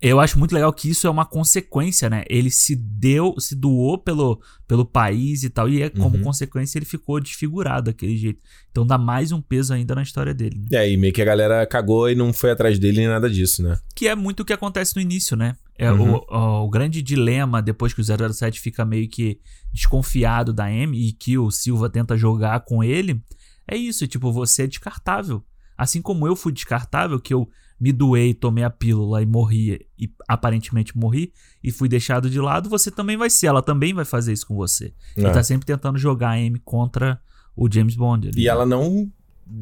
eu 0.00 0.18
acho 0.20 0.38
muito 0.38 0.54
legal 0.54 0.72
que 0.72 0.88
isso 0.88 1.06
é 1.06 1.10
uma 1.10 1.26
consequência, 1.26 2.08
né? 2.08 2.24
Ele 2.30 2.50
se 2.50 2.74
deu, 2.74 3.34
se 3.38 3.54
doou 3.54 3.98
pelo, 3.98 4.40
pelo 4.66 4.86
país 4.86 5.42
e 5.42 5.50
tal, 5.50 5.68
e 5.68 5.82
é, 5.82 5.90
como 5.90 6.16
Uhum. 6.16 6.22
consequência 6.22 6.78
ele 6.78 6.86
ficou 6.86 7.20
desfigurado 7.20 7.90
daquele 7.90 8.16
jeito. 8.16 8.40
Então 8.70 8.86
dá 8.86 8.96
mais 8.96 9.32
um 9.32 9.42
peso 9.42 9.74
ainda 9.74 9.94
na 9.94 10.02
história 10.02 10.32
dele. 10.32 10.56
né? 10.70 10.78
É, 10.86 10.90
e 10.90 10.96
meio 10.96 11.12
que 11.12 11.20
a 11.20 11.24
galera 11.26 11.66
cagou 11.66 12.08
e 12.08 12.14
não 12.14 12.32
foi 12.32 12.50
atrás 12.50 12.78
dele 12.78 13.00
nem 13.00 13.08
nada 13.08 13.28
disso, 13.28 13.62
né? 13.62 13.78
Que 13.94 14.08
é 14.08 14.14
muito 14.14 14.40
o 14.40 14.44
que 14.46 14.52
acontece 14.54 14.96
no 14.96 15.02
início, 15.02 15.36
né? 15.36 15.54
É 15.82 15.90
Uhum. 15.90 16.20
o, 16.28 16.64
o, 16.64 16.68
grande 16.70 17.02
dilema 17.02 17.60
depois 17.60 17.92
que 17.92 18.00
o 18.00 18.04
007 18.04 18.60
fica 18.60 18.84
meio 18.84 19.08
que 19.08 19.40
desconfiado 19.72 20.52
da 20.52 20.70
M 20.70 20.96
e 20.96 21.12
que 21.12 21.36
o 21.36 21.50
Silva 21.50 21.90
tenta 21.90 22.16
jogar 22.16 22.60
com 22.60 22.84
ele. 22.84 23.20
É 23.66 23.76
isso, 23.76 24.06
tipo, 24.06 24.32
você 24.32 24.62
é 24.62 24.66
descartável. 24.66 25.44
Assim 25.76 26.00
como 26.00 26.26
eu 26.26 26.36
fui 26.36 26.52
descartável, 26.52 27.18
que 27.18 27.34
eu 27.34 27.48
me 27.80 27.90
doei, 27.92 28.32
tomei 28.32 28.62
a 28.62 28.70
pílula 28.70 29.20
e 29.20 29.26
morri, 29.26 29.84
e 29.98 30.08
aparentemente 30.28 30.96
morri, 30.96 31.32
e 31.64 31.72
fui 31.72 31.88
deixado 31.88 32.30
de 32.30 32.38
lado, 32.38 32.68
você 32.68 32.90
também 32.90 33.16
vai 33.16 33.28
ser. 33.28 33.48
Ela 33.48 33.60
também 33.60 33.92
vai 33.92 34.04
fazer 34.04 34.32
isso 34.32 34.46
com 34.46 34.54
você. 34.54 34.94
É. 35.16 35.22
E 35.22 35.32
tá 35.32 35.42
sempre 35.42 35.66
tentando 35.66 35.98
jogar 35.98 36.30
a 36.30 36.40
M 36.40 36.60
contra 36.60 37.20
o 37.56 37.68
James 37.68 37.96
Bond. 37.96 38.28
ali. 38.28 38.40
E 38.40 38.48
ela 38.48 38.64
não. 38.64 39.10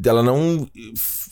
Ela 0.05 0.23
não 0.23 0.69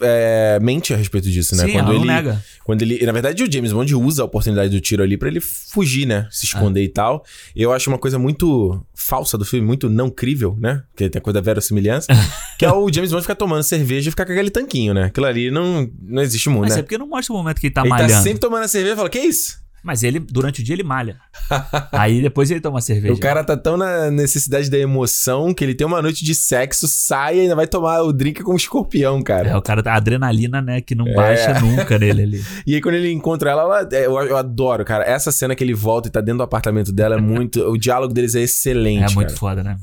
é, 0.00 0.58
mente 0.61 0.92
a 0.94 0.96
respeito 0.96 1.30
disso, 1.30 1.54
né? 1.56 1.64
Sim, 1.66 1.72
quando 1.72 1.87
ela 1.87 1.94
ele, 1.94 1.98
não 1.98 2.06
nega. 2.06 2.44
Quando 2.64 2.82
ele. 2.82 3.04
Na 3.04 3.12
verdade, 3.12 3.42
o 3.42 3.52
James 3.52 3.72
Bond 3.72 3.94
usa 3.94 4.22
a 4.22 4.24
oportunidade 4.24 4.70
do 4.70 4.80
tiro 4.80 5.02
ali 5.02 5.16
pra 5.16 5.28
ele 5.28 5.40
fugir, 5.40 6.06
né? 6.06 6.26
Se 6.30 6.46
esconder 6.46 6.82
e 6.82 6.88
tal. 6.88 7.24
Eu 7.54 7.72
acho 7.72 7.90
uma 7.90 7.98
coisa 7.98 8.18
muito 8.18 8.84
falsa 8.94 9.37
do 9.37 9.44
filme, 9.44 9.66
muito 9.66 9.88
não 9.88 10.11
crível, 10.11 10.56
né? 10.58 10.82
Porque 10.90 11.08
tem 11.08 11.18
a 11.18 11.22
coisa 11.22 11.40
da 11.40 11.44
verossimilhança. 11.44 12.08
que 12.58 12.64
é 12.64 12.72
o 12.72 12.92
James 12.92 13.11
Bond 13.11 13.22
ficar 13.22 13.34
tomando 13.34 13.62
cerveja 13.62 14.08
e 14.08 14.11
ficar 14.11 14.24
com 14.26 14.32
aquele 14.32 14.50
tanquinho, 14.50 14.94
né? 14.94 15.04
Aquilo 15.04 15.26
ali 15.26 15.50
não, 15.50 15.88
não 16.02 16.22
existe 16.22 16.48
muito, 16.48 16.62
Mas 16.62 16.74
né? 16.74 16.80
é 16.80 16.82
porque 16.82 16.98
não 16.98 17.08
mostra 17.08 17.34
o 17.34 17.37
momento 17.37 17.61
que 17.61 17.66
ele 17.68 17.74
tá 17.74 17.82
ele 17.82 17.90
malhando. 17.90 18.12
tá 18.12 18.22
sempre 18.22 18.40
tomando 18.40 18.64
a 18.64 18.68
cerveja 18.68 18.94
e 18.94 18.96
fala: 18.96 19.11
Que 19.11 19.20
isso? 19.20 19.58
Mas 19.83 20.03
ele, 20.03 20.19
durante 20.19 20.61
o 20.61 20.64
dia, 20.64 20.75
ele 20.75 20.83
malha. 20.83 21.17
Aí 21.93 22.21
depois 22.21 22.51
ele 22.51 22.61
toma 22.61 22.81
cerveja. 22.81 23.14
O 23.14 23.19
cara 23.19 23.45
tá 23.45 23.57
tão 23.57 23.77
na 23.77 24.11
necessidade 24.11 24.69
da 24.69 24.77
emoção 24.79 25.55
que 25.55 25.64
ele 25.64 25.75
tem 25.75 25.87
uma 25.87 26.03
noite 26.03 26.25
de 26.25 26.35
sexo, 26.35 26.87
sai 26.88 27.37
e 27.38 27.41
ainda 27.43 27.55
vai 27.55 27.67
tomar 27.67 28.03
o 28.03 28.12
drink 28.12 28.43
com 28.43 28.53
um 28.53 28.57
escorpião, 28.57 29.23
cara. 29.23 29.51
É, 29.51 29.57
o 29.57 29.62
cara 29.62 29.83
tá 29.83 29.95
adrenalina, 29.95 30.61
né, 30.61 30.81
que 30.81 30.95
não 30.95 31.07
É. 31.07 31.14
baixa 31.14 31.59
nunca 31.61 31.99
nele 31.99 32.23
ali. 32.23 32.45
E 32.67 32.75
aí, 32.75 32.81
quando 32.81 32.97
ele 32.97 33.12
encontra 33.12 33.51
ela, 33.51 33.62
ela- 33.62 33.88
é, 33.93 34.07
eu, 34.07 34.12
eu 34.21 34.37
adoro, 34.37 34.85
cara. 34.85 35.05
Essa 35.05 35.31
cena 35.33 35.55
que 35.55 35.62
ele 35.64 35.75
volta 35.75 36.09
e 36.09 36.11
tá 36.11 36.21
dentro 36.21 36.38
do 36.38 36.43
apartamento 36.45 36.93
dela 36.93 37.17
é 37.17 37.21
muito. 37.21 37.61
o 37.62 37.79
diálogo 37.79 38.12
deles 38.12 38.35
é 38.35 38.41
excelente. 38.41 39.12
É 39.12 39.14
muito 39.14 39.29
cara. 39.29 39.38
foda, 39.38 39.62
né? 39.62 39.77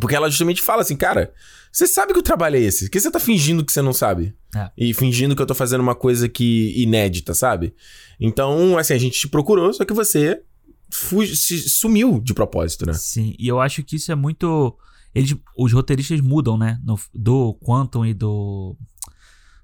Porque 0.00 0.16
ela 0.16 0.28
justamente 0.30 0.62
fala 0.62 0.80
assim, 0.82 0.96
cara, 0.96 1.30
você 1.72 1.86
sabe 1.86 2.12
que 2.12 2.18
o 2.18 2.22
trabalho 2.22 2.56
é 2.56 2.60
esse. 2.60 2.84
Por 2.84 2.90
que 2.92 3.00
você 3.00 3.10
tá 3.10 3.18
fingindo 3.18 3.64
que 3.64 3.72
você 3.72 3.80
não 3.80 3.92
sabe? 3.94 4.34
É. 4.54 4.70
E 4.76 4.92
fingindo 4.92 5.34
que 5.34 5.40
eu 5.40 5.46
tô 5.46 5.54
fazendo 5.54 5.80
uma 5.80 5.94
coisa 5.94 6.28
que 6.28 6.74
inédita, 6.80 7.32
sabe? 7.34 7.74
Então, 8.20 8.76
assim, 8.78 8.92
a 8.94 8.98
gente 8.98 9.18
te 9.18 9.26
procurou, 9.28 9.72
só 9.72 9.84
que 9.84 9.94
você 9.94 10.42
fugi- 10.90 11.34
sumiu 11.34 12.20
de 12.20 12.34
propósito, 12.34 12.84
né? 12.86 12.92
Sim, 12.92 13.34
e 13.38 13.48
eu 13.48 13.60
acho 13.60 13.82
que 13.82 13.96
isso 13.96 14.12
é 14.12 14.14
muito. 14.14 14.76
Eles, 15.14 15.34
os 15.56 15.72
roteiristas 15.72 16.20
mudam, 16.20 16.56
né? 16.58 16.78
No- 16.84 16.98
do 17.14 17.54
Quantum 17.54 18.04
e 18.04 18.12
do. 18.14 18.76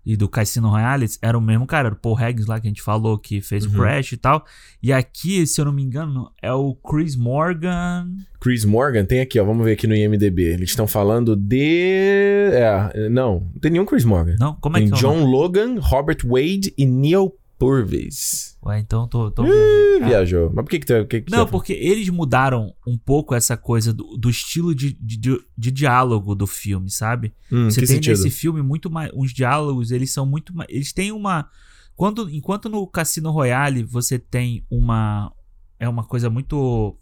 E 0.08 0.16
do 0.16 0.26
Cassino 0.26 0.70
Royale 0.70 1.04
era 1.20 1.36
o 1.36 1.40
mesmo 1.40 1.66
cara, 1.66 1.88
era 1.88 1.94
o 1.94 1.98
Paul 1.98 2.16
Haggis 2.16 2.46
lá 2.46 2.58
que 2.58 2.66
a 2.66 2.70
gente 2.70 2.80
falou, 2.80 3.18
que 3.18 3.42
fez 3.42 3.66
o 3.66 3.68
Uhum. 3.68 3.74
Crash 3.74 4.12
e 4.12 4.16
tal. 4.16 4.42
E 4.82 4.90
aqui, 4.90 5.46
se 5.46 5.60
eu 5.60 5.66
não 5.66 5.72
me 5.72 5.82
engano, 5.82 6.30
é 6.40 6.50
o 6.50 6.74
Chris 6.74 7.14
Morgan. 7.14 8.06
Chris 8.40 8.64
Morgan, 8.64 9.04
tem 9.04 9.20
aqui, 9.20 9.38
ó, 9.38 9.44
vamos 9.44 9.66
ver 9.66 9.72
aqui 9.72 9.86
no 9.86 9.94
IMDB. 9.94 10.44
Eles 10.44 10.70
estão 10.70 10.86
falando 10.86 11.36
de. 11.36 12.50
É, 12.52 13.08
não, 13.10 13.40
não 13.52 13.60
tem 13.60 13.70
nenhum 13.70 13.84
Chris 13.84 14.04
Morgan. 14.04 14.36
Não? 14.40 14.54
Como 14.54 14.78
é 14.78 14.80
tem 14.80 14.88
que 14.88 14.94
é? 14.94 14.98
John 14.98 15.24
Logan, 15.24 15.78
Robert 15.78 16.18
Wade 16.24 16.72
e 16.78 16.86
Neil 16.86 17.30
Purvis. 17.58 18.56
Ué, 18.64 18.78
então 18.78 19.06
tô. 19.08 19.30
tô 19.30 19.42
viajando. 19.42 20.06
Viajou. 20.06 20.52
Mas 20.54 20.64
por 20.64 20.70
que 20.70 20.78
que 20.78 20.86
tu... 20.86 21.06
Que 21.06 21.20
que 21.22 21.30
Não, 21.30 21.46
porque 21.46 21.72
eles 21.72 22.08
mudaram 22.08 22.74
um 22.86 22.96
pouco 22.96 23.34
essa 23.34 23.56
coisa 23.56 23.92
do, 23.92 24.16
do 24.16 24.30
estilo 24.30 24.74
de, 24.74 24.92
de, 24.92 25.16
de- 25.56 25.70
diálogo 25.70 26.34
do 26.34 26.46
filme, 26.46 26.88
sabe? 26.90 27.34
Hum, 27.50 27.68
Você 27.70 27.80
tem 27.80 27.86
sentido? 27.86 28.10
nesse 28.16 28.30
filme 28.30 28.62
muito 28.62 28.88
mais. 28.90 29.10
Os 29.14 29.32
diálogos, 29.32 29.90
eles 29.90 30.12
são 30.12 30.24
muito 30.24 30.54
mais. 30.54 30.68
Eles 30.70 30.92
têm 30.92 31.10
uma. 31.12 31.50
Quando, 31.96 32.30
enquanto 32.30 32.68
no 32.68 32.86
Cassino 32.86 33.30
Royale 33.30 33.82
você 33.82 34.18
tem 34.18 34.64
uma. 34.70 35.32
É 35.80 35.88
uma 35.88 36.04
coisa 36.04 36.30
muito. 36.30 36.96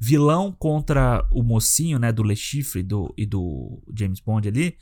Vilão 0.00 0.52
contra 0.56 1.26
o 1.32 1.42
mocinho, 1.42 1.98
né? 1.98 2.12
Do 2.12 2.22
Le 2.22 2.36
Chiffre 2.36 2.82
do, 2.82 3.12
e 3.16 3.26
do 3.26 3.82
James 3.96 4.20
Bond 4.20 4.46
ali. 4.46 4.76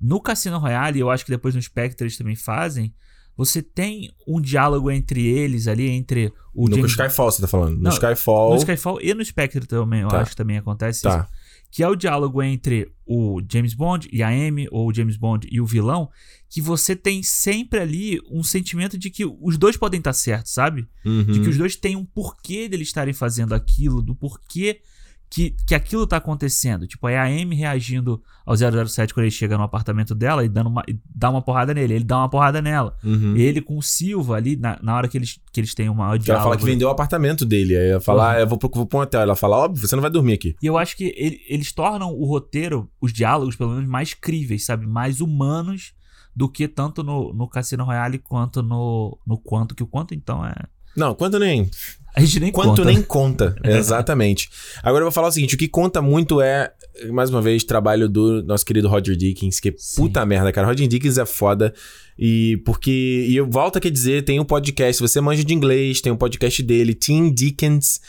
No 0.00 0.20
Cassino 0.20 0.58
Royale, 0.58 0.98
eu 0.98 1.08
acho 1.10 1.24
que 1.24 1.30
depois 1.30 1.54
no 1.54 1.62
Spectre 1.62 2.04
eles 2.04 2.16
também 2.18 2.34
fazem. 2.34 2.92
Você 3.36 3.60
tem 3.62 4.10
um 4.26 4.40
diálogo 4.40 4.90
entre 4.90 5.26
eles 5.26 5.66
ali, 5.68 5.88
entre 5.88 6.32
o 6.54 6.68
No 6.68 6.76
James 6.76 6.92
Skyfall 6.92 7.30
você 7.30 7.42
tá 7.42 7.48
falando. 7.48 7.76
No 7.76 7.82
Não, 7.82 7.90
Skyfall. 7.90 8.50
no 8.50 8.56
Skyfall 8.56 8.98
e 9.02 9.12
no 9.12 9.24
Spectre 9.24 9.66
também, 9.66 10.00
eu 10.00 10.08
Tá. 10.08 10.20
acho 10.22 10.30
que 10.30 10.36
também 10.36 10.56
acontece 10.56 11.00
isso. 11.00 11.08
Tá. 11.08 11.28
Que 11.70 11.82
é 11.82 11.88
o 11.88 11.94
diálogo 11.96 12.42
entre 12.42 12.90
o 13.04 13.42
James 13.52 13.74
Bond 13.74 14.08
e 14.10 14.22
a 14.22 14.28
Amy, 14.28 14.66
ou 14.70 14.88
o 14.88 14.94
James 14.94 15.16
Bond 15.18 15.46
e 15.50 15.60
o 15.60 15.66
vilão, 15.66 16.08
que 16.48 16.62
você 16.62 16.96
tem 16.96 17.22
sempre 17.22 17.78
ali 17.80 18.18
um 18.30 18.42
sentimento 18.42 18.96
de 18.96 19.10
que 19.10 19.24
os 19.26 19.58
dois 19.58 19.76
podem 19.76 19.98
estar 19.98 20.14
certos, 20.14 20.52
sabe? 20.52 20.88
Uhum. 21.04 21.24
De 21.24 21.40
que 21.40 21.48
os 21.50 21.58
dois 21.58 21.76
têm 21.76 21.94
um 21.96 22.04
porquê 22.04 22.68
deles 22.68 22.88
estarem 22.88 23.12
fazendo 23.12 23.52
aquilo, 23.54 24.00
do 24.00 24.14
porquê 24.14 24.80
que, 25.28 25.54
que 25.66 25.74
aquilo 25.74 26.06
tá 26.06 26.16
acontecendo. 26.18 26.86
Tipo, 26.86 27.08
é 27.08 27.18
a 27.18 27.24
Amy 27.24 27.56
reagindo 27.56 28.22
ao 28.44 28.54
007 28.56 29.12
quando 29.12 29.24
ele 29.24 29.30
chega 29.30 29.56
no 29.58 29.64
apartamento 29.64 30.14
dela 30.14 30.44
e, 30.44 30.48
dando 30.48 30.68
uma, 30.68 30.82
e 30.88 30.98
dá 31.14 31.28
uma 31.30 31.42
porrada 31.42 31.74
nele. 31.74 31.94
Ele 31.94 32.04
dá 32.04 32.18
uma 32.18 32.28
porrada 32.28 32.62
nela. 32.62 32.96
Uhum. 33.02 33.36
Ele 33.36 33.60
com 33.60 33.76
o 33.76 33.82
Silva 33.82 34.36
ali, 34.36 34.56
na, 34.56 34.78
na 34.82 34.94
hora 34.96 35.08
que 35.08 35.18
eles, 35.18 35.40
que 35.52 35.60
eles 35.60 35.74
têm 35.74 35.88
uma 35.88 36.16
Que 36.18 36.30
ela 36.30 36.42
fala 36.42 36.56
que 36.56 36.64
vendeu 36.64 36.88
o 36.88 36.90
apartamento 36.90 37.44
dele. 37.44 37.76
Aí 37.76 37.88
ela 37.90 38.00
fala, 38.00 38.22
Uhum. 38.24 38.30
ah, 38.30 38.40
eu 38.40 38.46
vou 38.46 38.58
vou 38.72 38.86
pro 38.86 38.98
um 38.98 39.02
hotel. 39.02 39.20
Ela 39.20 39.36
fala, 39.36 39.56
óbvio, 39.56 39.86
você 39.86 39.94
não 39.96 40.02
vai 40.02 40.10
dormir 40.10 40.34
aqui. 40.34 40.54
E 40.62 40.66
eu 40.66 40.78
acho 40.78 40.96
que 40.96 41.12
ele- 41.16 41.40
eles 41.48 41.72
tornam 41.72 42.12
o 42.12 42.24
roteiro, 42.26 42.88
os 43.00 43.12
diálogos, 43.12 43.56
pelo 43.56 43.70
menos, 43.74 43.88
mais 43.88 44.14
críveis, 44.14 44.64
sabe? 44.64 44.86
Mais 44.86 45.20
humanos 45.20 45.92
do 46.34 46.48
que 46.48 46.68
tanto 46.68 47.02
no, 47.02 47.32
no 47.32 47.48
Cassino 47.48 47.82
Royale 47.84 48.18
quanto 48.18 48.62
no, 48.62 49.18
no 49.26 49.38
Quanto. 49.38 49.74
Que 49.74 49.82
o 49.82 49.86
Quanto, 49.86 50.14
então, 50.14 50.44
é. 50.46 50.54
Não, 50.96 51.14
quanto 51.14 51.38
nem. 51.38 51.70
A 52.16 52.20
gente 52.20 52.40
nem 52.40 52.50
Quanto 52.50 52.68
conta. 52.68 52.84
nem 52.84 53.02
conta. 53.02 53.56
Exatamente. 53.62 54.48
Agora 54.82 55.02
eu 55.02 55.06
vou 55.06 55.12
falar 55.12 55.28
o 55.28 55.32
seguinte: 55.32 55.54
o 55.54 55.58
que 55.58 55.68
conta 55.68 56.00
muito 56.00 56.40
é, 56.40 56.72
mais 57.10 57.28
uma 57.28 57.42
vez, 57.42 57.62
trabalho 57.62 58.08
do 58.08 58.42
nosso 58.42 58.64
querido 58.64 58.88
Roger 58.88 59.14
Dickens, 59.14 59.60
que 59.60 59.74
Sim. 59.76 60.02
puta 60.02 60.24
merda, 60.24 60.50
cara. 60.50 60.66
Roger 60.66 60.88
Dickens 60.88 61.18
é 61.18 61.26
foda. 61.26 61.74
E 62.18 62.56
porque. 62.64 63.26
E 63.28 63.36
eu 63.36 63.46
volto 63.46 63.76
a 63.76 63.90
dizer, 63.90 64.24
tem 64.24 64.40
um 64.40 64.46
podcast. 64.46 65.02
Você 65.02 65.20
manja 65.20 65.44
de 65.44 65.52
inglês, 65.52 66.00
tem 66.00 66.10
um 66.10 66.16
podcast 66.16 66.62
dele, 66.62 66.94
Tim 66.94 67.30
Dickens, 67.30 68.00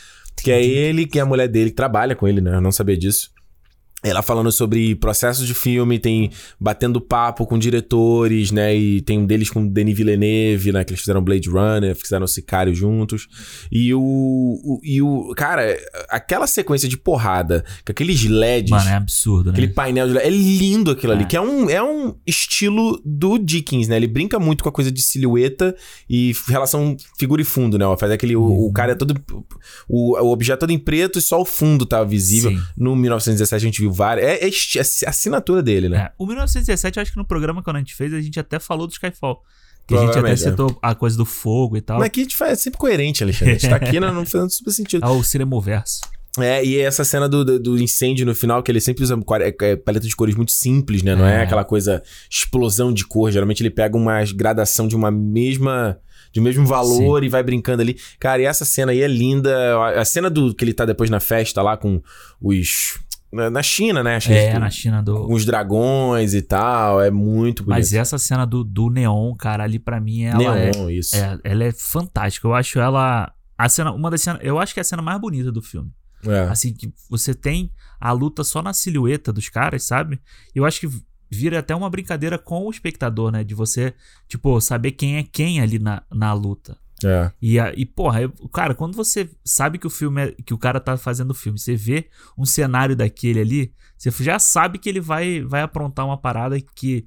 que 0.42 0.50
é 0.50 0.64
ele, 0.64 1.06
que 1.06 1.18
é 1.18 1.22
a 1.22 1.26
mulher 1.26 1.46
dele, 1.46 1.68
que 1.68 1.76
trabalha 1.76 2.16
com 2.16 2.26
ele, 2.26 2.40
né? 2.40 2.54
Eu 2.54 2.62
não 2.62 2.72
sabia 2.72 2.96
disso. 2.96 3.30
Ela 4.00 4.22
falando 4.22 4.52
sobre 4.52 4.94
processos 4.94 5.44
de 5.44 5.54
filme, 5.54 5.98
tem 5.98 6.30
batendo 6.60 7.00
papo 7.00 7.44
com 7.44 7.58
diretores, 7.58 8.52
né? 8.52 8.72
E 8.76 9.00
tem 9.00 9.18
um 9.18 9.26
deles 9.26 9.50
com 9.50 9.66
Denis 9.66 9.96
Villeneuve, 9.96 10.70
né? 10.70 10.84
Que 10.84 10.92
eles 10.92 11.00
fizeram 11.00 11.20
Blade 11.20 11.48
Runner, 11.48 11.96
fizeram 11.96 12.24
Sicário 12.28 12.72
juntos. 12.72 13.26
E 13.72 13.92
o, 13.92 14.00
o- 14.00 14.80
E 14.84 15.02
o. 15.02 15.34
Cara, 15.36 15.76
aquela 16.08 16.46
sequência 16.46 16.88
de 16.88 16.96
porrada, 16.96 17.64
com 17.84 17.90
aqueles 17.90 18.22
LEDs. 18.24 18.70
Mano, 18.70 18.88
é 18.88 18.94
absurdo, 18.94 19.46
né? 19.46 19.52
Aquele 19.52 19.72
painel 19.72 20.06
de 20.06 20.14
LED. 20.14 20.26
É 20.26 20.30
lindo 20.30 20.92
aquilo 20.92 21.12
ali, 21.12 21.24
É. 21.24 21.26
que 21.26 21.36
é 21.36 21.40
um, 21.40 21.68
é 21.68 21.82
um 21.82 22.14
estilo 22.24 23.02
do 23.04 23.36
Dickens, 23.36 23.88
né? 23.88 23.96
Ele 23.96 24.06
brinca 24.06 24.38
muito 24.38 24.62
com 24.62 24.68
a 24.68 24.72
coisa 24.72 24.92
de 24.92 25.02
silhueta 25.02 25.74
e 26.08 26.32
relação 26.46 26.96
figura 27.18 27.42
e 27.42 27.44
fundo, 27.44 27.76
né? 27.76 27.84
Faz 27.98 28.12
aquele. 28.12 28.36
o- 28.36 28.42
Uhum. 28.42 28.66
O, 28.68 28.72
cara 28.72 28.92
é 28.92 28.94
todo. 28.94 29.14
O, 29.88 30.16
o 30.16 30.32
objeto 30.32 30.60
todo 30.60 30.70
em 30.70 30.78
preto 30.78 31.18
e 31.18 31.22
só 31.22 31.40
o 31.40 31.44
fundo 31.44 31.84
tá 31.84 32.04
visível. 32.04 32.50
Sim. 32.52 32.60
No 32.76 32.94
1917 32.94 33.56
a 33.64 33.66
gente 33.66 33.80
viu 33.80 33.87
várias. 33.90 34.26
É, 34.26 34.46
é 34.46 34.48
é 34.48 35.06
a 35.06 35.10
assinatura 35.10 35.62
dele, 35.62 35.88
né? 35.88 35.98
É. 35.98 36.12
O 36.18 36.26
1917, 36.26 36.96
eu 36.96 37.02
acho 37.02 37.12
que 37.12 37.18
no 37.18 37.26
programa 37.26 37.62
que 37.62 37.70
a 37.70 37.78
gente 37.78 37.94
fez, 37.94 38.12
a 38.12 38.20
gente 38.20 38.38
até 38.38 38.58
falou 38.58 38.86
do 38.86 38.92
Skyfall. 38.92 39.42
Que 39.86 39.94
a 39.94 40.00
gente 40.00 40.18
até 40.18 40.32
é. 40.32 40.36
citou 40.36 40.78
a 40.82 40.94
coisa 40.94 41.16
do 41.16 41.24
fogo 41.24 41.76
e 41.76 41.80
tal. 41.80 41.98
Mas 41.98 42.08
aqui 42.08 42.20
a 42.20 42.22
gente 42.24 42.36
faz 42.36 42.52
é 42.52 42.56
sempre 42.56 42.78
coerente, 42.78 43.22
Alexandre. 43.22 43.54
A 43.54 43.58
gente 43.58 43.70
tá 43.70 43.76
aqui 43.76 43.98
não, 43.98 44.12
não 44.14 44.26
fazendo 44.26 44.50
super 44.50 44.70
sentido. 44.70 45.04
É 45.04 45.08
o 45.08 45.22
Cinemoverso. 45.22 46.00
É, 46.38 46.64
e 46.64 46.78
essa 46.78 47.04
cena 47.04 47.28
do, 47.28 47.44
do, 47.44 47.58
do 47.58 47.82
incêndio 47.82 48.26
no 48.26 48.34
final, 48.34 48.62
que 48.62 48.70
ele 48.70 48.80
sempre 48.80 49.02
usa 49.02 49.18
é, 49.40 49.54
é, 49.62 49.76
paleta 49.76 50.06
de 50.06 50.14
cores 50.14 50.34
muito 50.34 50.52
simples, 50.52 51.02
né? 51.02 51.14
Não 51.14 51.26
é. 51.26 51.36
É. 51.36 51.42
aquela 51.42 51.64
coisa 51.64 52.02
explosão 52.30 52.92
de 52.92 53.04
cor. 53.06 53.30
Geralmente 53.30 53.62
ele 53.62 53.70
pega 53.70 53.96
uma 53.96 54.22
gradação 54.34 54.86
de 54.86 54.94
uma 54.94 55.10
mesma. 55.10 55.98
De 56.30 56.40
um 56.40 56.42
mesmo 56.42 56.66
valor 56.66 57.24
e 57.24 57.28
vai 57.28 57.42
brincando 57.42 57.80
ali. 57.80 57.96
Cara, 58.20 58.42
e 58.42 58.44
essa 58.44 58.64
cena 58.64 58.92
aí 58.92 59.00
é 59.00 59.08
linda. 59.08 59.50
A 59.78 60.02
a 60.02 60.04
cena 60.04 60.28
do 60.28 60.54
que 60.54 60.62
ele 60.62 60.74
tá 60.74 60.84
depois 60.84 61.08
na 61.08 61.20
festa 61.20 61.62
lá 61.62 61.76
com 61.76 62.02
os. 62.40 62.98
Na 63.32 63.50
na 63.50 63.62
China, 63.62 64.02
né? 64.02 64.16
Acho 64.16 64.28
que 64.28 64.34
É, 64.34 64.58
na 64.58 64.70
China 64.70 65.02
do. 65.02 65.26
Com 65.26 65.34
os 65.34 65.44
dragões 65.44 66.32
e 66.34 66.40
tal. 66.42 67.00
É 67.00 67.10
muito 67.10 67.62
bonito. 67.62 67.76
Mas 67.78 67.92
essa 67.92 68.18
cena 68.18 68.46
do, 68.46 68.64
do 68.64 68.88
Neon, 68.88 69.34
cara, 69.34 69.64
ali 69.64 69.78
pra 69.78 70.00
mim, 70.00 70.22
ela 70.24 70.58
é, 70.58 70.70
Neon, 70.70 70.90
isso. 70.90 71.14
é. 71.14 71.38
Ela 71.44 71.64
é 71.64 71.72
fantástica. 71.72 72.46
Eu 72.48 72.54
acho 72.54 72.78
ela. 72.78 73.32
A 73.56 73.68
cena, 73.68 73.92
uma 73.92 74.10
das 74.10 74.22
cenas. 74.22 74.40
Eu 74.42 74.58
acho 74.58 74.72
que 74.72 74.80
é 74.80 74.82
a 74.82 74.84
cena 74.84 75.02
mais 75.02 75.20
bonita 75.20 75.52
do 75.52 75.60
filme. 75.60 75.92
É. 76.26 76.40
Assim, 76.48 76.72
que 76.72 76.92
você 77.08 77.34
tem 77.34 77.70
a 78.00 78.12
luta 78.12 78.42
só 78.42 78.62
na 78.62 78.72
silhueta 78.72 79.32
dos 79.32 79.48
caras, 79.48 79.84
sabe? 79.84 80.20
Eu 80.54 80.64
acho 80.64 80.80
que 80.80 80.88
vira 81.30 81.58
até 81.58 81.74
uma 81.74 81.90
brincadeira 81.90 82.38
com 82.38 82.66
o 82.66 82.70
espectador, 82.70 83.30
né? 83.30 83.44
De 83.44 83.54
você, 83.54 83.94
tipo, 84.26 84.60
saber 84.60 84.92
quem 84.92 85.16
é 85.16 85.22
quem 85.22 85.60
ali 85.60 85.78
na, 85.78 86.02
na 86.12 86.32
luta. 86.32 86.76
É. 87.04 87.30
E, 87.40 87.58
a- 87.60 87.72
e 87.76 87.86
porra, 87.86 88.22
eu- 88.22 88.30
cara, 88.52 88.74
quando 88.74 88.94
você 88.96 89.28
sabe 89.44 89.78
que 89.78 89.86
o 89.86 89.90
filme 89.90 90.22
é, 90.22 90.34
que 90.44 90.52
o 90.54 90.58
cara 90.58 90.80
tá 90.80 90.96
fazendo 90.96 91.30
o 91.30 91.34
filme, 91.34 91.58
você 91.58 91.76
vê 91.76 92.08
um 92.36 92.44
cenário 92.44 92.96
daquele 92.96 93.40
ali, 93.40 93.72
você 93.96 94.10
já 94.22 94.38
sabe 94.38 94.78
que 94.78 94.88
ele 94.88 95.00
vai, 95.00 95.40
vai 95.42 95.60
aprontar 95.62 96.04
uma 96.06 96.16
parada 96.20 96.58
que 96.74 97.06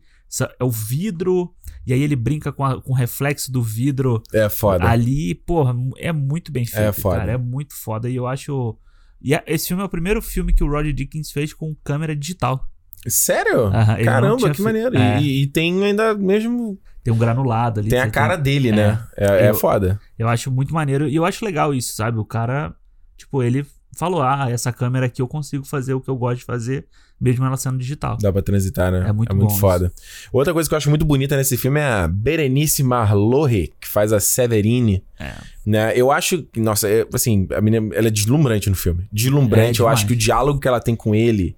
é 0.59 0.63
o 0.63 0.71
vidro, 0.71 1.53
e 1.85 1.91
aí 1.91 2.01
ele 2.01 2.15
brinca 2.15 2.53
com, 2.53 2.63
a- 2.63 2.81
com 2.81 2.91
o 2.93 2.95
reflexo 2.95 3.51
do 3.51 3.61
vidro 3.61 4.21
É 4.33 4.47
foda. 4.47 4.87
ali, 4.89 5.35
porra, 5.35 5.75
é 5.97 6.13
muito 6.13 6.51
bem 6.53 6.65
feito, 6.65 6.81
É 6.87 6.91
foda. 6.93 7.17
cara, 7.19 7.31
é 7.33 7.37
muito 7.37 7.75
foda 7.75 8.09
e 8.09 8.15
eu 8.15 8.25
acho 8.27 8.77
e 9.21 9.35
a- 9.35 9.43
esse 9.45 9.67
filme 9.67 9.83
é 9.83 9.85
o 9.85 9.89
primeiro 9.89 10.21
filme 10.21 10.53
que 10.53 10.63
o 10.63 10.67
Roger 10.69 10.93
Dickens 10.93 11.31
fez 11.31 11.53
com 11.53 11.75
câmera 11.83 12.15
digital. 12.15 12.65
Sério? 13.07 13.65
Aham, 13.65 14.03
Caramba, 14.03 14.49
que 14.51 14.57
fe- 14.57 14.63
maneiro. 14.63 14.95
É. 14.97 15.21
E, 15.21 15.43
e 15.43 15.47
tem 15.47 15.83
ainda 15.83 16.13
mesmo. 16.15 16.79
Tem 17.03 17.13
um 17.13 17.17
granulado 17.17 17.79
ali. 17.79 17.89
Tem 17.89 17.99
a 17.99 18.09
cara 18.09 18.35
dele, 18.35 18.71
né? 18.71 19.01
É, 19.17 19.47
é 19.47 19.49
Eu- 19.49 19.55
foda. 19.55 19.99
Eu 20.17 20.27
acho 20.27 20.51
muito 20.51 20.73
maneiro. 20.73 21.07
E 21.07 21.15
eu 21.15 21.25
acho 21.25 21.43
legal 21.43 21.73
isso, 21.73 21.93
sabe? 21.95 22.19
O 22.19 22.25
cara, 22.25 22.73
tipo, 23.17 23.41
ele 23.41 23.65
falou: 23.97 24.21
ah, 24.21 24.47
essa 24.49 24.71
câmera 24.71 25.07
aqui 25.07 25.21
eu 25.21 25.27
consigo 25.27 25.65
fazer 25.65 25.93
o 25.93 26.01
que 26.01 26.09
eu 26.09 26.15
gosto 26.15 26.39
de 26.39 26.45
fazer, 26.45 26.85
mesmo 27.19 27.43
ela 27.45 27.57
sendo 27.57 27.77
digital. 27.79 28.17
Dá 28.21 28.31
pra 28.31 28.41
transitar, 28.41 28.91
né? 28.91 29.03
É 29.07 29.11
muito 29.11 29.35
bom 29.35 29.49
foda. 29.49 29.91
Outra 30.31 30.53
coisa 30.53 30.69
que 30.69 30.73
eu 30.75 30.77
acho 30.77 30.89
muito 30.89 31.03
bonita 31.05 31.35
nesse 31.35 31.57
filme 31.57 31.79
é 31.79 31.85
a 31.85 32.07
Berenice 32.07 32.83
Marlohe, 32.83 33.73
que 33.81 33.87
faz 33.87 34.13
a 34.13 34.19
Severine. 34.19 35.03
É. 35.19 35.33
Né? 35.65 35.93
Eu 35.95 36.11
acho 36.11 36.45
nossa, 36.55 36.87
é, 36.87 37.05
assim, 37.13 37.47
a 37.55 37.61
menina, 37.61 37.95
ela 37.95 38.07
é 38.07 38.11
deslumbrante 38.11 38.69
no 38.69 38.75
filme. 38.75 39.07
Deslumbrante. 39.11 39.81
É, 39.81 39.83
eu 39.83 39.87
acho 39.87 40.05
que 40.05 40.13
o 40.13 40.15
diálogo 40.15 40.59
que 40.59 40.67
ela 40.67 40.79
tem 40.79 40.95
com 40.95 41.15
ele. 41.15 41.55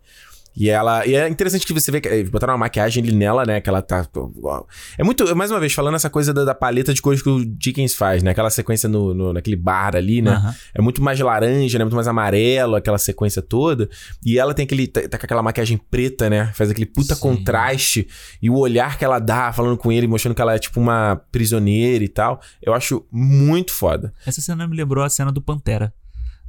E 0.55 0.69
ela. 0.69 1.05
E 1.05 1.15
é 1.15 1.27
interessante 1.27 1.65
que 1.65 1.73
você 1.73 1.91
vê 1.91 1.99
que 1.99 2.07
eh, 2.07 2.23
botaram 2.23 2.53
uma 2.53 2.59
maquiagem 2.59 3.03
ali 3.03 3.13
nela, 3.13 3.43
né? 3.45 3.59
Que 3.59 3.69
ela 3.69 3.81
tá. 3.81 4.05
uau. 4.37 4.67
É 4.97 5.03
muito. 5.03 5.35
Mais 5.35 5.49
uma 5.51 5.59
vez, 5.59 5.73
falando 5.73 5.95
essa 5.95 6.09
coisa 6.09 6.33
da, 6.33 6.43
da 6.45 6.53
paleta 6.53 6.93
de 6.93 7.01
cores 7.01 7.21
que 7.21 7.29
o 7.29 7.43
Dickens 7.45 7.95
faz, 7.95 8.21
né? 8.21 8.31
Aquela 8.31 8.49
sequência 8.49 8.87
no, 8.87 9.13
no- 9.13 9.33
naquele 9.33 9.55
bar 9.55 9.95
ali, 9.95 10.21
né? 10.21 10.31
Aham. 10.31 10.55
É 10.75 10.81
muito 10.81 11.01
mais 11.01 11.19
laranja, 11.19 11.77
né? 11.79 11.83
Muito 11.83 11.95
mais 11.95 12.07
amarelo, 12.07 12.75
aquela 12.75 12.97
sequência 12.97 13.41
toda. 13.41 13.89
E 14.25 14.37
ela 14.37 14.53
tem 14.53 14.63
aquele. 14.65 14.87
Tá, 14.87 15.01
tá 15.07 15.17
com 15.17 15.25
aquela 15.25 15.41
maquiagem 15.43 15.77
preta, 15.77 16.29
né? 16.29 16.51
Faz 16.53 16.69
aquele 16.69 16.85
puta 16.85 17.15
Sim. 17.15 17.21
contraste. 17.21 18.07
E 18.41 18.49
o 18.49 18.55
olhar 18.57 18.97
que 18.97 19.05
ela 19.05 19.19
dá, 19.19 19.51
falando 19.51 19.77
com 19.77 19.91
ele, 19.91 20.07
mostrando 20.07 20.35
que 20.35 20.41
ela 20.41 20.53
é 20.55 20.59
tipo 20.59 20.79
uma 20.79 21.19
prisioneira 21.31 22.03
e 22.03 22.07
tal. 22.09 22.39
Eu 22.61 22.73
acho 22.73 23.05
muito 23.11 23.73
foda. 23.73 24.13
Essa 24.25 24.41
cena 24.41 24.67
me 24.67 24.75
lembrou 24.75 25.03
a 25.03 25.09
cena 25.09 25.31
do 25.31 25.41
Pantera. 25.41 25.93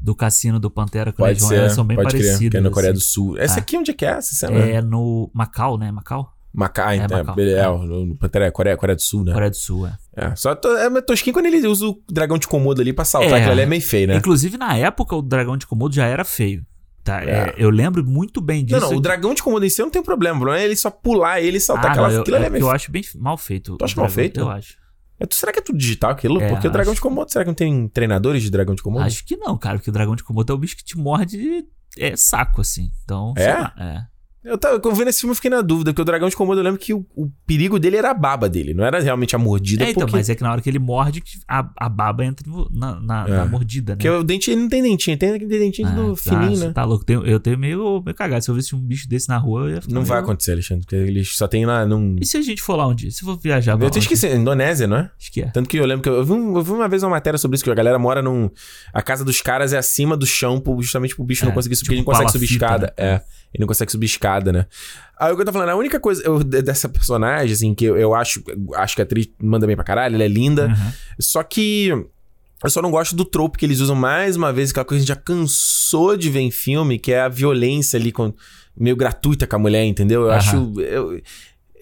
Do 0.05 0.15
cassino 0.15 0.61
do 0.61 0.71
Pantera 0.71 1.13
com 1.13 1.23
Pode 1.23 1.43
ser. 1.43 1.55
elas 1.55 1.73
são 1.73 1.83
bem 1.83 1.97
parecidas. 1.97 2.51
Que 2.51 2.59
é 2.59 2.61
na 2.61 2.69
Coreia 2.69 2.93
do 2.93 2.99
assim. 2.99 3.07
Sul. 3.07 3.39
Essa 3.39 3.55
Ah. 3.55 3.59
aqui 3.61 3.79
onde 3.79 3.91
é 3.91 3.95
que 3.95 4.05
é 4.05 4.11
essa 4.11 4.35
cena? 4.35 4.59
É 4.59 4.83
no 4.83 5.31
Macau, 5.33 5.79
né? 5.79 5.91
Macau? 5.91 6.31
Macau, 6.53 6.91
É, 6.91 6.97
então. 6.97 7.25
Macau, 7.25 7.41
É, 7.41 7.53
é. 7.53 7.67
no, 7.67 8.15
Pantera, 8.17 8.53
Coreia, 8.53 8.77
Coreia 8.77 8.95
do 8.97 9.01
Sul, 9.01 9.25
né? 9.25 9.33
Coreia 9.33 9.51
do 9.51 9.57
Sul, 9.57 9.87
é. 9.87 9.97
É. 10.15 10.37
Só 10.37 10.55
to, 10.55 10.69
é 10.69 11.01
tosquinho 11.01 11.33
quando 11.33 11.47
ele 11.47 11.67
usa 11.67 11.87
o 11.87 11.99
dragão 12.13 12.37
de 12.37 12.47
Komodo 12.47 12.83
ali 12.83 12.93
pra 12.93 13.03
saltar. 13.07 13.33
É. 13.33 13.37
Aquilo 13.37 13.53
ali 13.53 13.63
é 13.63 13.67
meio 13.67 13.81
feio, 13.81 14.07
né? 14.09 14.17
Inclusive, 14.17 14.59
na 14.59 14.77
época, 14.77 15.17
o 15.17 15.23
dragão 15.23 15.57
de 15.57 15.67
Komodo 15.67 15.95
já 15.95 16.05
era 16.05 16.23
feio. 16.23 16.67
Tá? 17.03 17.23
É. 17.23 17.31
É, 17.31 17.55
eu 17.57 17.71
lembro 17.71 18.05
muito 18.05 18.41
bem 18.43 18.63
disso. 18.65 18.81
Não, 18.81 18.91
não, 18.91 18.99
o 18.99 19.01
dragão 19.01 19.33
de 19.35 19.43
Komodo 19.43 19.65
em 19.65 19.71
si 19.71 19.81
não 19.81 19.91
tem 19.91 20.03
problema. 20.03 20.37
O 20.37 20.41
problema 20.41 20.63
é 20.63 20.67
ele 20.67 20.77
só 20.77 20.91
pular 20.91 21.41
ele 21.41 21.57
e 21.57 21.61
saltar. 21.61 21.87
Ah, 21.87 21.91
aquela, 21.93 22.09
não, 22.09 22.15
eu, 22.17 22.21
aquilo 22.21 22.37
ali 22.37 22.45
é 22.45 22.49
é 22.49 22.51
meio 22.51 22.63
eu 22.65 22.71
acho 22.71 22.91
bem 22.93 23.03
mal 23.17 23.37
feito. 23.39 23.77
Tu 23.79 23.85
acha 23.85 23.99
mal 24.01 24.09
feito? 24.11 24.41
Eu 24.41 24.51
acho. 24.51 24.77
É, 25.19 25.27
Será 25.31 25.53
que 25.53 25.59
é 25.61 25.63
tudo 25.63 25.79
digital 25.79 26.11
aquilo? 26.11 26.41
É, 26.41 26.49
Porque 26.49 26.67
o 26.67 26.71
dragão 26.71 26.95
de 26.95 27.01
Komodo, 27.01 27.31
será 27.31 27.45
que 27.45 27.49
não 27.51 27.55
tem 27.55 27.89
treinadores 27.89 28.43
de 28.43 28.51
dragão 28.51 28.75
de 28.75 28.83
Komodo? 28.83 29.05
Acho 29.05 29.25
que 29.25 29.37
não, 29.37 29.57
cara, 29.57 29.79
porque 29.79 29.91
o 29.91 29.93
dragão 29.93 30.17
de 30.17 30.25
Komodo 30.25 30.53
é 30.53 30.57
o 30.57 30.59
bicho 30.59 30.77
que 30.77 30.85
te 30.85 30.99
morde 30.99 31.65
é 31.99 32.17
saco, 32.17 32.61
assim. 32.61 32.91
Então, 33.05 33.35
É? 33.37 33.53
lá, 33.55 33.75
é. 33.79 34.14
Eu 34.45 34.59
tava 34.59 34.79
eu 34.83 34.95
vendo 34.95 35.09
esse 35.09 35.21
filme 35.21 35.31
eu 35.33 35.35
fiquei 35.37 35.51
na 35.51 35.63
dúvida, 35.63 35.91
porque 35.93 36.03
o 36.03 36.05
dragão 36.05 36.29
de 36.29 36.37
Komodo 36.37 36.61
eu 36.61 36.65
lembro 36.65 36.79
que 36.79 36.93
o, 36.93 37.07
o 37.17 37.31
perigo 37.47 37.79
dele 37.79 37.97
era 37.97 38.11
a 38.11 38.15
baba 38.15 38.49
dele, 38.49 38.75
não 38.75 38.85
era 38.85 39.01
realmente 39.01 39.35
a 39.35 39.39
mordida, 39.39 39.85
É, 39.85 39.91
então, 39.91 40.03
porque, 40.03 40.17
mas 40.17 40.29
é 40.29 40.35
que 40.35 40.43
na 40.43 40.53
hora 40.53 40.61
que 40.61 40.69
ele 40.69 40.79
morde, 40.79 41.23
a, 41.49 41.67
a 41.79 41.89
baba 41.89 42.25
entra 42.25 42.47
na, 42.71 43.01
na, 43.01 43.25
É. 43.27 43.31
na 43.31 43.47
mordida, 43.47 43.93
né? 43.93 43.97
porque 43.97 44.09
o 44.11 44.23
dente 44.23 44.51
ele 44.51 44.61
não 44.61 44.69
tem 44.69 44.83
dentinho, 44.83 45.17
tem 45.17 45.31
aquele 45.31 45.59
dentinho 45.59 45.89
Ah, 45.89 45.93
do 45.93 46.11
tá, 46.15 46.17
fininho, 46.17 46.59
né? 46.61 46.73
Tá 46.75 46.85
louco, 46.85 47.05
eu 47.11 47.41
tenho 47.41 47.59
meio, 47.59 48.03
meio 48.05 48.15
cagado. 48.15 48.45
Se 48.45 48.51
eu 48.51 48.55
visse 48.55 48.75
um 48.75 48.81
bicho 48.81 49.09
desse 49.09 49.29
na 49.31 49.39
rua, 49.39 49.63
eu 49.63 49.71
ia 49.77 49.81
ficar 49.81 49.95
Não 49.95 50.03
vai 50.05 50.19
meio- 50.19 50.25
acontecer, 50.25 50.53
Alexandre, 50.53 50.85
porque 50.85 50.97
eles 50.97 51.35
só 51.37 51.49
tem 51.49 51.65
lá 51.65 51.87
num... 51.87 52.17
E 52.21 52.27
se 52.27 52.37
a 52.37 52.43
gente 52.43 52.61
for 52.61 52.77
lá 52.77 52.87
um 52.87 52.95
dia? 52.95 53.11
Se 53.11 53.21
for 53.23 53.39
viajar 53.39 53.81
Eu 53.81 53.87
onde? 53.87 53.99
esqueci, 53.99 54.29
Indonésia, 54.29 54.87
não 54.87 54.99
é? 54.99 55.11
Acho 55.19 55.33
que 55.33 55.41
é. 55.41 55.47
Tanto 55.47 55.69
que 55.71 55.79
eu 55.79 55.87
lembro 55.87 56.03
que 56.03 56.09
eu, 56.09 56.17
eu 56.17 56.25
vi, 56.25 56.33
um- 56.33 56.55
eu 56.57 56.63
vi 56.63 56.71
uma 56.73 56.89
vez 56.89 57.03
uma 57.03 57.11
matéria 57.11 57.39
sobre 57.39 57.55
isso, 57.55 57.65
que 57.65 57.71
a 57.71 57.75
galera 57.75 57.99
mora 57.99 58.21
num. 58.21 58.51
A 58.93 59.01
casa 59.01 59.25
dos 59.25 59.41
caras 59.41 59.73
é 59.73 59.79
acima 59.79 60.17
do 60.19 60.27
chão, 60.27 60.63
justamente 60.81 61.17
pro 61.17 61.25
bicho 61.25 61.45
É, 61.45 61.47
não 61.47 61.55
conseguir 61.55 61.77
subir, 61.77 61.85
tipo 61.85 61.93
ele 61.95 62.01
não 62.01 62.05
consegue 62.13 62.31
subir 62.33 62.45
escada. 62.45 62.93
É, 62.97 63.23
ele 63.55 63.61
não 63.61 63.67
consegue 63.69 63.91
subir 63.93 64.07
escada, 64.07 64.53
né? 64.53 64.67
Aí 65.19 65.33
o 65.33 65.37
que 65.37 65.43
eu 65.43 65.47
tô 65.47 65.53
falando, 65.53 65.69
a 65.69 65.77
única 65.77 66.01
coisa 66.01 66.23
eu- 66.25 66.43
de- 66.43 66.61
dessa 66.61 66.89
personagem, 66.89 67.53
assim, 67.53 67.73
que 67.75 67.85
eu, 67.85 67.97
eu 67.97 68.13
acho, 68.15 68.43
acho 68.75 68.97
que 68.97 69.01
a 69.01 69.05
atriz 69.05 69.29
manda 69.41 69.67
bem 69.67 69.77
pra 69.77 69.85
caralho, 69.85 70.17
ela 70.17 70.25
é 70.25 70.29
linda. 70.29 70.67
Uhum. 70.67 70.93
Só 71.21 71.43
que 71.43 71.89
eu 72.63 72.71
só 72.71 72.83
não 72.83 72.91
gosto 72.91 73.15
do 73.15 73.25
trope 73.25 73.57
que 73.59 73.65
eles 73.65 73.79
usam 73.81 73.95
mais 73.95 74.35
uma 74.37 74.53
vez, 74.53 74.71
aquela 74.71 74.85
coisa 74.85 75.05
que 75.05 75.11
a 75.11 75.15
gente 75.15 75.19
já 75.19 75.25
cansou 75.25 76.17
de 76.17 76.29
ver 76.31 76.41
em 76.41 76.51
filme, 76.51 76.99
que 76.99 77.13
é 77.13 77.21
a 77.21 77.29
violência 77.29 77.97
ali 77.99 78.11
com, 78.11 78.35
meio 78.77 78.97
gratuita 78.97 79.47
com 79.47 79.55
a 79.57 79.59
mulher, 79.59 79.85
entendeu? 79.85 80.23
Eu 80.23 80.29
Aham. 80.31 80.37
acho. 80.39 80.81
Eu, 80.81 81.21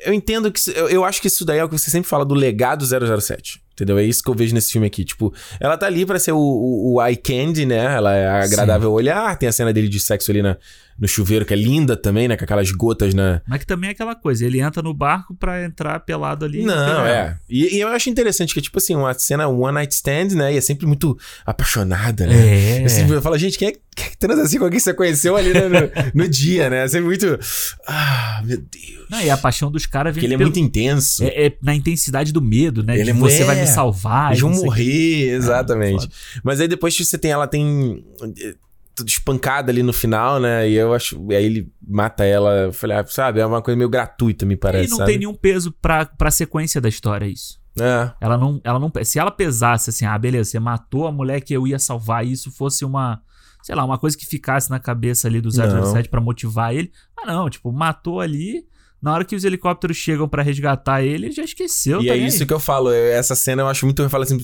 eu 0.05 0.13
entendo 0.13 0.51
que. 0.53 0.61
Eu, 0.75 0.89
eu 0.91 1.05
acho 1.05 1.21
que 1.23 1.29
isso 1.29 1.45
daí 1.45 1.59
é 1.59 1.65
o 1.65 1.69
que 1.69 1.79
você 1.79 1.91
sempre 1.91 2.09
fala 2.11 2.25
do 2.25 2.35
legado 2.35 2.85
007. 2.85 3.63
Entendeu? 3.73 3.99
É 3.99 4.05
isso 4.05 4.23
que 4.23 4.29
eu 4.31 4.35
vejo 4.35 4.55
nesse 4.55 4.71
filme 4.73 4.87
aqui. 4.87 5.05
Tipo, 5.05 5.33
ela 5.59 5.77
tá 5.77 5.87
ali 5.87 6.05
pra 6.05 6.19
ser 6.19 6.33
o, 6.33 6.39
o, 6.39 6.95
o 6.95 7.03
eye 7.07 7.17
candy, 7.17 7.65
né? 7.67 7.97
Ela 7.97 8.15
é 8.15 8.29
agradável 8.45 8.89
ao 8.91 8.95
olhar. 8.95 9.37
Tem 9.39 9.49
a 9.49 9.53
cena 9.53 9.73
dele 9.73 9.89
de 9.89 9.99
sexo 9.99 10.31
ali 10.31 10.43
na, 10.43 10.57
no 10.99 11.09
chuveiro, 11.09 11.45
que 11.47 11.55
é 11.55 11.57
linda 11.57 11.97
também, 11.97 12.29
né? 12.29 12.37
Com 12.37 12.45
aquelas 12.45 12.71
gotas 12.71 13.15
na, 13.15 13.41
Mas 13.49 13.61
que 13.61 13.67
também 13.67 13.89
é 13.89 13.93
aquela 13.93 14.15
coisa, 14.15 14.45
ele 14.45 14.61
entra 14.61 14.83
no 14.83 14.93
barco 14.93 15.35
pra 15.35 15.65
entrar 15.65 15.99
pelado 16.01 16.45
ali. 16.45 16.63
não, 16.63 17.07
é. 17.07 17.39
E, 17.49 17.77
e 17.77 17.81
eu 17.81 17.89
acho 17.89 18.11
interessante 18.11 18.53
que, 18.53 18.61
tipo 18.61 18.77
assim, 18.79 18.95
uma 18.95 19.15
cena 19.15 19.49
one 19.49 19.73
night 19.75 19.95
stand, 19.95 20.29
né? 20.37 20.53
E 20.53 20.59
é 20.59 20.61
sempre 20.61 20.87
muito 20.87 21.19
apaixonada, 21.47 22.27
né? 22.27 22.79
É. 22.81 22.85
Eu 22.85 22.89
sempre 22.91 23.21
falo, 23.21 23.39
gente, 23.39 23.59
quem 23.59 23.69
é 23.69 23.73
quem 23.95 24.07
é 24.07 24.09
que 24.09 24.17
transa 24.17 24.43
assim 24.43 24.57
com 24.57 24.65
alguém 24.65 24.79
que 24.79 24.85
você 24.85 24.95
conheceu 24.95 25.37
ali 25.37 25.53
né, 25.53 25.69
no, 25.69 26.23
no 26.23 26.29
dia, 26.29 26.71
né? 26.71 26.85
É 26.85 26.89
sempre 26.89 27.05
muito. 27.07 27.39
Ah, 27.87 28.41
meu 28.43 28.57
Deus. 28.57 29.03
Não, 29.11 29.21
e 29.21 29.29
a 29.29 29.37
paixão 29.37 29.71
dos 29.71 29.85
caras 29.85 30.15
vem 30.15 30.23
Porque 30.23 30.27
ele 30.27 30.35
é 30.35 30.39
pelo- 30.39 30.49
muito 30.51 30.59
intenso. 30.59 31.23
é, 31.25 31.47
é 31.49 31.53
na 31.63 31.75
intensidade 31.75 32.33
do 32.33 32.41
medo, 32.41 32.83
né? 32.83 32.95
Ele 32.95 33.05
de 33.05 33.11
é 33.11 33.13
você 33.13 33.45
vai 33.45 33.57
me 33.63 33.67
salvar. 33.69 34.31
Eles 34.31 34.41
vão 34.41 34.51
não 34.51 34.57
sei 34.57 34.69
o 34.69 34.73
quê. 34.73 34.81
morrer, 34.83 35.29
exatamente. 35.31 36.09
Mas 36.45 36.61
aí 36.61 36.69
depois 36.69 36.97
você 36.97 37.17
tem, 37.19 37.31
ela 37.31 37.47
tem. 37.47 38.05
eh, 38.41 38.55
Tudo 38.95 39.09
espancada 39.09 39.73
ali 39.73 39.83
no 39.83 39.93
final, 39.93 40.39
né? 40.39 40.69
E 40.69 40.75
eu 40.75 40.93
acho. 40.93 41.19
E 41.31 41.35
aí 41.35 41.45
ele 41.45 41.73
mata 41.87 42.25
ela. 42.25 42.51
Eu 42.65 42.73
falei, 42.73 42.97
ah, 42.99 43.05
sabe? 43.07 43.41
É 43.41 43.47
uma 43.47 43.63
coisa 43.63 43.77
meio 43.77 43.89
gratuita, 43.89 44.45
me 44.45 44.57
parece. 44.57 44.89
E 44.89 44.91
não 44.91 44.99
sabe? 44.99 45.11
tem 45.13 45.19
nenhum 45.19 45.35
peso 45.35 45.73
pra, 45.81 46.05
pra 46.05 46.31
sequência 46.31 46.81
da 46.81 46.89
história, 46.89 47.25
isso. 47.27 47.59
É. 47.81 48.11
Ela 48.21 48.37
não, 48.37 48.61
ela 48.63 48.79
não. 48.79 48.93
Se 49.03 49.19
ela 49.19 49.31
pesasse 49.31 49.89
assim, 49.89 50.05
ah, 50.05 50.19
beleza, 50.19 50.51
você 50.51 50.61
matou 50.61 51.07
a 51.07 51.13
mulher 51.13 51.41
que 51.41 51.55
eu 51.55 51.67
ia 51.67 51.79
salvar, 51.79 52.27
e 52.27 52.33
isso 52.33 52.51
fosse 52.53 52.85
uma. 52.85 53.23
Sei 53.63 53.75
lá, 53.75 53.83
uma 53.85 53.97
coisa 53.97 54.15
que 54.19 54.27
ficasse 54.27 54.69
na 54.69 54.79
cabeça 54.81 55.27
ali 55.29 55.41
do 55.41 55.49
007 55.51 56.09
pra 56.11 56.21
motivar 56.21 56.75
ele. 56.75 56.93
Ah, 57.17 57.25
não, 57.33 57.49
tipo, 57.49 57.73
matou 57.73 58.21
ali. 58.21 58.67
Na 59.03 59.13
hora 59.13 59.25
que 59.25 59.35
os 59.35 59.43
helicópteros 59.45 59.97
chegam 59.97 60.29
pra 60.29 60.43
resgatar 60.43 61.03
ele, 61.03 61.27
ele 61.27 61.35
já 61.35 61.43
esqueceu. 61.43 62.01
E 62.01 62.07
tá 62.07 62.15
é 62.15 62.19
isso 62.19 62.43
aí. 62.43 62.47
que 62.47 62.55
eu 62.55 62.61
falo. 62.61 62.91
eu- 62.93 63.13
Essa 63.13 63.35
cena 63.35 63.63
eu 63.63 63.69
acho 63.69 63.85
muito. 63.85 64.01
Eu 64.01 64.09
falo 64.09 64.23
assim, 64.23 64.39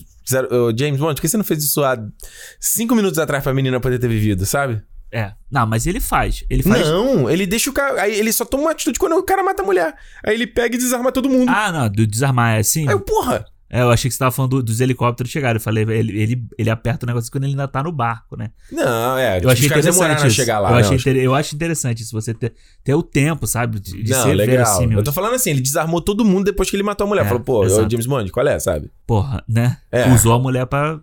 James 0.77 0.99
Bond, 1.01 1.15
por 1.15 1.21
que 1.21 1.29
você 1.29 1.37
não 1.37 1.45
fez 1.45 1.63
isso 1.63 1.85
há 1.85 1.97
cinco 2.61 2.95
minutos 2.97 3.19
atrás 3.19 3.43
pra 3.45 3.55
menina 3.55 3.79
poder 3.81 3.99
ter 3.99 4.09
vivido, 4.09 4.45
sabe? 4.45 4.83
É. 5.13 5.33
Não, 5.51 5.65
mas 5.67 5.87
ele 5.87 6.01
faz. 6.01 6.45
Ele 6.51 6.63
faz. 6.63 6.87
Não, 6.87 7.31
ele 7.31 7.47
deixa 7.47 7.71
o 7.71 7.73
cara. 7.73 8.03
Aí 8.03 8.19
ele 8.19 8.33
só 8.33 8.45
toma 8.45 8.65
uma 8.65 8.73
atitude 8.73 8.99
quando 8.99 9.15
o 9.17 9.23
cara 9.23 9.43
mata 9.43 9.63
a 9.63 9.65
mulher. 9.67 9.95
Aí 10.27 10.35
ele 10.35 10.47
pega 10.47 10.75
e 10.75 10.79
desarma 10.79 11.11
todo 11.13 11.31
mundo. 11.31 11.49
Ah, 11.51 11.73
não, 11.73 11.89
do 11.89 12.07
desarmar 12.07 12.57
é 12.57 12.59
assim. 12.59 12.87
Aí 12.87 12.93
eu, 12.95 13.01
porra! 13.01 13.45
É, 13.71 13.83
eu 13.83 13.91
achei 13.91 14.09
que 14.09 14.15
você 14.15 14.19
tava 14.19 14.31
falando 14.31 14.53
do- 14.57 14.63
dos 14.63 14.81
helicópteros 14.81 15.31
chegarem. 15.31 15.57
Eu 15.57 15.61
falei, 15.61 15.85
ele, 15.85 16.19
ele, 16.23 16.47
ele 16.59 16.71
aperta 16.71 17.05
o 17.05 17.07
negócio 17.07 17.31
quando 17.31 17.45
ele 17.45 17.53
ainda 17.53 17.69
tá 17.69 17.83
no 17.83 17.93
barco, 17.93 18.37
né? 18.37 18.51
Não, 18.73 19.19
é. 19.19 19.41
Eu 19.43 19.51
achei 19.51 19.67
interessante 19.67 20.23
a 20.23 20.27
isso. 20.27 20.37
chegar 20.37 20.59
lá. 20.59 20.71
eu, 20.71 20.75
né? 20.77 20.81
achei 20.81 20.97
inter- 20.97 21.17
eu 21.17 21.35
acho 21.35 21.55
interessante 21.55 22.03
isso, 22.03 22.13
você 22.13 22.33
ter, 22.33 22.55
ter 22.83 22.95
o 22.95 23.03
tempo, 23.03 23.47
sabe? 23.47 23.79
De, 23.79 24.03
de 24.03 24.11
Não, 24.11 24.23
ser 24.23 24.35
legal. 24.35 24.57
verossímil. 24.57 24.99
Eu 24.99 25.05
tô 25.05 25.13
falando 25.13 25.35
assim, 25.35 25.51
ele 25.51 25.61
desarmou 25.61 26.01
todo 26.01 26.25
mundo 26.25 26.45
depois 26.47 26.71
que 26.71 26.77
ele 26.77 26.83
matou 26.83 27.05
a 27.05 27.09
mulher. 27.09 27.25
É, 27.27 27.29
Falou, 27.29 27.43
pô, 27.43 27.65
exato. 27.65 27.91
James 27.91 28.07
Bond, 28.07 28.31
qual 28.33 28.47
é, 28.49 28.59
sabe? 28.59 28.91
Porra, 29.07 29.45
né? 29.47 29.77
É. 29.93 30.09
Usou 30.13 30.33
a 30.33 30.39
mulher 30.39 30.65
pra, 30.67 30.99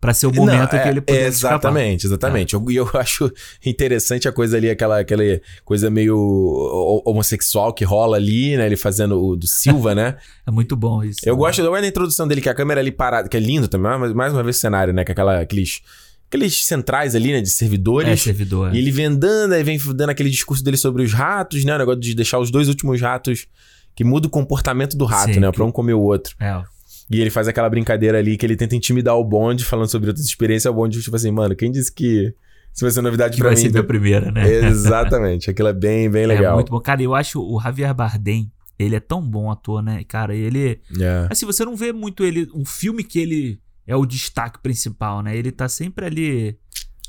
pra 0.00 0.14
ser 0.14 0.26
o 0.26 0.32
momento 0.32 0.58
Não, 0.60 0.66
que 0.68 0.76
é- 0.76 0.88
ele 0.88 1.00
podia 1.00 1.28
escapar. 1.28 1.54
Exatamente, 1.56 2.06
exatamente. 2.06 2.56
E 2.70 2.76
eu, 2.76 2.88
acho 2.94 3.30
interessante 3.64 4.26
a 4.26 4.32
coisa 4.32 4.56
ali, 4.56 4.70
aquela, 4.70 5.00
aquela 5.00 5.22
coisa 5.64 5.90
meio 5.90 6.16
ho- 6.16 7.02
homossexual 7.04 7.72
que 7.74 7.84
rola 7.84 8.16
ali, 8.16 8.56
né? 8.56 8.66
Ele 8.66 8.76
fazendo 8.76 9.22
o 9.22 9.36
do 9.36 9.46
Silva, 9.46 9.94
né? 9.94 10.16
É 10.46 10.50
muito 10.50 10.74
bom 10.74 11.04
isso. 11.04 11.20
Eu 11.24 11.36
gosto, 11.36 11.60
eu 11.60 11.68
gosto 11.70 11.82
da 11.82 11.86
introdução 11.88 12.26
dele, 12.26 12.40
que 12.40 12.48
a 12.48 12.54
câmera 12.54 12.80
ali 12.80 12.90
parada, 12.90 13.28
que 13.28 13.36
é 13.36 13.40
lindo 13.40 13.68
também, 13.68 13.96
mas 13.98 14.12
mais 14.12 14.32
uma 14.32 14.42
vez 14.42 14.56
o 14.56 14.58
cenário, 14.58 14.92
né? 14.92 15.04
Que 15.04 15.10
é 15.10 15.12
aquela, 15.12 15.38
aqueles, 15.40 15.80
aqueles 16.28 16.64
centrais 16.64 17.14
ali, 17.14 17.32
né? 17.32 17.40
De 17.40 17.46
É, 17.48 17.50
servidores. 17.50 18.22
servidor. 18.22 18.74
E 18.74 18.78
ele 18.78 18.90
vem 18.90 19.04
andando, 19.04 19.52
aí 19.52 19.62
vem 19.62 19.78
dando 19.94 20.10
aquele 20.10 20.30
discurso 20.30 20.64
dele 20.64 20.76
sobre 20.76 21.02
os 21.04 21.12
ratos, 21.12 21.64
né? 21.64 21.74
O 21.74 21.78
negócio 21.78 22.00
de 22.00 22.14
deixar 22.14 22.38
os 22.40 22.50
dois 22.50 22.68
últimos 22.68 23.00
ratos 23.00 23.46
que 23.94 24.02
muda 24.02 24.26
o 24.26 24.30
comportamento 24.30 24.96
do 24.96 25.04
rato, 25.04 25.34
Sim, 25.34 25.40
né? 25.40 25.50
que- 25.50 25.56
Pra 25.56 25.64
um 25.64 25.70
comer 25.70 25.92
o 25.94 26.00
outro. 26.00 26.34
É, 26.40 26.62
E 27.10 27.20
ele 27.20 27.30
faz 27.30 27.48
aquela 27.48 27.68
brincadeira 27.68 28.18
ali 28.18 28.36
que 28.36 28.46
ele 28.46 28.54
tenta 28.56 28.76
intimidar 28.76 29.16
o 29.16 29.24
Bond, 29.24 29.64
falando 29.64 29.88
sobre 29.90 30.08
outras 30.08 30.24
experiências. 30.26 30.70
O 30.72 30.74
Bond, 30.76 31.00
tipo 31.02 31.16
assim, 31.16 31.30
mano, 31.32 31.56
quem 31.56 31.70
disse 31.70 31.92
que 31.92 32.32
Se 32.72 32.82
vai 32.84 32.90
ser 32.92 33.02
novidade 33.02 33.34
Que 33.34 33.40
pra 33.40 33.48
vai 33.50 33.56
mim. 33.56 33.62
ser 33.62 33.70
minha 33.72 33.82
primeira, 33.84 34.30
né? 34.30 34.48
Exatamente. 34.68 35.50
Aquilo 35.50 35.68
é 35.68 35.72
bem, 35.72 36.08
bem 36.08 36.24
legal. 36.26 36.52
É 36.52 36.54
muito 36.54 36.70
bom. 36.70 36.80
Cara, 36.80 37.02
eu 37.02 37.14
acho 37.14 37.40
o 37.42 37.60
Javier 37.60 37.92
Bardem, 37.92 38.50
ele 38.78 38.94
é 38.94 39.00
tão 39.00 39.20
bom 39.20 39.50
ator, 39.50 39.82
né? 39.82 40.04
Cara, 40.06 40.34
ele. 40.34 40.80
É. 41.00 41.26
Assim, 41.28 41.44
você 41.46 41.64
não 41.64 41.74
vê 41.74 41.92
muito 41.92 42.24
ele. 42.24 42.48
Um 42.54 42.64
filme 42.64 43.02
que 43.02 43.18
ele 43.18 43.60
é 43.86 43.96
o 43.96 44.06
destaque 44.06 44.60
principal, 44.62 45.20
né? 45.22 45.36
Ele 45.36 45.50
tá 45.50 45.68
sempre 45.68 46.06
ali. 46.06 46.56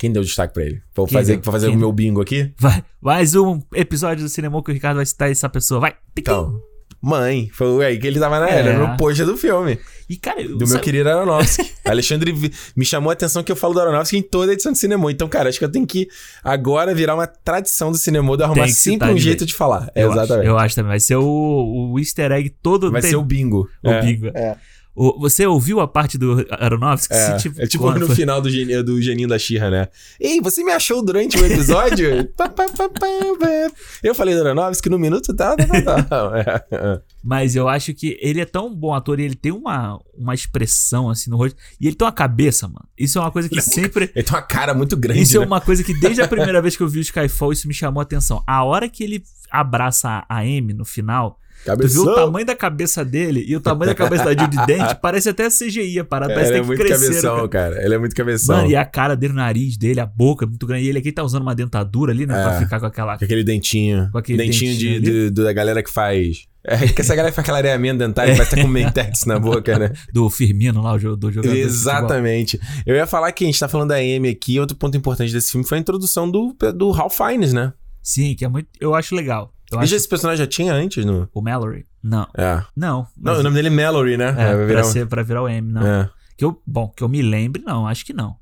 Quem 0.00 0.10
deu 0.12 0.22
destaque 0.24 0.52
pra 0.52 0.64
ele? 0.64 0.82
Vou 0.96 1.06
Quem 1.06 1.16
fazer, 1.16 1.34
deu? 1.34 1.42
vou 1.44 1.52
fazer 1.52 1.68
o 1.68 1.76
meu 1.76 1.92
bingo 1.92 2.20
aqui? 2.20 2.52
Vai, 2.58 2.82
mais 3.00 3.36
um 3.36 3.60
episódio 3.72 4.24
do 4.24 4.28
cinema 4.28 4.60
que 4.64 4.70
o 4.72 4.74
Ricardo 4.74 4.96
vai 4.96 5.06
citar 5.06 5.30
essa 5.30 5.48
pessoa. 5.48 5.80
Vai. 5.80 5.94
Então, 6.18 6.60
mãe. 7.02 7.50
Foi 7.52 7.84
aí 7.84 7.98
que 7.98 8.06
ele 8.06 8.20
tava 8.20 8.38
na 8.38 8.48
É. 8.48 8.58
era, 8.60 8.78
no 8.78 8.96
pôster 8.96 9.26
do 9.26 9.36
filme. 9.36 9.78
E, 10.08 10.16
cara, 10.16 10.40
eu- 10.42 10.50
Do 10.50 10.58
meu 10.58 10.66
sabe- 10.68 10.82
querido 10.84 11.08
Aronofsky. 11.08 11.72
Alexandre 11.84 12.32
me 12.76 12.84
chamou 12.84 13.10
a 13.10 13.12
atenção 13.14 13.42
que 13.42 13.50
eu 13.50 13.56
falo 13.56 13.74
do 13.74 13.80
Aronofsky 13.80 14.18
em 14.18 14.22
toda 14.22 14.52
a 14.52 14.54
edição 14.54 14.70
de 14.72 14.78
cinema. 14.78 15.10
Então, 15.10 15.26
cara, 15.28 15.48
acho 15.48 15.58
que 15.58 15.64
eu 15.64 15.70
tenho 15.70 15.86
que 15.86 16.06
agora 16.44 16.94
virar 16.94 17.14
uma 17.14 17.26
tradição 17.26 17.90
do 17.90 17.98
cinema 17.98 18.36
de 18.36 18.42
arrumar 18.44 18.68
sempre 18.68 19.10
um 19.10 19.14
de 19.14 19.20
jeito 19.22 19.44
de 19.44 19.54
falar. 19.54 19.90
eu 19.94 20.12
Exatamente. 20.12 20.32
Acho, 20.46 20.48
eu 20.48 20.58
acho 20.58 20.74
também. 20.74 20.88
Vai 20.90 21.00
ser 21.00 21.16
o, 21.16 21.90
o 21.92 21.98
easter 21.98 22.30
egg 22.32 22.50
todo. 22.62 22.90
Vai 22.90 23.00
tem- 23.00 23.10
ser 23.10 23.16
o 23.16 23.22
bingo. 23.24 23.68
o 23.82 23.90
É. 23.90 24.02
bingo. 24.02 24.26
É. 24.34 24.56
O- 24.94 25.18
você 25.18 25.46
ouviu 25.46 25.80
a 25.80 25.88
parte 25.88 26.18
do 26.18 26.46
Aronofsky? 26.50 27.14
É, 27.14 27.38
Se, 27.38 27.48
é 27.58 27.66
tipo 27.66 27.90
no 27.92 28.06
foi- 28.06 28.14
final 28.16 28.40
do, 28.42 28.50
geni- 28.50 28.82
do 28.82 29.00
Geninho 29.00 29.28
da 29.28 29.38
Xirra, 29.38 29.70
né? 29.70 29.88
Ei, 30.20 30.40
você 30.40 30.62
me 30.62 30.70
achou 30.72 31.02
durante 31.02 31.38
o 31.38 31.46
episódio? 31.46 32.28
Eu 34.02 34.14
falei 34.14 34.34
do 34.34 34.40
Aronofsky 34.40 34.88
no 34.88 34.98
minuto 34.98 35.34
tal, 35.34 35.56
tal, 35.56 35.82
tal, 35.82 36.02
tal. 36.04 36.36
É, 36.36 36.64
é. 36.70 37.00
Mas 37.22 37.54
eu 37.54 37.68
acho 37.68 37.94
que 37.94 38.18
ele 38.20 38.40
é 38.40 38.44
tão 38.44 38.74
bom 38.74 38.92
ator 38.94 39.20
e 39.20 39.24
ele 39.24 39.34
tem 39.36 39.52
uma, 39.52 39.98
uma 40.16 40.34
expressão 40.34 41.08
assim 41.08 41.30
no 41.30 41.36
rosto. 41.36 41.56
E 41.80 41.86
ele 41.86 41.94
tem 41.96 42.04
uma 42.06 42.12
cabeça, 42.12 42.66
mano. 42.66 42.84
Isso 42.98 43.18
é 43.18 43.20
uma 43.20 43.30
coisa 43.30 43.48
que 43.48 43.60
sempre. 43.60 44.10
Ele 44.14 44.24
tem 44.24 44.34
uma 44.34 44.42
cara 44.42 44.74
muito 44.74 44.96
grande, 44.96 45.22
Isso 45.22 45.36
é 45.36 45.40
né? 45.40 45.46
uma 45.46 45.60
coisa 45.60 45.84
que 45.84 45.94
desde 45.98 46.20
a 46.20 46.28
primeira 46.28 46.60
vez 46.62 46.76
que 46.76 46.82
eu 46.82 46.88
vi 46.88 46.98
o 46.98 47.02
Skyfall, 47.02 47.52
isso 47.52 47.68
me 47.68 47.74
chamou 47.74 48.00
a 48.00 48.02
atenção. 48.02 48.42
A 48.46 48.64
hora 48.64 48.88
que 48.88 49.04
ele 49.04 49.22
abraça 49.50 50.08
a 50.28 50.36
a 50.36 50.40
Amy 50.40 50.72
no 50.72 50.84
final, 50.84 51.38
tu 51.64 51.88
viu 51.88 52.02
o 52.02 52.04
Cabeção. 52.06 52.14
tamanho 52.14 52.46
da 52.46 52.54
cabeça 52.56 53.04
dele 53.04 53.44
e 53.46 53.56
o 53.56 53.60
tamanho 53.60 53.90
da 53.90 53.94
cabeça 53.94 54.24
da 54.24 54.30
Judy 54.42 54.56
Dent, 54.66 54.94
parece 55.00 55.28
até 55.28 55.48
CGI 55.48 56.00
a 56.00 56.04
parada. 56.04 56.34
Parece 56.34 56.52
Ele 56.52 56.58
é 56.58 56.62
muito 56.62 56.78
crescer. 56.82 57.06
cabeção, 57.06 57.48
cara. 57.48 57.84
Ele 57.84 57.94
é 57.94 57.98
muito 57.98 58.14
cabeção. 58.16 58.56
Mano, 58.56 58.70
e 58.70 58.76
a 58.76 58.84
cara 58.84 59.14
dele, 59.14 59.32
o 59.32 59.36
nariz 59.36 59.76
dele, 59.76 60.00
a 60.00 60.06
boca 60.06 60.44
é 60.44 60.48
muito 60.48 60.66
grande. 60.66 60.84
E 60.84 60.88
ele 60.88 60.98
aqui 60.98 61.12
tá 61.12 61.22
usando 61.22 61.42
uma 61.42 61.54
dentadura 61.54 62.12
ali, 62.12 62.26
né? 62.26 62.38
É. 62.38 62.42
Pra 62.42 62.58
ficar 62.58 62.80
com 62.80 62.86
aquela. 62.86 63.16
Com 63.18 63.24
aquele 63.24 63.44
dentinho. 63.44 64.08
Com 64.10 64.18
aquele 64.18 64.38
dentinho, 64.38 64.72
dentinho 64.72 65.00
de, 65.00 65.10
ali. 65.10 65.30
de- 65.30 65.42
da 65.42 65.52
galera 65.52 65.82
que 65.82 65.90
faz. 65.90 66.46
É 66.64 66.76
que 66.86 67.00
essa 67.00 67.14
galera 67.16 67.32
que 67.32 67.34
faz 67.34 67.44
aquele 67.44 67.58
areamento 67.58 67.98
dentário, 67.98 68.34
parece 68.36 68.50
que 68.50 68.56
tá 68.56 68.62
com 68.62 68.68
mentex 68.68 69.24
na 69.24 69.36
boca, 69.36 69.78
né? 69.80 69.90
Do 70.14 70.30
Firmino 70.30 70.80
lá, 70.80 70.92
o 70.94 71.16
do 71.16 71.30
jogador. 71.32 71.52
de. 71.54 71.60
Exatamente. 71.60 72.60
Eu 72.86 72.94
ia 72.94 73.06
falar 73.06 73.32
que 73.32 73.42
a 73.44 73.46
gente 73.48 73.58
tá 73.58 73.68
falando 73.68 73.88
da 73.88 73.96
Amy 73.96 74.28
aqui. 74.28 74.60
Outro 74.60 74.76
ponto 74.76 74.96
importante 74.96 75.32
desse 75.32 75.50
filme 75.50 75.66
foi 75.66 75.78
a 75.78 75.80
introdução 75.80 76.30
do, 76.30 76.56
do 76.74 76.90
Ralph 76.92 77.16
Fiennes, 77.16 77.52
né? 77.52 77.72
Sim, 78.00 78.34
que 78.34 78.44
é 78.44 78.48
muito. 78.48 78.68
Eu 78.80 78.94
acho 78.94 79.14
legal. 79.14 79.52
Eu 79.72 79.80
E 79.80 79.84
acho 79.84 79.94
esse 79.94 80.08
personagem 80.08 80.44
já 80.44 80.46
tinha 80.46 80.72
antes 80.74 81.04
no. 81.04 81.28
o 81.32 81.40
Mallory. 81.40 81.86
Não. 82.02 82.26
É. 82.36 82.62
Não. 82.76 83.06
Não, 83.16 83.40
o 83.40 83.42
nome 83.42 83.56
dele 83.56 83.68
é 83.68 83.70
Mallory, 83.70 84.16
né? 84.16 84.28
é, 84.28 84.34
vai 84.34 84.56
pra, 84.56 84.66
virar 84.66 84.84
ser, 84.84 85.06
pra 85.06 85.22
virar 85.22 85.42
o 85.42 85.48
M, 85.48 85.72
não. 85.72 85.86
É. 85.86 86.10
Que 86.36 86.44
eu, 86.44 86.60
bom, 86.66 86.88
que 86.88 87.02
eu 87.02 87.08
me 87.08 87.22
lembre, 87.22 87.62
não, 87.62 87.86
acho 87.86 88.04
que 88.04 88.12
não. 88.12 88.36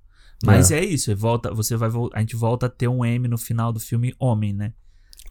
Mas 0.44 0.70
é, 0.70 0.82
isso, 0.82 1.14
volta, 1.14 1.52
você 1.52 1.76
vai 1.76 1.90
a 2.14 2.20
gente 2.20 2.34
volta 2.34 2.66
a 2.66 2.68
ter 2.68 2.88
um 2.88 3.04
M 3.04 3.28
no 3.28 3.36
final 3.36 3.72
do 3.72 3.78
filme 3.78 4.14
Homem, 4.18 4.54
né? 4.54 4.72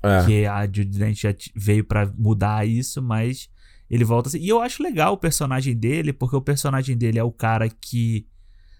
É. 0.04 0.26
Que 0.26 0.45
a 0.45 0.64
Judy 0.66 0.97
Dent 0.97 1.20
já 1.20 1.34
veio 1.56 1.84
pra 1.84 2.12
mudar 2.18 2.66
isso, 2.68 3.02
mas 3.02 3.50
ele 3.89 4.04
volta 4.06 4.30
assim. 4.30 4.39
E 4.39 4.47
eu 4.47 4.62
acho 4.62 4.84
legal 4.84 5.14
o 5.14 5.18
personagem 5.18 5.76
dele, 5.76 6.14
porque 6.14 6.36
o 6.36 6.41
personagem 6.41 6.95
dele 6.95 7.18
é 7.18 7.24
o 7.24 7.32
cara 7.32 7.68
que 7.70 8.28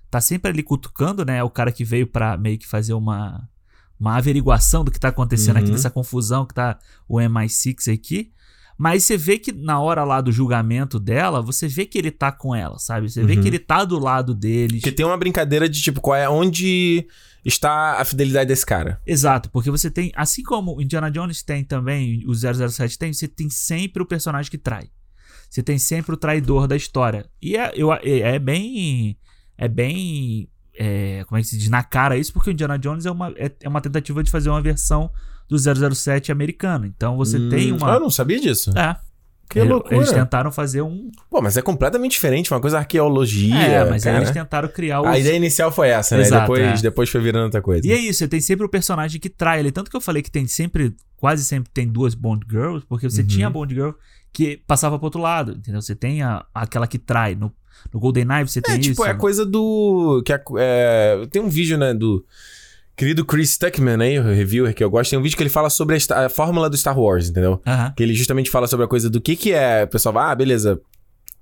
tá 0.10 0.22
sempre 0.22 0.52
ali 0.52 0.64
cutucando, 0.64 1.26
né? 1.26 1.38
É 1.38 1.44
o 1.44 1.50
cara 1.50 1.72
que 1.72 1.84
veio 1.84 2.08
pra 2.08 2.38
meio 2.38 2.58
que 2.58 2.68
fazer 2.68 2.94
uma 2.94 3.50
uma 4.00 4.16
averiguação 4.18 4.84
do 4.84 4.92
que 4.92 5.00
tá 5.00 5.10
acontecendo 5.10 5.58
aqui, 5.58 5.68
Uhum. 5.68 5.74
dessa 5.76 5.90
confusão 5.90 6.46
que 6.46 6.54
tá 6.54 6.80
o 7.08 7.18
MI6 7.20 7.94
aqui. 7.94 8.32
Mas 8.78 9.04
você 9.04 9.18
vê 9.18 9.38
que 9.38 9.52
na 9.52 9.78
hora 9.82 10.06
lá 10.06 10.22
do 10.22 10.32
julgamento 10.32 10.98
dela, 11.00 11.42
você 11.42 11.68
vê 11.68 11.86
que 11.86 11.98
ele 11.98 12.12
tá 12.12 12.32
com 12.32 12.56
ela, 12.56 12.80
sabe? 12.80 13.10
Você 13.12 13.22
vê 13.26 13.36
Uhum. 13.36 13.42
que 13.42 13.48
ele 13.50 13.60
tá 13.60 13.84
do 13.84 14.00
lado 14.00 14.34
deles. 14.34 14.80
Porque 14.82 14.92
tem 14.94 15.06
uma 15.06 15.18
brincadeira 15.18 15.68
de 15.68 15.82
tipo, 15.82 16.00
qual 16.00 16.16
é 16.16 16.30
onde 16.30 17.06
está 17.44 18.00
a 18.00 18.06
fidelidade 18.06 18.48
desse 18.48 18.66
cara. 18.66 19.02
Exato, 19.06 19.50
porque 19.50 19.70
você 19.70 19.92
tem, 19.92 20.12
assim 20.16 20.44
como 20.44 20.78
o 20.78 20.82
Indiana 20.82 21.12
Jones 21.12 21.44
tem 21.44 21.64
também, 21.66 22.24
o 22.26 22.34
007 22.34 22.98
tem, 22.98 23.12
você 23.12 23.28
tem 23.28 23.50
sempre 23.50 24.02
o 24.02 24.06
personagem 24.06 24.50
que 24.50 24.58
trai. 24.58 24.90
Você 25.50 25.62
tem 25.64 25.78
sempre 25.78 26.14
o 26.14 26.18
traidor 26.18 26.68
da 26.68 26.76
história. 26.78 27.26
E 27.42 27.58
é, 27.58 27.74
eu, 27.76 27.92
é, 27.92 28.00
é 28.04 28.40
bem. 28.40 29.18
É 29.58 29.68
bem. 29.68 30.48
É, 30.80 31.24
como 31.26 31.38
é 31.38 31.42
que 31.42 31.48
se 31.50 31.58
diz? 31.58 31.70
Na 31.70 31.84
cara 31.84 32.18
isso, 32.18 32.32
porque 32.34 32.50
o 32.50 32.54
Indiana 32.54 32.80
Jones 32.80 33.06
é 33.06 33.12
uma, 33.12 33.30
é, 33.36 33.52
é 33.62 33.68
uma 33.70 33.82
tentativa 33.82 34.24
de 34.24 34.32
fazer 34.32 34.50
uma 34.50 34.62
versão 34.62 35.12
do 35.50 35.58
007 35.58 36.32
americano. 36.32 36.86
Então 36.86 37.18
você 37.18 37.38
Hum, 37.38 37.50
tem 37.50 37.68
Ah, 37.68 37.70
eu 37.72 37.76
uma. 37.76 38.00
não 38.00 38.10
sabia 38.10 38.40
disso. 38.40 38.72
É. 38.78 38.96
Que 39.50 39.58
Eles- 39.60 39.72
loucura. 39.72 39.96
Eles 39.96 40.12
tentaram 40.12 40.52
fazer 40.52 40.84
um. 40.84 41.10
Pô, 41.28 41.42
mas 41.42 41.58
é 41.58 41.62
completamente 41.64 42.12
diferente, 42.12 42.54
uma 42.54 42.62
coisa 42.62 42.78
arqueologia. 42.78 43.56
É, 43.56 43.84
mas 43.90 44.06
aí 44.06 44.12
cara. 44.14 44.18
eles 44.24 44.30
tentaram 44.32 44.70
criar 44.70 45.02
o. 45.02 45.08
A 45.08 45.18
ideia 45.18 45.36
inicial 45.36 45.72
foi 45.72 45.90
essa, 45.90 46.16
né? 46.16 46.22
Exato, 46.22 46.42
depois, 46.54 46.80
é. 46.80 46.82
depois 46.84 47.10
foi 47.10 47.20
virando 47.20 47.46
outra 47.46 47.60
coisa. 47.62 47.88
E 47.88 47.92
é 47.92 47.98
isso, 47.98 48.20
você 48.20 48.28
tem 48.28 48.40
sempre 48.40 48.66
o 48.68 48.70
personagem 48.70 49.20
que 49.20 49.28
trai 49.28 49.60
ele. 49.60 49.72
Tanto 49.72 49.90
que 49.90 49.98
eu 49.98 50.02
falei 50.02 50.22
que 50.22 50.30
tem 50.30 50.46
sempre, 50.46 50.96
quase 51.18 51.44
sempre 51.44 51.72
tem 51.74 51.88
duas 51.88 52.14
Bond 52.14 52.46
Girls, 52.48 52.86
porque 52.88 53.10
você 53.10 53.22
Uhum. 53.22 53.28
tinha 53.28 53.48
a 53.48 53.50
Bond 53.50 53.74
Girl 53.74 53.90
que 54.32 54.58
passava 54.68 55.00
pro 55.00 55.06
outro 55.08 55.20
lado, 55.20 55.54
entendeu? 55.54 55.82
Você 55.82 55.96
tem 55.96 56.22
a, 56.22 56.46
aquela 56.54 56.86
que 56.86 57.00
trai. 57.00 57.34
No, 57.34 57.52
no 57.94 58.00
Golden 58.00 58.26
Knife 58.26 58.52
você 58.52 58.62
tem 58.62 58.76
É, 58.76 58.78
tipo, 58.80 58.94
isso. 58.94 59.06
é 59.06 59.12
a 59.12 59.16
coisa 59.16 59.46
do. 59.46 60.22
Que 60.26 60.34
é, 60.34 60.42
é, 60.58 61.28
tem 61.32 61.42
um 61.42 61.50
vídeo, 61.50 61.78
né, 61.78 61.94
do. 61.94 62.24
Querido 62.96 63.24
Chris 63.24 63.58
Tuckman 63.58 64.02
aí, 64.02 64.20
o 64.20 64.24
reviewer 64.24 64.74
que 64.74 64.84
eu 64.84 64.90
gosto, 64.90 65.12
tem 65.12 65.18
um 65.18 65.22
vídeo 65.22 65.38
que 65.38 65.42
ele 65.44 65.50
fala 65.50 65.70
sobre 65.70 65.96
a, 66.12 66.26
a 66.26 66.30
fórmula 66.30 66.70
do 66.70 66.76
Star 66.76 67.00
Wars, 67.00 67.30
entendeu? 67.30 67.62
Que 67.96 68.04
ele 68.04 68.14
justamente 68.14 68.50
fala 68.50 68.68
sobre 68.68 68.86
a 68.86 68.90
coisa 68.90 69.10
do 69.10 69.22
que 69.22 69.38
que 69.38 69.54
é. 69.54 69.86
O 69.86 69.88
pessoal 69.88 70.12
vai, 70.14 70.32
ah, 70.32 70.36
beleza. 70.36 70.82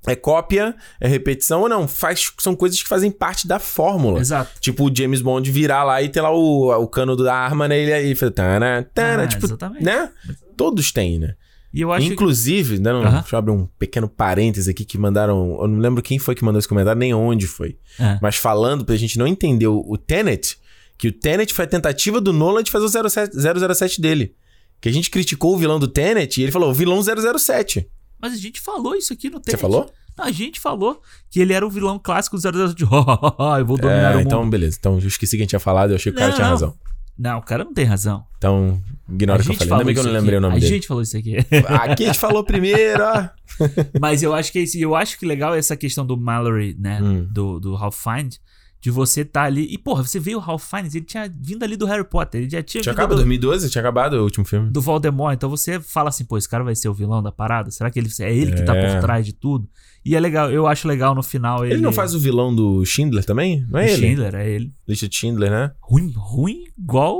É 0.05 0.15
cópia, 0.15 0.75
é 1.01 1.07
repetição 1.07 1.61
ou 1.61 1.67
não? 1.67 1.87
Faz, 1.87 2.31
são 2.37 2.55
coisas 2.55 2.81
que 2.81 2.87
fazem 2.87 3.09
parte 3.09 3.47
da 3.47 3.57
fórmula. 3.57 4.19
Exato. 4.21 4.51
Tipo, 4.61 4.87
o 4.89 4.95
James 4.95 5.21
Bond 5.21 5.49
virar 5.51 5.83
lá 5.83 6.01
e 6.01 6.07
ter 6.07 6.21
lá 6.21 6.31
o, 6.31 6.71
o 6.83 6.87
cano 6.87 7.15
da 7.15 7.33
arma, 7.35 7.67
né? 7.67 7.77
Ele 7.79 7.91
aí 7.91 8.15
fala, 8.15 8.31
tana, 8.31 8.87
tana, 8.93 9.23
Ah, 9.23 9.27
tipo, 9.27 9.45
exatamente. 9.47 9.83
né? 9.83 10.09
Todos 10.55 10.91
têm, 10.91 11.17
né? 11.19 11.33
E 11.77 11.81
eu 11.81 11.91
acho 11.93 12.07
Inclusive, 12.07 12.79
dando, 12.79 13.05
Aham. 13.05 13.19
deixa 13.21 13.35
eu 13.35 13.39
abrir 13.39 13.51
um 13.51 13.67
pequeno 13.77 14.07
parêntese 14.09 14.71
aqui 14.71 14.83
que 14.83 14.97
mandaram. 14.97 15.57
Eu 15.61 15.67
não 15.67 15.77
lembro 15.79 16.01
quem 16.01 16.17
foi 16.17 16.33
que 16.33 16.43
mandou 16.43 16.57
esse 16.59 16.67
comentário, 16.67 16.97
nem 16.99 17.13
onde 17.13 17.45
foi. 17.45 17.73
que. 17.95 18.03
É. 18.03 18.17
Mas 18.21 18.35
falando 18.35 18.83
pra 18.83 18.95
gente 18.95 19.17
não 19.19 19.27
entender 19.27 19.67
o, 19.67 19.83
o 19.87 19.97
Tenet, 19.97 20.57
que 20.97 21.07
o 21.09 21.11
Tenet 21.11 21.53
foi 21.53 21.65
a 21.65 21.67
tentativa 21.67 22.19
do 22.19 22.33
Nolan 22.33 22.63
de 22.63 22.71
fazer 22.71 22.85
o 22.99 23.09
07, 23.09 23.35
007 23.75 24.01
dele. 24.01 24.33
Que 24.81 24.89
a 24.89 24.91
gente 24.91 25.09
criticou 25.11 25.53
o 25.53 25.57
vilão 25.57 25.79
do 25.79 25.87
Tenet 25.87 26.39
e 26.39 26.43
ele 26.43 26.51
falou, 26.51 26.73
vilão 26.73 26.99
007. 27.01 27.87
Mas 28.19 28.33
a 28.33 28.37
gente 28.37 28.59
falou 28.59 28.95
isso 28.95 29.13
aqui 29.13 29.29
no 29.29 29.37
Você 29.37 29.43
Tenet. 29.51 29.61
falou? 29.61 29.91
Não, 30.17 30.25
a 30.25 30.31
gente 30.31 30.59
falou 30.59 30.99
que 31.29 31.39
ele 31.39 31.53
era 31.53 31.63
o 31.65 31.69
vilão 31.69 31.99
clássico 31.99 32.35
do 32.37 32.41
007. 32.41 32.81
eu 33.59 33.65
vou 33.67 33.77
dominar 33.77 34.11
É, 34.11 34.15
o 34.15 34.17
mundo. 34.17 34.25
então, 34.25 34.49
beleza. 34.49 34.77
Então, 34.79 34.93
eu 34.99 35.07
esqueci 35.07 35.35
que 35.37 35.41
a 35.41 35.43
gente 35.43 35.49
tinha 35.51 35.59
falado, 35.59 35.91
eu 35.91 35.95
achei 35.95 36.11
que 36.11 36.15
o 36.15 36.19
cara 36.19 36.29
Não. 36.31 36.35
tinha 36.35 36.47
razão. 36.47 36.73
Não, 37.17 37.39
o 37.39 37.41
cara 37.41 37.63
não 37.63 37.73
tem 37.73 37.85
razão. 37.85 38.25
Então, 38.37 38.79
ignora 39.09 39.41
a 39.41 39.43
o 39.43 39.45
que 39.47 39.51
eu 39.51 39.57
falei. 39.57 39.73
Ainda 39.73 39.85
bem 39.85 39.93
que 39.93 39.99
eu 39.99 40.03
não 40.03 40.11
lembrei 40.11 40.35
o 40.35 40.37
aqui. 40.37 40.41
nome 40.47 40.57
A 40.57 40.59
dele. 40.59 40.73
gente 40.73 40.87
falou 40.87 41.01
isso 41.03 41.17
aqui. 41.17 41.37
Aqui 41.67 42.03
a 42.03 42.07
gente 42.07 42.19
falou 42.19 42.43
primeiro, 42.43 43.03
ó. 43.03 43.29
Mas 43.99 44.21
eu 44.21 44.33
acho 44.35 44.51
que 44.51 44.59
é 44.59 44.61
isso. 44.63 44.77
Eu 44.77 44.95
acho 44.95 45.17
que 45.17 45.25
legal 45.25 45.55
é 45.55 45.59
essa 45.59 45.75
questão 45.75 46.05
do 46.05 46.15
Mallory, 46.15 46.75
né? 46.79 46.99
Hum. 47.01 47.27
Do, 47.31 47.59
do 47.59 47.73
Ralph 47.75 47.97
Fiennes. 47.97 48.39
De 48.79 48.91
você 48.91 49.25
tá 49.25 49.43
ali. 49.43 49.67
E, 49.71 49.77
porra, 49.77 50.03
você 50.03 50.19
veio 50.19 50.37
o 50.37 50.41
Ralph 50.41 50.63
Fiennes, 50.63 50.93
ele 50.93 51.05
tinha 51.05 51.31
vindo 51.39 51.63
ali 51.63 51.75
do 51.75 51.85
Harry 51.87 52.03
Potter. 52.03 52.41
Ele 52.41 52.49
já 52.49 52.61
tinha, 52.61 52.81
Tinha 52.83 52.93
acabado, 52.93 53.09
do, 53.11 53.15
2012, 53.15 53.69
tinha 53.69 53.81
acabado 53.81 54.13
o 54.13 54.23
último 54.23 54.45
filme. 54.45 54.69
do 54.69 54.79
Voldemort. 54.79 55.33
Então 55.33 55.49
você 55.49 55.79
fala 55.79 56.09
assim, 56.09 56.23
pô, 56.23 56.37
esse 56.37 56.47
cara 56.47 56.63
vai 56.63 56.75
ser 56.75 56.87
o 56.87 56.93
vilão 56.93 57.21
da 57.23 57.31
parada? 57.31 57.71
Será 57.71 57.89
que 57.89 57.97
ele, 57.97 58.09
é 58.19 58.33
ele 58.35 58.53
que 58.53 58.61
tá 58.63 58.75
É. 58.75 58.93
por 58.93 59.01
trás 59.01 59.25
de 59.25 59.33
tudo? 59.33 59.67
E 60.05 60.15
é 60.15 60.19
legal, 60.19 60.49
eu 60.51 60.67
acho 60.67 60.87
legal 60.87 61.13
no 61.15 61.21
final 61.23 61.65
ele. 61.65 61.73
Ele 61.75 61.81
não 61.81 61.91
faz 61.91 62.13
o 62.15 62.19
vilão 62.19 62.55
do 62.55 62.85
Schindler 62.85 63.25
também? 63.25 63.65
Não 63.69 63.79
o 63.79 63.83
é 63.83 63.91
ele? 63.91 64.07
Schindler, 64.07 64.35
é 64.35 64.49
ele. 64.49 64.71
Lista 64.87 65.07
de 65.09 65.15
Schindler, 65.15 65.49
né? 65.51 65.71
Ruim, 65.81 66.13
ruim 66.15 66.63
igual. 66.77 67.17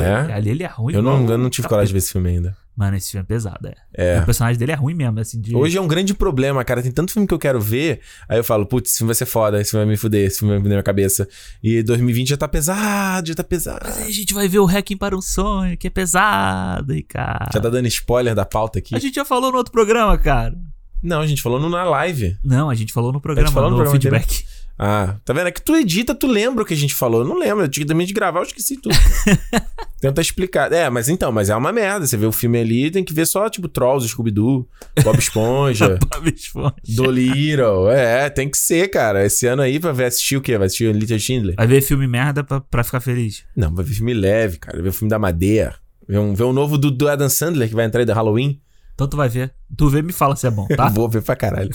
É? 0.00 0.32
Ali 0.32 0.50
ele 0.50 0.62
é 0.62 0.68
ruim 0.68 0.94
Eu 0.94 1.02
não, 1.02 1.28
eu 1.28 1.36
não 1.36 1.50
tive 1.50 1.68
coragem 1.68 1.88
de 1.88 1.92
ver 1.94 1.98
esse 1.98 2.12
filme 2.12 2.30
ainda. 2.30 2.56
Mano, 2.76 2.96
esse 2.96 3.10
filme 3.10 3.22
é 3.22 3.26
pesado, 3.26 3.68
é. 3.68 3.74
É. 3.94 4.20
O 4.20 4.24
personagem 4.24 4.58
dele 4.58 4.72
é 4.72 4.74
ruim 4.74 4.94
mesmo, 4.94 5.18
assim, 5.20 5.40
de. 5.40 5.54
Hoje 5.54 5.76
é 5.76 5.80
um 5.80 5.88
grande 5.88 6.14
problema, 6.14 6.64
cara. 6.64 6.82
Tem 6.82 6.90
tanto 6.90 7.12
filme 7.12 7.26
que 7.28 7.34
eu 7.34 7.38
quero 7.38 7.60
ver. 7.60 8.00
Aí 8.28 8.38
eu 8.38 8.44
falo, 8.44 8.64
putz, 8.64 8.90
esse 8.90 8.98
filme 8.98 9.08
vai 9.08 9.14
ser 9.14 9.26
foda, 9.26 9.60
esse 9.60 9.70
filme 9.70 9.84
vai 9.84 9.92
me 9.92 9.96
fuder, 9.98 10.26
esse 10.26 10.38
filme 10.38 10.52
vai 10.52 10.58
me 10.58 10.62
fuder 10.62 10.76
minha 10.76 10.82
cabeça. 10.82 11.28
E 11.62 11.82
2020 11.82 12.28
já 12.28 12.36
tá 12.36 12.48
pesado, 12.48 13.28
já 13.28 13.34
tá 13.34 13.44
pesado. 13.44 13.80
Mas 13.84 13.98
aí 13.98 14.08
a 14.08 14.12
gente 14.12 14.32
vai 14.32 14.48
ver 14.48 14.60
o 14.60 14.66
Hacking 14.66 14.96
para 14.96 15.16
um 15.16 15.20
Sonho, 15.20 15.76
que 15.76 15.88
é 15.88 15.90
pesado, 15.90 16.94
e 16.94 17.02
cara. 17.02 17.50
Já 17.52 17.60
tá 17.60 17.68
dando 17.68 17.86
spoiler 17.88 18.34
da 18.34 18.46
pauta 18.46 18.78
aqui. 18.78 18.94
A 18.94 18.98
gente 18.98 19.14
já 19.14 19.24
falou 19.24 19.50
no 19.50 19.58
outro 19.58 19.72
programa, 19.72 20.16
cara. 20.16 20.56
Não, 21.02 21.20
a 21.20 21.26
gente 21.26 21.42
falou 21.42 21.58
no 21.58 21.68
na 21.68 21.82
live. 21.84 22.36
Não, 22.44 22.68
a 22.68 22.74
gente 22.74 22.92
falou 22.92 23.12
no 23.12 23.20
programa, 23.20 23.50
falou 23.50 23.70
no 23.70 23.76
no 23.76 23.82
programa 23.82 24.00
feedback. 24.00 24.44
Ah, 24.82 25.16
tá 25.26 25.34
vendo? 25.34 25.48
É 25.48 25.50
que 25.50 25.60
tu 25.60 25.76
edita, 25.76 26.14
tu 26.14 26.26
lembra 26.26 26.62
o 26.62 26.66
que 26.66 26.72
a 26.72 26.76
gente 26.76 26.94
falou. 26.94 27.20
Eu 27.20 27.28
não 27.28 27.38
lembro. 27.38 27.62
Eu 27.62 27.68
tinha 27.68 27.86
também 27.86 28.06
de 28.06 28.14
gravar, 28.14 28.40
eu 28.40 28.44
esqueci 28.44 28.78
tudo. 28.78 28.96
Tenta 30.00 30.22
explicar. 30.22 30.72
É, 30.72 30.88
mas 30.88 31.10
então, 31.10 31.30
mas 31.30 31.50
é 31.50 31.54
uma 31.54 31.70
merda. 31.70 32.06
Você 32.06 32.16
vê 32.16 32.24
o 32.24 32.32
filme 32.32 32.58
ali, 32.58 32.90
tem 32.90 33.04
que 33.04 33.12
ver 33.12 33.26
só, 33.26 33.50
tipo, 33.50 33.68
Trolls, 33.68 34.08
Scooby-Doo, 34.08 34.66
Bob 35.04 35.18
Esponja, 35.20 35.98
Bob 36.08 36.32
Esponja. 36.34 36.72
Dolittle. 36.96 37.90
É, 37.90 38.30
tem 38.30 38.48
que 38.48 38.56
ser, 38.56 38.88
cara. 38.88 39.26
Esse 39.26 39.46
ano 39.46 39.60
aí 39.60 39.78
pra 39.78 39.92
ver 39.92 40.06
assistir 40.06 40.38
o 40.38 40.40
quê? 40.40 40.56
Vai 40.56 40.66
assistir 40.66 40.86
o 40.86 40.92
Little 40.92 41.18
Schindler? 41.18 41.56
Vai 41.58 41.66
ver 41.66 41.82
filme 41.82 42.06
merda 42.06 42.42
pra, 42.42 42.62
pra 42.62 42.82
ficar 42.82 43.00
feliz. 43.00 43.44
Não, 43.54 43.74
vai 43.74 43.84
ver 43.84 43.92
filme 43.92 44.14
leve, 44.14 44.56
cara. 44.56 44.78
Vai 44.78 44.84
ver 44.84 44.88
o 44.88 44.94
filme 44.94 45.10
da 45.10 45.18
Madeira. 45.18 45.74
Ver 46.08 46.20
um, 46.20 46.34
ver 46.34 46.44
um 46.44 46.54
novo 46.54 46.78
do, 46.78 46.90
do 46.90 47.06
Adam 47.06 47.28
Sandler 47.28 47.68
que 47.68 47.74
vai 47.74 47.84
entrar 47.84 48.00
aí 48.00 48.06
da 48.06 48.14
Halloween. 48.14 48.58
Então 49.00 49.08
tu 49.08 49.16
vai 49.16 49.30
ver. 49.30 49.50
Tu 49.74 49.88
vê 49.88 50.00
e 50.00 50.02
me 50.02 50.12
fala 50.12 50.36
se 50.36 50.46
é 50.46 50.50
bom, 50.50 50.66
tá? 50.76 50.86
Vou 50.92 51.08
ver 51.08 51.22
pra 51.22 51.34
caralho. 51.34 51.70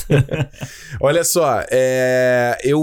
Olha 1.02 1.24
só, 1.24 1.64
é, 1.72 2.56
eu. 2.64 2.80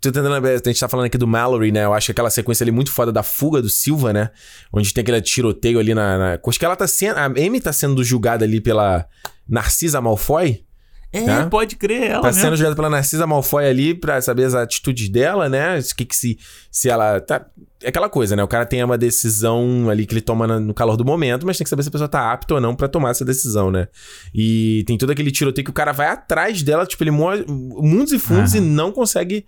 Tô 0.00 0.10
tentando 0.10 0.30
lembrar, 0.30 0.52
a 0.52 0.56
gente 0.56 0.80
tá 0.80 0.88
falando 0.88 1.04
aqui 1.04 1.18
do 1.18 1.26
Mallory, 1.26 1.70
né? 1.70 1.84
Eu 1.84 1.92
acho 1.92 2.06
que 2.06 2.12
aquela 2.12 2.30
sequência 2.30 2.64
ali 2.64 2.70
muito 2.70 2.90
foda 2.90 3.12
da 3.12 3.22
fuga 3.22 3.60
do 3.60 3.68
Silva, 3.68 4.14
né? 4.14 4.30
Onde 4.72 4.94
tem 4.94 5.02
aquele 5.02 5.20
tiroteio 5.20 5.78
ali 5.78 5.92
na. 5.92 6.16
na... 6.16 6.38
Acho 6.42 6.58
que 6.58 6.64
ela 6.64 6.74
tá 6.74 6.88
sendo. 6.88 7.18
A 7.18 7.26
Amy 7.26 7.60
tá 7.60 7.70
sendo 7.70 8.02
julgada 8.02 8.46
ali 8.46 8.62
pela 8.62 9.06
Narcisa 9.46 10.00
Malfoy. 10.00 10.64
É, 11.12 11.24
Tá? 11.24 11.46
pode 11.46 11.74
crer, 11.76 12.10
ela 12.10 12.20
Tá 12.22 12.28
mesmo. 12.28 12.40
sendo 12.42 12.56
julgada 12.56 12.76
pela 12.76 12.88
Narcisa 12.90 13.26
Malfoy 13.26 13.66
ali 13.66 13.94
pra 13.94 14.20
saber 14.20 14.44
as 14.44 14.54
atitudes 14.54 15.08
dela, 15.08 15.48
né? 15.48 15.78
O 15.78 15.94
que 15.96 16.04
que 16.04 16.14
se, 16.14 16.38
se 16.70 16.88
ela 16.88 17.20
tá... 17.20 17.44
É 17.82 17.88
aquela 17.88 18.08
coisa, 18.08 18.36
né? 18.36 18.42
O 18.44 18.48
cara 18.48 18.64
tem 18.66 18.84
uma 18.84 18.98
decisão 18.98 19.88
ali 19.90 20.06
que 20.06 20.12
ele 20.12 20.20
toma 20.20 20.46
no 20.60 20.74
calor 20.74 20.96
do 20.96 21.04
momento, 21.04 21.46
mas 21.46 21.56
tem 21.56 21.64
que 21.64 21.70
saber 21.70 21.82
se 21.82 21.88
a 21.88 21.92
pessoa 21.92 22.08
tá 22.08 22.30
apta 22.30 22.54
ou 22.54 22.60
não 22.60 22.76
pra 22.76 22.86
tomar 22.88 23.10
essa 23.10 23.24
decisão, 23.24 23.70
né? 23.70 23.88
E 24.34 24.84
tem 24.86 24.98
todo 24.98 25.10
aquele 25.10 25.30
tiroteio 25.30 25.64
que 25.64 25.70
o 25.70 25.74
cara 25.74 25.90
vai 25.90 26.06
atrás 26.08 26.62
dela, 26.62 26.84
tipo, 26.86 27.02
ele 27.02 27.10
mo- 27.10 27.30
mundos 27.48 28.12
e 28.12 28.18
fundos 28.18 28.54
e 28.54 28.58
Aham. 28.58 28.66
não 28.66 28.92
consegue 28.92 29.46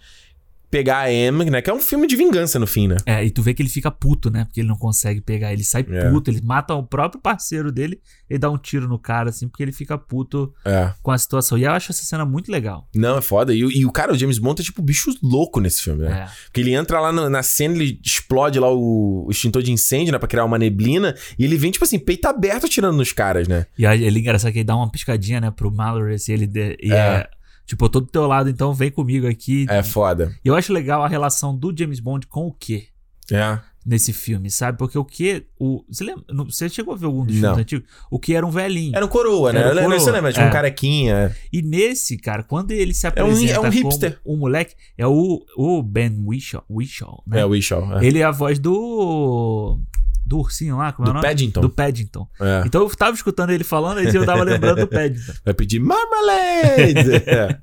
pegar 0.72 1.00
a 1.00 1.12
Emma, 1.12 1.44
né? 1.44 1.60
Que 1.60 1.68
é 1.68 1.74
um 1.74 1.80
filme 1.80 2.06
de 2.06 2.16
vingança 2.16 2.58
no 2.58 2.66
fim, 2.66 2.88
né? 2.88 2.96
É, 3.04 3.22
e 3.22 3.30
tu 3.30 3.42
vê 3.42 3.52
que 3.52 3.60
ele 3.62 3.68
fica 3.68 3.90
puto, 3.90 4.30
né? 4.30 4.44
Porque 4.46 4.60
ele 4.62 4.68
não 4.68 4.76
consegue 4.78 5.20
pegar. 5.20 5.52
Ele 5.52 5.62
sai 5.62 5.84
É. 5.88 6.08
puto, 6.10 6.30
ele 6.30 6.40
mata 6.42 6.74
o 6.74 6.82
próprio 6.82 7.20
parceiro 7.20 7.70
dele 7.70 8.00
e 8.28 8.38
dá 8.38 8.50
um 8.50 8.56
tiro 8.56 8.88
no 8.88 8.98
cara, 8.98 9.28
assim, 9.28 9.46
porque 9.46 9.62
ele 9.62 9.70
fica 9.70 9.98
puto 9.98 10.52
É. 10.64 10.90
com 11.02 11.10
a 11.10 11.18
situação. 11.18 11.58
E 11.58 11.64
eu 11.64 11.72
acho 11.72 11.92
essa 11.92 12.02
cena 12.04 12.24
muito 12.24 12.50
legal. 12.50 12.88
Não, 12.94 13.18
é 13.18 13.20
foda. 13.20 13.54
E, 13.54 13.62
o- 13.62 13.70
e 13.70 13.84
o 13.84 13.92
cara, 13.92 14.12
o 14.12 14.18
James 14.18 14.38
Bond, 14.38 14.62
é 14.62 14.64
tipo 14.64 14.80
bicho 14.80 15.10
louco 15.22 15.60
nesse 15.60 15.82
filme, 15.82 16.04
né? 16.04 16.22
É. 16.26 16.32
Porque 16.46 16.60
ele 16.62 16.72
entra 16.72 16.98
lá 17.00 17.12
no- 17.12 17.28
na 17.28 17.42
cena, 17.42 17.74
ele 17.74 18.00
explode 18.02 18.58
lá 18.58 18.70
o, 18.72 19.26
o 19.26 19.30
extintor 19.30 19.62
de 19.62 19.70
incêndio, 19.72 20.10
né? 20.12 20.18
Pra 20.18 20.26
criar 20.26 20.46
uma 20.46 20.58
neblina. 20.58 21.14
E 21.38 21.44
ele 21.44 21.58
vem, 21.58 21.70
tipo 21.70 21.84
assim, 21.84 21.98
peito 21.98 22.24
aberto 22.26 22.64
atirando 22.64 22.96
nos 22.96 23.12
caras, 23.12 23.46
né? 23.46 23.66
E 23.76 23.84
aí 23.84 24.02
ele 24.02 24.18
é 24.18 24.20
engraçado 24.22 24.50
que 24.52 24.58
ele 24.60 24.64
dá 24.64 24.74
uma 24.74 24.90
piscadinha, 24.90 25.38
né, 25.38 25.50
pro 25.50 25.70
Mallory, 25.70 26.14
assim, 26.14 26.32
ele 26.32 26.46
de- 26.46 26.78
e 26.82 26.90
é. 26.92 27.28
Tipo, 27.66 27.84
eu 27.84 27.88
tô 27.88 28.00
do 28.00 28.06
teu 28.06 28.26
lado, 28.26 28.50
então 28.50 28.74
vem 28.74 28.90
comigo 28.90 29.26
aqui. 29.26 29.66
É 29.68 29.82
foda. 29.82 30.34
E 30.44 30.48
eu 30.48 30.54
acho 30.54 30.72
legal 30.72 31.02
a 31.02 31.08
relação 31.08 31.56
do 31.56 31.74
James 31.76 32.00
Bond 32.00 32.26
com 32.26 32.46
o 32.46 32.52
Q 32.52 32.86
É. 33.32 33.58
nesse 33.86 34.12
filme, 34.12 34.50
sabe? 34.50 34.76
Porque 34.76 34.98
o 34.98 35.04
Q. 35.04 35.46
O, 35.58 35.84
você, 35.88 36.04
lembra, 36.04 36.24
você 36.44 36.68
chegou 36.68 36.92
a 36.92 36.96
ver 36.96 37.06
algum 37.06 37.24
dos 37.24 37.34
filmes 37.36 37.58
antigos? 37.58 37.88
O 38.10 38.18
Q 38.18 38.34
era 38.34 38.46
um 38.46 38.50
velhinho. 38.50 38.94
Era 38.94 39.04
um 39.06 39.08
coroa, 39.08 39.52
né? 39.52 39.60
Era 39.60 39.68
um 39.68 39.70
Eu 39.70 39.74
lembro- 39.76 39.90
coroa, 39.90 40.04
Você 40.04 40.10
lembra? 40.10 40.32
Tipo 40.32 40.44
é. 40.44 40.48
um 40.48 40.52
carequinha. 40.52 41.36
E 41.52 41.62
nesse, 41.62 42.18
cara, 42.18 42.42
quando 42.42 42.72
ele 42.72 42.92
se 42.92 43.06
um- 43.06 43.08
apresenta 43.08 43.52
é 43.52 43.58
um 43.58 43.62
como 43.62 43.72
hipster. 43.72 44.20
o 44.24 44.36
moleque, 44.36 44.74
é 44.98 45.06
o, 45.06 45.42
o 45.56 45.82
Ben 45.82 46.22
Whishaw, 46.26 46.64
Whishaw 46.68 47.22
né? 47.26 47.40
É, 47.40 47.44
o 47.46 47.50
Wishaw. 47.50 47.98
É. 48.00 48.04
Ele 48.04 48.18
é 48.18 48.24
a 48.24 48.30
voz 48.32 48.58
do. 48.58 49.78
Do 50.24 50.38
ursinho 50.38 50.76
lá, 50.78 50.92
como 50.92 51.06
é 51.06 51.10
o 51.10 51.12
Do 51.12 51.14
nome? 51.16 51.26
Paddington. 51.26 51.60
Do 51.60 51.70
Paddington. 51.70 52.28
É. 52.40 52.62
Então 52.66 52.82
eu 52.82 52.90
tava 52.96 53.14
escutando 53.14 53.50
ele 53.50 53.64
falando 53.64 54.00
e 54.02 54.14
eu 54.14 54.24
tava 54.24 54.42
lembrando 54.44 54.80
do 54.80 54.86
Paddington. 54.88 55.32
Vai 55.44 55.54
pedir 55.54 55.80
Marmalade! 55.80 57.10
É. 57.26 57.58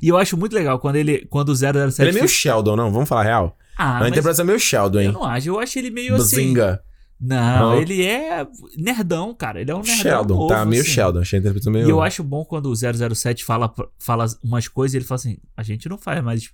E 0.00 0.08
eu 0.08 0.16
acho 0.16 0.36
muito 0.36 0.52
legal 0.54 0.78
quando 0.78 0.94
ele. 0.96 1.26
Quando 1.28 1.48
o 1.48 1.56
007. 1.56 1.72
Ele 2.00 2.10
é 2.10 2.12
meio 2.12 2.18
fez- 2.20 2.30
Sheldon, 2.30 2.76
não? 2.76 2.92
Vamos 2.92 3.08
falar 3.08 3.24
real? 3.24 3.56
Ah, 3.76 3.98
a 4.04 4.08
interpretação 4.08 4.44
é 4.44 4.46
meio 4.46 4.60
Sheldon, 4.60 5.00
eu 5.00 5.06
hein? 5.06 5.12
não 5.12 5.24
acho. 5.24 5.48
Eu 5.48 5.58
acho 5.58 5.78
ele 5.78 5.90
meio 5.90 6.14
assim. 6.14 6.36
Bazinga. 6.36 6.80
Não, 7.20 7.70
Não. 7.70 7.80
ele 7.80 8.04
é 8.04 8.46
nerdão, 8.76 9.32
cara. 9.34 9.60
Ele 9.60 9.70
é 9.70 9.74
um 9.74 9.78
nerdão. 9.82 9.96
Sheldon, 9.96 10.34
novo, 10.34 10.48
tá? 10.48 10.64
Meio 10.64 10.82
assim. 10.82 10.90
Sheldon. 10.92 11.20
Achei 11.20 11.38
a 11.38 11.40
interpretação 11.40 11.72
meio... 11.72 11.86
E 11.86 11.90
eu 11.90 12.00
acho 12.02 12.22
bom 12.24 12.44
quando 12.44 12.66
o 12.66 12.74
007 12.76 13.44
fala, 13.44 13.72
fala 13.98 14.26
umas 14.42 14.66
coisas 14.68 14.94
e 14.94 14.98
ele 14.98 15.04
fala 15.04 15.16
assim: 15.20 15.38
a 15.56 15.62
gente 15.62 15.88
não 15.88 15.96
faz 15.98 16.22
mais 16.22 16.50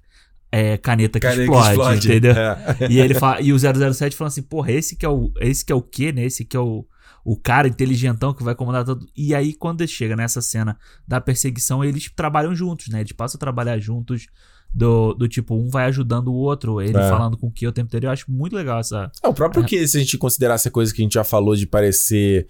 é, 0.50 0.76
caneta 0.78 1.20
que 1.20 1.26
Cara, 1.26 1.42
explode, 1.44 2.08
entendeu? 2.08 2.32
É. 2.32 2.76
E 2.90 2.98
ele 2.98 3.14
fala, 3.14 3.40
e 3.40 3.52
o 3.52 3.58
007 3.58 4.16
fala 4.16 4.28
assim: 4.28 4.42
porra, 4.42 4.72
esse 4.72 4.96
que 4.96 5.04
é 5.04 5.08
o, 5.08 5.30
esse 5.40 5.64
que 5.64 5.72
é 5.72 5.74
o 5.74 5.82
quê, 5.82 6.12
né? 6.12 6.24
Esse 6.24 6.44
que 6.44 6.56
é 6.56 6.60
o, 6.60 6.86
o 7.24 7.36
cara 7.36 7.68
inteligentão 7.68 8.32
que 8.32 8.42
vai 8.42 8.54
comandar 8.54 8.84
tudo. 8.84 9.06
E 9.16 9.34
aí, 9.34 9.52
quando 9.52 9.82
ele 9.82 9.88
chega 9.88 10.16
nessa 10.16 10.40
cena 10.40 10.76
da 11.06 11.20
perseguição, 11.20 11.84
eles 11.84 12.10
trabalham 12.14 12.54
juntos, 12.54 12.88
né? 12.88 13.00
Eles 13.00 13.12
passam 13.12 13.36
a 13.36 13.40
trabalhar 13.40 13.78
juntos. 13.78 14.26
Do, 14.72 15.14
do 15.14 15.26
tipo, 15.26 15.54
um 15.54 15.70
vai 15.70 15.86
ajudando 15.86 16.28
o 16.28 16.34
outro, 16.34 16.78
ele 16.82 16.98
É. 16.98 17.08
falando 17.08 17.38
com 17.38 17.46
o 17.46 17.50
que 17.50 17.66
o 17.66 17.72
tempo 17.72 17.86
inteiro. 17.86 18.04
Eu 18.06 18.10
acho 18.10 18.30
muito 18.30 18.54
legal 18.54 18.78
essa. 18.80 19.10
É, 19.24 19.26
o 19.26 19.32
próprio 19.32 19.64
que, 19.64 19.88
se 19.88 19.96
a 19.96 20.00
gente 20.00 20.18
considerar 20.18 20.56
essa 20.56 20.70
coisa 20.70 20.92
que 20.92 21.00
a 21.00 21.04
gente 21.04 21.14
já 21.14 21.24
falou 21.24 21.56
de 21.56 21.66
parecer. 21.66 22.46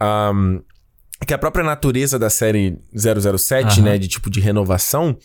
ahm, 0.00 0.60
que 1.26 1.34
a 1.34 1.38
própria 1.38 1.64
natureza 1.64 2.18
da 2.20 2.30
série 2.30 2.78
007, 2.94 3.80
Aham. 3.80 3.82
né? 3.82 3.98
De 3.98 4.06
tipo 4.06 4.30
de 4.30 4.38
renovação. 4.40 5.16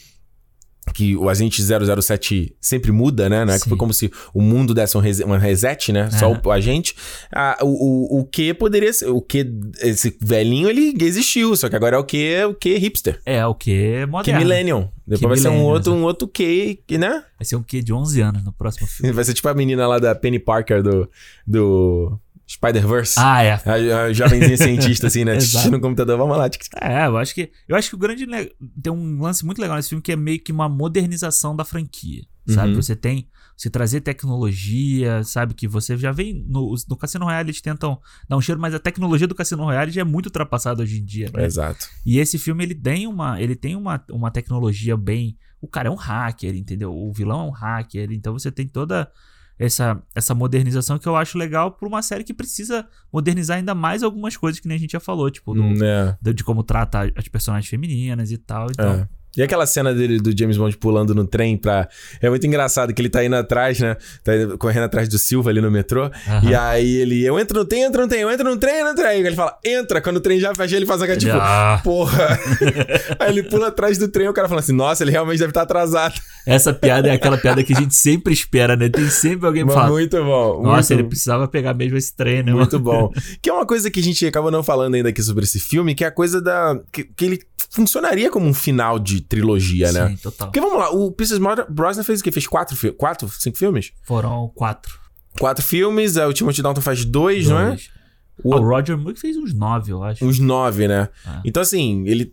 Que 0.94 1.16
o 1.16 1.30
agente 1.30 1.62
007 1.62 2.56
sempre 2.62 2.92
muda, 2.92 3.28
né? 3.28 3.44
É 3.54 3.60
que 3.60 3.68
foi 3.68 3.78
como 3.78 3.94
se 3.94 4.12
o 4.34 4.42
mundo 4.42 4.74
desse 4.74 4.98
um 4.98 5.02
uma 5.26 5.38
reset, 5.38 5.92
né? 5.92 6.10
Só 6.12 6.32
o, 6.32 6.52
agente. 6.52 6.96
Ah, 7.34 7.58
o, 7.62 7.68
o, 8.18 8.20
o 8.22 8.26
que 8.26 8.54
poderia 8.54 8.94
ser. 8.94 9.08
O 9.10 9.22
que. 9.22 9.46
Esse 9.82 10.16
velhinho, 10.22 10.70
ele 10.70 10.96
existiu. 11.02 11.56
Só 11.56 11.68
que 11.68 11.76
agora 11.76 11.98
é 11.98 12.00
o 12.00 12.04
que 12.04 12.44
o 12.46 12.54
que 12.54 12.78
hipster. 12.78 13.20
É 13.26 13.46
o 13.46 13.54
que 13.54 14.00
Que 14.00 14.06
moderno. 14.06 14.40
Millennium. 14.40 14.90
Depois 15.08 15.20
Que 15.20 15.28
vai 15.28 15.38
ser 15.38 15.50
um 15.50 15.64
outro, 15.64 15.94
um 15.94 16.04
outro 16.04 16.28
que, 16.28 16.80
que, 16.88 16.98
né? 16.98 17.24
Vai 17.38 17.46
ser 17.46 17.56
um 17.56 17.64
quê 17.64 17.82
de 17.82 17.94
11 17.94 18.22
anos 18.22 18.44
no 18.44 18.52
próximo 18.52 18.88
filme. 18.88 19.12
Vai 19.12 19.24
ser 19.24 19.34
tipo 19.34 19.48
a 19.48 19.54
menina 19.54 19.86
lá 19.88 20.00
da 20.00 20.16
Penny 20.16 20.40
Parker 20.40 20.82
do, 20.82 21.10
do 21.46 22.20
Spider-Verse. 22.48 23.16
ah, 23.18 23.44
é. 23.44 23.54
A, 23.54 24.04
a 24.04 24.14
jovenzinha 24.14 24.58
cientista, 24.58 25.08
assim, 25.08 25.26
né? 25.26 25.38
No 25.72 25.80
computador, 25.80 26.18
vamos 26.18 26.38
lá. 26.38 26.50
É, 26.82 27.08
eu 27.08 27.18
acho 27.18 27.34
que. 27.34 27.52
Eu 27.68 27.76
acho 27.76 27.90
que 27.90 27.96
o 27.96 27.98
grande. 27.98 28.26
Tem 28.82 28.94
um 28.94 29.22
lance 29.22 29.46
muito 29.46 29.60
legal 29.60 29.76
nesse 29.76 29.90
filme 29.90 30.02
que 30.02 30.12
é 30.12 30.16
meio 30.16 30.40
que 30.40 30.52
uma 30.52 30.70
modernização 30.70 31.56
da 31.56 31.66
franquia. 31.66 32.24
Sabe? 32.48 32.74
Uhum. 32.74 32.82
Você 32.82 32.96
tem. 32.96 33.28
Você 33.58 33.70
trazer 33.70 34.02
tecnologia, 34.02 35.24
sabe? 35.24 35.54
Que 35.54 35.68
você 35.68 35.98
já 35.98 36.12
vem. 36.12 36.46
No, 36.48 36.76
no 36.88 36.96
Cassino 36.96 37.26
Royale 37.26 37.50
eles 37.50 37.62
tentam 37.62 38.00
dar 38.30 38.38
um 38.38 38.42
cheiro, 38.42 38.62
mas 38.62 38.74
a 38.74 38.80
tecnologia 38.80 39.28
do 39.28 39.34
Cassino 39.34 39.64
Royale 39.64 39.92
já 39.92 40.02
é 40.02 40.04
muito 40.04 40.28
ultrapassada 40.28 40.84
hoje 40.84 41.00
em 41.00 41.06
dia. 41.06 41.32
Né? 41.34 41.46
Exato. 41.46 41.88
E 42.06 42.20
esse 42.20 42.38
filme 42.38 42.64
ele 42.64 42.76
tem 42.76 43.08
uma. 43.08 43.42
Ele 43.42 43.56
tem 43.56 43.76
uma, 43.76 44.04
uma 44.12 44.30
tecnologia 44.30 44.96
bem. 44.96 45.38
O 45.60 45.68
cara 45.68 45.88
é 45.88 45.92
um 45.92 45.96
hacker, 45.96 46.54
entendeu? 46.56 46.94
O 46.94 47.12
vilão 47.12 47.46
é 47.46 47.50
um 47.50 47.52
hacker. 47.52 48.12
Então 48.12 48.34
você 48.34 48.52
tem 48.52 48.68
toda 48.68 49.10
essa, 49.58 50.02
essa 50.14 50.36
modernização 50.36 50.98
que 50.98 51.08
eu 51.08 51.16
acho 51.16 51.38
legal 51.38 51.72
pra 51.72 51.88
uma 51.88 52.02
série 52.02 52.24
que 52.24 52.34
precisa 52.34 52.88
modernizar 53.12 53.58
ainda 53.58 53.74
mais 53.74 54.04
algumas 54.04 54.36
coisas 54.36 54.60
que 54.60 54.68
nem 54.68 54.76
a 54.76 54.80
gente 54.80 54.92
já 54.92 55.00
falou, 55.00 55.30
tipo, 55.32 55.54
do, 55.54 55.64
Hum, 55.64 55.84
é, 55.84 56.18
de, 56.22 56.34
de 56.34 56.44
como 56.44 56.64
trata 56.64 57.12
as 57.16 57.28
personagens 57.28 57.70
femininas 57.70 58.32
e 58.32 58.38
tal. 58.38 58.68
Então, 58.70 58.94
é. 58.94 59.10
E 59.38 59.44
aquela 59.44 59.66
cena 59.66 59.94
dele, 59.94 60.20
do 60.20 60.38
James 60.38 60.58
Bond 60.58 60.78
pulando 60.78 61.14
no 61.14 61.26
trem 61.26 61.58
pra. 61.58 61.88
É 62.22 62.30
muito 62.30 62.46
engraçado 62.48 62.94
que 62.94 63.02
ele 63.02 63.10
tá 63.10 63.24
indo 63.24 63.36
atrás, 63.36 63.80
né? 63.80 63.98
Tá 64.24 64.36
indo- 64.36 64.58
correndo 64.58 64.84
atrás 64.84 65.10
do 65.10 65.18
Silva 65.18 65.50
ali 65.50 65.60
no 65.62 65.70
metrô. 65.70 66.06
Aham. 66.06 66.50
E 66.50 66.56
aí 66.56 66.96
ele. 66.98 67.24
Eu 67.26 67.38
entro 67.40 67.60
no 67.60 67.66
trem, 67.66 67.84
entro 67.84 68.02
no 68.02 68.08
trem, 68.08 68.22
eu 68.22 68.32
entro 68.32 68.50
no 68.50 68.58
trem, 68.58 68.76
entro 68.80 68.90
no 68.90 68.96
trem. 68.96 69.20
Ele 69.22 69.36
fala, 69.36 69.58
entra. 69.66 70.02
Quando 70.02 70.18
o 70.18 70.22
trem 70.22 70.40
já 70.40 70.54
fecha, 70.56 70.76
ele 70.76 70.86
faz 70.86 71.02
aquela 71.02 71.18
tipo. 71.20 71.34
Ah, 71.36 71.82
Porra! 71.84 72.40
aí 73.20 73.30
ele 73.30 73.44
pula 73.44 73.68
atrás 73.68 73.98
do 73.98 74.08
trem 74.08 74.26
e 74.26 74.30
o 74.30 74.34
cara 74.34 74.48
fala 74.48 74.60
assim: 74.62 74.74
Nossa, 74.74 75.04
ele 75.04 75.12
realmente 75.12 75.40
deve 75.40 75.52
estar 75.52 75.62
atrasado. 75.64 76.16
essa 76.46 76.74
piada 76.74 77.10
é 77.10 77.12
aquela 77.12 77.38
piada 77.38 77.64
que 77.64 77.74
a 77.74 77.78
gente 77.80 77.96
sempre 77.96 78.34
espera, 78.34 78.76
né? 78.76 78.90
Tem 78.90 79.10
sempre 79.10 79.46
alguém 79.48 79.64
que 79.64 79.68
Mas 79.68 79.76
fala. 79.76 79.90
muito 79.92 80.18
bom. 80.24 80.62
Nossa, 80.64 80.94
muito 80.94 80.94
ele 80.94 81.04
precisava 81.10 81.48
pegar 81.48 81.74
mesmo 81.74 81.98
esse 81.98 82.16
trem, 82.16 82.44
né? 82.44 82.54
Muito 82.54 82.80
bom. 82.80 83.12
Que 83.42 83.50
é 83.50 83.54
uma 83.54 83.66
coisa 83.66 83.90
que 83.92 84.00
a 84.00 84.04
gente 84.04 84.26
acabou 84.26 84.50
não 84.52 84.64
falando 84.64 84.96
ainda 84.96 85.10
aqui 85.10 85.22
sobre 85.22 85.44
esse 85.44 85.60
filme, 85.60 85.94
que 85.94 86.04
é 86.04 86.08
a 86.08 86.12
coisa 86.12 86.42
da. 86.42 86.80
Que, 86.92 87.04
que 87.04 87.26
ele 87.26 87.40
funcionaria 87.70 88.30
como 88.30 88.46
um 88.48 88.54
final 88.54 88.98
de 89.00 89.22
trilogia, 89.22 89.92
né? 89.92 90.10
Sim, 90.10 90.16
total. 90.18 90.48
Porque 90.48 90.60
vamos 90.62 90.78
lá, 90.78 90.90
o 90.92 91.12
Pierce 91.12 91.36
Brosnan 91.70 92.04
fez 92.04 92.20
o 92.20 92.24
quê? 92.24 92.32
Fez 92.32 92.48
quatro, 92.48 92.76
fi- 92.76 92.92
quatro 92.92 93.28
cinco 93.30 93.58
filmes? 93.58 93.92
Foram 94.04 94.50
quatro. 94.56 94.98
Quatro 95.40 95.64
filmes, 95.64 96.16
a 96.18 96.28
o 96.28 96.34
Timothy 96.34 96.62
Dalton 96.62 96.82
faz 96.82 97.04
dois, 97.04 97.48
não 97.50 97.60
é? 97.60 97.68
Dois. 97.68 97.90
O- 98.44 98.54
Ah, 98.54 98.60
o 98.60 98.64
Roger 98.66 98.98
Moore 98.98 99.18
fez 99.20 99.36
uns 99.38 99.54
nove, 99.54 99.92
eu 99.92 100.04
acho. 100.04 100.26
Uns 100.26 100.40
nove, 100.40 100.88
né? 100.88 101.10
Ah. 101.26 101.42
Então, 101.46 101.62
assim, 101.62 102.04
ele. 102.08 102.32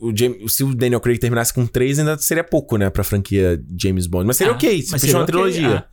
O 0.00 0.16
James, 0.16 0.54
se 0.54 0.64
o 0.64 0.74
Daniel 0.74 0.98
Craig 1.00 1.18
terminasse 1.18 1.52
com 1.52 1.66
três, 1.66 1.98
ainda 1.98 2.16
seria 2.16 2.42
pouco, 2.42 2.78
né? 2.78 2.88
Pra 2.88 3.04
franquia 3.04 3.62
James 3.78 4.06
Bond. 4.06 4.26
Mas 4.26 4.38
seria 4.38 4.52
Ah, 4.54 4.56
ok, 4.56 4.82
se 4.82 4.92
mas 4.92 5.00
fechou 5.00 5.00
seria 5.00 5.16
uma 5.18 5.22
ok, 5.24 5.32
trilogia. 5.60 5.78
ah. 5.86 5.88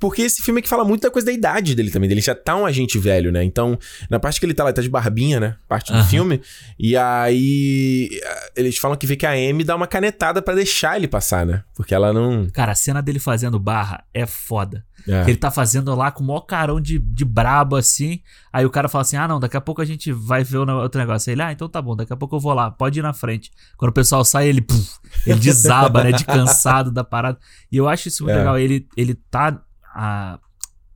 Porque 0.00 0.22
esse 0.22 0.40
filme 0.42 0.60
é 0.60 0.62
que 0.62 0.68
fala 0.68 0.82
muito 0.84 1.02
da 1.02 1.10
coisa 1.10 1.26
da 1.26 1.32
idade 1.32 1.74
dele 1.74 1.90
também. 1.90 2.10
Ele 2.10 2.20
já 2.22 2.34
tá 2.34 2.56
um 2.56 2.64
agente 2.64 2.98
velho, 2.98 3.30
né? 3.30 3.44
Então, 3.44 3.78
na 4.08 4.18
parte 4.18 4.40
que 4.40 4.46
ele 4.46 4.54
tá 4.54 4.64
lá, 4.64 4.70
ele 4.70 4.76
tá 4.76 4.82
de 4.82 4.88
barbinha, 4.88 5.38
né? 5.38 5.56
Parte 5.68 5.92
do 5.92 5.98
Aham. 5.98 6.06
filme. 6.08 6.40
E 6.78 6.96
aí. 6.96 8.08
Eles 8.56 8.78
falam 8.78 8.96
que 8.96 9.06
vê 9.06 9.14
que 9.14 9.26
a 9.26 9.32
Amy 9.32 9.62
dá 9.62 9.76
uma 9.76 9.86
canetada 9.86 10.40
pra 10.40 10.54
deixar 10.54 10.96
ele 10.96 11.06
passar, 11.06 11.44
né? 11.44 11.62
Porque 11.76 11.94
ela 11.94 12.12
não. 12.12 12.48
Cara, 12.50 12.72
a 12.72 12.74
cena 12.74 13.02
dele 13.02 13.18
fazendo 13.18 13.58
barra 13.58 14.02
é 14.14 14.26
foda. 14.26 14.84
É. 15.08 15.22
Ele 15.22 15.36
tá 15.36 15.50
fazendo 15.50 15.94
lá 15.94 16.10
com 16.10 16.22
o 16.22 16.26
maior 16.26 16.40
carão 16.42 16.80
de, 16.80 16.98
de 16.98 17.24
brabo, 17.24 17.76
assim. 17.76 18.20
Aí 18.52 18.64
o 18.66 18.70
cara 18.70 18.88
fala 18.88 19.02
assim: 19.02 19.16
ah, 19.16 19.26
não, 19.28 19.40
daqui 19.40 19.56
a 19.56 19.60
pouco 19.60 19.80
a 19.80 19.84
gente 19.84 20.12
vai 20.12 20.44
ver 20.44 20.58
outro 20.58 21.00
negócio. 21.00 21.30
Aí 21.30 21.34
ele, 21.34 21.42
ah, 21.42 21.52
então 21.52 21.68
tá 21.68 21.80
bom, 21.80 21.96
daqui 21.96 22.12
a 22.12 22.16
pouco 22.16 22.36
eu 22.36 22.40
vou 22.40 22.52
lá, 22.54 22.70
pode 22.70 22.98
ir 22.98 23.02
na 23.02 23.12
frente. 23.12 23.50
Quando 23.76 23.90
o 23.90 23.94
pessoal 23.94 24.24
sai, 24.24 24.48
ele, 24.48 24.60
puf, 24.60 24.98
ele 25.26 25.40
desaba, 25.40 26.04
né? 26.04 26.12
De 26.12 26.24
cansado 26.24 26.90
da 26.90 27.02
parada. 27.04 27.38
E 27.72 27.76
eu 27.76 27.88
acho 27.88 28.08
isso 28.08 28.24
muito 28.24 28.34
É. 28.34 28.38
legal. 28.38 28.58
Ele, 28.58 28.86
ele 28.96 29.14
tá. 29.14 29.60
Ah, 29.94 30.38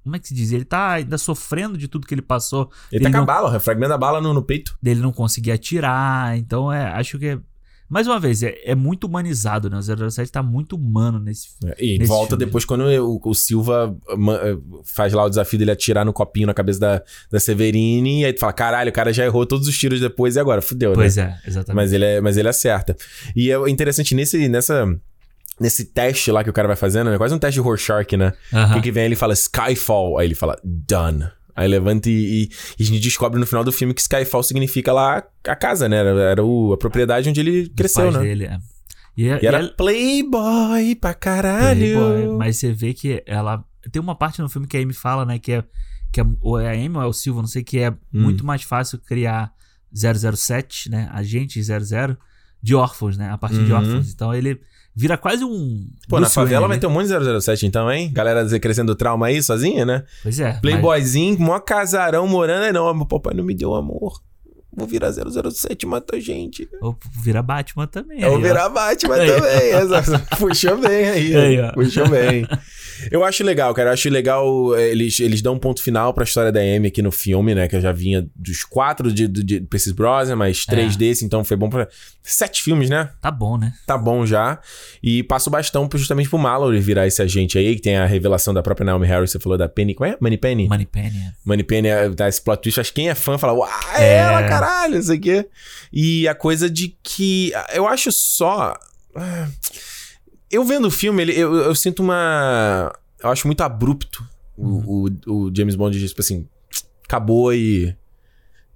como 0.02 0.16
é 0.16 0.18
que 0.18 0.28
se 0.28 0.34
diz? 0.34 0.52
Ele 0.52 0.64
tá 0.64 0.92
ainda 0.92 1.16
sofrendo 1.16 1.78
de 1.78 1.88
tudo 1.88 2.06
que 2.06 2.14
ele 2.14 2.20
passou. 2.22 2.70
Ele 2.92 3.02
tá 3.02 3.08
Ele 3.08 3.10
com 3.10 3.16
a 3.16 3.20
não- 3.20 3.26
bala, 3.26 3.58
fragmenta 3.60 3.94
a 3.94 3.98
bala 3.98 4.20
no, 4.20 4.34
no 4.34 4.42
peito. 4.42 4.76
dele 4.82 5.00
não 5.00 5.12
conseguir 5.12 5.52
atirar. 5.52 6.36
Então, 6.36 6.70
é, 6.72 6.84
acho 6.92 7.18
que 7.18 7.26
é. 7.26 7.38
Mais 7.86 8.06
uma 8.06 8.18
vez, 8.18 8.42
é, 8.42 8.54
é 8.64 8.74
muito 8.74 9.04
humanizado, 9.06 9.68
né? 9.68 9.76
O 9.78 9.82
007 10.10 10.32
tá 10.32 10.42
muito 10.42 10.74
humano 10.74 11.18
nesse 11.20 11.48
filme. 11.50 11.74
É, 11.78 11.84
E 11.84 11.98
Nesse 11.98 12.08
volta 12.08 12.30
filme. 12.30 12.44
depois 12.46 12.64
quando 12.64 12.80
o, 12.86 13.20
o 13.22 13.34
Silva 13.34 13.94
ma- 14.16 14.36
eh, 14.36 14.56
faz 14.84 15.12
lá 15.12 15.22
o 15.22 15.28
desafio 15.28 15.58
dele 15.58 15.70
atirar 15.70 16.04
no 16.04 16.12
copinho 16.12 16.46
na 16.46 16.54
cabeça 16.54 16.80
da, 16.80 17.02
da 17.30 17.38
Severine. 17.38 18.22
E 18.22 18.24
aí 18.24 18.32
tu 18.32 18.40
fala: 18.40 18.54
caralho, 18.54 18.88
o 18.90 18.92
cara 18.92 19.12
já 19.12 19.24
errou 19.24 19.44
todos 19.46 19.68
os 19.68 19.78
tiros 19.78 20.00
depois 20.00 20.34
e 20.34 20.40
agora? 20.40 20.62
Fudeu, 20.62 20.90
né? 20.90 20.96
Pois 20.96 21.18
é, 21.18 21.38
exatamente. 21.46 21.76
Mas 21.76 21.92
ele, 21.92 22.04
é, 22.04 22.20
mas 22.22 22.36
ele 22.38 22.48
acerta. 22.48 22.96
E 23.36 23.50
é 23.50 23.70
interessante 23.70 24.14
nesse, 24.14 24.48
nessa, 24.48 24.86
nesse 25.60 25.84
teste 25.86 26.30
lá 26.30 26.42
que 26.42 26.50
o 26.50 26.52
cara 26.52 26.66
vai 26.68 26.76
fazendo, 26.76 27.10
é 27.10 27.18
quase 27.18 27.34
um 27.34 27.38
teste 27.38 27.54
de 27.54 27.60
Rorschach, 27.60 28.16
né? 28.16 28.32
Aham. 28.52 28.74
Que, 28.74 28.80
que 28.82 28.90
vem 28.92 29.04
ele 29.04 29.16
fala 29.16 29.32
Skyfall, 29.34 30.18
aí 30.18 30.26
ele 30.26 30.34
fala 30.34 30.58
Done. 30.64 31.24
Aí 31.56 31.68
levanta 31.68 32.10
e, 32.10 32.12
e, 32.12 32.50
e 32.78 32.82
a 32.82 32.86
gente 32.86 33.00
descobre 33.00 33.38
no 33.38 33.46
final 33.46 33.62
do 33.62 33.70
filme 33.70 33.94
que 33.94 34.00
Skyfall 34.00 34.42
significa 34.42 34.92
lá 34.92 35.22
a 35.46 35.54
casa, 35.54 35.88
né? 35.88 35.98
Era, 35.98 36.20
era 36.20 36.44
o- 36.44 36.72
a 36.72 36.76
propriedade 36.76 37.28
onde 37.28 37.38
ele 37.38 37.68
cresceu, 37.68 38.10
né? 38.10 38.18
Dele, 38.20 38.44
é. 38.46 38.58
E, 39.16 39.28
é- 39.28 39.38
E 39.40 39.46
era 39.46 39.62
e 39.62 39.66
é- 39.66 39.68
Playboy 39.68 40.94
pra 40.96 41.14
caralho. 41.14 41.78
Playboy, 41.78 42.36
mas 42.36 42.56
você 42.56 42.72
vê 42.72 42.92
que 42.92 43.22
ela. 43.24 43.64
Tem 43.92 44.02
uma 44.02 44.16
parte 44.16 44.40
no 44.42 44.48
filme 44.48 44.66
que 44.66 44.76
a 44.76 44.80
Amy 44.80 44.92
fala, 44.92 45.24
né? 45.24 45.38
Que 45.38 45.52
é. 45.52 45.64
Que 46.12 46.20
é 46.20 46.24
ou 46.40 46.58
é 46.58 46.68
a 46.68 46.72
Amy 46.72 46.96
ou 46.96 47.02
é 47.02 47.06
o 47.06 47.12
Silva, 47.12 47.40
não 47.40 47.46
sei, 47.48 47.62
que 47.62 47.78
é 47.78 47.90
Hum. 47.90 47.96
muito 48.12 48.44
mais 48.44 48.62
fácil 48.62 48.98
criar 48.98 49.52
007, 49.92 50.90
né? 50.90 51.08
Agente 51.12 51.60
00 51.62 52.16
de 52.62 52.74
órfãos, 52.74 53.16
né? 53.16 53.30
A 53.30 53.38
partir 53.38 53.64
de 53.64 53.72
Uhum. 53.72 53.78
órfãos. 53.78 54.12
Então 54.12 54.34
ele 54.34 54.60
vira 54.94 55.16
quase 55.16 55.44
um. 55.44 55.86
Pô, 56.08 56.20
na 56.20 56.28
favela 56.28 56.66
Wayne, 56.66 56.68
vai 56.68 56.76
né? 56.76 56.80
ter 56.80 56.86
um 56.86 56.90
monte 56.90 57.08
de 57.08 57.40
007 57.42 57.66
então, 57.66 57.90
hein? 57.90 58.10
Galera 58.12 58.46
crescendo 58.60 58.94
trauma 58.94 59.26
aí 59.26 59.42
sozinha, 59.42 59.84
né? 59.84 60.04
Pois 60.22 60.38
é. 60.40 60.52
mas- 60.52 60.60
Playboyzinho, 60.60 61.38
mó 61.40 61.58
casarão 61.60 62.26
morando. 62.28 62.64
Aí 62.64 62.72
não, 62.72 62.92
meu 62.94 63.06
papai 63.06 63.34
não 63.34 63.44
me 63.44 63.54
deu 63.54 63.74
amor. 63.74 64.20
Vou 64.76 64.86
virar 64.86 65.12
007 65.12 65.82
e 65.82 65.86
matar 65.86 66.18
gente. 66.20 66.68
Ou 66.80 66.96
vira 67.22 67.42
Batman 67.42 67.86
também. 67.86 68.20
Eu 68.20 68.30
vou 68.30 68.38
aí, 68.38 68.44
ó. 68.44 68.46
virar 68.48 68.68
Batman 68.68 69.16
também. 69.16 69.70
Essa- 69.70 70.18
Puxou 70.38 70.76
bem 70.78 71.08
aí. 71.08 71.36
Aí, 71.36 71.60
ó. 71.60 71.72
Puxou 71.72 72.08
bem. 72.08 72.46
Eu 73.10 73.24
acho 73.24 73.42
legal, 73.44 73.72
cara. 73.74 73.90
Eu 73.90 73.92
acho 73.94 74.08
legal. 74.08 74.74
eh, 74.76 74.90
Eles, 74.90 75.18
eles 75.20 75.42
dão 75.42 75.54
um 75.54 75.58
ponto 75.58 75.82
final 75.82 76.12
pra 76.14 76.24
história 76.24 76.50
da 76.52 76.60
Amy 76.60 76.88
aqui 76.88 77.02
no 77.02 77.10
filme, 77.12 77.54
né? 77.54 77.68
Que 77.68 77.76
eu 77.76 77.80
já 77.80 77.92
vinha 77.92 78.26
dos 78.34 78.64
quatro 78.64 79.12
de, 79.12 79.26
de, 79.28 79.42
de 79.42 79.60
Percy 79.62 79.92
Brosnan, 79.92 80.36
mas 80.36 80.64
três 80.64 80.94
É. 80.94 80.98
desse, 80.98 81.24
então 81.24 81.44
foi 81.44 81.56
bom 81.56 81.68
pra. 81.68 81.88
Sete 82.26 82.62
filmes, 82.62 82.88
né? 82.88 83.10
Tá 83.20 83.30
bom, 83.30 83.58
né? 83.58 83.74
Tá 83.86 83.98
bom 83.98 84.24
já. 84.24 84.58
E 85.02 85.22
passa 85.24 85.50
o 85.50 85.52
bastão 85.52 85.86
justamente 85.94 86.28
pro 86.30 86.38
Mallory 86.38 86.80
virar 86.80 87.06
esse 87.06 87.20
agente 87.20 87.58
aí, 87.58 87.74
que 87.76 87.82
tem 87.82 87.96
a 87.98 88.06
revelação 88.06 88.54
da 88.54 88.62
própria 88.62 88.84
Naomi 88.86 89.06
Harris. 89.06 89.30
Você 89.30 89.38
falou 89.38 89.58
da 89.58 89.68
Penny. 89.68 89.94
Qual 89.94 90.08
é? 90.08 90.16
Money 90.20 90.38
Penny? 90.38 90.66
Money 90.66 90.86
Penny. 90.86 91.18
é. 91.18 91.32
Money 91.44 91.64
Penny 91.64 91.88
é, 91.88 92.08
dá 92.08 92.26
esse 92.28 92.40
plot 92.40 92.62
twist. 92.62 92.80
Acho 92.80 92.90
que 92.92 93.02
quem 93.02 93.10
é 93.10 93.14
fã 93.14 93.36
fala, 93.36 93.52
uau, 93.52 93.68
é 93.96 94.02
É. 94.04 94.16
ela, 94.18 94.42
caralho, 94.64 94.98
isso 94.98 95.12
aqui. 95.12 95.46
E 95.92 96.26
a 96.28 96.34
coisa 96.34 96.68
de 96.70 96.96
que. 97.02 97.52
Eu 97.72 97.86
acho 97.86 98.10
só. 98.12 98.74
ah, 99.16 99.48
Eu 100.50 100.64
vendo 100.64 100.86
o 100.86 100.90
filme, 100.90 101.22
ele, 101.22 101.32
eu, 101.38 101.54
eu 101.54 101.74
sinto 101.74 102.02
uma. 102.02 102.92
Eu 103.22 103.30
acho 103.30 103.46
muito 103.46 103.62
abrupto 103.62 104.26
o, 104.56 105.06
o, 105.06 105.10
o 105.46 105.52
James 105.56 105.74
Bond, 105.74 106.06
tipo 106.08 106.20
assim, 106.20 106.46
acabou 107.04 107.52
e. 107.54 107.96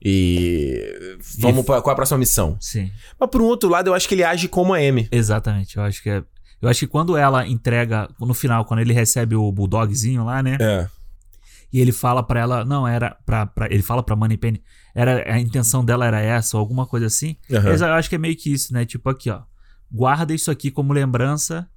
E. 0.02 1.16
Vamos 1.40 1.64
pra 1.64 1.80
qual 1.82 1.92
é 1.92 1.94
a 1.94 1.96
próxima 1.96 2.18
missão? 2.18 2.56
Sim. 2.60 2.90
Mas 3.18 3.28
por 3.30 3.42
um 3.42 3.46
outro 3.46 3.68
lado, 3.68 3.88
eu 3.88 3.94
acho 3.94 4.08
que 4.08 4.14
ele 4.14 4.24
age 4.24 4.48
como 4.48 4.72
a 4.74 4.78
Amy. 4.78 5.08
Exatamente. 5.10 5.76
Eu 5.76 5.82
acho 5.82 6.02
que 6.02 6.10
é. 6.10 6.22
Eu 6.60 6.68
acho 6.68 6.80
que 6.80 6.86
quando 6.88 7.16
ela 7.16 7.46
entrega, 7.46 8.08
no 8.18 8.34
final, 8.34 8.64
quando 8.64 8.80
ele 8.80 8.92
recebe 8.92 9.36
o 9.36 9.50
bulldogzinho 9.52 10.24
lá, 10.24 10.42
né? 10.42 10.56
É. 10.60 10.88
E 11.72 11.80
ele 11.80 11.92
fala 11.92 12.22
pra 12.22 12.40
ela, 12.40 12.64
não, 12.64 12.88
era 12.88 13.16
pra, 13.26 13.46
pra- 13.46 13.66
ele 13.70 13.82
fala 13.82 14.02
pra 14.02 14.16
Moneypenny, 14.16 14.60
era 15.00 15.32
a 15.32 15.38
intenção 15.38 15.84
dela 15.84 16.04
era 16.06 16.20
essa 16.20 16.56
ou 16.56 16.60
alguma 16.60 16.86
coisa 16.86 17.06
assim. 17.06 17.36
Aham. 17.50 17.62
Mas 17.70 17.80
eu 17.80 17.86
acho 17.92 18.08
que 18.08 18.14
é 18.16 18.18
meio 18.18 18.36
que 18.36 18.52
isso, 18.52 18.72
né? 18.72 18.84
Tipo 18.84 19.08
aqui, 19.10 19.30
ó. 19.30 19.42
Guarda 19.90 20.34
isso 20.34 20.50
aqui 20.50 20.70
como 20.70 20.92
lembrança 20.92 21.68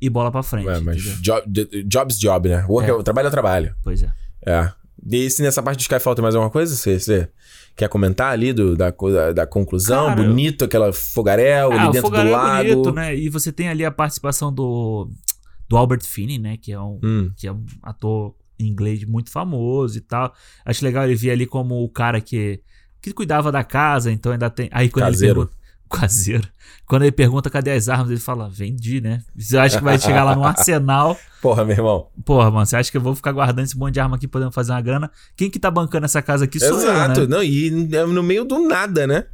e 0.00 0.08
bola 0.08 0.30
pra 0.30 0.42
frente. 0.42 0.68
É, 0.68 0.78
mas 0.80 1.02
job, 1.20 1.42
de- 1.48 1.82
job's 1.84 2.18
job, 2.18 2.48
né? 2.48 2.64
Work 2.68 2.88
É. 2.90 2.94
é. 2.94 3.02
trabalho 3.02 3.26
é 3.28 3.30
trabalho. 3.30 3.74
Pois 3.82 4.02
é. 4.02 4.12
É. 4.46 4.72
E 5.10 5.28
se 5.30 5.42
nessa 5.42 5.62
parte 5.62 5.78
do 5.78 5.80
Skyfall 5.82 6.14
tem 6.14 6.22
mais 6.22 6.34
alguma 6.34 6.50
coisa? 6.50 6.76
Você, 6.76 6.98
você 7.00 7.28
quer 7.74 7.88
comentar 7.88 8.32
ali 8.32 8.52
do, 8.52 8.76
da, 8.76 8.90
da, 8.90 9.32
da 9.32 9.46
conclusão? 9.46 10.06
Cara, 10.06 10.22
Bonito, 10.22 10.64
aquela 10.64 10.92
fogaréu 10.92 11.72
Ah, 11.72 11.74
ali 11.82 11.92
dentro 11.92 12.02
do 12.02 12.02
fogaréu 12.02 12.32
é 12.32 12.36
lago. 12.36 12.68
bonito, 12.68 12.92
né? 12.92 13.16
E 13.16 13.28
você 13.28 13.50
tem 13.50 13.68
ali 13.68 13.84
a 13.84 13.90
participação 13.90 14.52
do, 14.52 15.10
do 15.68 15.76
Albert 15.76 16.04
Finney, 16.04 16.38
né? 16.38 16.56
Que 16.56 16.72
é 16.72 16.80
um, 16.80 17.00
Hum, 17.02 17.30
que 17.36 17.46
é 17.46 17.52
um 17.52 17.64
ator 17.82 18.34
inglês 18.66 19.04
muito 19.04 19.30
famoso 19.30 19.98
e 19.98 20.00
tal. 20.00 20.32
Acho 20.64 20.84
legal 20.84 21.04
ele 21.04 21.14
vir 21.14 21.30
ali 21.30 21.46
como 21.46 21.82
o 21.82 21.88
cara 21.88 22.20
que, 22.20 22.60
que 23.00 23.12
cuidava 23.12 23.50
da 23.50 23.64
casa, 23.64 24.10
então 24.10 24.32
ainda 24.32 24.50
tem. 24.50 24.68
Aí 24.72 24.88
quando 24.88 25.06
Caseiro. 25.06 25.40
ele 25.40 25.46
pergunta. 25.46 25.60
Caseiro. 25.90 26.48
Quando 26.86 27.02
ele 27.02 27.12
pergunta 27.12 27.50
cadê 27.50 27.72
as 27.72 27.88
armas, 27.88 28.10
ele 28.10 28.20
fala, 28.20 28.48
vendi, 28.48 29.00
né? 29.00 29.22
Você 29.36 29.58
acha 29.58 29.78
que 29.78 29.84
vai 29.84 29.98
chegar 29.98 30.24
lá 30.24 30.36
no 30.36 30.44
arsenal? 30.44 31.18
Porra, 31.42 31.64
meu 31.64 31.76
irmão. 31.76 32.08
Porra, 32.24 32.50
mano, 32.50 32.66
você 32.66 32.76
acha 32.76 32.90
que 32.90 32.96
eu 32.96 33.00
vou 33.00 33.14
ficar 33.14 33.32
guardando 33.32 33.64
esse 33.64 33.76
monte 33.76 33.94
de 33.94 34.00
arma 34.00 34.16
aqui 34.16 34.28
podendo 34.28 34.52
fazer 34.52 34.72
uma 34.72 34.80
grana? 34.80 35.10
Quem 35.36 35.50
que 35.50 35.58
tá 35.58 35.70
bancando 35.70 36.04
essa 36.04 36.22
casa 36.22 36.44
aqui 36.44 36.60
sou 36.60 36.78
Exato. 36.78 37.20
eu, 37.20 37.28
né? 37.28 37.36
Não, 37.36 37.42
e 37.42 37.70
no 37.70 38.22
meio 38.22 38.44
do 38.44 38.58
nada, 38.68 39.06
né? 39.06 39.24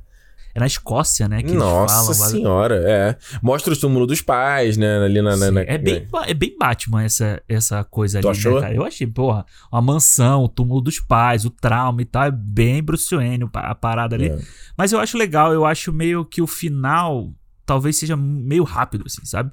É 0.57 0.61
na 0.61 0.67
Escócia, 0.67 1.29
né? 1.29 1.43
Que 1.43 1.53
Nossa 1.53 2.07
eles 2.07 2.19
falam. 2.19 2.33
senhora, 2.33 2.83
é. 2.87 3.17
Mostra 3.43 3.75
o 3.75 3.77
túmulo 3.77 4.07
dos 4.07 4.23
pais, 4.23 4.77
né? 4.77 5.05
Ali 5.05 5.21
na. 5.21 5.37
na- 5.37 5.51
na- 5.51 5.61
é, 5.61 5.77
bem, 5.77 6.07
ba- 6.11 6.25
é 6.27 6.33
bem 6.35 6.57
Batman 6.59 7.03
essa, 7.05 7.43
essa 7.49 7.85
coisa 7.85 8.21
Tu 8.21 8.29
ali, 8.29 8.39
achou? 8.39 8.55
né, 8.55 8.61
cara? 8.63 8.75
Eu 8.75 8.85
achei, 8.85 9.07
porra, 9.07 9.45
uma 9.71 9.83
mansão, 9.83 10.45
o 10.45 10.49
túmulo 10.49 10.81
dos 10.81 10.99
pais, 10.99 11.45
o 11.45 11.51
trauma 11.51 12.01
e 12.01 12.07
tal, 12.07 12.25
é 12.25 12.31
bem 12.31 12.83
Bruce 12.83 13.15
Wayne 13.15 13.49
a 13.53 13.75
parada 13.75 14.17
ali. 14.17 14.29
É. 14.31 14.39
Mas 14.79 14.93
eu 14.93 14.99
acho 14.99 15.19
legal, 15.19 15.53
eu 15.53 15.65
acho 15.67 15.93
meio 15.93 16.25
que 16.25 16.41
o 16.41 16.47
final 16.47 17.31
talvez 17.67 17.99
seja 17.99 18.17
meio 18.17 18.65
rápido, 18.65 19.05
assim, 19.07 19.25
sabe? 19.25 19.51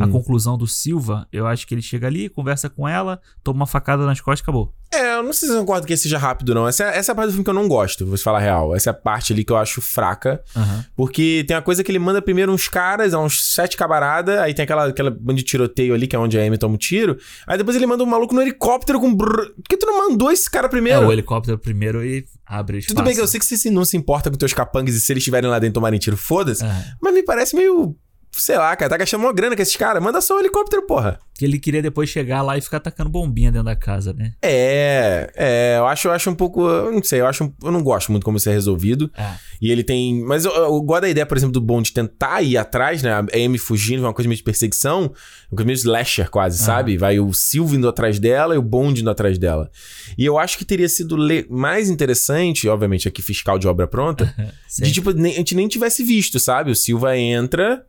A 0.00 0.08
conclusão 0.08 0.56
do 0.56 0.66
Silva, 0.66 1.26
eu 1.32 1.46
acho 1.46 1.66
que 1.66 1.74
ele 1.74 1.82
chega 1.82 2.06
ali, 2.06 2.28
conversa 2.28 2.68
com 2.70 2.88
ela, 2.88 3.20
toma 3.42 3.60
uma 3.60 3.66
facada 3.66 4.04
nas 4.06 4.20
costas 4.20 4.40
e 4.40 4.42
acabou. 4.42 4.72
É, 4.92 5.16
eu 5.16 5.22
não 5.24 5.32
sei 5.32 5.48
se 5.48 5.54
eu 5.54 5.58
concordo 5.60 5.86
que 5.86 5.92
esse 5.92 6.04
seja 6.04 6.18
rápido, 6.18 6.54
não. 6.54 6.68
Essa, 6.68 6.84
é- 6.84 6.98
essa 6.98 7.10
é 7.10 7.12
a 7.12 7.16
parte 7.16 7.26
do 7.28 7.32
filme 7.32 7.42
que 7.44 7.50
eu 7.50 7.54
não 7.54 7.66
gosto, 7.66 8.06
vou 8.06 8.16
te 8.16 8.22
falar 8.22 8.38
a 8.38 8.40
real. 8.40 8.76
Essa 8.76 8.90
é 8.90 8.92
a 8.92 8.94
parte 8.94 9.32
ali 9.32 9.44
que 9.44 9.52
eu 9.52 9.56
acho 9.56 9.80
fraca. 9.80 10.40
Aham. 10.56 10.84
Porque 10.94 11.44
tem 11.48 11.56
uma 11.56 11.62
coisa 11.62 11.82
que 11.82 11.90
ele 11.90 11.98
manda 11.98 12.22
primeiro 12.22 12.52
uns 12.52 12.68
caras, 12.68 13.12
há 13.12 13.18
uns 13.20 13.54
sete 13.54 13.76
camaradas, 13.76 14.38
aí 14.38 14.54
tem 14.54 14.62
aquela, 14.62 14.86
aquela 14.86 15.10
banda 15.10 15.34
de 15.34 15.42
tiroteio 15.42 15.94
ali, 15.94 16.06
que 16.06 16.14
é 16.14 16.18
onde 16.18 16.38
a 16.38 16.42
Amy 16.46 16.56
toma 16.58 16.74
um 16.76 16.78
tiro. 16.78 17.18
Aí 17.46 17.58
depois 17.58 17.76
ele 17.76 17.86
manda 17.86 18.04
um 18.04 18.06
maluco 18.06 18.34
no 18.34 18.40
helicóptero 18.42 19.00
com. 19.00 19.12
Brrr. 19.14 19.50
Por 19.54 19.62
que 19.68 19.76
tu 19.76 19.84
não 19.86 20.08
mandou 20.08 20.30
esse 20.30 20.48
cara 20.48 20.66
É, 20.66 20.70
primeiro? 20.70 21.06
o 21.08 21.12
helicóptero 21.12 21.58
primeiro 21.58 22.04
e 22.04 22.24
abre 22.46 22.78
espaço. 22.78 22.94
Tudo 22.94 23.04
bem 23.04 23.14
que 23.14 23.20
eu 23.20 23.26
sei 23.26 23.40
que 23.40 23.46
você 23.46 23.70
não 23.70 23.84
se 23.84 23.96
importa 23.96 24.30
com 24.30 24.36
teus 24.36 24.52
capangas 24.52 24.94
e 24.94 25.00
se 25.00 25.12
eles 25.12 25.22
estiverem 25.22 25.50
lá 25.50 25.58
dentro 25.58 25.74
tomarem 25.74 25.98
tiro, 25.98 26.16
foda-se. 26.16 26.64
É. 26.64 26.84
Mas 27.02 27.12
me 27.14 27.22
parece 27.24 27.56
meio. 27.56 27.96
Sei 28.36 28.56
lá, 28.56 28.74
cara, 28.76 28.90
tá 28.90 28.96
gastando 28.96 29.20
uma 29.22 29.32
grana 29.32 29.54
com 29.56 29.62
esses 29.62 29.76
caras. 29.76 30.02
Manda 30.02 30.20
só 30.20 30.36
o 30.36 30.40
helicóptero, 30.40 30.86
porra. 30.86 31.18
Que 31.36 31.44
ele 31.44 31.58
queria 31.58 31.82
depois 31.82 32.08
chegar 32.08 32.42
lá 32.42 32.56
e 32.56 32.60
ficar 32.60 32.76
atacando 32.76 33.10
bombinha 33.10 33.50
dentro 33.50 33.64
da 33.64 33.74
casa, 33.74 34.12
né? 34.12 34.32
É, 34.42 35.30
é, 35.36 35.74
eu 35.78 35.86
acho, 35.86 36.06
eu 36.08 36.12
acho 36.12 36.30
um 36.30 36.34
pouco. 36.34 36.66
Eu 36.68 36.92
não 36.92 37.02
sei, 37.02 37.20
eu 37.20 37.26
acho. 37.26 37.44
um- 37.44 37.52
Eu 37.64 37.72
não 37.72 37.82
gosto 37.82 38.10
muito 38.12 38.24
como 38.24 38.36
isso 38.36 38.48
é 38.48 38.52
resolvido. 38.52 39.10
É. 39.16 39.32
E 39.60 39.70
ele 39.70 39.82
tem. 39.82 40.22
Mas 40.24 40.44
eu, 40.44 40.52
eu 40.52 40.80
gosto 40.82 41.02
da 41.02 41.08
ideia, 41.08 41.26
por 41.26 41.36
exemplo, 41.36 41.52
do 41.52 41.60
Bond 41.60 41.92
tentar 41.92 42.40
ir 42.42 42.56
atrás, 42.56 43.02
né? 43.02 43.12
A 43.12 43.24
Amy 43.36 43.58
fugindo, 43.58 44.00
uma 44.04 44.12
coisa 44.14 44.28
meio 44.28 44.36
de 44.36 44.44
perseguição. 44.44 45.02
Uma 45.50 45.56
coisa 45.56 45.64
meio 45.66 45.76
slasher, 45.76 46.30
quase, 46.30 46.60
Ah. 46.62 46.66
sabe? 46.66 46.96
Vai 46.96 47.18
o 47.18 47.32
Silvio 47.32 47.76
indo 47.78 47.88
atrás 47.88 48.18
dela 48.20 48.54
e 48.54 48.58
o 48.58 48.62
Bond 48.62 49.00
indo 49.00 49.10
atrás 49.10 49.36
dela. 49.38 49.70
E 50.16 50.24
eu 50.24 50.38
acho 50.38 50.56
que 50.56 50.64
teria 50.64 50.88
sido 50.88 51.16
le- 51.16 51.46
mais 51.50 51.88
interessante, 51.90 52.68
obviamente, 52.68 53.08
aqui 53.08 53.20
fiscal 53.22 53.58
de 53.58 53.66
obra 53.66 53.86
pronta, 53.88 54.32
de 54.78 54.92
tipo, 54.92 55.10
nem- 55.12 55.32
a 55.32 55.36
gente 55.36 55.54
nem 55.56 55.66
tivesse 55.66 56.04
visto, 56.04 56.38
sabe? 56.38 56.70
O 56.70 56.76
Silva 56.76 57.16
entra. 57.16 57.84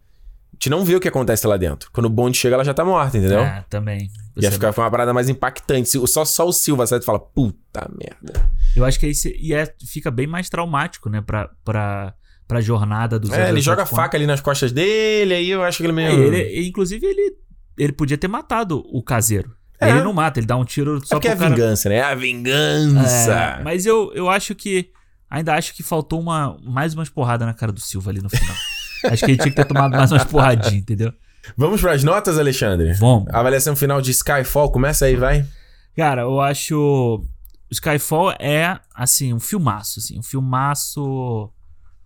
A 0.55 0.57
gente 0.57 0.69
não 0.69 0.85
vê 0.85 0.95
o 0.95 0.99
que 1.01 1.07
acontece 1.09 1.45
lá 1.45 1.57
dentro. 1.57 1.89
Quando 1.91 2.05
o 2.05 2.09
Bond 2.09 2.35
chega, 2.37 2.55
ela 2.55 2.63
já 2.63 2.73
tá 2.73 2.85
morta, 2.85 3.17
entendeu? 3.17 3.41
É, 3.41 3.65
também. 3.69 4.09
Ia 4.37 4.49
ficar 4.51 4.71
foi 4.71 4.83
uma 4.85 4.89
parada 4.91 5.13
mais 5.13 5.27
impactante. 5.27 5.89
Só, 6.07 6.23
só 6.23 6.47
o 6.47 6.53
Silva 6.53 6.87
sai 6.87 6.99
e 6.99 7.01
fala, 7.03 7.19
puta 7.19 7.89
merda. 7.93 8.49
Eu 8.75 8.85
acho 8.85 8.97
que 8.99 9.05
aí 9.05 9.13
se- 9.13 9.35
e 9.39 9.53
é, 9.53 9.71
fica 9.85 10.09
bem 10.09 10.25
mais 10.27 10.49
traumático, 10.49 11.09
né? 11.09 11.21
Pra, 11.21 11.49
pra, 11.63 12.13
pra 12.47 12.61
jornada 12.61 13.19
do 13.19 13.33
É, 13.33 13.49
ele 13.49 13.61
007 13.61 13.65
joga 13.65 13.85
faca 13.85 14.15
ali 14.17 14.25
nas 14.25 14.39
costas 14.39 14.71
dele, 14.71 15.33
aí 15.33 15.49
eu 15.49 15.61
acho 15.61 15.77
que 15.77 15.83
ele 15.83 15.91
É, 15.91 15.95
meio. 15.95 16.33
ele, 16.33 16.67
inclusive, 16.67 17.05
ele, 17.05 17.35
ele 17.77 17.91
podia 17.93 18.17
ter 18.17 18.27
matado 18.29 18.81
o 18.87 19.03
caseiro. 19.03 19.53
É. 19.79 19.89
Ele 19.89 20.01
não 20.03 20.13
mata, 20.13 20.39
ele 20.39 20.47
dá 20.47 20.55
um 20.55 20.63
tiro 20.63 20.99
Só 21.01 21.07
só 21.07 21.15
porque 21.15 21.27
é 21.27 21.31
pro 21.35 21.45
a 21.45 21.49
cara... 21.49 21.55
vingança, 21.55 21.89
né? 21.89 21.95
É 21.95 22.01
a 22.03 22.15
vingança. 22.15 23.33
É, 23.59 23.63
mas 23.63 23.85
eu, 23.85 24.11
eu 24.15 24.29
acho 24.29 24.55
que. 24.55 24.89
Ainda 25.29 25.53
acho 25.55 25.73
que 25.73 25.83
faltou 25.83 26.19
uma, 26.21 26.57
mais 26.63 26.93
umas 26.93 27.09
porradas 27.09 27.45
na 27.45 27.53
cara 27.53 27.71
do 27.71 27.79
Silva 27.81 28.09
ali 28.09 28.21
no 28.21 28.29
final. 28.29 28.55
acho 29.11 29.25
que 29.25 29.31
ele 29.31 29.37
tinha 29.37 29.49
que 29.49 29.55
ter 29.55 29.65
tomado 29.65 29.91
mais 29.91 30.11
umas 30.11 30.23
porradinhas, 30.23 30.73
entendeu? 30.73 31.13
Vamos 31.55 31.79
pras 31.81 32.03
notas, 32.03 32.37
Alexandre? 32.39 32.93
Vamos. 32.93 33.27
Avaliação 33.33 33.75
final 33.75 34.01
de 34.01 34.11
Skyfall, 34.11 34.71
começa 34.71 35.05
aí, 35.05 35.15
vai. 35.15 35.45
Cara, 35.95 36.23
eu 36.23 36.39
acho. 36.41 37.23
Skyfall 37.71 38.31
é, 38.39 38.79
assim, 38.93 39.33
um 39.33 39.39
filmaço, 39.39 39.99
assim. 39.99 40.17
Um 40.19 40.23
filmaço 40.23 41.51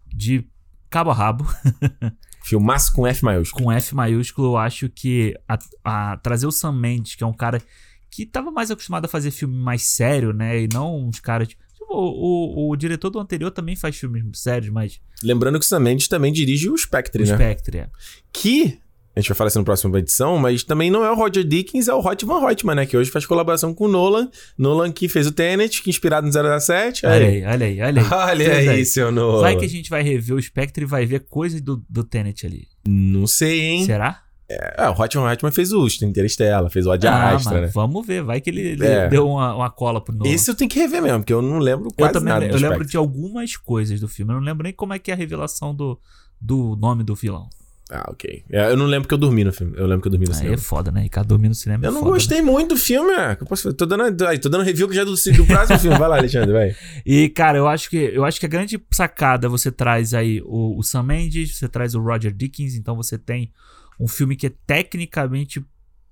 de 0.08 0.46
cabo 0.90 1.12
a 1.12 1.14
rabo. 1.14 1.46
Filmaço 2.44 2.94
com 2.94 3.06
F 3.06 3.24
maiúsculo. 3.24 3.66
com 3.66 3.72
F 3.72 3.94
maiúsculo, 3.94 4.48
eu 4.54 4.58
acho 4.58 4.90
que 4.90 5.36
a, 5.48 5.60
a- 5.84 6.18
trazer 6.18 6.48
o 6.48 6.52
Sam 6.52 6.72
Mendes, 6.72 7.14
que 7.14 7.24
é 7.24 7.28
um 7.28 7.34
cara 7.34 7.62
que 8.10 8.26
tava 8.26 8.50
mais 8.50 8.72
acostumado 8.72 9.06
a 9.06 9.10
fazer 9.10 9.30
filme 9.30 9.56
mais 9.56 9.84
sério, 9.84 10.34
né? 10.34 10.62
E 10.62 10.70
não 10.74 10.98
uns 11.08 11.20
caras. 11.20 11.50
O, 11.90 12.68
o, 12.68 12.70
o 12.70 12.76
diretor 12.76 13.10
do 13.10 13.20
anterior 13.20 13.50
também 13.50 13.76
faz 13.76 13.98
filmes 13.98 14.24
sérios, 14.34 14.72
mas 14.72 15.02
Lembrando 15.24 15.60
que 15.60 15.74
o 15.74 15.80
Mendes 15.80 16.08
também 16.08 16.32
dirige 16.32 16.70
o 16.70 16.78
Spectre, 16.78 17.24
o 17.24 17.28
né? 17.28 17.34
Spectre 17.34 17.78
é. 17.80 17.90
Que, 18.32 18.80
a 19.16 19.20
gente 19.20 19.30
vai 19.30 19.36
falar 19.36 19.48
isso 19.50 19.60
na 19.60 19.66
próxima 19.66 20.00
edição, 20.00 20.38
mas 20.38 20.64
também 20.64 20.90
não 20.90 21.04
é 21.04 21.12
o 21.12 21.16
Roger 21.16 21.44
Dickens, 21.44 21.88
é 21.88 21.94
o 21.94 22.00
Hot 22.00 22.26
Van 22.26 22.40
Hoytman, 22.40 22.76
né? 22.76 22.86
Que 22.86 22.96
hoje 22.96 23.12
faz 23.12 23.26
colaboração 23.26 23.74
com 23.74 23.86
o 23.86 23.88
Nolan. 23.88 24.30
Nolan 24.58 24.92
que 24.92 25.10
fez 25.10 25.28
o 25.28 25.32
Tenet, 25.32 25.82
que 25.82 25.90
inspirado 25.90 26.26
no 26.26 26.60
007. 26.62 27.06
Olha 27.06 27.28
aí, 27.28 27.44
olha 27.44 27.66
aí, 27.66 27.82
olha 27.82 28.02
aí. 28.02 28.08
Olha 28.30 28.60
Tudo 28.60 28.70
aí, 28.70 28.86
seu 28.86 29.12
Nolan. 29.12 29.42
Vai 29.42 29.58
que 29.58 29.66
a 29.66 29.70
gente 29.70 29.90
vai 29.90 30.04
rever 30.04 30.36
o 30.36 30.42
Spectre 30.42 30.84
e 30.84 30.88
vai 30.88 31.06
ver 31.06 31.22
coisa 31.22 31.60
do, 31.60 31.84
do 31.90 32.04
Tenet 32.04 32.46
ali. 32.46 32.68
Não 32.88 33.28
sei, 33.28 33.62
hein? 33.62 33.86
Será? 33.86 34.24
É, 34.52 34.90
o 34.90 35.00
Hot 35.00 35.16
Van 35.16 35.24
Hoytman 35.30 35.52
fez 35.52 35.72
o 35.72 35.86
Interstellar, 36.02 36.68
fez 36.72 36.86
o 36.88 36.92
Ad 36.92 37.06
Ah, 37.08 37.36
Astra, 37.36 37.62
né? 37.62 37.68
Vamos 37.68 38.06
ver, 38.06 38.24
vai 38.24 38.42
que 38.42 38.50
ele 38.50 38.84
É. 38.84 39.08
deu 39.08 39.28
uma, 39.30 39.56
uma 39.56 39.70
cola 39.70 40.02
pro 40.04 40.14
Nolan. 40.16 40.32
Esse 40.32 40.50
eu 40.50 40.56
tenho 40.56 40.70
que 40.70 40.80
rever 40.80 41.02
mesmo, 41.04 41.20
porque 41.20 41.34
eu 41.34 41.42
não 41.42 41.60
lembro 41.60 41.88
Eu 41.90 41.92
quase 41.96 42.14
também 42.14 42.34
nada 42.34 42.46
eu 42.46 42.52
do 42.52 42.58
lembro 42.58 42.84
de 42.86 42.98
algumas 42.98 43.56
coisas 43.56 44.00
do 44.00 44.08
filme. 44.08 44.32
Eu 44.34 44.38
não 44.38 44.44
lembro 44.44 44.64
nem 44.64 44.74
como 44.74 44.92
é 44.94 44.98
que 45.00 45.12
é 45.12 45.14
a 45.14 45.18
revelação 45.18 45.76
do, 45.76 46.00
do 46.42 46.76
nome 46.80 47.04
do 47.04 47.14
vilão. 47.14 47.48
Ah, 47.92 48.08
ok. 48.12 48.44
É, 48.52 48.70
eu 48.72 48.78
não 48.78 48.86
lembro 48.86 49.08
que 49.08 49.14
eu 49.14 49.18
dormi 49.18 49.44
no 49.44 49.52
filme. 49.52 49.74
Eu 49.76 49.88
lembro 49.88 50.02
que 50.02 50.08
eu 50.08 50.12
dormi 50.12 50.26
no 50.28 50.32
Aí 50.32 50.38
cinema. 50.38 50.56
é 50.56 50.58
foda, 50.60 50.92
né? 50.92 51.02
Ricardo 51.02 51.28
dormir 51.28 51.50
no 51.50 51.56
cinema 51.56 51.84
Eu 51.84 51.90
é 51.90 51.92
não 51.92 52.00
foda, 52.02 52.12
né? 52.12 52.18
gostei 52.18 52.42
muito 52.42 52.70
do 52.70 52.78
filme, 52.78 53.12
é. 53.14 53.36
Eu 53.40 53.46
posso... 53.48 53.74
tô, 53.74 53.86
dando, 53.86 54.16
tô 54.40 54.48
dando 54.50 54.64
review 54.64 54.88
que 54.88 54.94
já 54.94 55.02
é 55.02 55.06
do, 55.06 55.14
do 55.16 55.46
próximo 55.48 55.80
filme. 55.80 55.98
Vai 55.98 56.08
lá, 56.08 56.18
Alexandre, 56.18 56.52
vai. 56.54 56.76
E, 57.06 57.30
cara, 57.30 57.58
eu 57.58 57.68
acho 57.68 57.90
que 57.90 57.98
eu 57.98 58.24
acho 58.26 58.40
que 58.40 58.46
a 58.46 58.50
grande 58.50 58.80
sacada 58.92 59.50
você 59.50 59.72
traz 59.72 60.14
aí 60.14 60.40
o, 60.46 60.78
o 60.78 60.84
Sam 60.84 61.02
Mendes, 61.04 61.56
você 61.58 61.68
traz 61.68 61.96
o 61.96 62.00
Roger 62.02 62.32
Dickens, 62.32 62.76
então 62.76 62.96
você 62.96 63.18
tem 63.18 63.52
um 64.00 64.08
filme 64.08 64.36
que 64.36 64.48
é 64.48 64.52
tecnicamente 64.66 65.64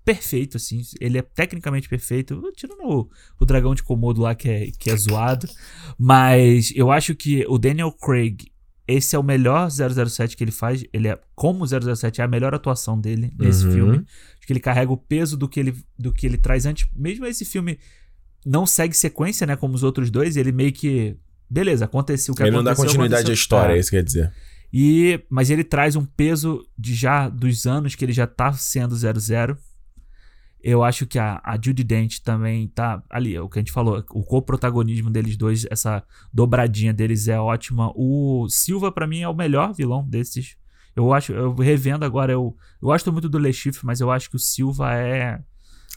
perfeito, 0.03 0.57
assim. 0.57 0.81
Ele 1.01 1.17
é 1.17 1.21
tecnicamente 1.21 1.87
perfeito. 1.89 2.41
Tirando 2.55 2.81
o, 2.83 3.09
o 3.39 3.45
dragão 3.45 3.75
de 3.75 3.83
Komodo 3.83 4.21
lá, 4.21 4.33
que 4.35 4.49
é, 4.49 4.71
que 4.77 4.89
é 4.89 4.95
zoado. 4.95 5.47
Mas 5.97 6.71
eu 6.75 6.91
acho 6.91 7.15
que 7.15 7.45
o 7.47 7.57
Daniel 7.57 7.91
Craig, 7.91 8.45
esse 8.87 9.15
é 9.15 9.19
o 9.19 9.23
melhor 9.23 9.69
007 9.69 10.37
que 10.37 10.43
ele 10.43 10.51
faz. 10.51 10.83
Ele 10.93 11.07
é, 11.09 11.19
como 11.35 11.65
007, 11.67 12.21
é 12.21 12.23
a 12.23 12.27
melhor 12.27 12.53
atuação 12.53 12.99
dele 12.99 13.31
nesse 13.37 13.65
Uhum. 13.65 13.71
filme. 13.73 13.97
Acho 14.37 14.47
que 14.47 14.53
ele 14.53 14.59
carrega 14.59 14.91
o 14.91 14.97
peso 14.97 15.35
do 15.35 15.47
que 15.49 15.59
ele, 15.59 15.75
do 15.97 16.13
que 16.13 16.25
ele 16.25 16.37
traz 16.37 16.65
antes. 16.65 16.87
Mesmo 16.95 17.25
esse 17.25 17.43
filme 17.43 17.77
não 18.45 18.65
segue 18.65 18.95
sequência, 18.95 19.45
né? 19.45 19.55
Como 19.55 19.73
os 19.75 19.83
outros 19.83 20.09
dois, 20.09 20.37
ele 20.37 20.51
meio 20.51 20.71
que. 20.71 21.17
Beleza, 21.49 21.85
aconteceu 21.85 22.33
o 22.33 22.35
que 22.37 22.43
Ele 22.43 22.51
não 22.51 22.61
dá 22.63 22.71
aconteceu. 22.71 22.91
continuidade 22.97 23.21
à 23.21 23.23
aconteceu. 23.23 23.33
história, 23.41 23.73
é 23.73 23.77
É. 23.77 23.79
isso 23.79 23.89
que 23.89 23.95
quer 23.97 24.03
dizer. 24.03 24.33
E, 24.79 25.25
mas 25.27 25.49
ele 25.49 25.63
traz 25.63 25.95
um 25.95 26.05
peso 26.05 26.63
de 26.77 26.93
já 26.93 27.27
dos 27.29 27.65
anos 27.65 27.95
que 27.95 28.05
ele 28.05 28.13
já 28.13 28.27
tá 28.27 28.53
sendo 28.53 28.95
00. 28.95 29.57
Eu 30.61 30.83
acho 30.83 31.07
que 31.07 31.17
a, 31.17 31.41
a 31.43 31.55
Judy 31.55 31.83
Dent 31.83 32.19
também 32.19 32.67
tá 32.67 33.01
ali, 33.09 33.35
é 33.35 33.41
o 33.41 33.49
que 33.49 33.57
a 33.57 33.61
gente 33.61 33.71
falou, 33.71 34.03
o 34.11 34.23
co-protagonismo 34.23 35.09
deles 35.09 35.35
dois, 35.35 35.65
essa 35.71 36.03
dobradinha 36.31 36.93
deles 36.93 37.27
é 37.27 37.39
ótima. 37.39 37.91
O 37.95 38.47
Silva 38.49 38.91
pra 38.91 39.07
mim 39.07 39.21
é 39.21 39.27
o 39.27 39.33
melhor 39.33 39.73
vilão 39.73 40.07
desses. 40.07 40.55
Eu 40.95 41.11
acho, 41.11 41.33
eu 41.33 41.55
revendo 41.55 42.05
agora, 42.05 42.31
eu, 42.33 42.55
eu 42.79 42.87
gosto 42.87 43.11
muito 43.11 43.27
do 43.27 43.39
Le 43.39 43.51
Chiffre, 43.53 43.83
mas 43.83 43.99
eu 43.99 44.11
acho 44.11 44.29
que 44.29 44.35
o 44.35 44.39
Silva 44.39 44.93
é, 44.95 45.41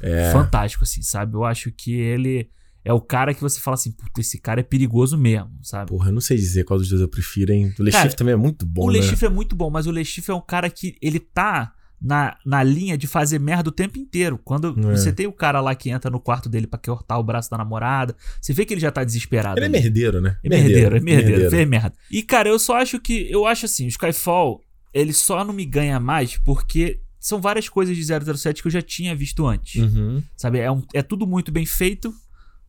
É. 0.01 0.33
fantástico 0.33 0.85
assim, 0.85 1.03
sabe? 1.03 1.35
Eu 1.35 1.45
acho 1.45 1.71
que 1.71 1.93
ele 1.93 2.49
é 2.91 2.93
o 2.93 3.01
cara 3.01 3.33
que 3.33 3.41
você 3.41 3.61
fala 3.61 3.75
assim, 3.77 3.93
puta, 3.93 4.21
esse 4.21 4.39
cara 4.39 4.61
é 4.61 4.63
perigoso 4.65 5.17
mesmo, 5.17 5.51
sabe? 5.63 5.89
Porra, 5.91 6.09
eu 6.09 6.13
não 6.13 6.21
sei 6.21 6.37
dizer 6.37 6.65
qual 6.65 6.79
dos 6.79 6.89
dois 6.89 7.01
eu 7.01 7.09
prefiro, 7.09 7.53
hein? 7.53 7.73
O 7.79 7.83
Le 7.83 7.91
Cara, 7.93 8.03
Chiffre 8.05 8.17
também 8.19 8.35
é 8.35 8.37
muito 8.37 8.67
bom, 8.67 8.85
o 8.89 8.91
né? 8.93 8.99
Le 8.99 9.03
Chiffre 9.05 9.27
é 9.27 9.31
muito 9.31 9.55
bom, 9.55 9.71
mas 9.71 9.87
o 9.87 9.91
Le 9.91 10.05
Chiffre 10.05 10.33
é 10.33 10.35
um 10.35 10.41
cara 10.41 10.69
que 10.69 10.97
ele 11.01 11.21
tá 11.21 11.73
na, 12.03 12.37
na 12.47 12.63
linha 12.63 12.97
de 12.97 13.07
fazer 13.07 13.39
merda 13.39 13.69
o 13.69 13.73
tempo 13.73 13.99
inteiro. 13.99 14.41
Quando 14.43 14.75
É. 14.91 14.97
você 14.97 15.13
tem 15.13 15.27
o 15.27 15.33
cara 15.33 15.61
lá 15.61 15.75
que 15.75 15.91
entra 15.91 16.11
no 16.11 16.19
quarto 16.19 16.49
dele 16.49 16.67
pra 16.67 16.79
cortar 16.79 17.19
o 17.19 17.23
braço 17.23 17.51
da 17.51 17.59
namorada, 17.59 18.17
você 18.41 18.53
vê 18.55 18.65
que 18.65 18.73
ele 18.75 18.81
já 18.81 18.91
tá 18.91 19.05
desesperado. 19.05 19.59
Ele 19.59 19.67
é 19.67 19.69
ali. 19.69 19.81
merdeiro, 19.81 20.21
né? 20.21 20.37
É 20.43 20.49
merdeiro, 20.49 20.97
é 20.97 21.01
merdeiro, 21.01 21.51
fez 21.51 21.69
merda. 21.69 21.93
E, 22.11 22.23
cara, 22.23 22.49
eu 22.49 22.59
só 22.59 22.77
acho 22.77 22.99
que. 22.99 23.31
Eu 23.31 23.47
acho 23.47 23.67
assim, 23.67 23.85
o 23.85 23.89
Skyfall, 23.89 24.63
ele 24.95 25.13
só 25.13 25.45
não 25.45 25.53
me 25.55 25.65
ganha 25.67 26.01
mais 26.01 26.37
porque 26.39 27.01
são 27.19 27.39
várias 27.39 27.69
coisas 27.69 27.95
de 27.95 28.03
007 28.03 28.63
que 28.63 28.69
eu 28.69 28.73
já 28.73 28.81
tinha 28.81 29.15
visto 29.15 29.47
antes. 29.47 29.83
Uhum. 29.83 30.23
Sabe? 30.35 30.59
É, 30.59 30.73
um- 30.73 30.83
é 30.95 31.03
tudo 31.03 31.27
muito 31.27 31.53
bem 31.53 31.67
feito, 31.67 32.15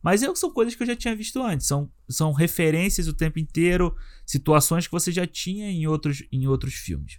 mas 0.02 0.22
é- 0.22 0.34
são 0.34 0.50
coisas 0.50 0.74
que 0.74 0.82
eu 0.82 0.86
já 0.86 0.96
tinha 0.96 1.14
visto 1.14 1.40
antes. 1.42 1.66
São, 1.66 1.90
são 2.08 2.32
referências 2.32 3.06
o 3.08 3.12
tempo 3.14 3.38
inteiro, 3.38 3.94
situações 4.26 4.86
que 4.86 4.92
você 4.92 5.12
já 5.12 5.26
tinha 5.26 5.70
em 5.70 5.86
outros, 5.86 6.22
em 6.32 6.46
outros 6.46 6.74
filmes. 6.74 7.18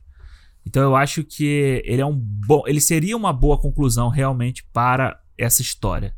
Então 0.66 0.82
eu 0.82 0.96
acho 0.96 1.24
que 1.24 1.82
ele 1.86 2.02
é 2.02 2.06
um 2.06 2.16
bom. 2.16 2.64
Ele 2.68 2.82
seria 2.82 3.16
uma 3.18 3.34
boa 3.34 3.58
conclusão 3.60 4.10
realmente 4.10 4.64
para 4.72 5.20
essa 5.38 5.62
história. 5.62 6.16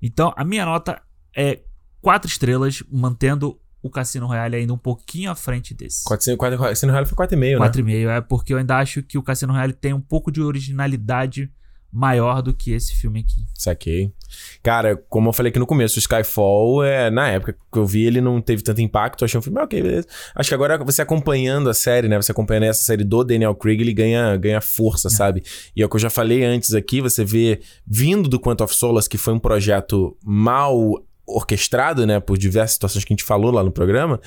Então, 0.00 0.32
a 0.36 0.44
minha 0.44 0.64
nota 0.64 1.00
é 1.36 1.60
quatro 2.00 2.30
estrelas, 2.30 2.82
mantendo 2.90 3.60
o 3.82 3.90
Cassino 3.90 4.26
Royale 4.26 4.56
ainda 4.56 4.72
um 4.72 4.78
pouquinho 4.78 5.30
à 5.30 5.34
frente 5.34 5.74
desse. 5.74 6.04
400, 6.04 6.58
Cassino 6.58 6.92
Royale 6.92 7.08
foi 7.08 7.16
4,5, 7.26 7.58
né? 7.58 7.58
4,5 7.58 8.08
é 8.08 8.20
porque 8.20 8.52
eu 8.52 8.58
ainda 8.58 8.76
acho 8.76 9.02
que 9.02 9.16
o 9.16 9.22
Cassino 9.22 9.52
Royale 9.52 9.72
tem 9.72 9.92
um 9.92 10.00
pouco 10.00 10.30
de 10.30 10.40
originalidade 10.40 11.50
maior 11.92 12.42
do 12.42 12.52
que 12.52 12.72
esse 12.72 12.94
filme 12.94 13.20
aqui. 13.20 13.44
Saquei. 13.54 14.12
Cara, 14.62 14.96
como 15.08 15.30
eu 15.30 15.32
falei 15.32 15.50
aqui 15.50 15.58
no 15.58 15.66
começo, 15.66 15.96
o 15.96 15.98
Skyfall, 15.98 16.84
é, 16.84 17.10
na 17.10 17.28
época 17.28 17.56
que 17.72 17.78
eu 17.78 17.86
vi, 17.86 18.04
ele 18.04 18.20
não 18.20 18.40
teve 18.40 18.62
tanto 18.62 18.80
impacto. 18.80 19.22
Eu 19.22 19.26
achei 19.26 19.38
um 19.38 19.42
filme, 19.42 19.58
ah, 19.58 19.64
ok, 19.64 19.82
beleza. 19.82 20.06
Acho 20.34 20.48
que 20.50 20.54
agora 20.54 20.76
você 20.84 21.00
acompanhando 21.00 21.70
a 21.70 21.74
série, 21.74 22.08
né? 22.08 22.20
Você 22.20 22.32
acompanhando 22.32 22.64
essa 22.64 22.82
série 22.82 23.04
do 23.04 23.24
Daniel 23.24 23.54
Craig, 23.54 23.80
ele 23.80 23.94
ganha, 23.94 24.36
ganha 24.36 24.60
força, 24.60 25.08
sabe? 25.08 25.42
E 25.74 25.82
é 25.82 25.86
o 25.86 25.88
que 25.88 25.96
eu 25.96 26.00
já 26.00 26.10
falei 26.10 26.44
antes 26.44 26.74
aqui, 26.74 27.00
você 27.00 27.24
vê, 27.24 27.60
vindo 27.86 28.28
do 28.28 28.38
Quantum 28.38 28.64
of 28.64 28.74
Solace, 28.74 29.08
que 29.08 29.18
foi 29.18 29.32
um 29.32 29.38
projeto 29.38 30.16
mal 30.22 31.02
orquestrado, 31.26 32.06
né? 32.06 32.20
Por 32.20 32.36
diversas 32.36 32.74
situações 32.74 33.04
que 33.04 33.12
a 33.12 33.16
gente 33.16 33.24
falou 33.24 33.50
lá 33.50 33.62
no 33.62 33.72
programa. 33.72 34.20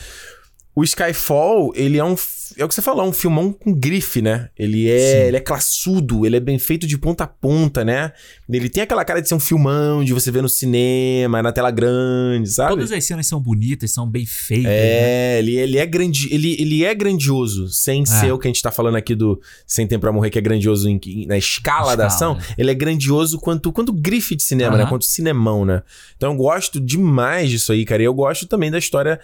O 0.74 0.84
Skyfall, 0.84 1.74
ele 1.76 1.98
é 1.98 2.04
um. 2.04 2.16
É 2.58 2.66
o 2.66 2.68
que 2.68 2.76
você 2.76 2.82
falou, 2.82 3.06
é 3.06 3.08
um 3.08 3.14
filmão 3.14 3.54
com 3.54 3.74
grife, 3.74 4.22
né? 4.22 4.50
Ele 4.60 4.90
é, 4.90 5.00
Sim. 5.00 5.28
ele 5.28 5.38
é 5.38 5.40
classudo, 5.40 6.26
ele 6.26 6.36
é 6.36 6.40
bem 6.40 6.60
feito 6.60 6.86
de 6.86 6.98
ponta 6.98 7.24
a 7.24 7.28
ponta, 7.28 7.84
né? 7.86 8.12
Ele 8.50 8.68
tem 8.70 8.84
aquela 8.84 9.06
cara 9.06 9.22
de 9.22 9.28
ser 9.30 9.36
um 9.36 9.40
filmão, 9.40 10.04
de 10.04 10.12
você 10.14 10.30
ver 10.32 10.42
no 10.42 10.50
cinema, 10.50 11.42
na 11.42 11.54
tela 11.54 11.72
grande, 11.72 12.50
sabe? 12.50 12.72
Todas 12.72 12.92
as 12.92 13.04
cenas 13.06 13.26
são 13.28 13.40
bonitas, 13.40 13.92
são 13.92 14.06
bem 14.10 14.26
feitas. 14.26 14.66
né? 14.66 14.72
É, 14.74 15.40
ele, 15.40 15.56
ele 15.56 15.78
é 15.78 15.86
grande, 15.86 16.28
ele, 16.34 16.58
ele 16.60 16.84
é 16.84 16.94
grandioso, 16.94 17.70
sem 17.70 18.06
ser 18.06 18.32
o 18.34 18.38
que 18.38 18.48
a 18.48 18.50
gente 18.50 18.62
tá 18.62 18.72
falando 18.72 18.96
aqui 18.96 19.16
do 19.16 19.40
Sem 19.66 19.88
Tempo 19.88 20.02
pra 20.02 20.12
Morrer, 20.12 20.30
que 20.30 20.38
é 20.38 20.42
grandioso 20.42 20.90
em- 20.90 21.00
na 21.28 21.38
escala, 21.38 21.96
da 21.96 22.08
Escala, 22.08 22.34
ação. 22.34 22.36
né? 22.36 22.56
Ele 22.58 22.70
é 22.72 22.74
grandioso 22.74 23.40
quanto, 23.40 23.72
quanto 23.72 23.94
grife 23.94 24.36
de 24.36 24.44
cinema, 24.44 24.78
né? 24.78 24.86
Quanto 24.88 25.06
cinemão, 25.06 25.64
né? 25.66 25.84
Então 26.18 26.32
eu 26.32 26.38
gosto 26.38 26.82
demais 26.82 27.50
disso 27.50 27.72
aí, 27.72 27.86
cara. 27.86 28.02
E 28.02 28.06
eu 28.06 28.14
gosto 28.14 28.46
também 28.46 28.70
da 28.70 28.78
história 28.78 29.20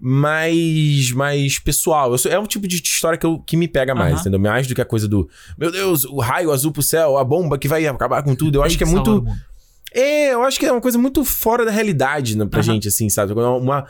mais 0.00 1.12
mais 1.12 1.58
pessoal. 1.58 2.16
Sou- 2.18 2.30
é 2.32 2.38
um 2.38 2.46
tipo 2.46 2.66
de 2.66 2.76
história 2.76 3.18
que, 3.18 3.26
eu, 3.26 3.38
que 3.38 3.56
me 3.56 3.68
pega 3.68 3.94
mais, 3.94 4.12
Aham. 4.12 4.20
entendeu? 4.20 4.40
Mais 4.40 4.66
do 4.66 4.74
que 4.74 4.80
a 4.80 4.84
coisa 4.84 5.06
do, 5.06 5.28
meu 5.58 5.70
Deus, 5.70 6.04
o 6.04 6.18
raio 6.20 6.50
azul 6.50 6.72
pro 6.72 6.82
céu, 6.82 7.18
a 7.18 7.24
bomba 7.24 7.58
que 7.58 7.68
vai 7.68 7.86
acabar 7.86 8.22
com 8.22 8.34
tudo. 8.34 8.58
Eu 8.58 8.62
acho 8.62 8.76
que 8.78 8.84
é 8.84 8.86
muito 8.86 9.24
é, 9.94 10.32
eu 10.32 10.42
acho 10.44 10.58
que 10.58 10.66
é 10.66 10.72
uma 10.72 10.80
coisa 10.80 10.96
muito 10.98 11.24
fora 11.24 11.64
da 11.64 11.70
realidade 11.70 12.36
né, 12.38 12.46
pra 12.46 12.62
gente, 12.62 12.86
assim, 12.88 13.08
sabe? 13.08 13.32
Uma, 13.32 13.56
uma- 13.56 13.86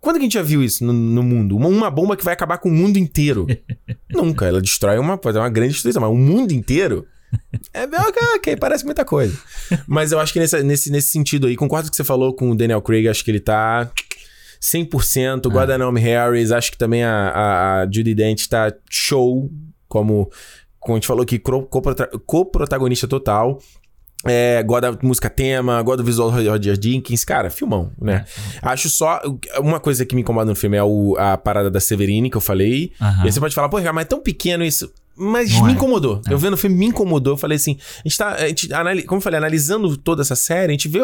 Quando 0.00 0.16
que 0.16 0.20
a 0.20 0.24
gente 0.24 0.32
já 0.34 0.42
viu 0.42 0.62
isso 0.62 0.82
no, 0.84 0.92
no 0.92 1.22
mundo? 1.22 1.56
Uma, 1.56 1.68
uma 1.68 1.90
bomba 1.90 2.16
que 2.16 2.24
vai 2.24 2.32
acabar 2.34 2.56
com 2.58 2.68
o 2.70 2.72
mundo 2.72 2.96
inteiro. 2.98 3.46
Nunca. 4.10 4.46
Ela 4.46 4.60
destrói 4.62 4.98
uma, 4.98 5.20
ser 5.22 5.38
uma 5.38 5.50
grande 5.50 5.74
destruição, 5.74 6.00
mas 6.02 6.10
o 6.10 6.14
mundo 6.14 6.52
inteiro. 6.52 7.06
É, 7.72 7.84
ok, 7.84 8.22
ok, 8.36 8.56
parece 8.56 8.84
muita 8.84 9.04
coisa. 9.04 9.38
Mas 9.86 10.10
eu 10.12 10.18
acho 10.20 10.32
que 10.32 10.38
nesse, 10.38 10.62
nesse, 10.62 10.90
nesse 10.90 11.08
sentido 11.08 11.46
aí, 11.46 11.54
concordo 11.56 11.84
com 11.84 11.88
o 11.88 11.90
que 11.90 11.96
você 11.96 12.04
falou 12.04 12.34
com 12.34 12.50
o 12.50 12.54
Daniel 12.54 12.80
Craig, 12.82 13.06
acho 13.08 13.24
que 13.24 13.30
ele 13.30 13.40
tá 13.40 13.90
100%. 14.62 15.42
Gosto 15.50 15.66
da 15.66 15.76
Naomi 15.78 16.00
Harris, 16.00 16.52
acho 16.52 16.70
que 16.70 16.78
também 16.78 17.02
a, 17.02 17.28
a, 17.28 17.80
a 17.82 17.84
Judy 17.86 18.14
Dent 18.14 18.46
tá 18.46 18.72
show, 18.88 19.50
como, 19.88 20.30
como 20.78 20.94
a 20.94 20.98
gente 20.98 21.06
falou 21.06 21.22
aqui, 21.22 21.38
co-protagonista 22.26 23.06
total. 23.08 23.58
É, 24.24 24.62
gosto 24.62 24.82
da 24.82 24.92
música 25.02 25.28
tema, 25.28 25.82
gosto 25.82 25.98
do 25.98 26.04
visual 26.04 26.30
do 26.30 26.48
Roger 26.48 26.78
Jenkins. 26.80 27.24
Cara, 27.24 27.50
filmão, 27.50 27.90
né? 28.00 28.24
Acho 28.62 28.88
só. 28.88 29.20
Uma 29.58 29.80
coisa 29.80 30.06
que 30.06 30.14
me 30.14 30.20
incomoda 30.20 30.46
no 30.48 30.54
filme 30.54 30.76
é 30.76 30.82
o- 30.84 31.16
a 31.18 31.36
parada 31.36 31.68
da 31.68 31.80
Severine 31.80 32.30
que 32.30 32.36
eu 32.36 32.40
falei. 32.40 32.92
E 33.00 33.26
aí 33.26 33.32
você 33.32 33.40
pode 33.40 33.52
falar, 33.52 33.68
pô, 33.68 33.80
mas 33.80 34.02
é 34.02 34.04
tão 34.04 34.20
pequeno 34.22 34.62
isso. 34.64 34.92
Mas 35.16 35.52
Não 35.52 35.64
me 35.64 35.72
é. 35.72 35.74
incomodou. 35.74 36.20
É. 36.26 36.32
Eu 36.32 36.38
vendo 36.38 36.54
o 36.54 36.56
filme 36.56 36.74
me 36.76 36.86
incomodou. 36.86 37.34
Eu 37.34 37.36
falei 37.36 37.56
assim: 37.56 37.76
a 38.04 38.08
gente 38.08 38.16
tá. 38.18 38.30
A 38.34 38.48
gente, 38.48 38.72
anali- 38.72 39.02
como 39.02 39.18
eu 39.18 39.22
falei, 39.22 39.36
analisando 39.38 39.96
toda 39.96 40.22
essa 40.22 40.34
série, 40.34 40.68
a 40.70 40.72
gente 40.72 40.88
vê 40.88 41.00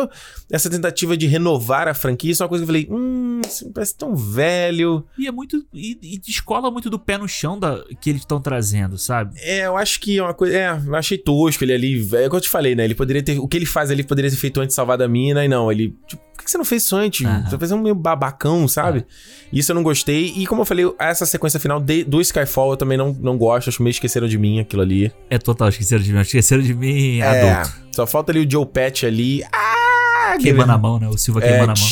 essa 0.51 0.71
tentativa 0.71 1.17
de 1.17 1.27
renovar 1.27 1.87
a 1.89 1.95
franquia. 1.95 2.31
Isso 2.33 2.43
é 2.43 2.45
uma 2.45 2.49
coisa 2.49 2.65
que 2.65 2.71
eu 2.71 2.75
falei: 2.75 2.89
hum, 2.91 3.41
isso 3.47 3.71
parece 3.73 3.95
tão 3.97 4.17
velho. 4.17 5.05
E 5.19 5.27
é 5.27 5.31
muito. 5.33 5.63
E, 5.75 5.99
e 6.03 6.19
descola 6.19 6.71
muito 6.71 6.89
do 6.89 6.99
pé 6.99 7.19
no 7.19 7.29
chão 7.29 7.59
da, 7.59 7.85
que 8.01 8.11
eles 8.11 8.23
estão 8.23 8.41
trazendo, 8.41 8.97
sabe? 8.97 9.35
É, 9.43 9.67
eu 9.67 9.77
acho 9.77 10.01
que 10.01 10.19
é 10.19 10.23
uma 10.23 10.35
coisa. 10.35 10.57
É, 10.57 10.81
eu 10.87 10.95
achei 10.97 11.19
tosco 11.19 11.63
ele 11.65 11.73
ali. 11.75 12.09
É 12.15 12.27
o 12.27 12.31
que 12.31 12.37
eu 12.37 12.41
te 12.41 12.49
falei, 12.49 12.75
né? 12.75 12.85
Ele 12.85 12.95
poderia 12.95 13.23
ter. 13.23 13.39
O 13.39 13.47
que 13.47 13.57
ele 13.57 13.67
faz 13.67 13.91
ali 13.91 14.03
poderia 14.03 14.31
ter 14.31 14.37
feito 14.37 14.59
antes 14.61 14.71
de 14.73 14.75
salvar 14.77 14.97
da 14.97 15.07
mina. 15.09 15.45
E 15.45 15.49
não, 15.49 15.71
ele. 15.71 15.95
Tipo, 16.07 16.23
por 16.39 16.45
que 16.45 16.51
você 16.53 16.57
não 16.59 16.65
fez 16.65 16.85
isso 16.85 16.97
antes? 16.97 17.27
Aham. 17.27 17.45
Você 17.51 17.59
fez 17.59 17.73
um 17.73 17.79
meio 17.83 17.95
babacão, 17.97 18.67
sabe? 18.69 19.05
Isso 19.53 19.73
eu 19.73 19.75
não 19.75 19.83
gostei. 19.83 20.33
E 20.37 20.47
como 20.47 20.63
eu 20.63 20.65
falei, 20.65 20.85
essa 20.99 21.27
sequência 21.27 21.59
final 21.59 21.81
de- 21.81 22.05
do 22.05 22.21
Skyfall 22.21 22.71
eu 22.71 22.77
também 22.77 22.97
não, 22.97 23.13
não 23.13 23.37
gosto. 23.37 23.69
Acho 23.69 23.83
meio 23.83 23.91
esqueceram 23.99 24.27
de 24.29 24.39
mim 24.39 24.61
aquilo 24.61 24.83
ali. 24.83 25.13
É 25.29 25.39
total, 25.39 25.69
esqueceram 25.69 26.03
de 26.03 26.13
mim. 26.13 26.21
Esqueceram 26.21 26.63
de 26.63 26.75
mim 26.75 27.19
É, 27.19 27.53
adulto. 27.53 27.77
só 27.93 28.07
falta 28.07 28.33
ali 28.33 28.47
o 28.47 28.51
Joe 28.51 28.65
Patch 28.67 29.05
ali. 29.05 29.43
Ah, 29.53 30.37
Queimando 30.41 30.73
a 30.73 30.79
mão, 30.79 30.99
né? 30.99 31.09
O 31.09 31.17
Silva 31.19 31.41
É, 31.41 31.49
queimando 31.49 31.73
a 31.73 31.75
mão. 31.75 31.89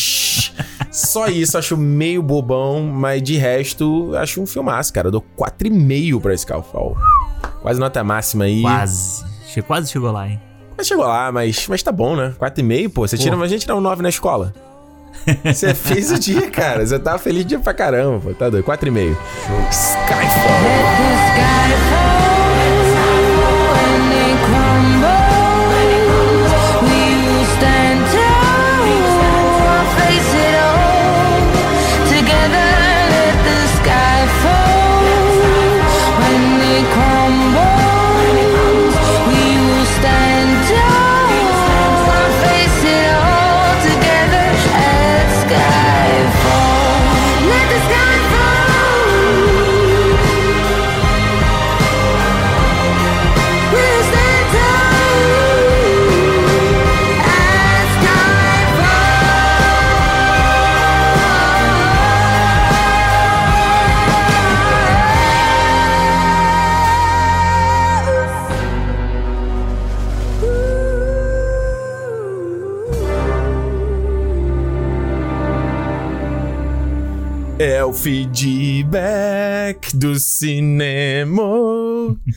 Só 0.91 1.27
isso, 1.29 1.59
acho 1.59 1.77
meio 1.77 2.23
bobão, 2.23 2.83
mas 2.85 3.23
de 3.23 3.37
resto, 3.37 4.13
acho 4.17 4.41
um 4.41 4.47
filmaço, 4.47 4.93
cara. 4.93 5.09
Eu 5.09 5.13
dou 5.13 5.25
4,5 5.37 6.21
pra 6.21 6.33
Skyfall. 6.35 6.97
Quase 7.61 7.79
nota 7.81 8.03
máxima 8.03 8.45
aí. 8.45 8.63
Quase. 8.63 9.25
Quase 9.67 9.91
chegou 9.91 10.11
lá, 10.13 10.29
hein? 10.29 10.41
Mas 10.77 10.87
chegou 10.87 11.07
lá, 11.07 11.33
mas, 11.33 11.67
mas 11.69 11.83
tá 11.83 11.91
bom, 11.91 12.15
né? 12.15 12.35
4,5, 12.39 12.89
pô. 12.91 13.07
Você 13.09 13.17
Pô. 13.17 13.23
tira, 13.23 13.37
a 13.37 13.49
gente 13.49 13.63
tirar 13.63 13.77
um 13.77 13.81
9 13.81 14.03
na 14.03 14.09
escola. 14.11 14.53
Você 15.45 15.75
fez 15.75 16.11
o 16.11 16.19
dia, 16.19 16.51
cara. 16.51 16.87
Você 16.87 16.99
tava 16.99 17.19
feliz 17.19 17.45
dia 17.45 17.59
pra 17.59 17.75
caramba. 17.75 18.35
Tá 18.35 18.49
doido. 18.49 18.65
4,5. 18.65 19.17
Skyfall. 19.71 20.97
Let 21.69 21.79
the 21.91 22.06
o 77.87 77.93
feedback 77.93 79.57
do 79.97 80.19
cinema. 80.19 81.41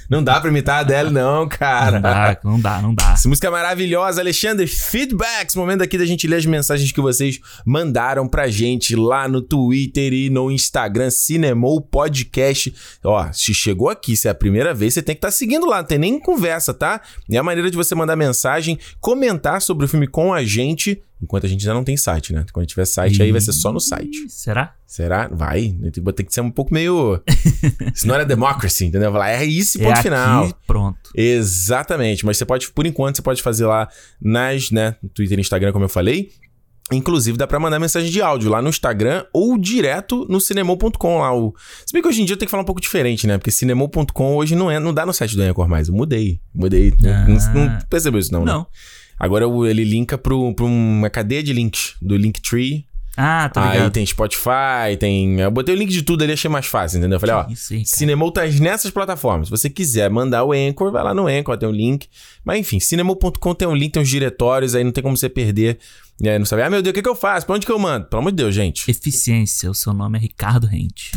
Não 0.07 0.23
dá 0.23 0.39
pra 0.39 0.51
imitar 0.51 0.77
a 0.77 0.79
Adele, 0.81 1.09
não, 1.09 1.49
cara. 1.49 1.93
Não 1.93 2.01
dá, 2.01 2.37
não 2.43 2.59
dá, 2.59 2.81
não 2.81 2.93
dá. 2.93 3.13
Essa 3.13 3.27
música 3.27 3.47
é 3.47 3.49
maravilhosa, 3.49 4.21
Alexandre. 4.21 4.67
Feedbacks, 4.67 5.55
momento 5.55 5.81
aqui 5.81 5.97
da 5.97 6.05
gente 6.05 6.27
ler 6.27 6.35
as 6.35 6.45
mensagens 6.45 6.91
que 6.91 7.01
vocês 7.01 7.39
mandaram 7.65 8.27
pra 8.27 8.47
gente 8.47 8.95
lá 8.95 9.27
no 9.27 9.41
Twitter 9.41 10.13
e 10.13 10.29
no 10.29 10.51
Instagram, 10.51 11.09
Cinemou 11.09 11.81
Podcast. 11.81 12.71
Ó, 13.03 13.31
se 13.33 13.51
chegou 13.51 13.89
aqui, 13.89 14.15
se 14.15 14.27
é 14.27 14.31
a 14.31 14.35
primeira 14.35 14.71
vez, 14.71 14.93
você 14.93 15.01
tem 15.01 15.15
que 15.15 15.19
estar 15.19 15.31
seguindo 15.31 15.65
lá, 15.65 15.77
não 15.77 15.85
tem 15.85 15.97
nem 15.97 16.19
conversa, 16.19 16.75
tá? 16.75 17.01
É 17.29 17.37
a 17.37 17.43
maneira 17.43 17.71
de 17.71 17.77
você 17.77 17.95
mandar 17.95 18.15
mensagem, 18.15 18.77
comentar 18.99 19.63
sobre 19.63 19.85
o 19.85 19.87
filme 19.89 20.05
com 20.05 20.31
a 20.31 20.43
gente, 20.43 21.01
enquanto 21.21 21.45
a 21.45 21.49
gente 21.49 21.61
ainda 21.61 21.73
não 21.73 21.83
tem 21.83 21.97
site, 21.97 22.33
né? 22.33 22.45
Quando 22.51 22.65
tiver 22.65 22.85
site 22.85 23.21
aí, 23.21 23.31
vai 23.31 23.41
ser 23.41 23.53
só 23.53 23.71
no 23.71 23.79
site. 23.79 24.29
Será? 24.29 24.73
Será? 24.85 25.27
Vai. 25.27 25.75
Ter 26.15 26.23
que 26.23 26.33
ser 26.33 26.41
um 26.41 26.51
pouco 26.51 26.73
meio. 26.73 27.21
Senão 27.93 28.15
era 28.15 28.25
democracy, 28.25 28.85
entendeu? 28.85 29.11
Falar, 29.11 29.31
é 29.31 29.45
isso, 29.45 29.77
e 29.77 29.81
é 29.81 29.83
ponto 29.85 29.93
aqui, 29.93 30.03
final. 30.03 30.53
pronto. 30.65 31.11
Exatamente, 31.15 32.25
mas 32.25 32.37
você 32.37 32.45
pode, 32.45 32.71
por 32.71 32.85
enquanto, 32.85 33.17
você 33.17 33.21
pode 33.21 33.41
fazer 33.41 33.65
lá 33.65 33.87
nas, 34.21 34.71
né, 34.71 34.95
Twitter 35.13 35.37
e 35.37 35.41
Instagram, 35.41 35.71
como 35.71 35.85
eu 35.85 35.89
falei. 35.89 36.31
Inclusive, 36.91 37.37
dá 37.37 37.45
pra 37.45 37.59
mandar 37.59 37.79
mensagem 37.79 38.09
de 38.09 38.21
áudio 38.21 38.49
lá 38.49 38.61
no 38.61 38.69
Instagram 38.69 39.23
ou 39.31 39.57
direto 39.57 40.25
no 40.27 40.39
cinemou.com 40.39 41.19
lá. 41.19 41.35
O... 41.35 41.53
Se 41.85 41.93
bem 41.93 42.01
que 42.01 42.07
hoje 42.07 42.21
em 42.21 42.25
dia 42.25 42.33
eu 42.33 42.37
tenho 42.37 42.47
que 42.47 42.51
falar 42.51 42.63
um 42.63 42.65
pouco 42.65 42.81
diferente, 42.81 43.27
né? 43.27 43.37
Porque 43.37 43.51
cinemou.com 43.51 44.35
hoje 44.35 44.55
não, 44.55 44.71
é, 44.71 44.79
não 44.79 44.91
dá 44.91 45.05
no 45.05 45.13
site 45.13 45.35
do 45.35 45.43
Anchor 45.43 45.67
mais. 45.67 45.87
Eu 45.87 45.93
mudei. 45.93 46.41
Mudei. 46.53 46.91
Ah. 47.05 47.27
Não, 47.27 47.53
não 47.53 47.79
percebeu 47.87 48.19
isso, 48.19 48.33
não, 48.33 48.43
né? 48.43 48.65
Agora 49.19 49.45
ele 49.69 49.83
linka 49.83 50.17
pro, 50.17 50.53
pra 50.55 50.65
uma 50.65 51.09
cadeia 51.09 51.43
de 51.43 51.51
links 51.51 51.95
do 52.01 52.15
Linktree. 52.15 52.85
Ah, 53.21 53.49
tá 53.53 53.69
Aí 53.69 53.77
ligado. 53.77 53.91
tem 53.91 54.05
Spotify, 54.05 54.95
tem. 54.97 55.41
Eu 55.41 55.51
botei 55.51 55.75
o 55.75 55.77
link 55.77 55.89
de 55.89 56.03
tudo 56.03 56.23
ali, 56.23 56.31
achei 56.31 56.49
mais 56.49 56.67
fácil, 56.67 56.99
entendeu? 56.99 57.17
Eu 57.17 57.19
falei, 57.19 57.35
ó. 57.35 57.45
Isso 57.49 57.73
aí, 57.73 57.79
cara. 57.79 57.97
Cinemou 57.97 58.31
tá 58.31 58.45
nessas 58.45 58.91
plataformas. 58.91 59.47
Se 59.47 59.51
você 59.51 59.69
quiser 59.69 60.09
mandar 60.09 60.45
o 60.45 60.53
Anchor, 60.53 60.89
vai 60.89 61.03
lá 61.03 61.13
no 61.13 61.27
Anchor, 61.27 61.57
tem 61.57 61.67
um 61.67 61.71
link. 61.73 62.07
Mas 62.45 62.59
enfim, 62.59 62.79
cinemou.com 62.79 63.53
tem 63.53 63.67
um 63.67 63.75
link, 63.75 63.91
tem 63.91 64.01
uns 64.01 64.07
diretórios, 64.07 64.73
aí 64.73 64.85
não 64.85 64.91
tem 64.93 65.03
como 65.03 65.17
você 65.17 65.27
perder. 65.27 65.79
E 66.21 66.27
aí 66.27 66.37
não 66.37 66.45
sabe, 66.45 66.63
ah, 66.63 66.69
meu 66.69 66.81
Deus, 66.81 66.91
o 66.91 66.93
que, 66.93 67.01
que 67.01 67.07
eu 67.07 67.15
faço? 67.15 67.45
Pra 67.45 67.55
onde 67.55 67.65
que 67.65 67.71
eu 67.71 67.79
mando? 67.79 68.07
Pelo 68.07 68.19
amor 68.19 68.31
de 68.31 68.37
Deus, 68.37 68.53
gente. 68.53 68.89
Eficiência, 68.91 69.71
o 69.71 69.73
seu 69.73 69.93
nome 69.93 70.17
é 70.17 70.21
Ricardo 70.21 70.67
Rente. 70.67 71.11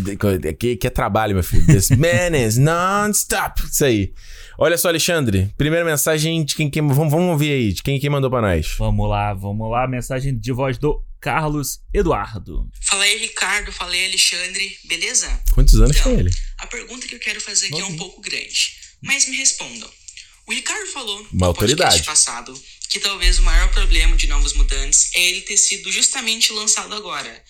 Aqui, 0.49 0.73
aqui 0.73 0.87
é 0.87 0.91
trabalho, 0.91 1.35
meu 1.35 1.43
filho. 1.43 1.67
This 1.67 1.91
man 1.91 2.37
is 2.39 2.57
non-stop. 2.57 3.63
Isso 3.67 3.85
aí. 3.85 4.13
Olha 4.57 4.79
só, 4.79 4.89
Alexandre. 4.89 5.53
Primeira 5.59 5.85
mensagem 5.85 6.45
de 6.45 6.55
quem, 6.55 6.71
quem 6.71 6.87
vamos, 6.87 7.11
vamos 7.11 7.31
ouvir 7.31 7.51
aí, 7.53 7.73
de 7.73 7.83
quem, 7.83 7.99
quem 7.99 8.09
mandou 8.11 8.31
pra 8.31 8.41
nós. 8.41 8.77
Vamos 8.79 9.09
lá, 9.09 9.35
vamos 9.35 9.69
lá. 9.69 9.89
Mensagem 9.89 10.39
de 10.39 10.53
voz 10.53 10.79
do 10.79 11.03
Carlos 11.21 11.81
Eduardo. 11.93 12.69
Fala 12.81 13.03
aí, 13.03 13.19
Ricardo. 13.19 13.73
Fala 13.73 13.93
aí, 13.93 14.05
Alexandre. 14.07 14.77
Beleza? 14.89 15.29
Quantos 15.53 15.75
anos 15.81 15.97
Então, 15.97 16.13
tem 16.13 16.21
ele? 16.21 16.31
A 16.59 16.67
pergunta 16.69 17.09
que 17.09 17.17
eu 17.17 17.21
quero 17.21 17.41
fazer 17.41 17.67
aqui 17.67 17.81
é 17.81 17.85
um 17.85 17.97
pouco 17.97 18.21
grande. 18.21 18.75
Mas 19.03 19.29
me 19.29 19.37
respondam. 19.37 19.89
O 20.47 20.53
Ricardo 20.53 20.87
falou 20.93 21.19
Uma 21.21 21.29
no 21.33 21.45
autoridade. 21.47 22.03
passado 22.03 22.61
que 22.89 22.99
talvez 23.01 23.39
o 23.39 23.43
maior 23.43 23.71
problema 23.71 24.17
de 24.17 24.27
Novos 24.27 24.53
Mutantes 24.53 25.11
é 25.15 25.21
ele 25.31 25.41
ter 25.43 25.57
sido 25.57 25.91
justamente 25.91 26.53
lançado 26.53 26.95
agora. 26.95 27.43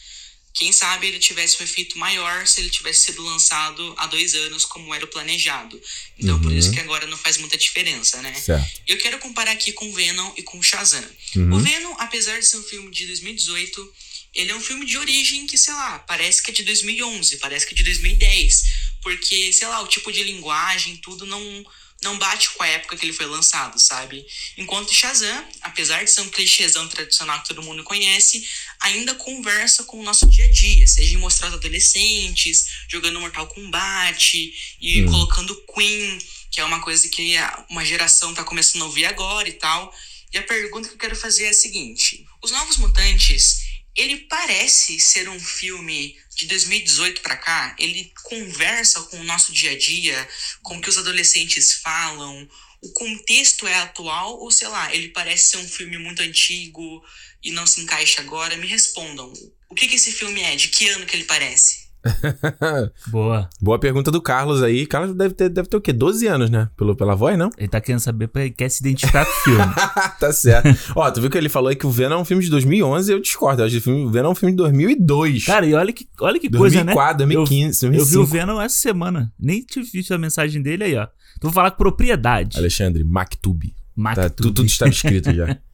Quem 0.55 0.71
sabe 0.71 1.07
ele 1.07 1.19
tivesse 1.19 1.59
um 1.61 1.65
efeito 1.65 1.99
maior 1.99 2.47
se 2.47 2.61
ele 2.61 2.69
tivesse 2.71 3.05
sido 3.07 3.23
lançado 3.23 3.95
há 3.97 4.07
dois 4.07 4.35
anos, 4.35 4.65
como 4.67 4.95
era 4.95 5.05
o 5.05 5.09
planejado. 5.09 5.81
Então 6.19 6.39
por 6.41 6.53
Uhum. 6.53 6.59
isso 6.59 6.71
que 6.71 6.79
agora 6.79 7.07
não 7.07 7.17
faz 7.17 7.39
muita 7.39 7.57
diferença, 7.57 8.21
né? 8.21 8.35
Certo. 8.35 8.83
Eu 8.87 8.99
quero 8.99 9.19
comparar 9.19 9.53
aqui 9.53 9.73
com 9.73 9.93
Venom 9.93 10.33
e 10.37 10.43
com 10.43 10.63
Shazam. 10.63 11.03
Uhum. 11.35 11.55
O 11.55 11.59
Venom, 11.59 11.95
apesar 11.99 12.39
de 12.39 12.47
ser 12.47 12.59
um 12.59 12.63
filme 12.63 12.91
de 12.91 13.07
2018, 13.07 13.93
ele 14.35 14.51
é 14.53 14.55
um 14.55 14.61
filme 14.61 14.85
de 14.87 14.97
origem 14.99 15.47
que, 15.47 15.57
sei 15.59 15.73
lá, 15.75 15.99
parece 16.01 16.43
que 16.43 16.51
é 16.51 16.55
de 16.55 16.63
2011, 16.65 17.39
parece 17.39 17.67
que 17.67 17.73
é 17.73 17.77
de 17.77 17.83
2010. 17.85 18.63
Porque, 19.03 19.53
sei 19.53 19.67
lá, 19.67 19.81
o 19.83 19.89
tipo 19.89 20.13
de 20.13 20.23
linguagem, 20.23 20.97
tudo 20.99 21.27
não, 21.27 21.65
não 22.03 22.19
bate 22.19 22.51
com 22.51 22.63
a 22.63 22.67
época 22.67 22.97
que 22.97 23.05
ele 23.05 23.13
foi 23.13 23.27
lançado, 23.27 23.79
sabe? 23.79 24.27
Enquanto 24.57 24.93
Shazam, 24.93 25.47
apesar 25.61 26.03
de 26.05 26.11
ser 26.11 26.23
um 26.23 26.29
clichêzão 26.29 26.89
tradicional 26.89 27.41
que 27.43 27.49
todo 27.49 27.63
mundo 27.63 27.85
conhece, 27.85 28.47
ainda 28.81 29.15
conversa 29.15 29.85
com 29.85 30.01
o 30.01 30.03
nosso 30.03 30.29
dia 30.29 30.45
a 30.45 30.51
dia, 30.51 30.87
seja 30.87 31.15
em 31.15 31.19
mostrar 31.19 31.49
os 31.49 31.55
adolescentes, 31.55 32.67
jogando 32.89 33.21
Mortal 33.21 33.47
Kombat 33.47 34.53
e 34.81 35.03
Hum. 35.03 35.07
colocando 35.07 35.65
Queen, 35.73 36.19
que 36.51 36.61
é 36.61 36.65
uma 36.65 36.81
coisa 36.81 37.09
que 37.09 37.35
uma 37.71 37.85
geração 37.85 38.35
tá 38.35 38.43
começando 38.45 38.83
a 38.83 38.87
ouvir 38.87 39.07
agora 39.07 39.49
e 39.49 39.53
tal. 39.53 39.95
E 40.33 40.39
a 40.39 40.43
pergunta 40.43 40.89
que 40.89 40.95
eu 40.95 40.99
quero 40.99 41.17
fazer 41.17 41.45
é 41.45 41.51
a 41.51 41.55
seguinte: 41.55 42.27
Os 42.43 42.51
Novos 42.51 42.79
Mutantes, 42.79 43.63
ele 43.95 44.17
parece 44.29 44.99
ser 44.99 45.29
um 45.29 45.39
filme 45.39 46.17
de 46.35 46.47
2018 46.47 47.21
pra 47.21 47.37
cá, 47.37 47.77
ele 47.79 48.13
conversa 48.23 49.03
com 49.03 49.21
o 49.21 49.25
nosso 49.25 49.53
dia 49.53 49.73
a 49.73 49.79
dia, 49.79 50.29
com 50.63 50.77
o 50.77 50.81
que 50.81 50.89
os 50.89 50.99
adolescentes 50.99 51.75
falam. 51.75 52.49
O 52.81 52.93
contexto 52.93 53.67
é 53.67 53.75
atual 53.77 54.41
ou 54.41 54.51
sei 54.51 54.69
lá, 54.69 54.95
ele 54.95 55.09
parece 55.09 55.51
ser 55.51 55.57
um 55.59 55.69
filme 55.69 55.99
muito 55.99 56.23
antigo 56.23 57.05
e 57.43 57.51
não 57.51 57.67
se 57.67 57.81
encaixa 57.81 58.21
agora? 58.21 58.57
Me 58.57 58.67
respondam. 58.67 59.33
O 59.69 59.75
que 59.75 59.89
que 59.89 59.97
esse 59.97 60.13
filme 60.13 60.41
é? 60.43 60.57
De 60.57 60.69
que 60.69 60.89
ano 60.89 61.07
que 61.07 61.17
ele 61.17 61.25
parece? 61.25 61.82
Boa. 63.09 63.49
Boa 63.61 63.79
pergunta 63.79 64.11
do 64.11 64.21
Carlos 64.21 64.63
aí. 64.63 64.87
Carlos 64.87 65.15
deve 65.15 65.35
ter, 65.35 65.49
deve 65.49 65.69
ter 65.69 65.77
o 65.77 65.81
quê? 65.81 65.93
12 65.93 66.27
anos, 66.27 66.51
né? 66.51 66.69
Pelo, 66.77 66.97
pela 66.97 67.15
voz, 67.15 67.39
não? 67.39 67.51
Ele 67.57 67.69
tá 67.69 67.81
querendo 67.81 68.01
saber, 68.01 68.29
porque 68.29 68.41
ele 68.47 68.51
quer 68.51 68.69
se 68.69 68.83
identificar 68.83 69.25
com 69.25 69.31
o 69.31 69.35
filme. 69.45 69.75
tá 70.19 70.33
certo. 70.33 70.69
Ó, 70.97 71.11
tu 71.11 71.21
viu 71.21 71.31
que 71.31 71.39
ele 71.39 71.49
falou 71.49 71.69
aí 71.69 71.77
que 71.77 71.87
o 71.87 71.91
Venom 71.91 72.17
é 72.17 72.19
um 72.19 72.25
filme 72.25 72.43
de 72.43 72.51
2011 72.51 73.13
eu 73.13 73.21
discordo. 73.21 73.63
Eu 73.63 73.67
acho 73.67 73.81
que 73.81 73.91
o 73.91 74.11
Venom 74.11 74.29
é 74.29 74.33
um 74.33 74.35
filme 74.35 74.53
de 74.53 74.57
2002. 74.59 75.45
Cara, 75.45 75.67
e 75.67 75.75
olha 75.75 75.93
que, 75.93 76.07
olha 76.21 76.39
que 76.39 76.51
coisa, 76.51 76.85
né? 76.85 76.95
2004, 76.95 77.27
2015, 77.27 77.87
Eu, 77.87 77.93
eu 77.93 77.93
vi 77.93 77.97
o 77.97 78.05
2005. 78.05 78.27
Venom 78.27 78.61
essa 78.61 78.77
semana. 78.77 79.33
Nem 79.39 79.63
tinha 79.63 79.85
visto 79.85 80.13
a 80.13 80.19
mensagem 80.19 80.63
dele 80.63 80.85
aí, 80.85 80.97
ó. 80.97 81.07
Tu 81.07 81.43
vou 81.43 81.53
falar 81.53 81.71
com 81.71 81.79
propriedade. 81.79 82.59
Alexandre, 82.59 83.05
Mactube. 83.05 83.75
Mac 83.95 84.17
Tá, 84.17 84.31
tudo. 84.31 84.65
estava 84.65 84.91
escrito 84.91 85.33
já. 85.35 85.59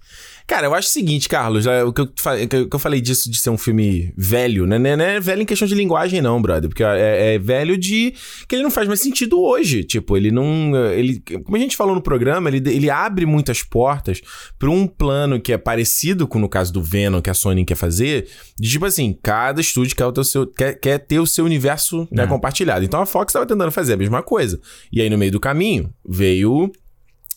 Cara, 0.48 0.66
eu 0.66 0.74
acho 0.74 0.88
o 0.88 0.90
seguinte, 0.90 1.28
Carlos, 1.28 1.66
é, 1.66 1.84
o 1.84 1.92
que 1.92 2.00
eu, 2.00 2.06
que 2.06 2.74
eu 2.74 2.78
falei 2.78 3.02
disso 3.02 3.30
de 3.30 3.36
ser 3.36 3.50
um 3.50 3.58
filme 3.58 4.14
velho, 4.16 4.66
né? 4.66 4.78
Não 4.78 4.88
é, 4.88 4.96
não 4.96 5.04
é 5.04 5.20
velho 5.20 5.42
em 5.42 5.44
questão 5.44 5.68
de 5.68 5.74
linguagem, 5.74 6.22
não, 6.22 6.40
brother. 6.40 6.70
Porque 6.70 6.82
é, 6.82 7.34
é 7.34 7.38
velho 7.38 7.76
de. 7.76 8.14
que 8.48 8.56
ele 8.56 8.62
não 8.62 8.70
faz 8.70 8.88
mais 8.88 8.98
sentido 8.98 9.38
hoje. 9.38 9.84
Tipo, 9.84 10.16
ele 10.16 10.30
não. 10.30 10.72
Ele, 10.90 11.22
como 11.44 11.54
a 11.54 11.60
gente 11.60 11.76
falou 11.76 11.94
no 11.94 12.00
programa, 12.00 12.48
ele, 12.48 12.66
ele 12.66 12.88
abre 12.88 13.26
muitas 13.26 13.62
portas 13.62 14.22
pra 14.58 14.70
um 14.70 14.86
plano 14.86 15.38
que 15.38 15.52
é 15.52 15.58
parecido 15.58 16.26
com 16.26 16.38
no 16.38 16.48
caso 16.48 16.72
do 16.72 16.82
Venom 16.82 17.20
que 17.20 17.28
a 17.28 17.34
Sony 17.34 17.62
quer 17.62 17.76
fazer. 17.76 18.26
De 18.58 18.70
tipo 18.70 18.86
assim, 18.86 19.14
cada 19.22 19.60
estúdio 19.60 19.94
quer, 19.94 20.06
o 20.06 20.24
seu, 20.24 20.46
quer, 20.46 20.80
quer 20.80 20.96
ter 20.98 21.20
o 21.20 21.26
seu 21.26 21.44
universo 21.44 22.08
né, 22.10 22.22
É. 22.22 22.26
compartilhado. 22.26 22.82
Então 22.86 23.02
a 23.02 23.06
Fox 23.06 23.34
tava 23.34 23.44
tentando 23.44 23.70
fazer 23.70 23.92
a 23.92 23.96
mesma 23.98 24.22
coisa. 24.22 24.58
E 24.90 25.02
aí, 25.02 25.10
no 25.10 25.18
meio 25.18 25.30
do 25.30 25.38
caminho, 25.38 25.92
veio 26.08 26.72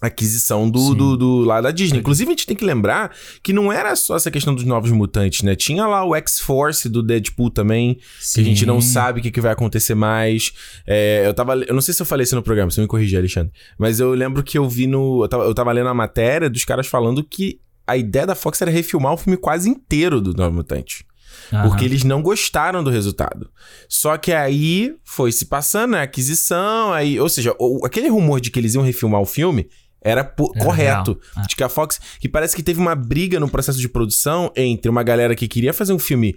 aquisição 0.01 0.67
do, 0.67 0.79
Sim. 0.79 0.95
do, 0.95 1.15
do 1.15 1.39
lá 1.41 1.61
da 1.61 1.69
Disney. 1.69 1.99
Inclusive, 1.99 2.29
a 2.29 2.33
gente 2.33 2.47
tem 2.47 2.57
que 2.57 2.65
lembrar 2.65 3.15
que 3.43 3.53
não 3.53 3.71
era 3.71 3.95
só 3.95 4.15
essa 4.15 4.31
questão 4.31 4.55
dos 4.55 4.63
novos 4.63 4.89
mutantes, 4.91 5.43
né? 5.43 5.55
Tinha 5.55 5.85
lá 5.85 6.03
o 6.03 6.15
X-Force 6.15 6.89
do 6.89 7.03
Deadpool 7.03 7.51
também, 7.51 7.99
que 8.33 8.41
a 8.41 8.43
gente 8.43 8.65
não 8.65 8.81
Sim. 8.81 8.89
sabe 8.89 9.19
o 9.19 9.23
que, 9.23 9.29
que 9.29 9.39
vai 9.39 9.51
acontecer 9.51 9.93
mais. 9.93 10.51
É, 10.87 11.27
eu 11.27 11.33
tava. 11.33 11.55
Eu 11.55 11.75
não 11.75 11.81
sei 11.81 11.93
se 11.93 12.01
eu 12.01 12.05
falei 12.05 12.23
isso 12.23 12.35
no 12.35 12.41
programa, 12.41 12.71
você 12.71 12.81
me 12.81 12.87
corrigir, 12.87 13.19
Alexandre. 13.19 13.53
Mas 13.77 13.99
eu 13.99 14.11
lembro 14.13 14.41
que 14.41 14.57
eu 14.57 14.67
vi 14.67 14.87
no. 14.87 15.23
Eu 15.23 15.29
tava, 15.29 15.43
eu 15.43 15.53
tava 15.53 15.71
lendo 15.71 15.89
a 15.89 15.93
matéria 15.93 16.49
dos 16.49 16.65
caras 16.65 16.87
falando 16.87 17.23
que 17.23 17.59
a 17.85 17.95
ideia 17.95 18.25
da 18.25 18.35
Fox 18.35 18.59
era 18.61 18.71
refilmar 18.71 19.13
o 19.13 19.17
filme 19.17 19.37
quase 19.37 19.69
inteiro 19.69 20.19
do 20.19 20.33
Novo 20.33 20.55
Mutante. 20.55 21.05
Aham. 21.53 21.67
Porque 21.67 21.85
eles 21.85 22.03
não 22.03 22.21
gostaram 22.21 22.83
do 22.83 22.89
resultado. 22.89 23.49
Só 23.87 24.17
que 24.17 24.31
aí 24.31 24.95
foi 25.03 25.31
se 25.31 25.45
passando 25.45 25.95
a 25.95 26.03
aquisição, 26.03 26.93
aí, 26.93 27.19
ou 27.19 27.29
seja, 27.29 27.53
aquele 27.83 28.07
rumor 28.07 28.39
de 28.39 28.49
que 28.49 28.59
eles 28.59 28.73
iam 28.73 28.83
refilmar 28.83 29.21
o 29.21 29.25
filme 29.25 29.67
era 30.01 30.21
Era 30.21 30.65
correto. 30.65 31.19
De 31.47 31.55
que 31.55 31.63
a 31.63 31.69
Fox. 31.69 31.99
Que 32.19 32.27
parece 32.27 32.55
que 32.55 32.63
teve 32.63 32.79
uma 32.79 32.95
briga 32.95 33.39
no 33.39 33.49
processo 33.49 33.79
de 33.79 33.87
produção 33.87 34.51
entre 34.55 34.89
uma 34.89 35.03
galera 35.03 35.35
que 35.35 35.47
queria 35.47 35.73
fazer 35.73 35.93
um 35.93 35.99
filme 35.99 36.35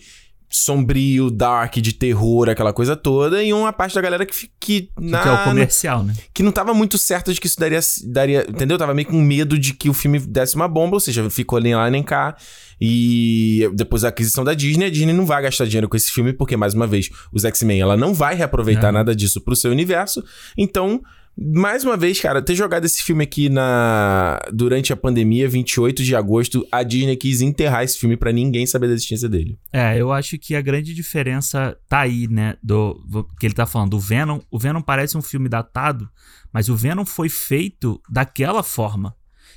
sombrio, 0.50 1.32
dark, 1.32 1.74
de 1.78 1.92
terror, 1.92 2.48
aquela 2.48 2.72
coisa 2.72 2.94
toda, 2.94 3.42
e 3.42 3.52
uma 3.52 3.72
parte 3.72 3.92
da 3.94 4.00
galera 4.00 4.24
que, 4.24 4.48
que, 4.60 4.88
na, 5.00 5.20
Que 5.20 5.28
é 5.28 5.32
o 5.32 5.44
comercial, 5.44 6.04
né? 6.04 6.14
que 6.32 6.44
não 6.44 6.52
tava 6.52 6.72
muito 6.72 6.96
certa 6.96 7.32
de 7.34 7.40
que 7.40 7.48
isso 7.48 7.58
daria, 7.58 7.80
daria. 8.04 8.46
Entendeu? 8.48 8.78
Tava 8.78 8.94
meio 8.94 9.08
com 9.08 9.20
medo 9.20 9.58
de 9.58 9.74
que 9.74 9.90
o 9.90 9.94
filme 9.94 10.20
desse 10.20 10.54
uma 10.54 10.68
bomba, 10.68 10.94
ou 10.94 11.00
seja, 11.00 11.28
ficou 11.28 11.60
nem 11.60 11.74
lá 11.74 11.90
nem 11.90 12.04
cá. 12.04 12.36
E 12.80 13.68
depois 13.74 14.02
da 14.02 14.08
aquisição 14.10 14.44
da 14.44 14.54
Disney, 14.54 14.86
a 14.86 14.90
Disney 14.90 15.12
não 15.12 15.26
vai 15.26 15.42
gastar 15.42 15.64
dinheiro 15.64 15.88
com 15.88 15.96
esse 15.96 16.12
filme, 16.12 16.32
porque, 16.32 16.56
mais 16.56 16.72
uma 16.72 16.86
vez, 16.86 17.10
os 17.32 17.44
X-Men, 17.44 17.80
ela 17.80 17.96
não 17.96 18.14
vai 18.14 18.36
reaproveitar 18.36 18.92
Não. 18.92 19.00
nada 19.00 19.16
disso 19.16 19.40
pro 19.40 19.56
seu 19.56 19.72
universo. 19.72 20.22
Então. 20.56 21.02
Mais 21.36 21.82
uma 21.82 21.96
vez, 21.96 22.20
cara, 22.20 22.40
ter 22.40 22.54
jogado 22.54 22.84
esse 22.84 23.02
filme 23.02 23.24
aqui 23.24 23.48
na 23.48 24.38
durante 24.52 24.92
a 24.92 24.96
pandemia, 24.96 25.48
28 25.48 26.02
de 26.04 26.14
agosto, 26.14 26.64
a 26.70 26.82
Disney 26.84 27.16
quis 27.16 27.40
enterrar 27.40 27.82
esse 27.82 27.98
filme 27.98 28.16
pra 28.16 28.30
ninguém 28.30 28.64
saber 28.66 28.86
da 28.86 28.92
existência 28.94 29.28
dele. 29.28 29.58
É, 29.72 29.98
eu 30.00 30.12
acho 30.12 30.38
que 30.38 30.54
a 30.54 30.60
grande 30.60 30.94
diferença 30.94 31.76
tá 31.88 32.00
aí, 32.00 32.28
né? 32.28 32.56
Do 32.62 33.02
que 33.40 33.46
ele 33.46 33.54
tá 33.54 33.66
falando 33.66 33.90
do 33.90 33.98
Venom. 33.98 34.38
O 34.48 34.58
Venom 34.60 34.80
parece 34.80 35.18
um 35.18 35.22
filme 35.22 35.48
datado, 35.48 36.08
mas 36.52 36.68
o 36.68 36.76
Venom 36.76 37.04
foi 37.04 37.28
feito 37.28 38.00
daquela 38.08 38.62
forma. 38.62 39.16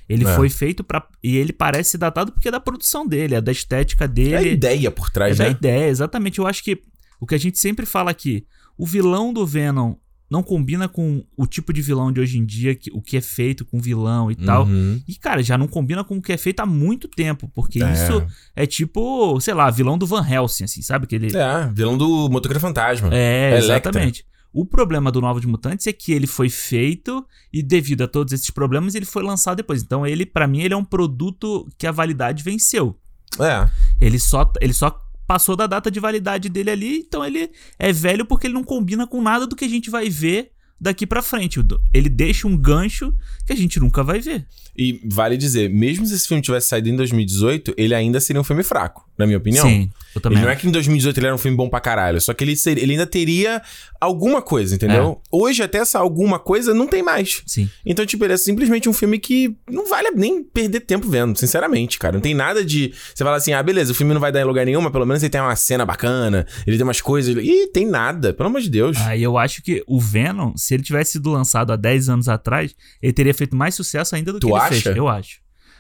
Ele 0.10 0.26
É. 0.26 0.36
foi 0.36 0.50
feito 0.50 0.84
pra. 0.84 1.06
E 1.22 1.38
ele 1.38 1.54
parece 1.54 1.96
datado 1.98 2.32
porque 2.32 2.48
é 2.48 2.52
da 2.52 2.60
produção 2.60 3.06
dele, 3.06 3.36
é 3.36 3.42
da 3.42 3.52
estética 3.52 4.08
dele. 4.08 4.34
É 4.34 4.38
a 4.38 4.42
ideia 4.42 4.90
por 4.90 5.10
É 5.10 5.12
trás, 5.12 5.38
da 5.38 5.44
né? 5.44 5.52
ideia, 5.52 5.90
exatamente. 5.90 6.40
Eu 6.40 6.48
acho 6.48 6.64
que 6.64 6.82
o 7.20 7.28
que 7.28 7.36
a 7.36 7.40
gente 7.40 7.60
sempre 7.60 7.86
fala 7.86 8.10
aqui, 8.10 8.48
o 8.78 8.86
vilão 8.86 9.32
do 9.32 9.46
Venom 9.46 9.94
não 10.30 10.44
combina 10.44 10.88
com 10.90 11.24
o 11.38 11.46
tipo 11.48 11.72
de 11.72 11.82
vilão 11.82 12.12
de 12.12 12.20
hoje 12.20 12.38
em 12.38 12.46
dia, 12.46 12.76
que, 12.76 12.92
o 12.92 13.02
que 13.02 13.16
é 13.18 13.22
feito 13.22 13.64
com 13.64 13.80
vilão 13.80 14.30
e 14.30 14.36
tal. 14.36 14.66
Uhum. 14.66 15.02
E, 15.08 15.16
cara, 15.16 15.42
já 15.42 15.58
não 15.58 15.68
combina 15.68 16.04
com 16.04 16.18
o 16.18 16.22
que 16.22 16.34
é 16.34 16.38
feito 16.38 16.60
há 16.60 16.66
muito 16.66 17.08
tempo, 17.08 17.50
porque 17.56 17.82
É. 17.82 17.94
isso 17.94 18.26
é 18.56 18.66
tipo, 18.66 19.40
sei 19.40 19.54
lá, 19.54 19.70
vilão 19.70 19.98
do 19.98 20.06
Van 20.06 20.26
Helsing, 20.28 20.66
assim, 20.66 20.82
sabe? 20.82 21.08
Que 21.08 21.16
ele... 21.16 21.36
É, 21.38 21.72
vilão 21.74 21.98
do 21.98 22.30
Motoqueiro 22.30 22.60
Fantasma. 22.60 23.10
É, 23.14 23.52
Electra. 23.58 23.76
exatamente. 23.76 24.26
O 24.54 24.66
problema 24.66 25.12
do 25.12 25.22
Novos 25.22 25.46
Mutantes 25.46 25.86
é 25.88 25.94
que 25.94 26.12
ele 26.12 26.26
foi 26.26 26.50
feito 26.50 27.24
e 27.54 27.62
devido 27.62 28.02
a 28.04 28.08
todos 28.08 28.34
esses 28.34 28.50
problemas 28.50 28.96
ele 28.96 29.06
foi 29.06 29.22
lançado 29.24 29.58
depois. 29.58 29.84
Então 29.84 30.06
ele, 30.08 30.26
pra 30.26 30.48
mim, 30.48 30.62
ele 30.62 30.74
é 30.74 30.78
um 30.78 30.86
produto 30.86 31.68
que 31.78 31.86
a 31.86 31.92
validade 31.92 32.44
venceu. 32.44 32.98
É. 33.40 33.70
Ele 34.02 34.18
só, 34.18 34.52
ele 34.60 34.74
só 34.74 34.90
passou 35.28 35.56
da 35.56 35.68
data 35.68 35.92
de 35.92 36.00
validade 36.00 36.48
dele 36.48 36.72
ali, 36.72 36.98
então 37.00 37.24
ele 37.24 37.52
é 37.78 37.92
velho 37.92 38.26
porque 38.26 38.48
ele 38.48 38.54
não 38.54 38.64
combina 38.64 39.06
com 39.06 39.22
nada 39.22 39.46
do 39.46 39.56
que 39.56 39.66
a 39.66 39.70
gente 39.70 39.90
vai 39.90 40.10
ver 40.10 40.52
daqui 40.80 41.06
pra 41.06 41.22
frente. 41.22 41.60
Ele 41.94 42.10
deixa 42.10 42.48
um 42.48 42.56
gancho 42.56 43.14
que 43.46 43.52
a 43.52 43.56
gente 43.56 43.80
nunca 43.80 44.04
vai 44.04 44.20
ver. 44.20 44.48
E 44.76 45.02
vale 45.06 45.36
dizer, 45.36 45.70
mesmo 45.70 46.06
se 46.06 46.14
esse 46.14 46.28
filme 46.28 46.42
tivesse 46.42 46.70
saído 46.70 46.90
em 46.90 46.96
2018, 46.96 47.74
ele 47.78 47.94
ainda 47.94 48.20
seria 48.20 48.40
um 48.40 48.44
filme 48.44 48.64
fraco, 48.64 49.07
na 49.18 49.26
minha 49.26 49.38
opinião. 49.38 49.68
Sim, 49.68 49.90
eu 50.16 50.22
também. 50.22 50.38
Ele 50.38 50.46
não 50.46 50.52
é 50.52 50.56
que 50.56 50.68
em 50.68 50.72
2018 50.72 51.18
ele 51.18 51.26
era 51.28 51.36
um 51.36 51.38
filme 51.40 51.58
bom 51.58 51.70
pra 51.70 51.80
caralho, 51.80 52.20
só 52.22 52.34
que 52.34 52.44
ele, 52.44 52.56
seria- 52.56 52.84
ele 52.84 52.92
ainda 52.94 53.06
teria 53.08 53.62
alguma 54.00 54.42
coisa, 54.42 54.76
entendeu? 54.76 55.20
É. 55.24 55.28
Hoje, 55.36 55.64
até 55.64 55.80
essa 55.80 56.00
alguma 56.00 56.38
coisa 56.40 56.74
não 56.74 56.88
tem 56.88 57.02
mais. 57.02 57.42
Sim. 57.46 57.70
Então, 57.86 58.06
tipo, 58.06 58.24
ele 58.26 58.34
é 58.34 58.38
simplesmente 58.38 58.88
um 58.88 58.94
filme 58.94 59.18
que 59.20 59.56
não 59.70 59.88
vale 59.90 60.12
nem 60.12 60.44
perder 60.44 60.82
tempo 60.82 61.08
vendo, 61.10 61.38
sinceramente, 61.38 61.98
cara. 61.98 62.14
Não 62.14 62.22
tem 62.22 62.34
nada 62.34 62.64
de. 62.64 62.94
Você 63.14 63.24
fala 63.24 63.38
assim, 63.38 63.54
ah, 63.54 63.64
beleza, 63.64 63.92
o 63.92 63.96
filme 63.96 64.14
não 64.14 64.22
vai 64.22 64.32
dar 64.32 64.42
em 64.42 64.46
lugar 64.46 64.66
nenhum, 64.66 64.82
mas 64.82 64.92
pelo 64.92 65.06
menos 65.06 65.24
ele 65.24 65.30
tem 65.30 65.42
uma 65.42 65.56
cena 65.56 65.86
bacana, 65.86 66.46
ele 66.66 66.78
tem 66.78 66.84
umas 66.84 67.02
coisas. 67.02 67.36
Ih, 67.44 67.68
tem 67.74 67.86
nada, 67.88 68.34
pelo 68.34 68.50
amor 68.50 68.62
de 68.62 68.70
Deus. 68.70 68.98
Aí 68.98 69.24
eu 69.24 69.38
acho 69.38 69.62
que 69.64 69.84
o 69.88 70.00
Venom, 70.00 70.54
se 70.56 70.74
ele 70.74 70.84
tivesse 70.84 71.14
sido 71.14 71.30
lançado 71.32 71.74
há 71.74 71.76
10 71.76 72.10
anos 72.10 72.28
atrás, 72.30 72.76
ele 73.02 73.14
teria 73.14 73.34
feito 73.34 73.56
mais 73.56 73.74
sucesso 73.76 74.16
ainda 74.16 74.32
do 74.32 74.40
Tu 74.40 74.48
que 74.48 74.54
ele 74.54 74.62
acha? 74.62 74.82
fez. 74.82 74.96
Eu 74.96 75.08
acho. 75.08 75.40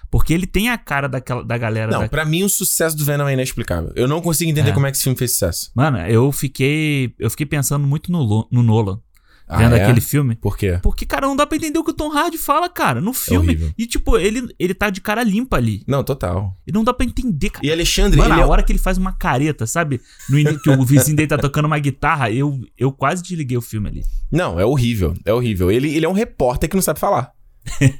Porque 0.09 0.33
ele 0.33 0.47
tem 0.47 0.69
a 0.69 0.77
cara 0.77 1.07
daquela, 1.09 1.43
da 1.43 1.57
galera. 1.57 1.91
não, 1.91 2.01
da- 2.01 2.07
pra 2.09 2.23
mim 2.25 2.43
o 2.43 2.49
sucesso 2.49 2.95
do 2.95 3.03
Venom 3.03 3.27
é 3.27 3.33
inexplicável. 3.33 3.91
Eu 3.95 4.07
não 4.07 4.21
consigo 4.21 4.49
entender 4.49 4.69
É. 4.69 4.73
como 4.73 4.85
é 4.87 4.91
que 4.91 4.97
esse 4.97 5.03
filme 5.03 5.17
fez 5.17 5.31
sucesso. 5.33 5.71
Mano, 5.75 5.97
eu 5.99 6.31
fiquei. 6.31 7.13
Eu 7.19 7.29
fiquei 7.29 7.45
pensando 7.45 7.85
muito 7.87 8.11
no, 8.11 8.47
no 8.51 8.63
Nolan. 8.63 8.99
Ah, 9.49 9.59
vendo 9.59 9.77
é? 9.77 9.83
aquele 9.83 10.01
filme. 10.01 10.35
Por 10.35 10.57
quê? 10.57 10.77
Porque, 10.83 11.05
cara, 11.05 11.25
não 11.25 11.33
dá 11.33 11.47
pra 11.47 11.55
entender 11.55 11.79
o 11.79 11.83
que 11.83 11.91
o 11.91 11.93
Tom 11.93 12.11
Hardy 12.11 12.37
fala, 12.37 12.67
cara, 12.67 12.99
no 12.99 13.13
filme. 13.13 13.47
horrível. 13.47 13.71
e, 13.77 13.85
tipo, 13.87 14.17
ele, 14.17 14.45
ele 14.59 14.73
tá 14.73 14.89
de 14.89 14.99
cara 14.99 15.23
limpa 15.23 15.55
ali. 15.55 15.83
Não, 15.87 16.03
total. 16.03 16.53
E 16.67 16.71
não 16.73 16.83
dá 16.83 16.93
pra 16.93 17.05
entender, 17.05 17.51
cara. 17.51 17.65
E 17.65 17.71
Alexandre, 17.71 18.17
Mano, 18.19 18.33
ele 18.33 18.41
a 18.41 18.43
é... 18.43 18.45
hora 18.47 18.61
que 18.61 18.73
ele 18.73 18.79
faz 18.79 18.97
uma 18.97 19.13
careta, 19.13 19.65
sabe? 19.65 20.01
No 20.29 20.37
início 20.37 20.61
que 20.61 20.69
o 20.69 20.83
vizinho 20.83 21.15
dele 21.15 21.29
tá 21.29 21.37
tocando 21.37 21.63
uma 21.65 21.79
guitarra, 21.79 22.29
eu, 22.29 22.59
eu 22.77 22.91
quase 22.91 23.23
desliguei 23.23 23.57
o 23.57 23.61
filme 23.61 23.87
ali. 23.87 24.03
Não, 24.29 24.59
é 24.59 24.65
horrível. 24.65 25.13
É 25.23 25.33
horrível. 25.33 25.71
Ele, 25.71 25.95
ele 25.95 26.05
é 26.05 26.09
um 26.09 26.13
repórter 26.13 26.69
que 26.69 26.75
não 26.75 26.83
sabe 26.83 26.99
falar. 26.99 27.31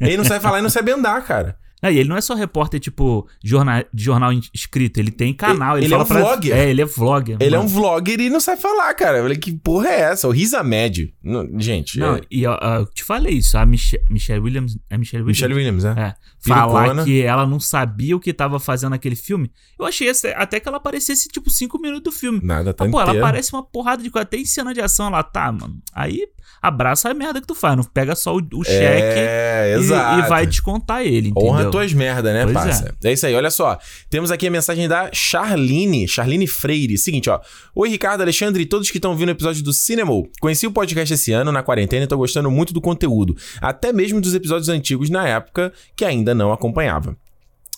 ele 0.01 0.17
não 0.17 0.25
sabe 0.25 0.41
falar 0.43 0.59
e 0.59 0.61
não 0.61 0.69
sabe 0.69 0.91
andar, 0.91 1.23
cara. 1.23 1.57
É, 1.81 1.91
e 1.93 1.99
ele 1.99 2.09
não 2.09 2.17
é 2.17 2.21
só 2.21 2.33
repórter, 2.33 2.79
tipo, 2.79 3.27
jornal, 3.43 3.83
de 3.93 4.03
jornal 4.03 4.31
escrito, 4.53 4.97
ele 4.99 5.11
tem 5.11 5.31
canal. 5.33 5.77
Ele, 5.77 5.85
Ele 5.85 5.91
fala 5.91 6.01
é 6.01 6.05
um 6.05 6.07
pra- 6.07 6.19
vlogger. 6.21 6.55
É, 6.57 6.69
ele 6.69 6.81
é 6.81 6.85
vlogger. 6.85 7.37
Ele 7.39 7.55
é 7.55 7.57
mano. 7.57 7.69
um 7.69 7.73
vlogger 7.73 8.19
e 8.19 8.29
não 8.31 8.39
sabe 8.39 8.59
falar, 8.61 8.91
cara. 8.95 9.17
Eu 9.17 9.23
falei, 9.23 9.37
que 9.37 9.51
porra 9.53 9.87
é 9.89 9.99
essa? 10.01 10.27
O 10.27 10.31
Risa 10.31 10.63
Med. 10.63 11.13
Não, 11.23 11.47
gente, 11.59 11.99
Não, 11.99 12.15
é... 12.15 12.21
e 12.31 12.47
ó, 12.47 12.57
eu 12.79 12.85
te 12.87 13.03
falei 13.03 13.35
isso, 13.35 13.57
a 13.57 13.65
Miche 13.65 13.99
Michelle 14.09 14.41
Williams. 14.41 14.77
É 14.89 14.97
Michelle 14.97 15.23
Williams? 15.23 15.37
Michelle 15.37 15.53
Williams, 15.53 15.83
né? 15.83 15.95
É. 15.97 16.27
Pirocona. 16.43 16.71
Falar 16.89 17.03
que 17.05 17.21
ela 17.21 17.45
não 17.45 17.59
sabia 17.59 18.15
o 18.15 18.19
que 18.19 18.33
tava 18.33 18.59
fazendo 18.59 18.91
naquele 18.91 19.15
filme. 19.15 19.51
Eu 19.79 19.85
achei 19.85 20.09
até- 20.09 20.35
até 20.35 20.59
que 20.59 20.67
ela 20.67 20.77
aparecesse, 20.77 21.27
tipo, 21.29 21.49
cinco 21.49 21.79
minutos 21.79 22.03
do 22.03 22.11
filme. 22.11 22.39
Nada, 22.43 22.73
tá 22.73 22.85
Mas, 22.85 22.91
pô, 22.91 23.01
ela 23.01 23.11
aparece 23.17 23.53
uma 23.53 23.61
porrada 23.63 24.01
de 24.01 24.09
coisa. 24.09 24.23
Até 24.23 24.37
em 24.37 24.45
cena 24.45 24.73
de 24.73 24.81
ação 24.81 25.07
ela 25.07 25.21
tá, 25.21 25.51
mano. 25.51 25.77
Aí 25.93 26.25
abraça 26.61 27.09
a 27.09 27.13
merda 27.13 27.39
que 27.41 27.45
tu 27.47 27.53
faz. 27.55 27.75
Não 27.75 27.83
pega 27.83 28.15
só 28.15 28.35
o, 28.35 28.39
o 28.53 28.63
cheque 28.63 29.19
É, 29.19 29.73
e, 29.75 29.79
exato. 29.79 30.19
e 30.25 30.29
vai 30.29 30.47
descontar 30.47 31.01
ele, 31.01 31.29
entendeu? 31.29 31.49
Honra 31.51 31.66
tuas 31.71 31.93
merda, 31.93 32.33
né, 32.33 32.43
Pois 32.43 32.53
parça? 32.53 32.95
É. 33.03 33.11
isso 33.11 33.25
aí, 33.25 33.35
olha 33.35 33.49
só. 33.49 33.77
Temos 34.09 34.31
aqui 34.31 34.47
a 34.47 34.51
mensagem 34.51 34.87
da 34.87 35.09
Charline, 35.13 36.07
Charline 36.07 36.47
Freire. 36.47 36.97
Seguinte, 36.97 37.29
ó. 37.29 37.39
Oi, 37.75 37.89
Ricardo, 37.89 38.21
Alexandre 38.21 38.63
e 38.63 38.65
todos 38.65 38.89
que 38.89 38.97
estão 38.97 39.11
ouvindo 39.11 39.29
o 39.29 39.31
episódio 39.31 39.63
do 39.63 39.73
Cinema. 39.73 40.11
Conheci 40.39 40.65
o 40.65 40.71
podcast 40.71 41.13
esse 41.13 41.31
ano, 41.31 41.51
na 41.51 41.63
quarentena, 41.63 42.05
e 42.05 42.07
tô 42.07 42.17
gostando 42.17 42.49
muito 42.49 42.73
do 42.73 42.81
conteúdo. 42.81 43.35
Até 43.61 43.91
mesmo 43.91 44.21
dos 44.21 44.33
episódios 44.33 44.69
antigos 44.69 45.09
na 45.09 45.27
época 45.27 45.71
que 45.95 46.05
ainda 46.05 46.33
não 46.33 46.51
acompanhava. 46.51 47.15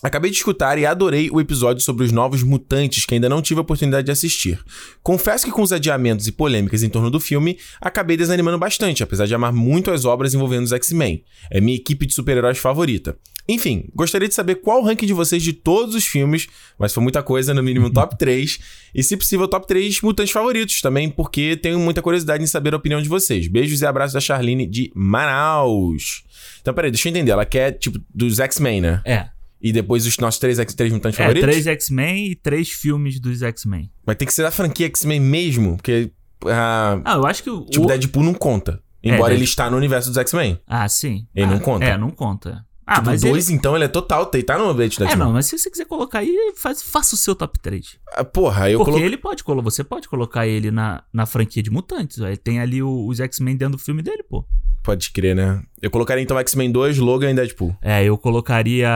Acabei 0.02 0.30
de 0.30 0.38
escutar 0.38 0.78
e 0.78 0.86
adorei 0.86 1.30
o 1.30 1.40
episódio 1.40 1.82
sobre 1.82 2.04
os 2.04 2.12
novos 2.12 2.42
mutantes 2.42 3.04
que 3.04 3.14
ainda 3.14 3.28
não 3.28 3.42
tive 3.42 3.58
a 3.58 3.62
oportunidade 3.62 4.06
de 4.06 4.10
assistir. 4.10 4.58
Confesso 5.02 5.44
que 5.44 5.52
com 5.52 5.60
os 5.60 5.72
adiamentos 5.72 6.26
e 6.26 6.32
polêmicas 6.32 6.82
em 6.82 6.88
torno 6.88 7.10
do 7.10 7.20
filme, 7.20 7.58
acabei 7.80 8.16
desanimando 8.16 8.58
bastante, 8.58 9.02
apesar 9.02 9.26
de 9.26 9.34
amar 9.34 9.52
muito 9.52 9.90
as 9.90 10.06
obras 10.06 10.32
envolvendo 10.32 10.64
os 10.64 10.72
X-Men. 10.72 11.22
É 11.50 11.60
minha 11.60 11.76
equipe 11.76 12.06
de 12.06 12.14
super-heróis 12.14 12.56
favorita. 12.56 13.14
Enfim, 13.46 13.88
gostaria 13.94 14.28
de 14.28 14.34
saber 14.34 14.56
qual 14.56 14.80
o 14.80 14.84
ranking 14.84 15.06
de 15.06 15.12
vocês 15.12 15.42
de 15.42 15.52
todos 15.52 15.94
os 15.94 16.06
filmes, 16.06 16.46
mas 16.78 16.94
foi 16.94 17.02
muita 17.02 17.22
coisa, 17.22 17.52
no 17.52 17.62
mínimo 17.62 17.90
top 17.90 18.16
3, 18.18 18.58
e 18.94 19.02
se 19.02 19.16
possível 19.16 19.48
top 19.48 19.66
3 19.66 20.00
mutantes 20.02 20.32
favoritos 20.32 20.80
também, 20.80 21.10
porque 21.10 21.56
tenho 21.56 21.78
muita 21.78 22.00
curiosidade 22.00 22.42
em 22.42 22.46
saber 22.46 22.72
a 22.72 22.76
opinião 22.76 23.02
de 23.02 23.08
vocês. 23.08 23.48
Beijos 23.48 23.82
e 23.82 23.86
abraços 23.86 24.14
da 24.14 24.20
Charlene 24.20 24.66
de 24.66 24.90
Manaus. 24.94 26.22
Então, 26.62 26.72
peraí, 26.72 26.90
deixa 26.90 27.08
eu 27.08 27.10
entender. 27.10 27.32
Ela 27.32 27.44
quer, 27.44 27.72
tipo, 27.72 27.98
dos 28.14 28.38
X-Men, 28.38 28.80
né? 28.80 29.02
É. 29.04 29.39
E 29.62 29.72
depois 29.72 30.06
os 30.06 30.16
nossos 30.18 30.40
três, 30.40 30.58
três 30.74 30.92
mutantes 30.92 31.18
É, 31.20 31.22
favoritos? 31.22 31.50
três 31.50 31.66
X-Men 31.66 32.28
e 32.30 32.34
três 32.34 32.70
filmes 32.70 33.20
dos 33.20 33.42
X-Men. 33.42 33.90
Mas 34.06 34.16
tem 34.16 34.26
que 34.26 34.32
ser 34.34 34.42
da 34.42 34.50
franquia 34.50 34.86
X-Men 34.86 35.20
mesmo, 35.20 35.76
porque 35.76 36.10
ah, 36.46 37.00
Ah, 37.04 37.14
eu 37.16 37.26
acho 37.26 37.42
que 37.42 37.50
o. 37.50 37.64
tipo, 37.66 37.84
o- 37.84 37.86
Deadpool 37.88 38.22
não 38.22 38.34
conta. 38.34 38.82
Embora 39.02 39.18
Deadpool. 39.20 39.34
ele 39.36 39.44
está 39.44 39.70
no 39.70 39.76
universo 39.76 40.08
dos 40.08 40.16
X-Men. 40.18 40.58
Ah, 40.66 40.88
sim. 40.88 41.26
Ele 41.34 41.46
Ah, 41.46 41.50
não 41.50 41.58
conta? 41.58 41.84
É, 41.84 41.98
não 41.98 42.10
conta. 42.10 42.64
Ah, 42.86 42.94
tipo, 42.96 43.06
mas 43.06 43.20
dois, 43.20 43.48
ele... 43.48 43.56
então, 43.56 43.76
ele 43.76 43.84
é 43.84 43.88
total. 43.88 44.28
Ele 44.34 44.42
tá 44.42 44.58
no 44.58 44.68
update 44.70 44.98
do 44.98 45.04
É, 45.04 45.14
não, 45.14 45.32
mas 45.32 45.46
se 45.46 45.56
você 45.56 45.70
quiser 45.70 45.84
colocar 45.84 46.18
aí, 46.20 46.52
faz, 46.56 46.82
faça 46.82 47.14
o 47.14 47.18
seu 47.18 47.34
top 47.36 47.56
3. 47.60 47.98
Ah, 48.14 48.24
porra, 48.24 48.68
eu 48.68 48.78
Porque 48.78 48.90
coloquei. 48.92 49.06
ele 49.06 49.16
pode 49.16 49.44
colocar, 49.44 49.62
você 49.70 49.84
pode 49.84 50.08
colocar 50.08 50.46
ele 50.46 50.70
na, 50.72 51.04
na 51.12 51.24
franquia 51.24 51.62
de 51.62 51.70
mutantes. 51.70 52.18
Ele 52.18 52.36
tem 52.36 52.58
ali 52.58 52.82
o- 52.82 53.06
os 53.06 53.20
X-Men 53.20 53.56
dentro 53.56 53.76
do 53.76 53.82
filme 53.82 54.02
dele, 54.02 54.24
pô. 54.28 54.44
Pode 54.82 55.10
crer, 55.12 55.36
né? 55.36 55.62
Eu 55.82 55.90
colocaria 55.90 56.22
então 56.22 56.38
X-Men 56.38 56.70
2, 56.72 56.98
Logan 56.98 57.30
e 57.30 57.34
Deadpool. 57.34 57.76
É, 57.82 58.02
eu 58.04 58.16
colocaria 58.16 58.88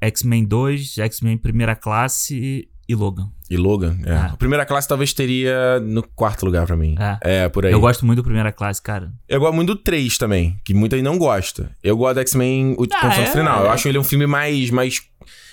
X-Men 0.00 0.44
2, 0.44 0.98
X-Men 0.98 1.38
Primeira 1.38 1.74
Classe 1.74 2.68
e 2.88 2.94
Logan. 2.94 3.30
E 3.48 3.56
Logan, 3.56 3.96
é. 4.04 4.12
Ah. 4.12 4.30
A 4.32 4.36
primeira 4.36 4.64
classe 4.66 4.86
talvez 4.88 5.12
teria 5.14 5.80
no 5.80 6.02
quarto 6.02 6.44
lugar 6.44 6.66
pra 6.66 6.76
mim. 6.76 6.96
É. 6.98 7.44
É, 7.44 7.48
por 7.48 7.64
aí. 7.64 7.72
Eu 7.72 7.80
gosto 7.80 8.04
muito 8.04 8.18
do 8.18 8.24
Primeira 8.24 8.50
Classe, 8.52 8.80
cara. 8.82 9.12
Eu 9.28 9.40
gosto 9.40 9.54
muito 9.54 9.74
do 9.74 9.76
3 9.80 10.18
também, 10.18 10.58
que 10.64 10.74
muita 10.74 10.96
gente 10.96 11.04
não 11.04 11.16
gosta. 11.18 11.70
Eu 11.82 11.96
gosto 11.96 12.14
do 12.14 12.20
X-Men 12.20 12.74
o 12.78 12.84
Ah, 12.84 13.00
Confronto 13.00 13.20
é? 13.30 13.32
Final. 13.32 13.64
Eu 13.64 13.70
acho 13.70 13.88
ele 13.88 13.98
um 13.98 14.04
filme 14.04 14.26
mais, 14.26 14.70
mais 14.70 15.00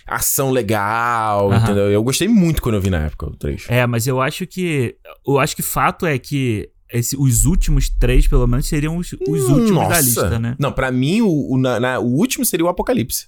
ação 0.07 0.52
legal, 0.52 1.52
Aham. 1.52 1.64
entendeu? 1.64 1.91
Eu 1.91 2.03
gostei 2.03 2.27
muito 2.27 2.61
quando 2.61 2.76
eu 2.76 2.81
vi 2.81 2.89
na 2.89 2.99
época 3.06 3.27
o 3.27 3.35
3. 3.35 3.65
É, 3.69 3.85
mas 3.88 4.07
eu 4.07 4.19
acho 4.22 4.45
que. 4.48 4.95
Eu 5.26 5.39
acho 5.39 5.56
que 5.56 5.61
fato 5.61 6.06
é 6.06 6.18
que 6.18 6.69
esse- 6.91 7.15
os 7.18 7.45
últimos 7.45 7.89
três, 7.89 8.27
pelo 8.27 8.45
menos, 8.47 8.65
seriam 8.68 8.97
os, 8.97 9.13
os 9.13 9.49
últimos 9.49 9.88
da 9.89 9.99
lista, 10.01 10.39
né? 10.39 10.55
Não, 10.59 10.72
pra 10.72 10.91
mim, 10.91 11.22
o, 11.22 11.53
o, 11.53 11.57
na- 11.57 11.80
na- 11.80 11.99
o 11.99 12.05
último 12.07 12.45
seria 12.45 12.65
o 12.65 12.69
Apocalipse. 12.69 13.27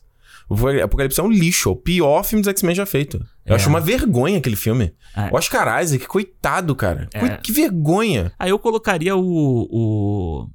O 0.50 0.56
Apocalipse 0.84 1.20
é 1.20 1.24
um 1.24 1.32
lixo, 1.32 1.70
é 1.70 1.72
o 1.72 1.76
pior 1.76 2.22
filme 2.24 2.42
dos 2.44 2.50
X-Men 2.50 2.76
já 2.76 2.86
feito. 2.86 3.18
Eu 3.46 3.54
É. 3.54 3.56
acho 3.56 3.70
uma 3.70 3.80
vergonha 3.80 4.38
aquele 4.38 4.58
filme. 4.58 4.94
É. 5.16 5.30
O 5.32 5.38
Oscar 5.38 5.82
Isaac, 5.82 6.06
coitado, 6.06 6.76
cara. 6.76 7.08
É. 7.14 7.38
Que 7.38 7.52
vergonha. 7.52 8.32
Aí 8.38 8.50
eu 8.50 8.60
colocaria 8.60 9.16
o. 9.16 9.68
O. 9.72 10.48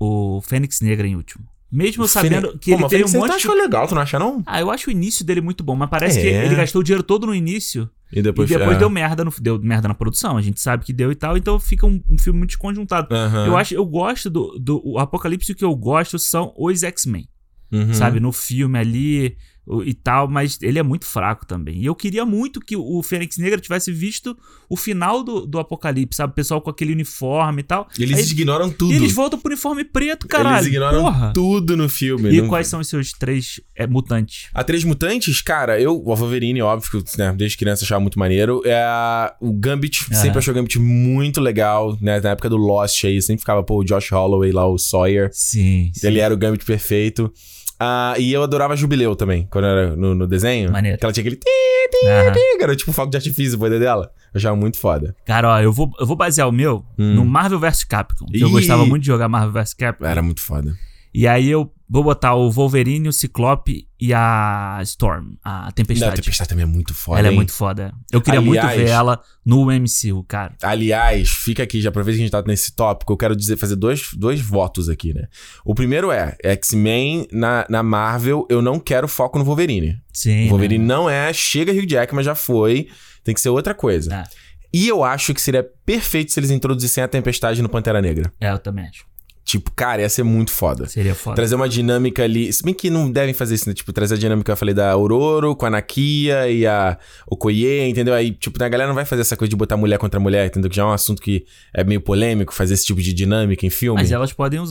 O 0.00 0.40
Fênix 0.42 0.80
Negra 0.80 1.06
em 1.08 1.16
último. 1.16 1.44
Mesmo 1.70 2.08
sabendo 2.08 2.56
que 2.58 2.72
ele 2.72 2.88
tem 2.88 3.04
um 3.04 3.08
monte 3.08 3.20
tu 3.20 3.26
de. 3.26 3.32
acha 3.36 3.54
legal, 3.54 3.86
tu 3.86 3.94
não 3.94 4.00
acha 4.02 4.18
não? 4.18 4.42
Ah, 4.46 4.58
eu 4.60 4.70
acho 4.70 4.88
o 4.88 4.90
início 4.90 5.22
dele 5.24 5.40
muito 5.42 5.62
bom, 5.62 5.76
mas 5.76 5.90
parece 5.90 6.18
É. 6.18 6.22
que 6.22 6.28
ele 6.28 6.54
gastou 6.54 6.80
o 6.80 6.84
dinheiro 6.84 7.02
todo 7.02 7.26
no 7.26 7.34
início 7.34 7.90
E 8.10 8.22
depois, 8.22 8.50
e 8.50 8.56
depois 8.56 8.76
é. 8.76 8.78
deu 8.78 8.88
merda 8.88 9.22
no, 9.22 9.30
deu 9.38 9.58
merda 9.60 9.86
na 9.86 9.92
produção. 9.94 10.38
A 10.38 10.40
gente 10.42 10.60
sabe 10.60 10.84
que 10.86 10.94
deu 10.94 11.12
e 11.12 11.14
tal, 11.14 11.36
então 11.36 11.60
fica 11.60 11.86
um, 11.86 12.02
um 12.08 12.16
filme 12.16 12.38
muito 12.38 12.50
desconjuntado. 12.50 13.14
Aham. 13.14 13.46
Eu 13.48 13.56
acho, 13.56 13.74
eu 13.74 13.84
gosto 13.84 14.30
do, 14.30 14.58
do 14.58 14.80
o 14.82 14.98
Apocalipse, 14.98 15.52
o 15.52 15.54
que 15.54 15.64
eu 15.64 15.74
gosto 15.76 16.18
são 16.18 16.54
os 16.56 16.82
X-Men, 16.82 17.28
Uhum. 17.70 17.92
sabe? 17.92 18.18
No 18.18 18.32
filme 18.32 18.78
ali 18.78 19.36
e 19.84 19.92
tal, 19.94 20.28
mas 20.28 20.58
ele 20.62 20.78
é 20.78 20.82
muito 20.82 21.04
fraco 21.06 21.44
também. 21.46 21.78
E 21.80 21.86
eu 21.86 21.94
queria 21.94 22.24
muito 22.24 22.60
que 22.60 22.76
o 22.76 23.02
Fênix 23.02 23.36
Negra 23.38 23.60
tivesse 23.60 23.92
visto 23.92 24.36
o 24.68 24.76
final 24.76 25.22
do, 25.22 25.46
do 25.46 25.58
Apocalipse, 25.58 26.16
sabe? 26.16 26.32
O 26.32 26.34
pessoal 26.34 26.60
com 26.60 26.70
aquele 26.70 26.92
uniforme 26.92 27.60
e 27.60 27.64
tal. 27.64 27.88
Eles 27.98 28.18
Aí- 28.18 28.24
ignoram 28.24 28.70
tudo. 28.70 28.92
E 28.92 28.96
eles 28.96 29.12
voltam 29.12 29.38
pro 29.38 29.50
uniforme 29.52 29.84
preto, 29.84 30.26
caralho. 30.26 30.56
Eles 30.58 30.66
ignoram 30.68 31.02
Porra. 31.02 31.32
tudo 31.34 31.76
no 31.76 31.88
filme. 31.88 32.30
E 32.30 32.40
Não- 32.40 32.48
quais 32.48 32.66
são 32.68 32.80
os 32.80 32.88
seus 32.88 33.12
três 33.12 33.60
é, 33.76 33.86
mutantes? 33.86 34.48
A 34.54 34.62
Três 34.64 34.84
Mutantes, 34.84 35.40
cara, 35.40 35.80
eu, 35.80 35.96
o 35.96 36.14
Wolverine, 36.16 36.60
óbvio, 36.62 37.02
que 37.04 37.18
né, 37.18 37.32
desde 37.36 37.56
criança 37.56 37.84
achava 37.84 38.00
muito 38.00 38.18
maneiro. 38.18 38.62
É 38.64 39.32
o 39.40 39.52
Gambit, 39.52 40.06
Aham. 40.10 40.20
sempre 40.22 40.38
achei 40.38 40.50
o 40.50 40.54
Gambit 40.54 40.78
muito 40.78 41.40
legal, 41.40 41.96
né? 42.00 42.20
Na 42.20 42.30
época 42.30 42.48
do 42.48 42.56
Lost 42.56 43.04
aí, 43.04 43.20
sempre 43.22 43.40
ficava, 43.40 43.62
pô, 43.62 43.80
o 43.80 43.84
Josh 43.84 44.10
Holloway 44.10 44.52
lá, 44.52 44.66
o 44.66 44.78
Sawyer. 44.78 45.30
Sim, 45.32 45.90
Ele 46.02 46.18
era 46.20 46.32
o 46.32 46.36
Gambit 46.36 46.64
perfeito. 46.64 47.32
Ah, 47.80 48.14
e 48.18 48.32
eu 48.32 48.42
adorava 48.42 48.74
Jubileu 48.76 49.14
também, 49.14 49.46
quando 49.50 49.66
era 49.66 49.94
no, 49.96 50.14
no 50.14 50.26
desenho. 50.26 50.72
Maneiro. 50.72 50.98
Que 50.98 51.04
ela 51.04 51.12
tinha 51.12 51.22
aquele... 51.22 51.36
ti, 51.36 51.44
ti, 51.44 52.06
Aham. 52.08 52.32
ti, 52.32 52.62
Era 52.62 52.74
tipo 52.76 52.92
fogo 52.92 53.10
de 53.10 53.16
artifício 53.16 53.58
poder 53.58 53.78
dela. 53.78 54.10
Eu 54.34 54.38
achava 54.38 54.56
muito 54.56 54.78
foda. 54.78 55.14
Cara, 55.24 55.48
ó, 55.54 55.60
eu 55.60 55.72
vou, 55.72 55.90
eu 55.98 56.06
vou 56.06 56.16
basear 56.16 56.48
o 56.48 56.52
meu 56.52 56.84
Hum. 56.98 57.14
no 57.14 57.24
Marvel 57.24 57.58
vs 57.60 57.84
Capcom. 57.84 58.26
que 58.26 58.40
Eu 58.42 58.48
Ih. 58.48 58.50
gostava 58.52 58.84
muito 58.84 59.02
de 59.02 59.06
jogar 59.06 59.28
Marvel 59.28 59.52
vs 59.52 59.74
Capcom. 59.74 60.04
Era 60.04 60.22
muito 60.22 60.40
foda. 60.40 60.74
E 61.18 61.26
aí 61.26 61.50
eu 61.50 61.68
vou 61.90 62.04
botar 62.04 62.36
o 62.36 62.48
Wolverine, 62.48 63.08
o 63.08 63.12
Ciclope 63.12 63.88
e 64.00 64.14
a 64.14 64.78
Storm, 64.82 65.32
a 65.42 65.62
Não, 65.62 65.68
a 65.68 65.72
Tempestade. 65.72 66.14
Tempestade 66.14 66.48
também 66.48 66.62
é 66.62 66.66
muito 66.66 66.94
foda, 66.94 67.18
ela 67.18 67.26
é 67.26 67.30
hein? 67.32 67.36
muito 67.36 67.52
foda. 67.52 67.92
Eu 68.12 68.20
queria 68.20 68.38
Aliás- 68.38 68.64
muito 68.64 68.76
ver 68.76 68.88
ela 68.88 69.20
no 69.44 69.68
MCU, 69.68 70.22
cara. 70.28 70.54
Aliás, 70.62 71.28
fica 71.28 71.64
aqui, 71.64 71.80
já 71.80 71.88
aproveita 71.88 72.18
que 72.18 72.22
a 72.22 72.24
gente 72.24 72.30
tá 72.30 72.40
nesse 72.46 72.70
tópico, 72.72 73.12
eu 73.12 73.16
quero 73.16 73.34
dizer, 73.34 73.56
fazer 73.56 73.74
dois, 73.74 74.10
dois 74.14 74.40
votos 74.40 74.88
aqui, 74.88 75.12
né? 75.12 75.26
O 75.64 75.74
primeiro 75.74 76.12
é, 76.12 76.36
X-Men 76.40 77.26
na, 77.32 77.66
na 77.68 77.82
Marvel, 77.82 78.46
eu 78.48 78.62
não 78.62 78.78
quero 78.78 79.08
foco 79.08 79.40
no 79.40 79.44
Wolverine. 79.44 80.00
Sim. 80.12 80.46
o 80.46 80.50
Wolverine 80.50 80.84
né? 80.84 80.94
não 80.94 81.10
é, 81.10 81.32
chega 81.32 81.72
Hugh 81.72 81.88
Jackman, 81.88 82.22
já 82.22 82.36
foi, 82.36 82.86
tem 83.24 83.34
que 83.34 83.40
ser 83.40 83.48
outra 83.48 83.74
coisa. 83.74 84.14
É. 84.14 84.24
E 84.72 84.86
eu 84.86 85.02
acho 85.02 85.34
que 85.34 85.40
seria 85.40 85.68
perfeito 85.84 86.30
se 86.30 86.38
eles 86.38 86.52
introduzissem 86.52 87.02
a 87.02 87.08
Tempestade 87.08 87.60
no 87.60 87.68
Pantera 87.68 88.00
Negra. 88.00 88.32
É, 88.40 88.52
eu 88.52 88.58
também 88.60 88.86
acho. 88.86 89.07
Tipo, 89.48 89.72
cara, 89.74 90.02
ia 90.02 90.08
ser 90.10 90.24
muito 90.24 90.50
foda. 90.50 90.86
Seria 90.86 91.14
foda. 91.14 91.36
Trazer 91.36 91.54
uma 91.54 91.66
dinâmica 91.66 92.22
ali. 92.22 92.52
Se 92.52 92.62
bem 92.62 92.74
que 92.74 92.90
não 92.90 93.10
devem 93.10 93.32
fazer 93.32 93.54
isso, 93.54 93.66
né? 93.66 93.74
Tipo, 93.74 93.94
trazer 93.94 94.16
a 94.16 94.18
dinâmica, 94.18 94.52
eu 94.52 94.56
falei, 94.58 94.74
da 94.74 94.90
Aurora 94.90 95.54
com 95.54 95.64
a 95.64 95.70
Nakia 95.70 96.50
e 96.50 96.66
a 96.66 96.98
Okoye, 97.26 97.88
entendeu? 97.88 98.12
Aí, 98.12 98.30
tipo, 98.32 98.62
a 98.62 98.68
galera 98.68 98.88
não 98.88 98.94
vai 98.94 99.06
fazer 99.06 99.22
essa 99.22 99.38
coisa 99.38 99.48
de 99.48 99.56
botar 99.56 99.78
mulher 99.78 99.96
contra 99.98 100.20
mulher, 100.20 100.46
entendeu? 100.48 100.68
Que 100.68 100.76
já 100.76 100.82
é 100.82 100.84
um 100.84 100.92
assunto 100.92 101.22
que 101.22 101.46
é 101.72 101.82
meio 101.82 102.02
polêmico, 102.02 102.52
fazer 102.52 102.74
esse 102.74 102.84
tipo 102.84 103.00
de 103.00 103.14
dinâmica 103.14 103.64
em 103.64 103.70
filme. 103.70 103.98
Mas 104.02 104.12
elas 104.12 104.34
podem 104.34 104.62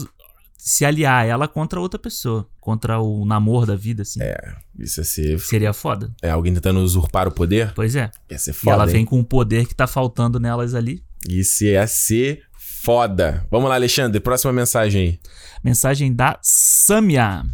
se 0.56 0.84
aliar 0.84 1.26
ela 1.26 1.48
contra 1.48 1.80
outra 1.80 1.98
pessoa. 1.98 2.46
Contra 2.60 3.00
o 3.00 3.24
namoro 3.24 3.66
da 3.66 3.74
vida, 3.74 4.02
assim. 4.02 4.20
Isso 4.78 5.00
ia 5.00 5.04
ser. 5.04 5.40
Seria 5.40 5.72
foda. 5.72 6.12
É, 6.22 6.30
alguém 6.30 6.54
tentando 6.54 6.78
usurpar 6.78 7.26
o 7.26 7.32
poder? 7.32 7.72
Pois 7.74 7.96
é. 7.96 8.12
Ia 8.30 8.38
ser 8.38 8.50
E 8.52 8.54
foda. 8.54 8.74
ela 8.76 8.84
hein? 8.86 8.92
vem 8.92 9.04
com 9.04 9.18
o 9.18 9.24
poder 9.24 9.66
que 9.66 9.74
tá 9.74 9.88
faltando 9.88 10.38
nelas 10.38 10.72
ali. 10.72 11.02
Isso 11.28 11.64
ia 11.64 11.84
ser 11.88 12.42
foda. 12.88 13.46
Vamos 13.50 13.68
lá, 13.68 13.74
Alexandre, 13.74 14.18
próxima 14.18 14.50
mensagem 14.50 15.02
aí. 15.02 15.18
Mensagem 15.62 16.10
da 16.10 16.38
Samia. 16.40 17.44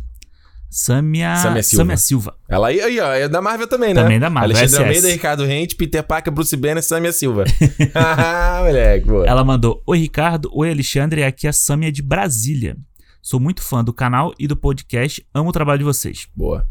Samia, 0.70 1.34
Samia 1.36 1.62
Silva. 1.64 1.96
Silva. 1.96 2.36
Ela 2.48 2.68
aí, 2.68 2.80
aí, 2.80 3.00
ó, 3.00 3.12
é 3.12 3.28
da 3.28 3.42
Marvel 3.42 3.66
também, 3.66 3.92
né? 3.92 4.00
Também 4.00 4.20
da 4.20 4.30
Marvel, 4.30 4.56
Alexandre 4.56 4.76
SS. 4.76 4.84
Almeida, 4.84 5.08
Ricardo 5.08 5.44
Rente, 5.44 5.74
Peter 5.74 6.04
Parker, 6.04 6.32
Bruce 6.32 6.56
Banner 6.56 6.78
e 6.78 6.82
Samia 6.82 7.12
Silva. 7.12 7.42
ah, 7.96 8.60
moleque, 8.64 9.06
boa. 9.06 9.26
Ela 9.26 9.42
mandou: 9.42 9.82
Oi, 9.84 9.98
Ricardo. 9.98 10.48
Oi, 10.52 10.70
Alexandre. 10.70 11.24
Aqui 11.24 11.48
é 11.48 11.50
a 11.50 11.52
Samia 11.52 11.90
de 11.90 12.00
Brasília. 12.00 12.76
Sou 13.20 13.40
muito 13.40 13.60
fã 13.60 13.82
do 13.82 13.92
canal 13.92 14.32
e 14.38 14.46
do 14.46 14.56
podcast. 14.56 15.26
Amo 15.34 15.48
o 15.48 15.52
trabalho 15.52 15.78
de 15.78 15.84
vocês. 15.84 16.28
Boa. 16.36 16.64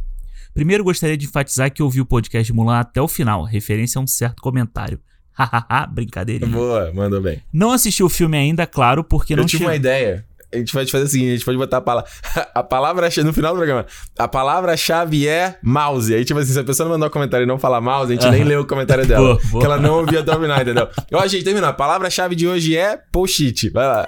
Primeiro, 0.53 0.85
gostaria 0.85 1.17
de 1.17 1.25
enfatizar 1.25 1.69
que 1.73 1.83
ouvi 1.83 1.99
o 1.99 2.05
podcast 2.05 2.45
de 2.45 2.53
Mulan 2.53 2.79
até 2.79 3.01
o 3.01 3.09
final, 3.09 3.43
referência 3.43 3.99
a 3.99 4.01
um 4.01 4.07
certo 4.07 4.41
comentário. 4.41 5.01
Brincadeirinha. 5.91 6.51
Boa, 6.51 6.91
mandou 6.93 7.21
bem. 7.21 7.41
Não 7.51 7.71
assisti 7.71 8.03
o 8.03 8.09
filme 8.09 8.37
ainda, 8.37 8.65
claro, 8.65 9.03
porque 9.03 9.33
Eu 9.33 9.37
não 9.37 9.45
tive 9.45 9.65
uma 9.65 9.75
ideia. 9.75 10.25
A 10.53 10.57
gente 10.57 10.71
pode 10.71 10.91
fazer 10.91 11.05
o 11.05 11.07
seguinte, 11.07 11.29
a 11.29 11.33
gente 11.33 11.45
pode 11.45 11.57
botar 11.57 11.77
a 11.77 11.81
palavra... 11.81 12.09
A 12.53 12.61
palavra 12.61 13.09
no 13.23 13.33
final 13.33 13.53
do 13.53 13.57
programa. 13.57 13.87
A 14.17 14.27
palavra-chave 14.27 15.27
é 15.27 15.57
mouse. 15.63 16.13
Aí, 16.13 16.23
tipo 16.23 16.39
assim, 16.39 16.53
se 16.53 16.59
a 16.59 16.63
pessoa 16.63 16.87
não 16.87 16.93
mandar 16.95 17.07
um 17.07 17.09
comentário 17.09 17.43
e 17.43 17.47
não 17.47 17.57
falar 17.57 17.81
mouse, 17.81 18.11
a 18.11 18.15
gente 18.15 18.29
nem 18.29 18.41
Aham. 18.41 18.49
lê 18.49 18.55
o 18.57 18.65
comentário 18.65 19.05
dela. 19.07 19.23
Boa, 19.33 19.35
boa. 19.35 19.49
Porque 19.51 19.65
ela 19.65 19.77
não 19.77 19.97
ouviu 19.99 20.19
até 20.19 20.31
o 20.35 20.39
final, 20.39 20.61
entendeu? 20.61 20.87
Ó, 21.13 21.27
gente, 21.27 21.43
terminou. 21.43 21.67
A 21.67 21.73
palavra-chave 21.73 22.35
de 22.35 22.47
hoje 22.47 22.77
é 22.77 22.99
post-it. 23.11 23.71
Vai 23.71 23.87
lá. 23.87 24.07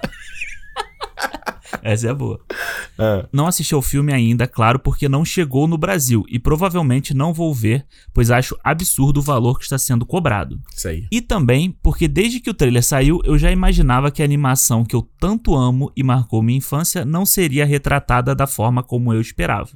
Essa 1.81 2.09
é 2.09 2.13
boa. 2.13 2.39
Ah, 2.97 3.27
Não 3.31 3.47
assisti 3.47 3.73
ao 3.73 3.81
filme 3.81 4.13
ainda, 4.13 4.47
claro, 4.47 4.79
porque 4.79 5.09
não 5.09 5.25
chegou 5.25 5.67
no 5.67 5.77
Brasil 5.77 6.23
e 6.29 6.39
provavelmente 6.39 7.13
não 7.13 7.33
vou 7.33 7.53
ver, 7.53 7.85
pois 8.13 8.31
acho 8.31 8.57
absurdo 8.63 9.19
o 9.19 9.23
valor 9.23 9.57
que 9.57 9.65
está 9.65 9.77
sendo 9.77 10.05
cobrado. 10.05 10.59
isso 10.75 10.87
aí. 10.87 11.07
E 11.11 11.21
também 11.21 11.71
porque 11.83 12.07
desde 12.07 12.39
que 12.39 12.49
o 12.49 12.53
trailer 12.53 12.83
saiu, 12.83 13.19
eu 13.23 13.37
já 13.37 13.51
imaginava 13.51 14.11
que 14.11 14.21
a 14.21 14.25
animação 14.25 14.83
que 14.83 14.95
eu 14.95 15.01
tanto 15.19 15.55
amo 15.55 15.91
e 15.95 16.03
marcou 16.03 16.41
minha 16.41 16.57
infância 16.57 17.03
não 17.05 17.25
seria 17.25 17.65
retratada 17.65 18.33
da 18.35 18.47
forma 18.47 18.81
como 18.83 19.13
eu 19.13 19.21
esperava. 19.21 19.69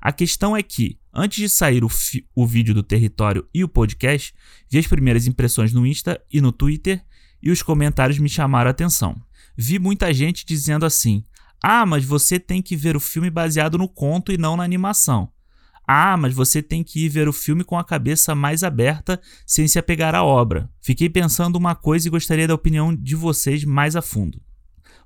A 0.00 0.12
questão 0.12 0.56
é 0.56 0.62
que, 0.62 0.98
antes 1.14 1.38
de 1.38 1.48
sair 1.48 1.84
o, 1.84 1.88
o 2.34 2.46
vídeo 2.46 2.74
do 2.74 2.82
território 2.82 3.46
e 3.54 3.62
o 3.62 3.68
podcast, 3.68 4.34
vi 4.68 4.78
as 4.78 4.86
primeiras 4.86 5.28
impressões 5.28 5.72
no 5.72 5.86
Insta 5.86 6.20
e 6.32 6.40
no 6.40 6.50
Twitter 6.50 7.04
e 7.40 7.50
os 7.50 7.62
comentários 7.62 8.18
me 8.18 8.28
chamaram 8.28 8.68
a 8.68 8.72
atenção. 8.72 9.16
Vi 9.56 9.78
muita 9.78 10.12
gente 10.12 10.44
dizendo 10.46 10.86
assim: 10.86 11.24
Ah, 11.62 11.86
mas 11.86 12.04
você 12.04 12.38
tem 12.38 12.62
que 12.62 12.76
ver 12.76 12.96
o 12.96 13.00
filme 13.00 13.30
baseado 13.30 13.78
no 13.78 13.88
conto 13.88 14.32
e 14.32 14.38
não 14.38 14.56
na 14.56 14.64
animação. 14.64 15.30
Ah, 15.86 16.16
mas 16.16 16.32
você 16.32 16.62
tem 16.62 16.84
que 16.84 17.04
ir 17.04 17.08
ver 17.08 17.28
o 17.28 17.32
filme 17.32 17.64
com 17.64 17.76
a 17.76 17.84
cabeça 17.84 18.34
mais 18.34 18.62
aberta, 18.62 19.20
sem 19.46 19.66
se 19.66 19.78
apegar 19.78 20.14
à 20.14 20.22
obra. 20.22 20.70
Fiquei 20.80 21.10
pensando 21.10 21.56
uma 21.56 21.74
coisa 21.74 22.06
e 22.06 22.10
gostaria 22.10 22.46
da 22.46 22.54
opinião 22.54 22.94
de 22.94 23.16
vocês 23.16 23.64
mais 23.64 23.96
a 23.96 24.02
fundo. 24.02 24.40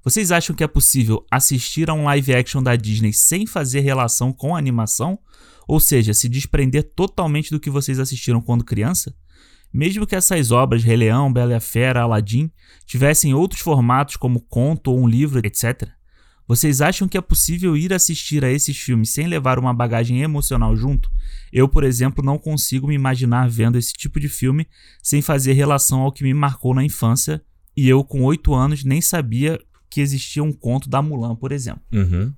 Vocês 0.05 0.31
acham 0.31 0.55
que 0.55 0.63
é 0.63 0.69
possível 0.69 1.27
assistir 1.31 1.91
a 1.91 1.95
um 1.95 2.05
live 2.05 2.35
action 2.35 2.63
da 2.63 2.77
Disney 2.77 3.13
sem 3.13 3.47
fazer 3.47 3.81
relação 3.81 4.33
com 4.33 4.55
a 4.55 4.59
animação? 4.59 5.19
Ou 5.67 5.81
seja, 5.81 6.15
se 6.15 6.29
desprender 6.29 6.85
totalmente 6.95 7.51
do 7.51 7.59
que 7.59 7.71
vocês 7.71 7.99
assistiram 7.99 8.41
quando 8.41 8.63
criança? 8.63 9.13
Mesmo 9.73 10.07
que 10.07 10.17
essas 10.17 10.51
obras, 10.51 10.83
Rei 10.83 10.97
Leão, 10.97 11.33
Bela 11.33 11.53
e 11.53 11.57
a 11.57 11.61
Fera, 11.61 12.03
Aladdin, 12.03 12.51
tivessem 12.87 13.35
outros 13.35 13.61
formatos 13.61 14.17
como 14.17 14.41
conto 14.41 14.91
ou 14.91 15.01
um 15.01 15.09
livro, 15.09 15.41
etc. 15.45 15.89
Vocês 16.49 16.81
acham 16.81 17.09
que 17.09 17.19
é 17.19 17.21
possível 17.21 17.77
ir 17.77 17.93
assistir 17.93 18.45
a 18.45 18.51
esses 18.51 18.77
filmes 18.77 19.11
sem 19.11 19.27
levar 19.27 19.59
uma 19.59 19.75
bagagem 19.75 20.23
emocional 20.23 20.77
junto? 20.77 21.11
Eu, 21.53 21.69
por 21.69 21.83
exemplo, 21.83 22.25
não 22.25 22.39
consigo 22.39 22.87
me 22.87 22.95
imaginar 22.95 23.49
vendo 23.49 23.77
esse 23.77 23.93
tipo 23.93 24.21
de 24.21 24.29
filme 24.29 24.67
sem 25.03 25.21
fazer 25.21 25.55
relação 25.55 26.01
ao 26.01 26.13
que 26.13 26.23
me 26.23 26.33
marcou 26.33 26.73
na 26.73 26.85
infância, 26.85 27.43
e 27.77 27.89
eu, 27.89 28.05
com 28.05 28.23
8 28.23 28.55
anos, 28.55 28.85
nem 28.85 29.01
sabia 29.01 29.59
que 29.91 30.01
existia 30.01 30.43
um 30.43 30.53
conto 30.53 30.89
da 30.89 31.03
Mulan, 31.03 31.35
por 31.35 31.53
exemplo. 31.53 31.83
Uhum. 31.93 32.33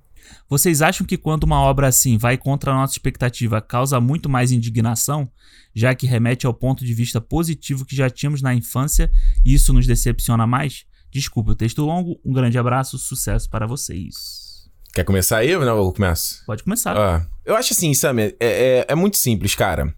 Vocês 0.47 0.81
acham 0.81 1.05
que 1.05 1.17
quando 1.17 1.43
uma 1.43 1.59
obra 1.59 1.87
assim 1.87 2.17
vai 2.17 2.37
contra 2.37 2.71
a 2.71 2.75
nossa 2.75 2.93
expectativa 2.93 3.61
causa 3.61 3.99
muito 3.99 4.29
mais 4.29 4.51
indignação, 4.51 5.29
já 5.73 5.93
que 5.93 6.07
remete 6.07 6.45
ao 6.45 6.53
ponto 6.53 6.83
de 6.83 6.93
vista 6.93 7.21
positivo 7.21 7.85
que 7.85 7.95
já 7.95 8.09
tínhamos 8.09 8.41
na 8.41 8.53
infância 8.53 9.11
e 9.45 9.53
isso 9.53 9.73
nos 9.73 9.85
decepciona 9.85 10.45
mais? 10.47 10.85
Desculpe 11.11 11.51
o 11.51 11.55
texto 11.55 11.83
longo, 11.83 12.19
um 12.23 12.33
grande 12.33 12.57
abraço, 12.57 12.97
sucesso 12.97 13.49
para 13.49 13.65
vocês. 13.65 14.69
Quer 14.93 15.03
começar 15.03 15.37
aí 15.37 15.55
ou 15.55 15.63
não? 15.63 15.77
Eu 15.77 15.91
começo. 15.91 16.43
Pode 16.45 16.63
começar. 16.63 16.97
Ah, 16.97 17.25
eu 17.45 17.55
acho 17.55 17.73
assim, 17.73 17.93
Sam, 17.93 18.19
é, 18.19 18.35
é, 18.39 18.85
é 18.87 18.95
muito 18.95 19.17
simples, 19.17 19.55
cara. 19.55 19.93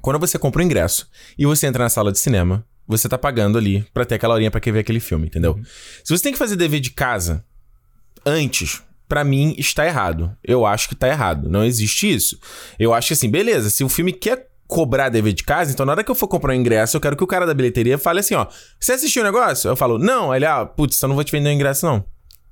Quando 0.00 0.18
você 0.18 0.38
compra 0.38 0.60
o 0.60 0.64
ingresso 0.64 1.08
e 1.38 1.46
você 1.46 1.66
entra 1.66 1.84
na 1.84 1.88
sala 1.88 2.12
de 2.12 2.18
cinema, 2.18 2.66
você 2.86 3.08
tá 3.08 3.16
pagando 3.16 3.56
ali 3.56 3.86
pra 3.94 4.04
ter 4.04 4.16
aquela 4.16 4.34
horinha 4.34 4.50
pra 4.50 4.60
querer 4.60 4.74
ver 4.74 4.80
aquele 4.80 5.00
filme, 5.00 5.26
entendeu? 5.26 5.58
Se 6.02 6.16
você 6.16 6.22
tem 6.22 6.32
que 6.32 6.38
fazer 6.38 6.56
dever 6.56 6.80
de 6.80 6.90
casa 6.90 7.44
antes, 8.26 8.82
pra 9.08 9.24
mim 9.24 9.54
está 9.58 9.86
errado. 9.86 10.36
Eu 10.42 10.66
acho 10.66 10.88
que 10.88 10.94
tá 10.94 11.08
errado. 11.08 11.48
Não 11.48 11.64
existe 11.64 12.12
isso. 12.12 12.38
Eu 12.78 12.92
acho 12.94 13.08
que 13.08 13.14
assim, 13.14 13.30
beleza, 13.30 13.70
se 13.70 13.84
o 13.84 13.88
filme 13.88 14.12
quer 14.12 14.48
cobrar 14.66 15.08
dever 15.08 15.32
de 15.32 15.44
casa, 15.44 15.72
então 15.72 15.84
na 15.84 15.92
hora 15.92 16.02
que 16.02 16.10
eu 16.10 16.14
for 16.14 16.26
comprar 16.26 16.52
o 16.52 16.56
ingresso, 16.56 16.96
eu 16.96 17.00
quero 17.00 17.16
que 17.16 17.22
o 17.22 17.26
cara 17.26 17.46
da 17.46 17.54
bilheteria 17.54 17.98
fale 17.98 18.20
assim, 18.20 18.34
ó, 18.34 18.46
você 18.80 18.92
assistiu 18.92 19.22
o 19.22 19.24
negócio? 19.24 19.68
Eu 19.68 19.76
falo, 19.76 19.98
não, 19.98 20.32
Aí 20.32 20.38
ele, 20.38 20.46
ah, 20.46 20.64
putz, 20.64 21.00
eu 21.00 21.08
não 21.08 21.14
vou 21.14 21.24
te 21.24 21.32
vender 21.32 21.50
o 21.50 21.52
ingresso 21.52 21.86
não. 21.86 22.04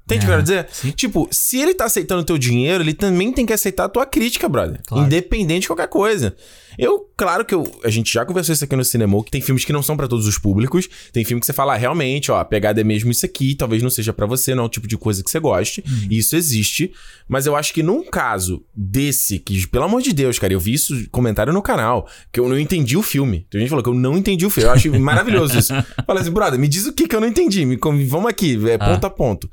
Entende 0.05 0.25
o 0.25 0.27
que 0.27 0.27
eu 0.27 0.31
quero 0.31 0.43
dizer? 0.43 0.69
sim. 0.73 0.91
Tipo, 0.91 1.29
se 1.31 1.59
ele 1.59 1.75
tá 1.75 1.85
aceitando 1.85 2.23
o 2.23 2.25
teu 2.25 2.37
dinheiro, 2.37 2.83
ele 2.83 2.95
também 2.95 3.33
tem 3.33 3.47
que 3.47 3.53
aceitar 3.53 3.85
a 3.85 3.89
tua 3.89 4.05
crítica, 4.05 4.49
brother. 4.49 4.81
Claro. 4.87 5.07
Independente 5.07 5.63
de 5.63 5.69
qualquer 5.69 5.89
coisa. 5.89 6.35
Eu, 6.79 7.07
claro 7.17 7.45
que 7.45 7.55
eu, 7.55 7.71
a 7.85 7.91
gente 7.91 8.13
já 8.13 8.25
conversou 8.25 8.53
isso 8.53 8.65
aqui 8.65 8.75
no 8.75 8.85
cinema, 8.85 9.23
que 9.23 9.31
tem 9.31 9.41
filmes 9.41 9.65
que 9.65 9.73
não 9.73 9.83
são 9.83 9.97
pra 9.97 10.09
todos 10.09 10.27
os 10.27 10.39
públicos. 10.39 10.89
Tem 11.13 11.25
filme 11.25 11.41
que 11.41 11.47
você 11.47 11.53
fala, 11.53 11.75
ah, 11.75 11.77
realmente, 11.77 12.33
ó, 12.33 12.39
a 12.39 12.45
pegada 12.45 12.81
é 12.81 12.85
mesmo 12.85 13.11
isso 13.11 13.27
aqui, 13.27 13.55
talvez 13.55 13.83
não 13.83 13.91
seja 13.91 14.13
pra 14.13 14.27
você, 14.27 14.55
não 14.55 14.65
é 14.65 14.67
o 14.67 14.71
tipo 14.71 14.89
de 14.89 14.97
coisa 14.97 15.23
que 15.23 15.31
você 15.31 15.39
goste. 15.39 15.85
E 16.11 16.19
isso 16.19 16.35
existe. 16.35 16.93
Mas 17.29 17.47
eu 17.47 17.55
acho 17.55 17.73
que 17.73 17.83
num 17.83 18.03
caso 18.05 18.65
desse, 18.75 19.39
que, 19.39 19.67
pelo 19.67 19.85
amor 19.85 20.03
de 20.03 20.13
Deus, 20.13 20.39
cara, 20.39 20.53
eu 20.53 20.61
vi 20.61 20.73
isso 20.75 20.95
comentário 21.11 21.53
no 21.53 21.63
canal, 21.63 22.09
que 22.33 22.41
eu 22.41 22.49
não 22.49 22.59
entendi 22.59 22.97
o 22.97 23.03
filme. 23.03 23.47
Tem 23.51 23.61
gente 23.61 23.69
que 23.69 23.71
falou 23.71 23.83
que 23.83 23.91
eu 23.91 23.95
não 23.95 24.17
entendi 24.17 24.47
o 24.47 24.51
filme. 24.51 24.69
Eu 24.69 24.73
acho 24.73 25.01
maravilhoso 25.01 25.59
isso. 25.59 25.73
Fala 26.07 26.21
assim, 26.21 26.31
brother, 26.31 26.59
me 26.59 26.69
diz 26.69 26.87
o 26.87 26.93
que 26.93 27.07
que 27.07 27.15
eu 27.15 27.21
não 27.21 27.29
entendi. 27.29 27.65
Me, 27.65 27.77
vamos 27.77 28.27
aqui, 28.27 28.59
é 28.69 28.79
ponto 28.79 29.05
a 29.05 29.11
ponto. 29.11 29.51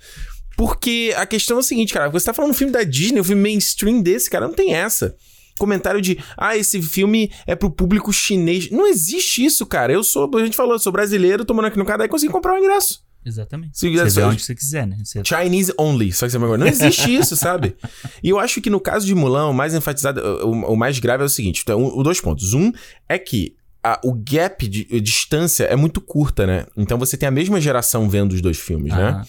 Porque 0.59 1.13
a 1.15 1.25
questão 1.25 1.55
é 1.55 1.59
o 1.61 1.63
seguinte, 1.63 1.93
cara, 1.93 2.09
você 2.09 2.25
tá 2.25 2.33
falando 2.33 2.51
um 2.51 2.53
filme 2.53 2.73
da 2.73 2.83
Disney, 2.83 3.21
um 3.21 3.23
filme 3.23 3.41
mainstream 3.41 4.01
desse, 4.01 4.29
cara, 4.29 4.45
não 4.45 4.53
tem 4.53 4.73
essa. 4.73 5.15
Comentário 5.57 6.01
de, 6.01 6.17
ah, 6.37 6.57
esse 6.57 6.81
filme 6.81 7.31
é 7.47 7.55
pro 7.55 7.71
público 7.71 8.11
chinês. 8.11 8.69
Não 8.69 8.85
existe 8.85 9.45
isso, 9.45 9.65
cara. 9.65 9.93
Eu 9.93 10.03
sou, 10.03 10.29
a 10.35 10.43
gente 10.43 10.57
falou, 10.57 10.73
eu 10.73 10.79
sou 10.79 10.91
brasileiro, 10.91 11.45
tô 11.45 11.53
morando 11.53 11.69
aqui 11.69 11.79
no 11.79 11.85
Canadá 11.85 12.03
e 12.03 12.09
consegui 12.09 12.33
comprar 12.33 12.55
um 12.55 12.57
ingresso. 12.57 13.01
Exatamente. 13.25 13.79
Se 13.79 13.87
você 13.89 14.09
só- 14.09 14.27
onde 14.27 14.43
você 14.43 14.53
quiser, 14.53 14.85
né? 14.85 14.97
Você- 15.01 15.21
Chinese 15.23 15.73
only, 15.79 16.11
só 16.11 16.25
que 16.25 16.31
você 16.33 16.37
vai. 16.37 16.57
Não 16.57 16.67
existe 16.67 17.15
isso, 17.15 17.37
sabe? 17.37 17.77
E 18.21 18.27
eu 18.27 18.37
acho 18.37 18.59
que 18.59 18.69
no 18.69 18.81
caso 18.81 19.05
de 19.05 19.15
Mulan, 19.15 19.47
o 19.47 19.53
mais 19.53 19.73
enfatizado, 19.73 20.19
o, 20.45 20.73
o 20.73 20.75
mais 20.75 20.99
grave 20.99 21.23
é 21.23 21.25
o 21.25 21.29
seguinte: 21.29 21.61
então, 21.63 21.85
o, 21.97 22.03
dois 22.03 22.19
pontos. 22.19 22.53
Um 22.53 22.69
é 23.07 23.17
que 23.17 23.55
a- 23.81 23.99
o 24.03 24.11
gap 24.13 24.67
de 24.67 24.85
a 24.93 24.99
distância 24.99 25.63
é 25.63 25.75
muito 25.77 26.01
curta, 26.01 26.45
né? 26.45 26.65
Então 26.75 26.97
você 26.97 27.15
tem 27.15 27.27
a 27.27 27.31
mesma 27.31 27.61
geração 27.61 28.09
vendo 28.09 28.33
os 28.33 28.41
dois 28.41 28.57
filmes, 28.59 28.91
né? 28.93 29.23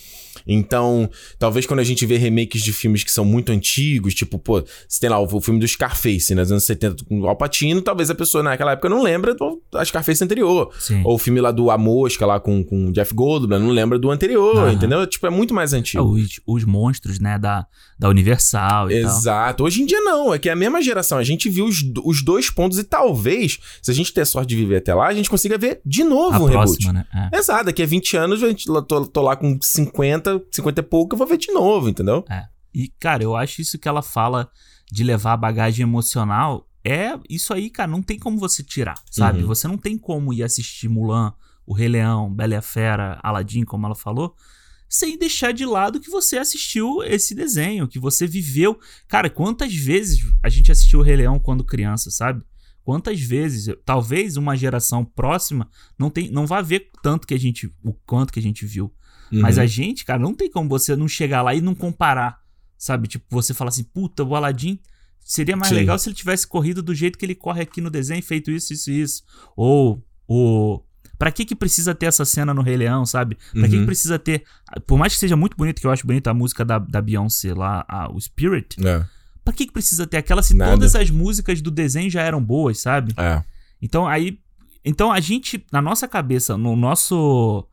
Então, 0.47 1.09
talvez 1.39 1.67
quando 1.67 1.81
a 1.81 1.85
gente 1.85 2.05
vê 2.07 2.17
remakes 2.17 2.63
de 2.63 2.73
filmes 2.73 3.05
que 3.05 3.13
são 3.13 3.25
muito 3.25 3.53
antigos, 3.53 4.15
tipo, 4.15 4.39
pô, 4.39 4.63
você 4.89 5.01
tem 5.01 5.11
lá 5.11 5.19
o, 5.21 5.41
filme 5.41 5.61
do 5.61 5.67
Scarface, 5.69 6.35
né, 6.35 6.43
nos 6.43 6.51
anos 6.53 6.65
70 6.65 7.05
com 7.05 7.21
o 7.21 7.29
Alpatino, 7.29 7.81
talvez 7.83 8.11
a 8.11 8.15
pessoa 8.15 8.43
naquela 8.43 8.73
época 8.73 8.89
não 8.89 9.03
lembra 9.03 9.35
do 9.35 9.61
Scarface 9.85 10.23
anterior. 10.25 10.71
Sim. 10.79 11.03
Ou 11.05 11.15
o 11.15 11.19
filme 11.19 11.41
lá 11.41 11.51
do 11.51 11.71
A 11.71 11.79
Mosca, 11.79 12.27
lá 12.27 12.41
com, 12.41 12.65
com 12.65 12.89
o 12.89 12.93
Jeff 12.93 13.15
Goldblum, 13.15 13.59
não 13.59 13.71
lembra 13.71 13.99
do 13.99 14.11
anterior, 14.11 14.57
Aham. 14.57 14.73
entendeu? 14.73 15.07
Tipo, 15.07 15.27
é 15.27 15.31
muito 15.31 15.55
mais 15.55 15.73
É, 15.73 15.77
antigo. 15.79 16.05
os, 16.05 16.41
os 16.47 16.65
monstros, 16.65 17.19
né, 17.21 17.39
da, 17.39 17.67
da 17.99 18.09
Universal 18.09 18.91
e 18.91 19.01
tal. 19.03 19.11
Exato. 19.11 19.65
Hoje 19.65 19.83
em 19.83 19.87
dia 19.87 20.01
não, 20.01 20.33
é 20.35 20.39
que 20.39 20.49
é 20.49 20.53
a 20.53 20.57
mesma 20.57 20.83
geração. 20.83 21.19
A 21.19 21.25
gente 21.25 21.49
viu 21.49 21.65
os, 21.67 21.83
os 22.05 22.23
dois 22.23 22.51
pontos 22.51 22.79
e 22.79 22.85
talvez, 22.85 23.59
se 23.83 23.91
a 23.91 23.95
gente 23.95 24.13
ter 24.13 24.25
sorte 24.27 24.49
de 24.49 24.57
viver 24.57 24.77
até 24.77 24.95
lá, 24.95 25.07
a 25.09 25.15
gente 25.15 25.31
consiga 25.31 25.57
ver 25.59 25.81
de 25.85 26.03
novo 26.05 26.35
A 26.37 26.41
um 26.41 26.45
reboot. 26.47 26.53
próxima, 26.53 26.93
né? 26.93 27.05
É. 27.33 27.39
Exato, 27.39 27.65
daqui 27.67 27.83
a 27.83 27.87
20 27.87 28.17
anos, 28.17 28.41
gente, 28.41 28.67
tô, 28.87 29.07
tô 29.07 29.23
lá 29.23 29.37
com 29.37 29.59
50, 29.63 30.20
50 30.53 30.81
e 30.81 30.83
pouco, 30.83 31.15
eu 31.15 31.19
vou 31.19 31.27
ver 31.27 31.39
de 31.39 31.53
novo, 31.53 31.89
entendeu? 31.89 32.25
E, 32.75 32.89
cara, 33.01 33.23
eu 33.23 33.37
acho 33.37 33.61
isso 33.61 33.79
que 33.79 33.89
ela 33.89 34.03
fala 34.03 34.51
de 34.91 35.05
levar 35.05 35.33
a 35.33 35.37
bagagem 35.37 35.83
emocional. 35.83 36.69
É 36.85 37.19
isso 37.29 37.53
aí, 37.53 37.69
cara, 37.69 37.91
não 37.91 38.03
tem 38.03 38.19
como 38.19 38.39
você 38.39 38.63
tirar, 38.63 38.95
sabe? 39.11 39.41
Uhum. 39.41 39.47
Você 39.47 39.69
não 39.69 39.77
tem 39.77 39.99
como 39.99 40.33
ir 40.33 40.43
assistir 40.43 40.89
Mulan, 40.89 41.33
O 41.67 41.75
Rei 41.75 41.89
Leão, 41.89 42.33
Bela 42.33 42.55
e 42.55 42.57
a 42.57 42.63
Fera, 42.63 43.21
Aladdin, 43.23 43.65
como 43.65 43.87
ela 43.87 43.95
falou, 43.95 44.35
sem 44.89 45.19
deixar 45.19 45.53
de 45.53 45.65
lado 45.65 46.01
que 46.01 46.11
você 46.11 46.39
assistiu 46.39 47.03
esse 47.05 47.35
desenho, 47.35 47.87
que 47.87 47.99
você 47.99 48.27
viveu. 48.27 48.79
Cara, 49.07 49.29
quantas 49.29 49.75
vezes 49.75 50.21
a 50.43 50.49
gente 50.49 50.73
assistiu 50.73 51.01
O 51.01 51.03
Rei 51.03 51.17
Leão 51.17 51.39
quando 51.39 51.63
criança, 51.63 52.11
sabe? 52.11 52.43
Quantas 52.83 53.21
vezes, 53.21 53.73
talvez 53.85 54.37
uma 54.37 54.57
geração 54.57 55.05
próxima 55.05 55.69
não 55.99 56.11
tem, 56.11 56.31
não 56.31 56.47
vai 56.47 56.63
ver 56.63 56.91
tanto 57.03 57.27
que 57.27 57.35
a 57.35 57.39
gente, 57.39 57.73
o 57.85 57.93
quanto 57.93 58.33
que 58.33 58.41
a 58.41 58.43
gente 58.43 58.65
viu. 58.65 58.93
Mas 59.31 59.57
Uhum. 59.57 59.63
a 59.63 59.67
gente, 59.67 60.05
cara, 60.05 60.19
não 60.19 60.35
tem 60.35 60.51
como 60.51 60.69
você 60.69 60.95
não 60.97 61.07
chegar 61.09 61.43
lá 61.43 61.55
e 61.55 61.61
não 61.61 61.75
comparar, 61.75 62.39
sabe? 62.77 63.07
Tipo, 63.09 63.25
você 63.31 63.55
falar 63.55 63.69
assim, 63.69 63.85
puta, 63.85 64.25
o 64.25 64.35
Aladdin 64.35 64.79
seria 65.21 65.57
mais 65.57 65.69
Sim. 65.69 65.77
legal 65.77 65.99
se 65.99 66.09
ele 66.09 66.17
tivesse 66.17 66.47
corrido 66.47 66.83
do 66.83 66.95
jeito 66.95 67.19
que 67.19 67.25
ele 67.25 67.35
corre 67.35 67.63
aqui 67.63 67.81
no 67.81 67.91
desenho, 67.91 68.23
feito 68.23 68.51
isso, 68.51 68.73
isso 68.73 68.91
e 68.91 69.01
isso. 69.01 69.23
Ou, 69.57 70.05
o... 70.27 70.83
Pra 71.19 71.31
que 71.31 71.45
que 71.45 71.55
precisa 71.55 71.95
ter 71.95 72.07
essa 72.07 72.25
cena 72.25 72.55
no 72.55 72.63
Rei 72.63 72.77
Leão, 72.79 73.05
sabe? 73.05 73.37
Pra 73.53 73.69
que 73.69 73.75
Uhum. 73.75 73.81
que 73.83 73.87
precisa 73.87 74.19
ter... 74.19 74.43
Por 74.87 74.99
mais 74.99 75.13
que 75.13 75.19
seja 75.21 75.37
muito 75.37 75.55
bonito, 75.57 75.79
que 75.81 75.87
eu 75.87 75.91
acho 75.91 76.07
bonita 76.07 76.31
a 76.31 76.35
música 76.35 76.65
da, 76.65 76.79
da 76.79 77.01
Beyoncé 77.03 77.53
lá, 77.55 77.85
a- 77.87 78.11
o 78.11 78.19
Spirit, 78.19 78.77
É, 78.85 79.05
pra 79.45 79.53
que 79.53 79.67
que 79.67 79.73
precisa 79.73 80.07
ter 80.07 80.17
aquela 80.17 80.43
se 80.43 80.55
Nada. 80.57 80.73
todas 80.73 80.95
as 80.97 81.11
músicas 81.11 81.61
do 81.61 81.71
desenho 81.71 82.11
já 82.11 82.23
eram 82.23 82.43
boas, 82.43 82.81
sabe? 82.81 83.13
é. 83.19 83.43
Então 83.83 84.07
aí, 84.09 84.39
então 84.85 85.13
a 85.13 85.21
gente 85.21 85.65
na 85.73 85.81
nossa 85.83 86.09
cabeça, 86.09 86.57
no 86.57 86.75
nosso 86.75 87.67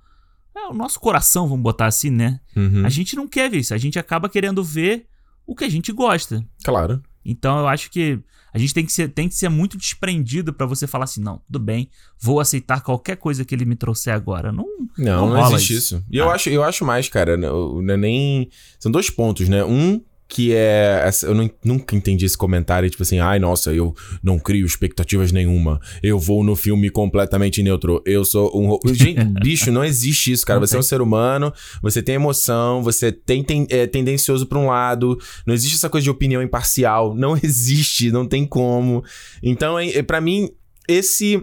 é, 0.57 0.67
o 0.69 0.73
nosso 0.73 0.99
coração, 0.99 1.47
vamos 1.47 1.63
botar 1.63 1.85
assim, 1.85 2.09
né? 2.09 2.39
Uhum. 2.55 2.85
A 2.85 2.89
gente 2.89 3.15
não 3.15 3.27
quer 3.27 3.49
ver 3.49 3.57
isso, 3.59 3.73
a 3.73 3.77
gente 3.77 3.97
acaba 3.99 4.27
querendo 4.29 4.63
ver 4.63 5.05
o 5.45 5.55
que 5.55 5.63
a 5.63 5.69
gente 5.69 5.91
gosta. 5.91 6.43
Claro. 6.63 7.01
Então 7.23 7.59
eu 7.59 7.67
acho 7.67 7.89
que 7.91 8.19
a 8.53 8.57
gente 8.57 8.73
tem 8.73 8.85
que 8.85 8.91
ser, 8.91 9.09
tem 9.09 9.27
que 9.29 9.35
ser 9.35 9.49
muito 9.49 9.77
desprendido 9.77 10.51
pra 10.53 10.65
você 10.65 10.87
falar 10.87 11.03
assim, 11.03 11.21
não, 11.21 11.39
tudo 11.45 11.59
bem, 11.59 11.89
vou 12.19 12.39
aceitar 12.39 12.81
qualquer 12.81 13.17
coisa 13.17 13.43
que 13.45 13.53
ele 13.53 13.65
me 13.65 13.75
trouxer 13.75 14.13
agora. 14.13 14.51
Não, 14.51 14.65
Não, 14.97 15.27
Não 15.27 15.33
não, 15.35 15.47
existe 15.53 15.73
isso. 15.75 15.95
isso. 15.97 16.05
E 16.09 16.17
eu, 16.17 16.29
Ah. 16.29 16.33
acho, 16.33 16.49
eu 16.49 16.63
acho 16.63 16.83
mais, 16.85 17.07
cara, 17.09 17.37
não, 17.37 17.81
não 17.81 17.93
é 17.93 17.97
nem. 17.97 18.49
São 18.79 18.91
dois 18.91 19.09
pontos, 19.09 19.47
né? 19.49 19.63
Um. 19.63 20.01
Que 20.29 20.53
é. 20.53 21.09
Eu 21.23 21.33
não- 21.33 21.49
nunca 21.63 21.95
entendi 21.95 22.25
esse 22.25 22.37
comentário, 22.37 22.89
tipo 22.89 23.01
assim, 23.01 23.19
ai, 23.19 23.39
nossa, 23.39 23.73
eu 23.73 23.95
não 24.21 24.37
crio 24.37 24.65
expectativas 24.65 25.31
nenhuma. 25.31 25.79
Eu 26.03 26.19
vou 26.19 26.43
no 26.43 26.55
filme 26.55 26.89
completamente 26.89 27.63
neutro. 27.63 28.01
Eu 28.05 28.25
sou 28.25 28.51
um. 28.53 28.67
ro-" 28.67 28.79
Gente, 28.93 29.23
bicho, 29.41 29.71
não 29.71 29.85
existe 29.85 30.31
isso, 30.33 30.45
cara. 30.45 30.59
Não 30.59 30.67
você 30.67 30.75
é 30.75 30.79
um 30.79 30.83
ser 30.83 31.01
humano, 31.01 31.53
você 31.81 32.01
tem 32.01 32.15
emoção, 32.15 32.83
você 32.83 33.11
tem, 33.11 33.41
tem 33.43 33.65
é, 33.69 33.87
tendencioso 33.87 34.45
pra 34.45 34.59
um 34.59 34.67
lado. 34.67 35.17
Não 35.45 35.53
existe 35.53 35.75
essa 35.75 35.89
coisa 35.89 36.03
de 36.03 36.09
opinião 36.09 36.41
imparcial. 36.41 37.15
Não 37.15 37.37
existe, 37.41 38.11
não 38.11 38.27
tem 38.27 38.45
como. 38.45 39.03
Então, 39.41 39.79
é, 39.79 39.87
é, 39.89 40.03
para 40.03 40.19
mim, 40.19 40.49
esse 40.89 41.41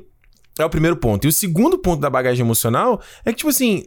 é 0.59 0.65
o 0.65 0.71
primeiro 0.71 0.97
ponto. 0.97 1.25
E 1.25 1.29
o 1.29 1.33
segundo 1.33 1.77
ponto 1.79 2.01
da 2.01 2.09
bagagem 2.09 2.45
emocional 2.45 3.01
é 3.25 3.31
que, 3.33 3.39
tipo 3.39 3.51
assim, 3.51 3.85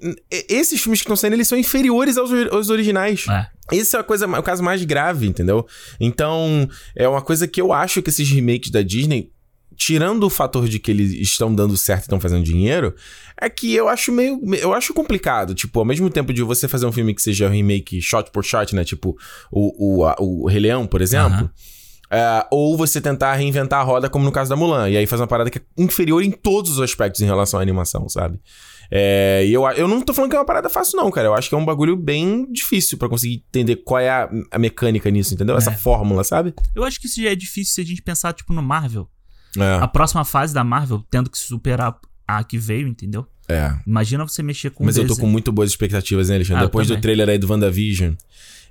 esses 0.49 0.81
filmes 0.81 0.99
que 0.99 1.06
estão 1.06 1.15
saindo, 1.15 1.34
eles 1.35 1.48
são 1.48 1.57
inferiores 1.57 2.18
aos, 2.18 2.30
aos 2.52 2.69
originais. 2.69 3.26
é. 3.30 3.48
Esse 3.69 3.95
é 3.98 3.99
a 3.99 4.03
coisa, 4.03 4.26
o 4.27 4.44
caso 4.44 4.64
mais 4.64 4.84
grave, 4.85 5.27
entendeu? 5.27 5.65
Então, 5.99 6.69
é 6.95 7.06
uma 7.07 7.22
coisa 7.22 7.48
que 7.48 7.60
eu 7.60 7.73
acho 7.73 8.02
que 8.02 8.10
esses 8.10 8.30
remakes 8.30 8.72
da 8.72 8.81
Disney, 8.81 9.30
tirando 9.76 10.23
o 10.23 10.30
fator 10.30 10.68
de 10.69 10.80
que 10.80 10.89
eles 10.89 11.11
estão 11.14 11.53
dando 11.53 11.76
certo 11.77 12.03
e 12.03 12.06
estão 12.06 12.19
fazendo 12.19 12.44
dinheiro, 12.44 12.95
é 13.39 13.49
que 13.49 13.73
eu 13.76 13.88
acho 13.89 14.11
meio. 14.11 14.39
Eu 14.56 14.73
acho 14.73 14.94
complicado. 14.94 15.53
Tipo, 15.53 15.80
ao 15.80 15.85
mesmo 15.85 16.10
tempo 16.10 16.31
de 16.34 16.41
você 16.44 16.68
fazer 16.68 16.85
um 16.85 16.91
filme 16.91 17.14
que 17.14 17.22
seja 17.22 17.49
remake 17.49 18.02
shot 18.02 18.31
por 18.31 18.44
shot, 18.44 18.73
né? 18.73 18.84
Tipo, 18.84 19.15
o, 19.52 19.99
o, 19.99 20.06
a- 20.06 20.15
o 20.19 20.48
Rei 20.48 20.61
Leão, 20.61 20.88
por 20.88 21.02
exemplo. 21.02 21.49
É, 22.09 22.45
ou 22.51 22.77
você 22.77 23.01
tentar 23.01 23.34
reinventar 23.35 23.81
a 23.81 23.84
roda, 23.84 24.09
como 24.09 24.23
no 24.23 24.31
caso 24.31 24.49
da 24.49 24.55
Mulan. 24.55 24.89
E 24.89 24.95
aí 24.97 25.05
faz 25.05 25.19
uma 25.19 25.27
parada 25.27 25.49
que 25.49 25.57
é 25.59 25.61
inferior 25.77 26.23
em 26.23 26.31
todos 26.31 26.71
os 26.71 26.79
aspectos 26.79 27.21
em 27.21 27.25
relação 27.25 27.59
à 27.59 27.63
animação, 27.63 28.07
sabe? 28.07 28.39
É, 28.89 29.43
e 29.45 29.51
eu, 29.53 29.67
eu 29.71 29.85
não 29.88 30.01
tô 30.01 30.13
falando 30.13 30.29
que 30.31 30.35
é 30.38 30.39
uma 30.39 30.45
parada 30.45 30.69
fácil, 30.69 30.95
não, 30.95 31.11
cara. 31.11 31.27
Eu 31.27 31.34
acho 31.34 31.49
que 31.49 31.55
é 31.55 31.57
um 31.57 31.65
bagulho 31.65 31.97
bem 31.97 32.49
difícil 32.51 32.97
pra 32.97 33.09
conseguir 33.09 33.43
entender 33.49 33.75
qual 33.77 33.99
é 33.99 34.09
a, 34.09 34.29
a 34.51 34.57
mecânica 34.57 35.11
nisso, 35.11 35.34
entendeu? 35.34 35.57
Essa 35.57 35.71
É. 35.71 35.75
fórmula, 35.75 36.23
sabe? 36.23 36.53
Eu 36.73 36.85
acho 36.85 36.99
que 37.01 37.07
isso 37.07 37.21
já 37.21 37.29
é 37.29 37.35
difícil 37.35 37.73
se 37.75 37.81
a 37.81 37.84
gente 37.85 38.01
pensar, 38.01 38.31
tipo, 38.31 38.53
no 38.53 38.61
Marvel. 38.63 39.09
É. 39.57 39.75
A 39.81 39.88
próxima 39.89 40.23
fase 40.23 40.53
da 40.53 40.63
Marvel 40.63 41.03
tendo 41.11 41.29
que 41.29 41.38
superar 41.38 41.97
a 42.25 42.43
que 42.43 42.57
veio, 42.57 42.88
entendeu? 42.88 43.25
é. 43.49 43.73
Imagina 43.85 44.25
você 44.27 44.41
mexer 44.43 44.69
com 44.69 44.84
Mas 44.85 44.95
eu 44.97 45.03
tô 45.03 45.09
desenho. 45.09 45.25
com 45.25 45.31
muito 45.31 45.51
boas 45.51 45.69
expectativas, 45.69 46.29
né, 46.29 46.35
Alexandre? 46.35 46.63
Ah, 46.63 46.65
Depois 46.65 46.88
do 46.88 46.99
trailer 47.01 47.27
aí 47.29 47.38
do 47.38 47.49
WandaVision, 47.49 48.13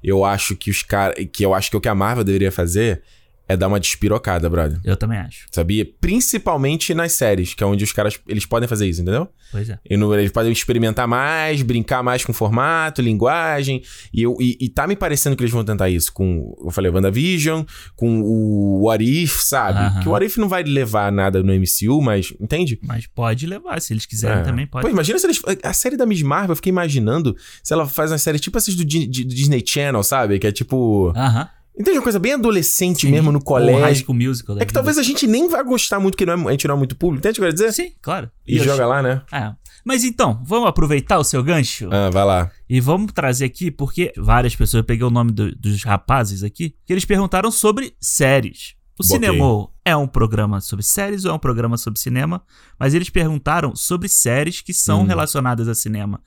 eu 0.02 0.24
acho 0.24 0.54
que 0.56 0.70
os 0.70 0.82
caras. 0.82 1.16
Que 1.32 1.44
eu 1.44 1.52
acho 1.54 1.70
que 1.70 1.76
o 1.76 1.80
que 1.80 1.88
a 1.88 1.94
Marvel 1.94 2.22
deveria 2.24 2.52
fazer 2.52 3.02
é 3.48 3.56
dar 3.56 3.68
uma 3.68 3.78
despirocada, 3.80 4.48
brother. 4.50 4.80
Eu 4.84 4.96
também 4.96 5.18
acho. 5.18 5.46
Sabia? 5.52 5.86
Principalmente 6.00 6.92
nas 6.94 7.12
séries, 7.12 7.54
que 7.54 7.62
é 7.62 7.66
onde 7.66 7.84
os 7.84 7.92
caras. 7.92 8.18
Eles 8.26 8.44
podem 8.44 8.68
fazer 8.68 8.86
isso, 8.88 9.02
entendeu? 9.02 9.28
Pois 9.52 9.70
é. 9.70 9.78
Eles 9.84 10.32
podem 10.32 10.50
experimentar 10.50 11.06
mais, 11.06 11.62
brincar 11.62 12.02
mais 12.02 12.24
com 12.24 12.32
formato, 12.32 13.00
linguagem. 13.00 13.82
E, 14.12 14.22
eu, 14.22 14.36
e, 14.40 14.56
e 14.60 14.68
tá 14.68 14.86
me 14.86 14.96
parecendo 14.96 15.36
que 15.36 15.42
eles 15.42 15.52
vão 15.52 15.64
tentar 15.64 15.88
isso 15.88 16.12
com, 16.12 16.56
eu 16.64 16.70
falei, 16.70 16.90
WandaVision, 16.90 17.62
com 17.94 18.20
o 18.22 18.86
What 18.86 19.04
If, 19.04 19.40
sabe? 19.42 19.78
Aham. 19.78 20.00
Que 20.00 20.08
o 20.08 20.12
What 20.12 20.26
If 20.26 20.36
não 20.38 20.48
vai 20.48 20.62
levar 20.64 21.12
nada 21.12 21.42
no 21.42 21.52
MCU, 21.54 22.02
mas. 22.02 22.32
Entende? 22.40 22.78
Mas 22.82 23.06
pode 23.06 23.46
levar, 23.46 23.80
se 23.80 23.92
eles 23.92 24.06
quiserem 24.06 24.38
É. 24.40 24.42
também 24.42 24.66
pode. 24.66 24.84
Pô, 24.84 24.90
imagina 24.90 25.18
se 25.18 25.26
eles. 25.26 25.40
A 25.62 25.72
série 25.72 25.96
da 25.96 26.04
Miss 26.04 26.22
Marvel, 26.22 26.50
eu 26.52 26.56
fiquei 26.56 26.70
imaginando 26.70 27.36
se 27.62 27.72
ela 27.72 27.86
faz 27.86 28.10
uma 28.10 28.18
série 28.18 28.38
tipo 28.38 28.58
essas 28.58 28.74
do, 28.74 28.84
do 28.84 28.88
Disney 29.06 29.62
Channel, 29.66 30.02
sabe? 30.02 30.38
Que 30.38 30.48
é 30.48 30.52
tipo. 30.52 31.12
Aham. 31.16 31.48
Entende? 31.78 31.98
Uma 31.98 32.02
coisa 32.02 32.18
bem 32.18 32.32
adolescente 32.32 33.02
Sim. 33.06 33.10
mesmo 33.12 33.30
no 33.30 33.42
colégio. 33.42 33.80
High 33.82 33.94
School 33.96 34.14
Musical. 34.16 34.56
da 34.56 34.62
É 34.62 34.64
que 34.64 34.70
vida. 34.70 34.78
talvez 34.78 34.96
a 34.98 35.02
gente 35.02 35.26
nem 35.26 35.48
vai 35.48 35.62
gostar 35.62 36.00
muito, 36.00 36.14
porque 36.14 36.24
não 36.26 36.32
é- 36.32 36.48
a 36.48 36.50
gente 36.52 36.66
não 36.66 36.74
é 36.74 36.78
muito 36.78 36.96
público. 36.96 37.18
Entende 37.20 37.32
o 37.32 37.34
que 37.34 37.40
eu 37.40 37.52
quero 37.52 37.54
dizer? 37.68 37.72
Sim, 37.72 37.92
claro. 38.00 38.30
E 38.46 38.56
eu 38.56 38.64
joga 38.64 38.86
lá, 38.86 39.02
né? 39.02 39.22
É. 39.32 39.52
Mas 39.84 40.02
então, 40.02 40.42
vamos 40.44 40.68
aproveitar 40.68 41.18
o 41.18 41.22
seu 41.24 41.42
gancho 41.44 41.88
Ah, 41.92 42.10
vai 42.10 42.24
lá. 42.24 42.50
e 42.68 42.80
vamos 42.80 43.12
trazer 43.12 43.44
aqui, 43.44 43.70
porque 43.70 44.12
várias 44.16 44.56
pessoas, 44.56 44.80
eu 44.80 44.84
peguei 44.84 45.06
o 45.06 45.10
nome 45.10 45.30
do- 45.32 45.54
dos 45.54 45.84
rapazes 45.84 46.42
aqui, 46.42 46.74
que 46.84 46.92
eles 46.92 47.04
perguntaram 47.04 47.50
sobre 47.50 47.94
séries. 48.00 48.74
O 48.98 49.02
Botei. 49.02 49.28
Cinema 49.28 49.68
é 49.84 49.94
um 49.94 50.06
programa 50.08 50.60
sobre 50.62 50.82
séries 50.82 51.24
ou 51.26 51.30
é 51.30 51.34
um 51.34 51.38
programa 51.38 51.76
sobre 51.76 52.00
cinema? 52.00 52.42
Mas 52.80 52.94
eles 52.94 53.10
perguntaram 53.10 53.76
sobre 53.76 54.08
séries 54.08 54.62
que 54.62 54.72
são 54.72 55.02
Hum. 55.02 55.06
relacionadas 55.06 55.68
a 55.68 55.74
cinema. 55.74 56.20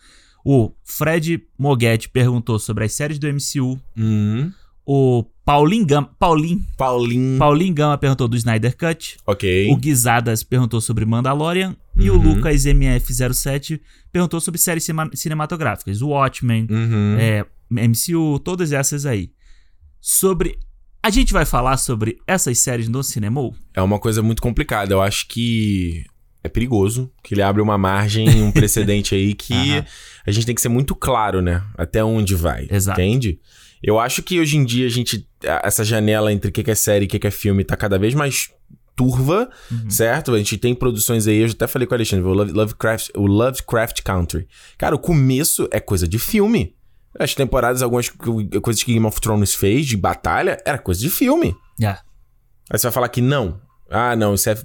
O 0.46 0.72
Fred 0.86 1.42
Moghetti 1.58 2.08
perguntou 2.08 2.60
sobre 2.60 2.86
as 2.86 2.94
séries 2.94 3.18
do 3.20 3.28
MCU. 3.28 3.78
Hum. 3.98 4.52
O 4.86 5.26
Paulinho 5.50 5.84
Gama, 5.84 6.08
Paulinho, 6.20 6.64
Paulinho. 6.78 7.40
Paulinho 7.40 7.74
Gama 7.74 7.98
perguntou 7.98 8.28
do 8.28 8.38
Snyder 8.38 8.78
Cut. 8.78 9.18
Ok. 9.26 9.72
O 9.72 9.78
Guizadas 9.78 10.44
perguntou 10.44 10.80
sobre 10.80 11.06
Mandalorian. 11.06 11.76
E 11.98 12.12
o 12.12 12.18
Uhum. 12.18 12.36
Lucas 12.36 12.66
MF07 12.68 13.80
perguntou 14.12 14.40
sobre 14.40 14.60
séries 14.60 14.86
cinematográficas. 15.16 16.04
O 16.04 16.10
Watchmen, 16.10 16.68
Uhum. 16.70 17.18
é, 17.20 17.44
MCU, 17.72 18.38
todas 18.44 18.72
essas 18.72 19.08
aí. 19.08 19.32
Sobre. 20.00 20.56
A 21.02 21.10
gente 21.10 21.34
vai 21.34 21.46
falar 21.46 21.78
sobre 21.78 22.18
essas 22.28 22.60
séries 22.60 22.88
no 22.88 23.02
cinema? 23.02 23.50
É 23.74 23.82
uma 23.82 23.98
coisa 23.98 24.22
muito 24.22 24.44
complicada. 24.44 24.94
Eu 24.94 25.02
acho 25.02 25.28
que 25.30 26.04
é 26.44 26.48
perigoso, 26.48 27.12
que 27.24 27.34
ele 27.34 27.42
abre 27.42 27.60
uma 27.60 27.76
margem, 27.76 28.44
um 28.44 28.52
precedente 28.52 29.16
aí 29.16 29.34
que 29.34 29.54
Aham. 29.80 29.86
a 30.28 30.32
gente 30.32 30.46
tem 30.46 30.54
que 30.54 30.62
ser 30.62 30.70
muito 30.70 30.94
claro, 30.94 31.42
né? 31.42 31.64
Até 31.76 32.04
onde 32.04 32.36
vai. 32.36 32.68
Exato. 32.70 33.02
Entende? 33.02 33.40
Eu 33.84 34.00
acho 34.00 34.22
que 34.24 34.40
hoje 34.40 34.58
em 34.58 34.66
dia 34.66 34.86
a 34.88 34.90
gente. 34.90 35.28
Essa 35.42 35.84
janela 35.84 36.32
entre 36.34 36.50
o 36.50 36.52
que 36.54 36.70
é 36.70 36.76
série 36.76 37.06
e 37.06 37.08
o 37.08 37.10
que 37.20 37.26
é 37.28 37.32
filme 37.32 37.64
tá 37.64 37.76
cada 37.78 37.98
vez 37.98 38.14
mais 38.14 38.50
turva, 38.96 39.50
Uhum. 39.72 39.90
certo? 39.90 40.34
A 40.34 40.38
gente 40.38 40.58
tem 40.58 40.76
produções 40.76 41.26
aí, 41.26 41.38
eu 41.38 41.48
já 41.48 41.54
até 41.54 41.68
falei 41.68 41.88
com 41.88 41.94
o 41.94 41.96
Alexandre, 41.96 42.26
o 42.26 42.34
Love- 42.34 42.52
Lovecraft, 42.52 43.10
o 43.16 43.26
Lovecraft 43.26 44.02
Country. 44.04 44.46
Cara, 44.78 44.94
o 44.96 45.00
começo 45.00 45.70
é 45.72 45.80
coisa 45.80 46.06
de 46.08 46.20
filme. 46.20 46.76
As 47.18 47.34
temporadas, 47.34 47.82
algumas 47.82 48.10
co- 48.10 48.44
coisas 48.62 48.84
que 48.84 48.92
Game 48.94 49.06
of 49.06 49.20
Thrones 49.22 49.56
fez 49.56 49.88
de 49.88 49.96
batalha, 49.96 50.62
era 50.66 50.78
coisa 50.78 51.00
de 51.00 51.10
filme. 51.10 51.56
É. 51.82 51.88
Aí 52.70 52.78
você 52.78 52.84
vai 52.88 52.92
falar 52.92 53.08
que 53.10 53.22
não. 53.22 53.62
Ah, 53.90 54.16
não, 54.16 54.36
isso 54.36 54.50
é. 54.50 54.56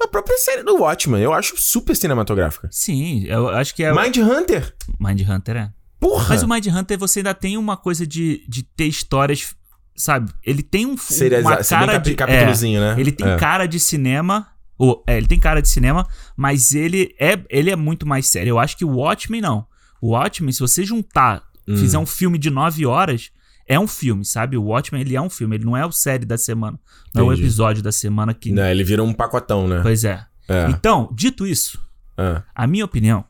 A 0.00 0.06
própria 0.06 0.36
série 0.38 0.62
do 0.62 0.76
Watchmen, 0.76 1.20
eu 1.22 1.32
acho 1.32 1.54
super 1.56 1.96
cinematográfica. 1.96 2.68
Sim, 2.70 3.24
eu 3.24 3.48
acho 3.48 3.74
que 3.74 3.82
é. 3.82 3.92
Mind 3.92 4.18
Hunter. 4.18 4.72
Mind 5.00 5.22
Hunter 5.28 5.56
é. 5.56 5.70
Porra! 6.00 6.26
Mas 6.28 6.42
o 6.42 6.48
Mind 6.48 6.66
Hunter 6.66 6.98
você 6.98 7.20
ainda 7.20 7.34
tem 7.34 7.56
uma 7.56 7.76
coisa 7.76 8.06
de, 8.06 8.44
de 8.48 8.62
ter 8.62 8.86
histórias. 8.86 9.54
Sabe? 9.96 10.32
Ele 10.44 10.62
tem 10.62 10.86
um, 10.86 10.96
Seria 10.96 11.40
uma 11.40 11.56
cara 11.64 11.92
capi- 11.94 12.10
de. 12.10 12.16
capítulozinho, 12.16 12.80
né? 12.80 12.94
é, 12.96 13.00
ele 13.00 13.10
tem 13.10 13.26
É. 13.26 13.36
cara 13.36 13.66
de 13.66 13.80
cinema. 13.80 14.46
Ou, 14.78 15.02
é, 15.08 15.16
ele 15.16 15.26
tem 15.26 15.40
cara 15.40 15.60
de 15.60 15.68
cinema, 15.68 16.06
mas 16.36 16.72
ele 16.72 17.12
é, 17.18 17.36
ele 17.50 17.68
é 17.68 17.74
muito 17.74 18.06
mais 18.06 18.28
sério. 18.28 18.50
Eu 18.50 18.58
acho 18.60 18.76
que 18.76 18.84
o 18.84 18.90
Watchmen 18.98 19.40
não. 19.40 19.66
O 20.00 20.10
Watchmen, 20.10 20.52
se 20.52 20.60
você 20.60 20.84
juntar, 20.84 21.42
Hum. 21.66 21.76
fizer 21.76 21.98
um 21.98 22.06
filme 22.06 22.38
de 22.38 22.48
nove 22.48 22.86
horas, 22.86 23.30
é 23.66 23.78
um 23.78 23.88
filme, 23.88 24.24
sabe? 24.24 24.56
O 24.56 24.62
Watchmen, 24.62 25.02
ele 25.02 25.16
é 25.16 25.20
um 25.20 25.28
filme. 25.28 25.56
Ele 25.56 25.64
não 25.64 25.76
é 25.76 25.84
o 25.84 25.90
série 25.90 26.24
da 26.24 26.38
semana. 26.38 26.78
Não 27.12 27.24
é 27.24 27.26
o 27.26 27.32
episódio 27.32 27.82
da 27.82 27.90
semana 27.92 28.32
que... 28.32 28.52
Não, 28.52 28.64
ele 28.64 28.84
vira 28.84 29.02
um 29.02 29.12
pacotão, 29.12 29.66
né? 29.66 29.80
Pois 29.82 30.04
é. 30.04 30.24
É. 30.48 30.66
Então, 30.70 31.10
dito 31.12 31.44
isso, 31.46 31.78
é, 32.16 32.40
a 32.54 32.66
minha 32.66 32.84
opinião 32.84 33.22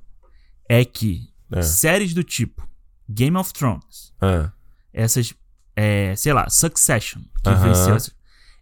é 0.68 0.84
que 0.84 1.22
É. 1.52 1.62
séries 1.62 2.12
do 2.14 2.22
tipo 2.22 2.66
Game 3.08 3.36
of 3.36 3.52
Thrones, 3.52 4.12
é. 4.20 4.48
essas, 4.92 5.32
é, 5.74 6.14
sei 6.16 6.32
lá, 6.32 6.48
Succession, 6.50 7.20
que 7.42 7.48
Aham. 7.48 7.72
venceu, 7.72 8.12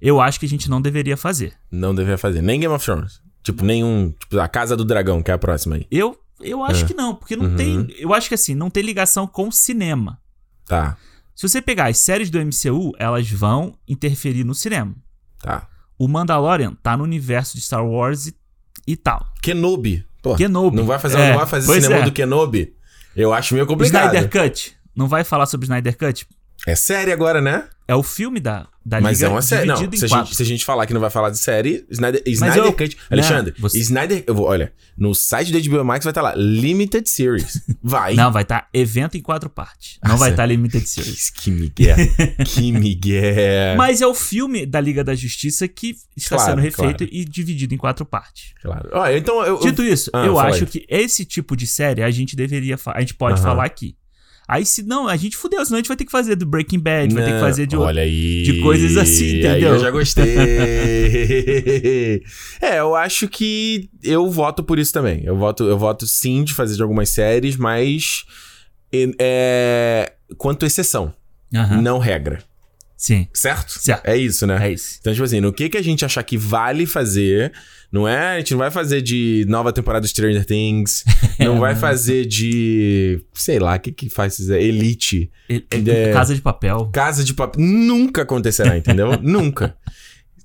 eu 0.00 0.20
acho 0.20 0.38
que 0.38 0.46
a 0.46 0.48
gente 0.48 0.70
não 0.70 0.80
deveria 0.80 1.16
fazer. 1.16 1.54
Não 1.70 1.94
deveria 1.94 2.18
fazer. 2.18 2.42
Nem 2.42 2.60
Game 2.60 2.72
of 2.74 2.84
Thrones. 2.84 3.20
Tipo, 3.42 3.64
nenhum. 3.64 4.12
Tipo, 4.18 4.38
a 4.40 4.48
Casa 4.48 4.76
do 4.76 4.84
Dragão, 4.84 5.22
que 5.22 5.30
é 5.30 5.34
a 5.34 5.38
próxima 5.38 5.76
aí. 5.76 5.86
Eu, 5.90 6.18
eu 6.40 6.62
acho 6.64 6.84
É. 6.84 6.86
que 6.88 6.94
não, 6.94 7.14
porque 7.14 7.34
não 7.36 7.46
Uhum. 7.46 7.56
tem. 7.56 7.86
Eu 7.98 8.12
acho 8.12 8.28
que 8.28 8.34
assim, 8.34 8.54
não 8.54 8.68
tem 8.70 8.82
ligação 8.82 9.26
com 9.26 9.48
o 9.48 9.52
cinema. 9.52 10.20
Tá, 10.66 10.96
Se 11.34 11.48
você 11.48 11.60
pegar 11.62 11.86
as 11.88 11.98
séries 11.98 12.28
do 12.30 12.38
MCU, 12.40 12.92
elas 12.98 13.30
vão 13.30 13.76
interferir 13.88 14.42
no 14.44 14.54
cinema. 14.54 14.94
tá. 15.40 15.68
O 15.98 16.06
Mandalorian 16.08 16.74
tá 16.82 16.94
no 16.96 17.04
universo 17.04 17.56
de 17.56 17.62
Star 17.62 17.82
Wars 17.86 18.26
e, 18.26 18.34
e 18.86 18.96
tal. 18.96 19.26
Kenobi. 19.42 20.04
Pô, 20.20 20.34
Kenobi. 20.36 20.76
Não 20.76 20.84
vai 20.84 20.98
fazer, 20.98 21.18
É, 21.18 21.30
não 21.30 21.38
vai 21.38 21.46
fazer 21.46 21.80
cinema 21.80 22.02
é. 22.02 22.04
do 22.04 22.12
Kenobi? 22.12 22.76
Eu 23.16 23.32
acho 23.32 23.55
meio 23.55 23.66
complicado. 23.66 24.14
Snyder 24.14 24.30
Cut. 24.30 24.76
Não 24.94 25.09
vai 25.09 25.24
falar 25.24 25.47
sobre 25.47 25.64
Snyder 25.64 25.97
Cut? 25.97 26.26
É 26.66 26.74
série 26.74 27.12
agora, 27.12 27.40
né? 27.40 27.64
É 27.88 27.94
o 27.94 28.02
filme 28.02 28.40
da, 28.40 28.66
da 28.84 29.01
Mas 29.01 29.18
Liga 29.18 29.28
é 29.28 29.30
uma 29.32 29.40
série. 29.43 29.68
Não, 29.68 29.76
se 29.76 29.84
a, 30.05 30.09
gente, 30.09 30.34
se 30.34 30.43
a 30.43 30.44
gente 30.44 30.64
falar 30.64 30.84
que 30.86 30.93
não 30.93 31.01
vai 31.01 31.09
falar 31.09 31.30
de 31.30 31.38
série, 31.38 31.86
Snyder, 31.88 32.20
Snyder 32.26 32.64
eu- 32.64 32.72
Cut. 32.72 32.97
Não, 32.97 33.18
Alexandre, 33.18 33.55
você- 33.56 33.78
Snyder. 33.78 34.24
Eu 34.26 34.34
vou, 34.34 34.47
olha, 34.47 34.72
no 34.98 35.14
site 35.14 35.52
do 35.52 35.60
HBO 35.70 35.84
Max 35.84 36.05
vai 36.05 36.10
estar 36.10 36.20
lá, 36.22 36.34
Limited 36.34 37.09
Series. 37.09 37.60
Vai. 37.80 38.14
Não, 38.14 38.32
vai 38.32 38.43
estar 38.43 38.68
evento 38.74 39.16
em 39.16 39.22
quatro 39.22 39.48
partes. 39.48 40.01
Não 40.05 40.14
Ah, 40.14 40.16
vai 40.16 40.30
estar 40.32 40.44
Limited 40.47 40.84
Series. 40.88 41.30
Que 41.38 41.52
migué. 41.52 41.94
que 42.44 42.72
migué. 42.74 43.76
Mas 43.76 44.01
é 44.02 44.06
o 44.09 44.14
filme 44.14 44.66
da 44.66 44.80
Liga 44.80 45.05
da 45.05 45.14
Justiça 45.14 45.68
que 45.68 45.94
está 46.16 46.34
Claro, 46.34 46.51
sendo 46.51 46.60
refeito 46.62 46.98
claro. 47.05 47.10
e 47.12 47.24
dividido 47.24 47.72
em 47.72 47.78
quatro 47.78 48.05
partes. 48.05 48.52
Claro. 48.60 48.88
Olha, 48.93 49.16
então 49.16 49.40
eu. 49.44 49.60
Dito 49.60 49.84
isso, 49.84 50.10
Ah, 50.12 50.26
eu 50.26 50.36
acho 50.40 50.64
aí. 50.64 50.70
que 50.70 50.84
esse 50.88 51.24
tipo 51.24 51.56
de 51.56 51.68
série 51.68 52.02
a 52.02 52.10
gente 52.10 52.34
deveria 52.34 52.76
a 52.86 53.01
gente 53.01 53.14
pode 53.14 53.34
Aham. 53.38 53.43
falar 53.44 53.64
aqui. 53.64 53.94
Aí 54.48 54.64
se 54.64 54.85
não, 54.85 55.09
a 55.09 55.16
gente 55.16 55.36
fudeu, 55.36 55.64
senão 55.64 55.77
a 55.77 55.81
gente 55.81 55.89
vai 55.89 55.97
ter 55.97 56.05
que 56.05 56.10
fazer 56.12 56.36
do 56.36 56.47
Breaking 56.47 56.78
Bad, 56.78 57.12
vai 57.12 57.24
ter 57.24 57.31
que 57.31 57.35
Não, 57.35 57.40
fazer 57.40 57.66
de 57.66 57.77
Olha 57.77 58.02
aí. 58.02 58.44
de 58.44 58.60
coisas 58.60 58.97
assim, 58.97 59.39
entendeu? 59.39 59.74
eu 59.74 59.78
já 59.81 59.90
gostei. 59.90 60.24
é, 62.62 62.78
eu 62.78 62.94
acho 62.94 63.27
que 63.28 63.90
eu 64.05 64.31
voto 64.31 64.62
por 64.62 64.78
isso 64.78 64.93
também. 64.93 65.23
Eu 65.24 65.36
voto, 65.36 65.64
eu 65.64 65.77
voto 65.77 66.06
sim 66.06 66.44
de 66.44 66.55
fazer 66.55 66.77
de 66.77 66.82
algumas 66.82 67.09
séries, 67.09 67.56
mas 67.56 68.24
é, 69.18 70.12
quanto 70.39 70.64
exceção, 70.64 71.12
não 71.82 71.98
regra. 71.98 72.39
Sim. 72.97 73.28
Certo? 73.32 73.78
Certo. 73.78 74.06
É 74.06 74.16
isso, 74.16 74.47
né? 74.47 74.59
É 74.68 74.73
isso. 74.73 74.97
Então, 75.01 75.12
tipo 75.12 75.24
assim, 75.24 75.40
no 75.40 75.52
que 75.52 75.68
que 75.68 75.77
a 75.77 75.82
gente 75.82 76.05
achar 76.05 76.23
que 76.23 76.39
vale 76.39 76.86
fazer, 76.86 77.52
não 77.93 78.09
é? 78.09 78.36
A 78.36 78.39
gente 78.39 78.52
não 78.52 78.59
vai 78.59 78.70
fazer 78.70 79.02
de 79.02 79.44
nova 79.48 79.73
temporada 79.73 80.02
do 80.02 80.09
Stranger 80.09 80.44
Things, 80.47 81.05
não 81.39 81.59
vai 81.60 81.74
fazer 81.77 82.24
de, 82.27 83.20
sei 83.35 83.59
lá, 83.59 83.77
o 83.77 83.81
que 83.81 83.93
que 83.93 84.09
faz 84.09 84.39
Elite, 84.48 85.31
ele- 85.48 85.90
É. 85.90 86.12
Casa 86.12 86.35
de 86.35 86.40
Papel. 86.40 86.89
Casa 86.93 87.23
de 87.23 87.35
Papel, 87.35 87.62
nunca 87.62 88.23
acontecerá, 88.23 88.77
entendeu? 88.78 89.10
nunca. 89.23 89.77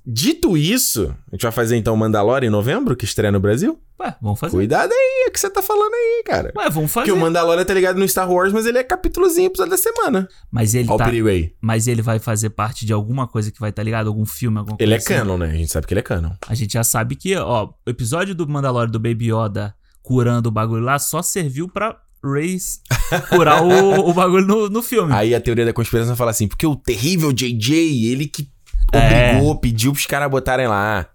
Dito 0.04 0.56
isso, 0.56 1.14
a 1.30 1.34
gente 1.36 1.42
vai 1.42 1.52
fazer 1.52 1.76
então 1.76 1.96
Mandalorian 1.96 2.48
em 2.48 2.50
novembro, 2.50 2.96
que 2.96 3.04
estreia 3.04 3.30
no 3.30 3.38
Brasil? 3.38 3.78
Ué, 4.00 4.16
vamos 4.20 4.40
fazer. 4.40 4.56
Cuidado 4.56 4.90
aí, 4.92 5.24
é 5.26 5.28
o 5.28 5.32
que 5.32 5.38
você 5.38 5.48
tá 5.48 5.62
falando 5.62 5.94
aí, 5.94 6.22
cara. 6.26 6.52
Ué, 6.56 6.68
vamos 6.70 6.90
fazer. 6.90 7.06
Porque 7.06 7.16
o 7.16 7.20
Mandalorian 7.20 7.64
tá 7.64 7.72
ligado 7.72 7.98
no 7.98 8.08
Star 8.08 8.28
Wars, 8.30 8.52
mas 8.52 8.66
ele 8.66 8.78
é 8.78 8.82
capítulozinho, 8.82 9.46
episódio 9.46 9.70
da 9.70 9.76
semana. 9.76 10.28
Mas 10.50 10.74
ele 10.74 10.88
Olha 10.88 10.98
tá, 10.98 11.04
o 11.04 11.06
perigo 11.06 11.28
aí. 11.28 11.54
mas 11.60 11.86
ele 11.86 12.02
vai 12.02 12.18
fazer 12.18 12.50
parte 12.50 12.84
de 12.84 12.92
alguma 12.92 13.28
coisa 13.28 13.52
que 13.52 13.60
vai 13.60 13.70
estar 13.70 13.84
ligado, 13.84 14.08
algum 14.08 14.26
filme, 14.26 14.58
alguma 14.58 14.76
coisa 14.76 14.84
Ele 14.88 14.94
é 14.94 14.96
assim. 14.96 15.06
canon, 15.06 15.38
né? 15.38 15.46
A 15.50 15.54
gente 15.54 15.70
sabe 15.70 15.86
que 15.86 15.94
ele 15.94 16.00
é 16.00 16.02
canon. 16.02 16.30
A 16.48 16.54
gente 16.54 16.72
já 16.72 16.82
sabe 16.82 17.14
que, 17.14 17.36
ó, 17.36 17.66
o 17.86 17.90
episódio 17.90 18.34
do 18.34 18.48
Mandalorian 18.48 18.90
do 18.90 18.98
Baby 18.98 19.32
Yoda 19.32 19.72
curando 20.02 20.48
o 20.48 20.52
bagulho 20.52 20.82
lá 20.82 20.98
só 20.98 21.22
serviu 21.22 21.68
pra 21.68 21.96
Reyes 22.24 22.80
curar 23.28 23.62
o, 23.62 24.08
o 24.10 24.12
bagulho 24.12 24.46
no, 24.46 24.68
no 24.68 24.82
filme. 24.82 25.12
Aí 25.12 25.32
a 25.34 25.40
teoria 25.40 25.64
da 25.64 25.72
conspiração 25.72 26.16
fala 26.16 26.32
assim, 26.32 26.48
porque 26.48 26.66
o 26.66 26.74
terrível 26.74 27.32
JJ, 27.32 28.10
ele 28.10 28.26
que 28.26 28.48
É. 28.92 29.30
obrigou, 29.30 29.56
pediu 29.58 29.92
pros 29.92 30.06
caras 30.06 30.30
botarem 30.30 30.66
lá. 30.66 31.06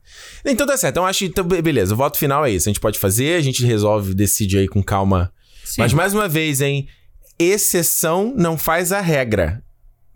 Então 0.45 0.65
tá 0.65 0.75
certo. 0.77 0.93
Então 0.93 1.05
acho 1.05 1.19
que. 1.19 1.25
Então, 1.25 1.43
be- 1.43 1.61
beleza, 1.61 1.93
o 1.93 1.97
voto 1.97 2.17
final 2.17 2.45
é 2.45 2.51
isso. 2.51 2.67
A 2.67 2.71
gente 2.71 2.79
pode 2.79 2.97
fazer, 2.97 3.35
a 3.37 3.41
gente 3.41 3.65
resolve, 3.65 4.13
decide 4.13 4.57
aí 4.57 4.67
com 4.67 4.81
calma. 4.83 5.31
Sim. 5.63 5.81
Mas 5.81 5.93
mais 5.93 6.13
uma 6.13 6.27
vez, 6.27 6.61
hein? 6.61 6.87
Exceção 7.37 8.33
não 8.35 8.57
faz 8.57 8.91
a 8.91 8.99
regra. 9.01 9.61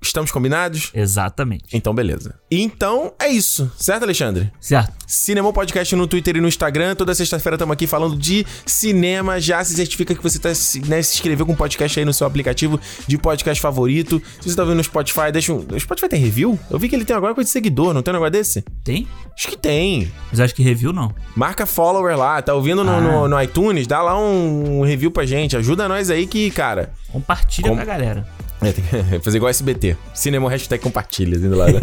Estamos 0.03 0.31
combinados? 0.31 0.89
Exatamente. 0.95 1.65
Então, 1.71 1.93
beleza. 1.93 2.33
Então, 2.49 3.13
é 3.19 3.27
isso. 3.27 3.71
Certo, 3.77 4.01
Alexandre? 4.03 4.51
Certo. 4.59 4.91
Cinema 5.05 5.53
Podcast 5.53 5.95
no 5.95 6.07
Twitter 6.07 6.37
e 6.37 6.41
no 6.41 6.47
Instagram. 6.47 6.95
Toda 6.95 7.13
sexta-feira 7.13 7.55
estamos 7.55 7.71
aqui 7.73 7.85
falando 7.85 8.17
de 8.17 8.45
cinema. 8.65 9.39
Já 9.39 9.63
se 9.63 9.75
certifica 9.75 10.15
que 10.15 10.23
você 10.23 10.39
tá, 10.39 10.55
se- 10.55 10.81
né, 10.87 11.01
se 11.03 11.13
inscreveu 11.15 11.45
com 11.45 11.53
o 11.53 11.55
podcast 11.55 11.99
aí 11.99 12.05
no 12.05 12.13
seu 12.13 12.25
aplicativo 12.25 12.79
de 13.07 13.15
podcast 13.17 13.61
favorito. 13.61 14.19
Se 14.41 14.49
você 14.49 14.55
tá 14.55 14.63
ouvindo 14.63 14.77
no 14.77 14.83
Spotify, 14.83 15.31
deixa 15.31 15.53
um... 15.53 15.65
O 15.71 15.79
Spotify 15.79 16.09
tem 16.09 16.19
review? 16.19 16.59
Eu 16.69 16.79
vi 16.79 16.89
que 16.89 16.95
ele 16.95 17.05
tem 17.05 17.15
agora 17.15 17.35
coisa 17.35 17.47
de 17.47 17.51
seguidor, 17.51 17.93
não 17.93 18.01
tem 18.01 18.11
um 18.11 18.15
negócio 18.15 18.31
desse? 18.31 18.63
Tem? 18.83 19.07
Acho 19.37 19.47
que 19.49 19.57
tem. 19.57 20.11
Mas 20.31 20.39
acho 20.39 20.55
que 20.55 20.63
review 20.63 20.91
não. 20.91 21.13
Marca 21.35 21.67
follower 21.67 22.17
lá. 22.17 22.41
Tá 22.41 22.55
ouvindo 22.55 22.83
no, 22.83 22.91
Ah. 22.91 23.01
no- 23.01 23.27
no 23.27 23.41
iTunes? 23.41 23.85
Dá 23.85 24.01
lá 24.01 24.19
um 24.19 24.81
review 24.81 25.11
pra 25.11 25.25
gente. 25.27 25.55
Ajuda 25.55 25.87
nós 25.87 26.09
aí 26.09 26.25
que, 26.25 26.49
cara... 26.49 26.91
Compartilha 27.11 27.69
Com- 27.69 27.75
com 27.75 27.81
a 27.81 27.85
galera. 27.85 28.25
É, 28.61 28.71
tem 28.71 28.83
que 28.83 29.19
fazer 29.23 29.37
igual 29.37 29.49
SBT. 29.49 29.97
Cinema 30.13 30.49
hashtag 30.49 30.81
compartilha, 30.81 31.35
indo 31.35 31.55
lá. 31.55 31.67
né? 31.67 31.79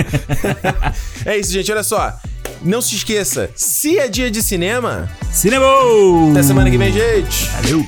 é 1.27 1.37
isso, 1.39 1.53
gente. 1.53 1.71
Olha 1.73 1.83
só. 1.83 2.15
Não 2.63 2.81
se 2.81 2.97
esqueça, 2.97 3.51
se 3.55 3.99
é 3.99 4.09
dia 4.09 4.29
de 4.33 4.43
cinema, 4.43 5.09
Cinema! 5.31 5.65
até 6.33 6.43
semana 6.43 6.69
que 6.69 6.77
vem, 6.77 6.93
gente. 6.93 7.47
Valeu! 7.63 7.87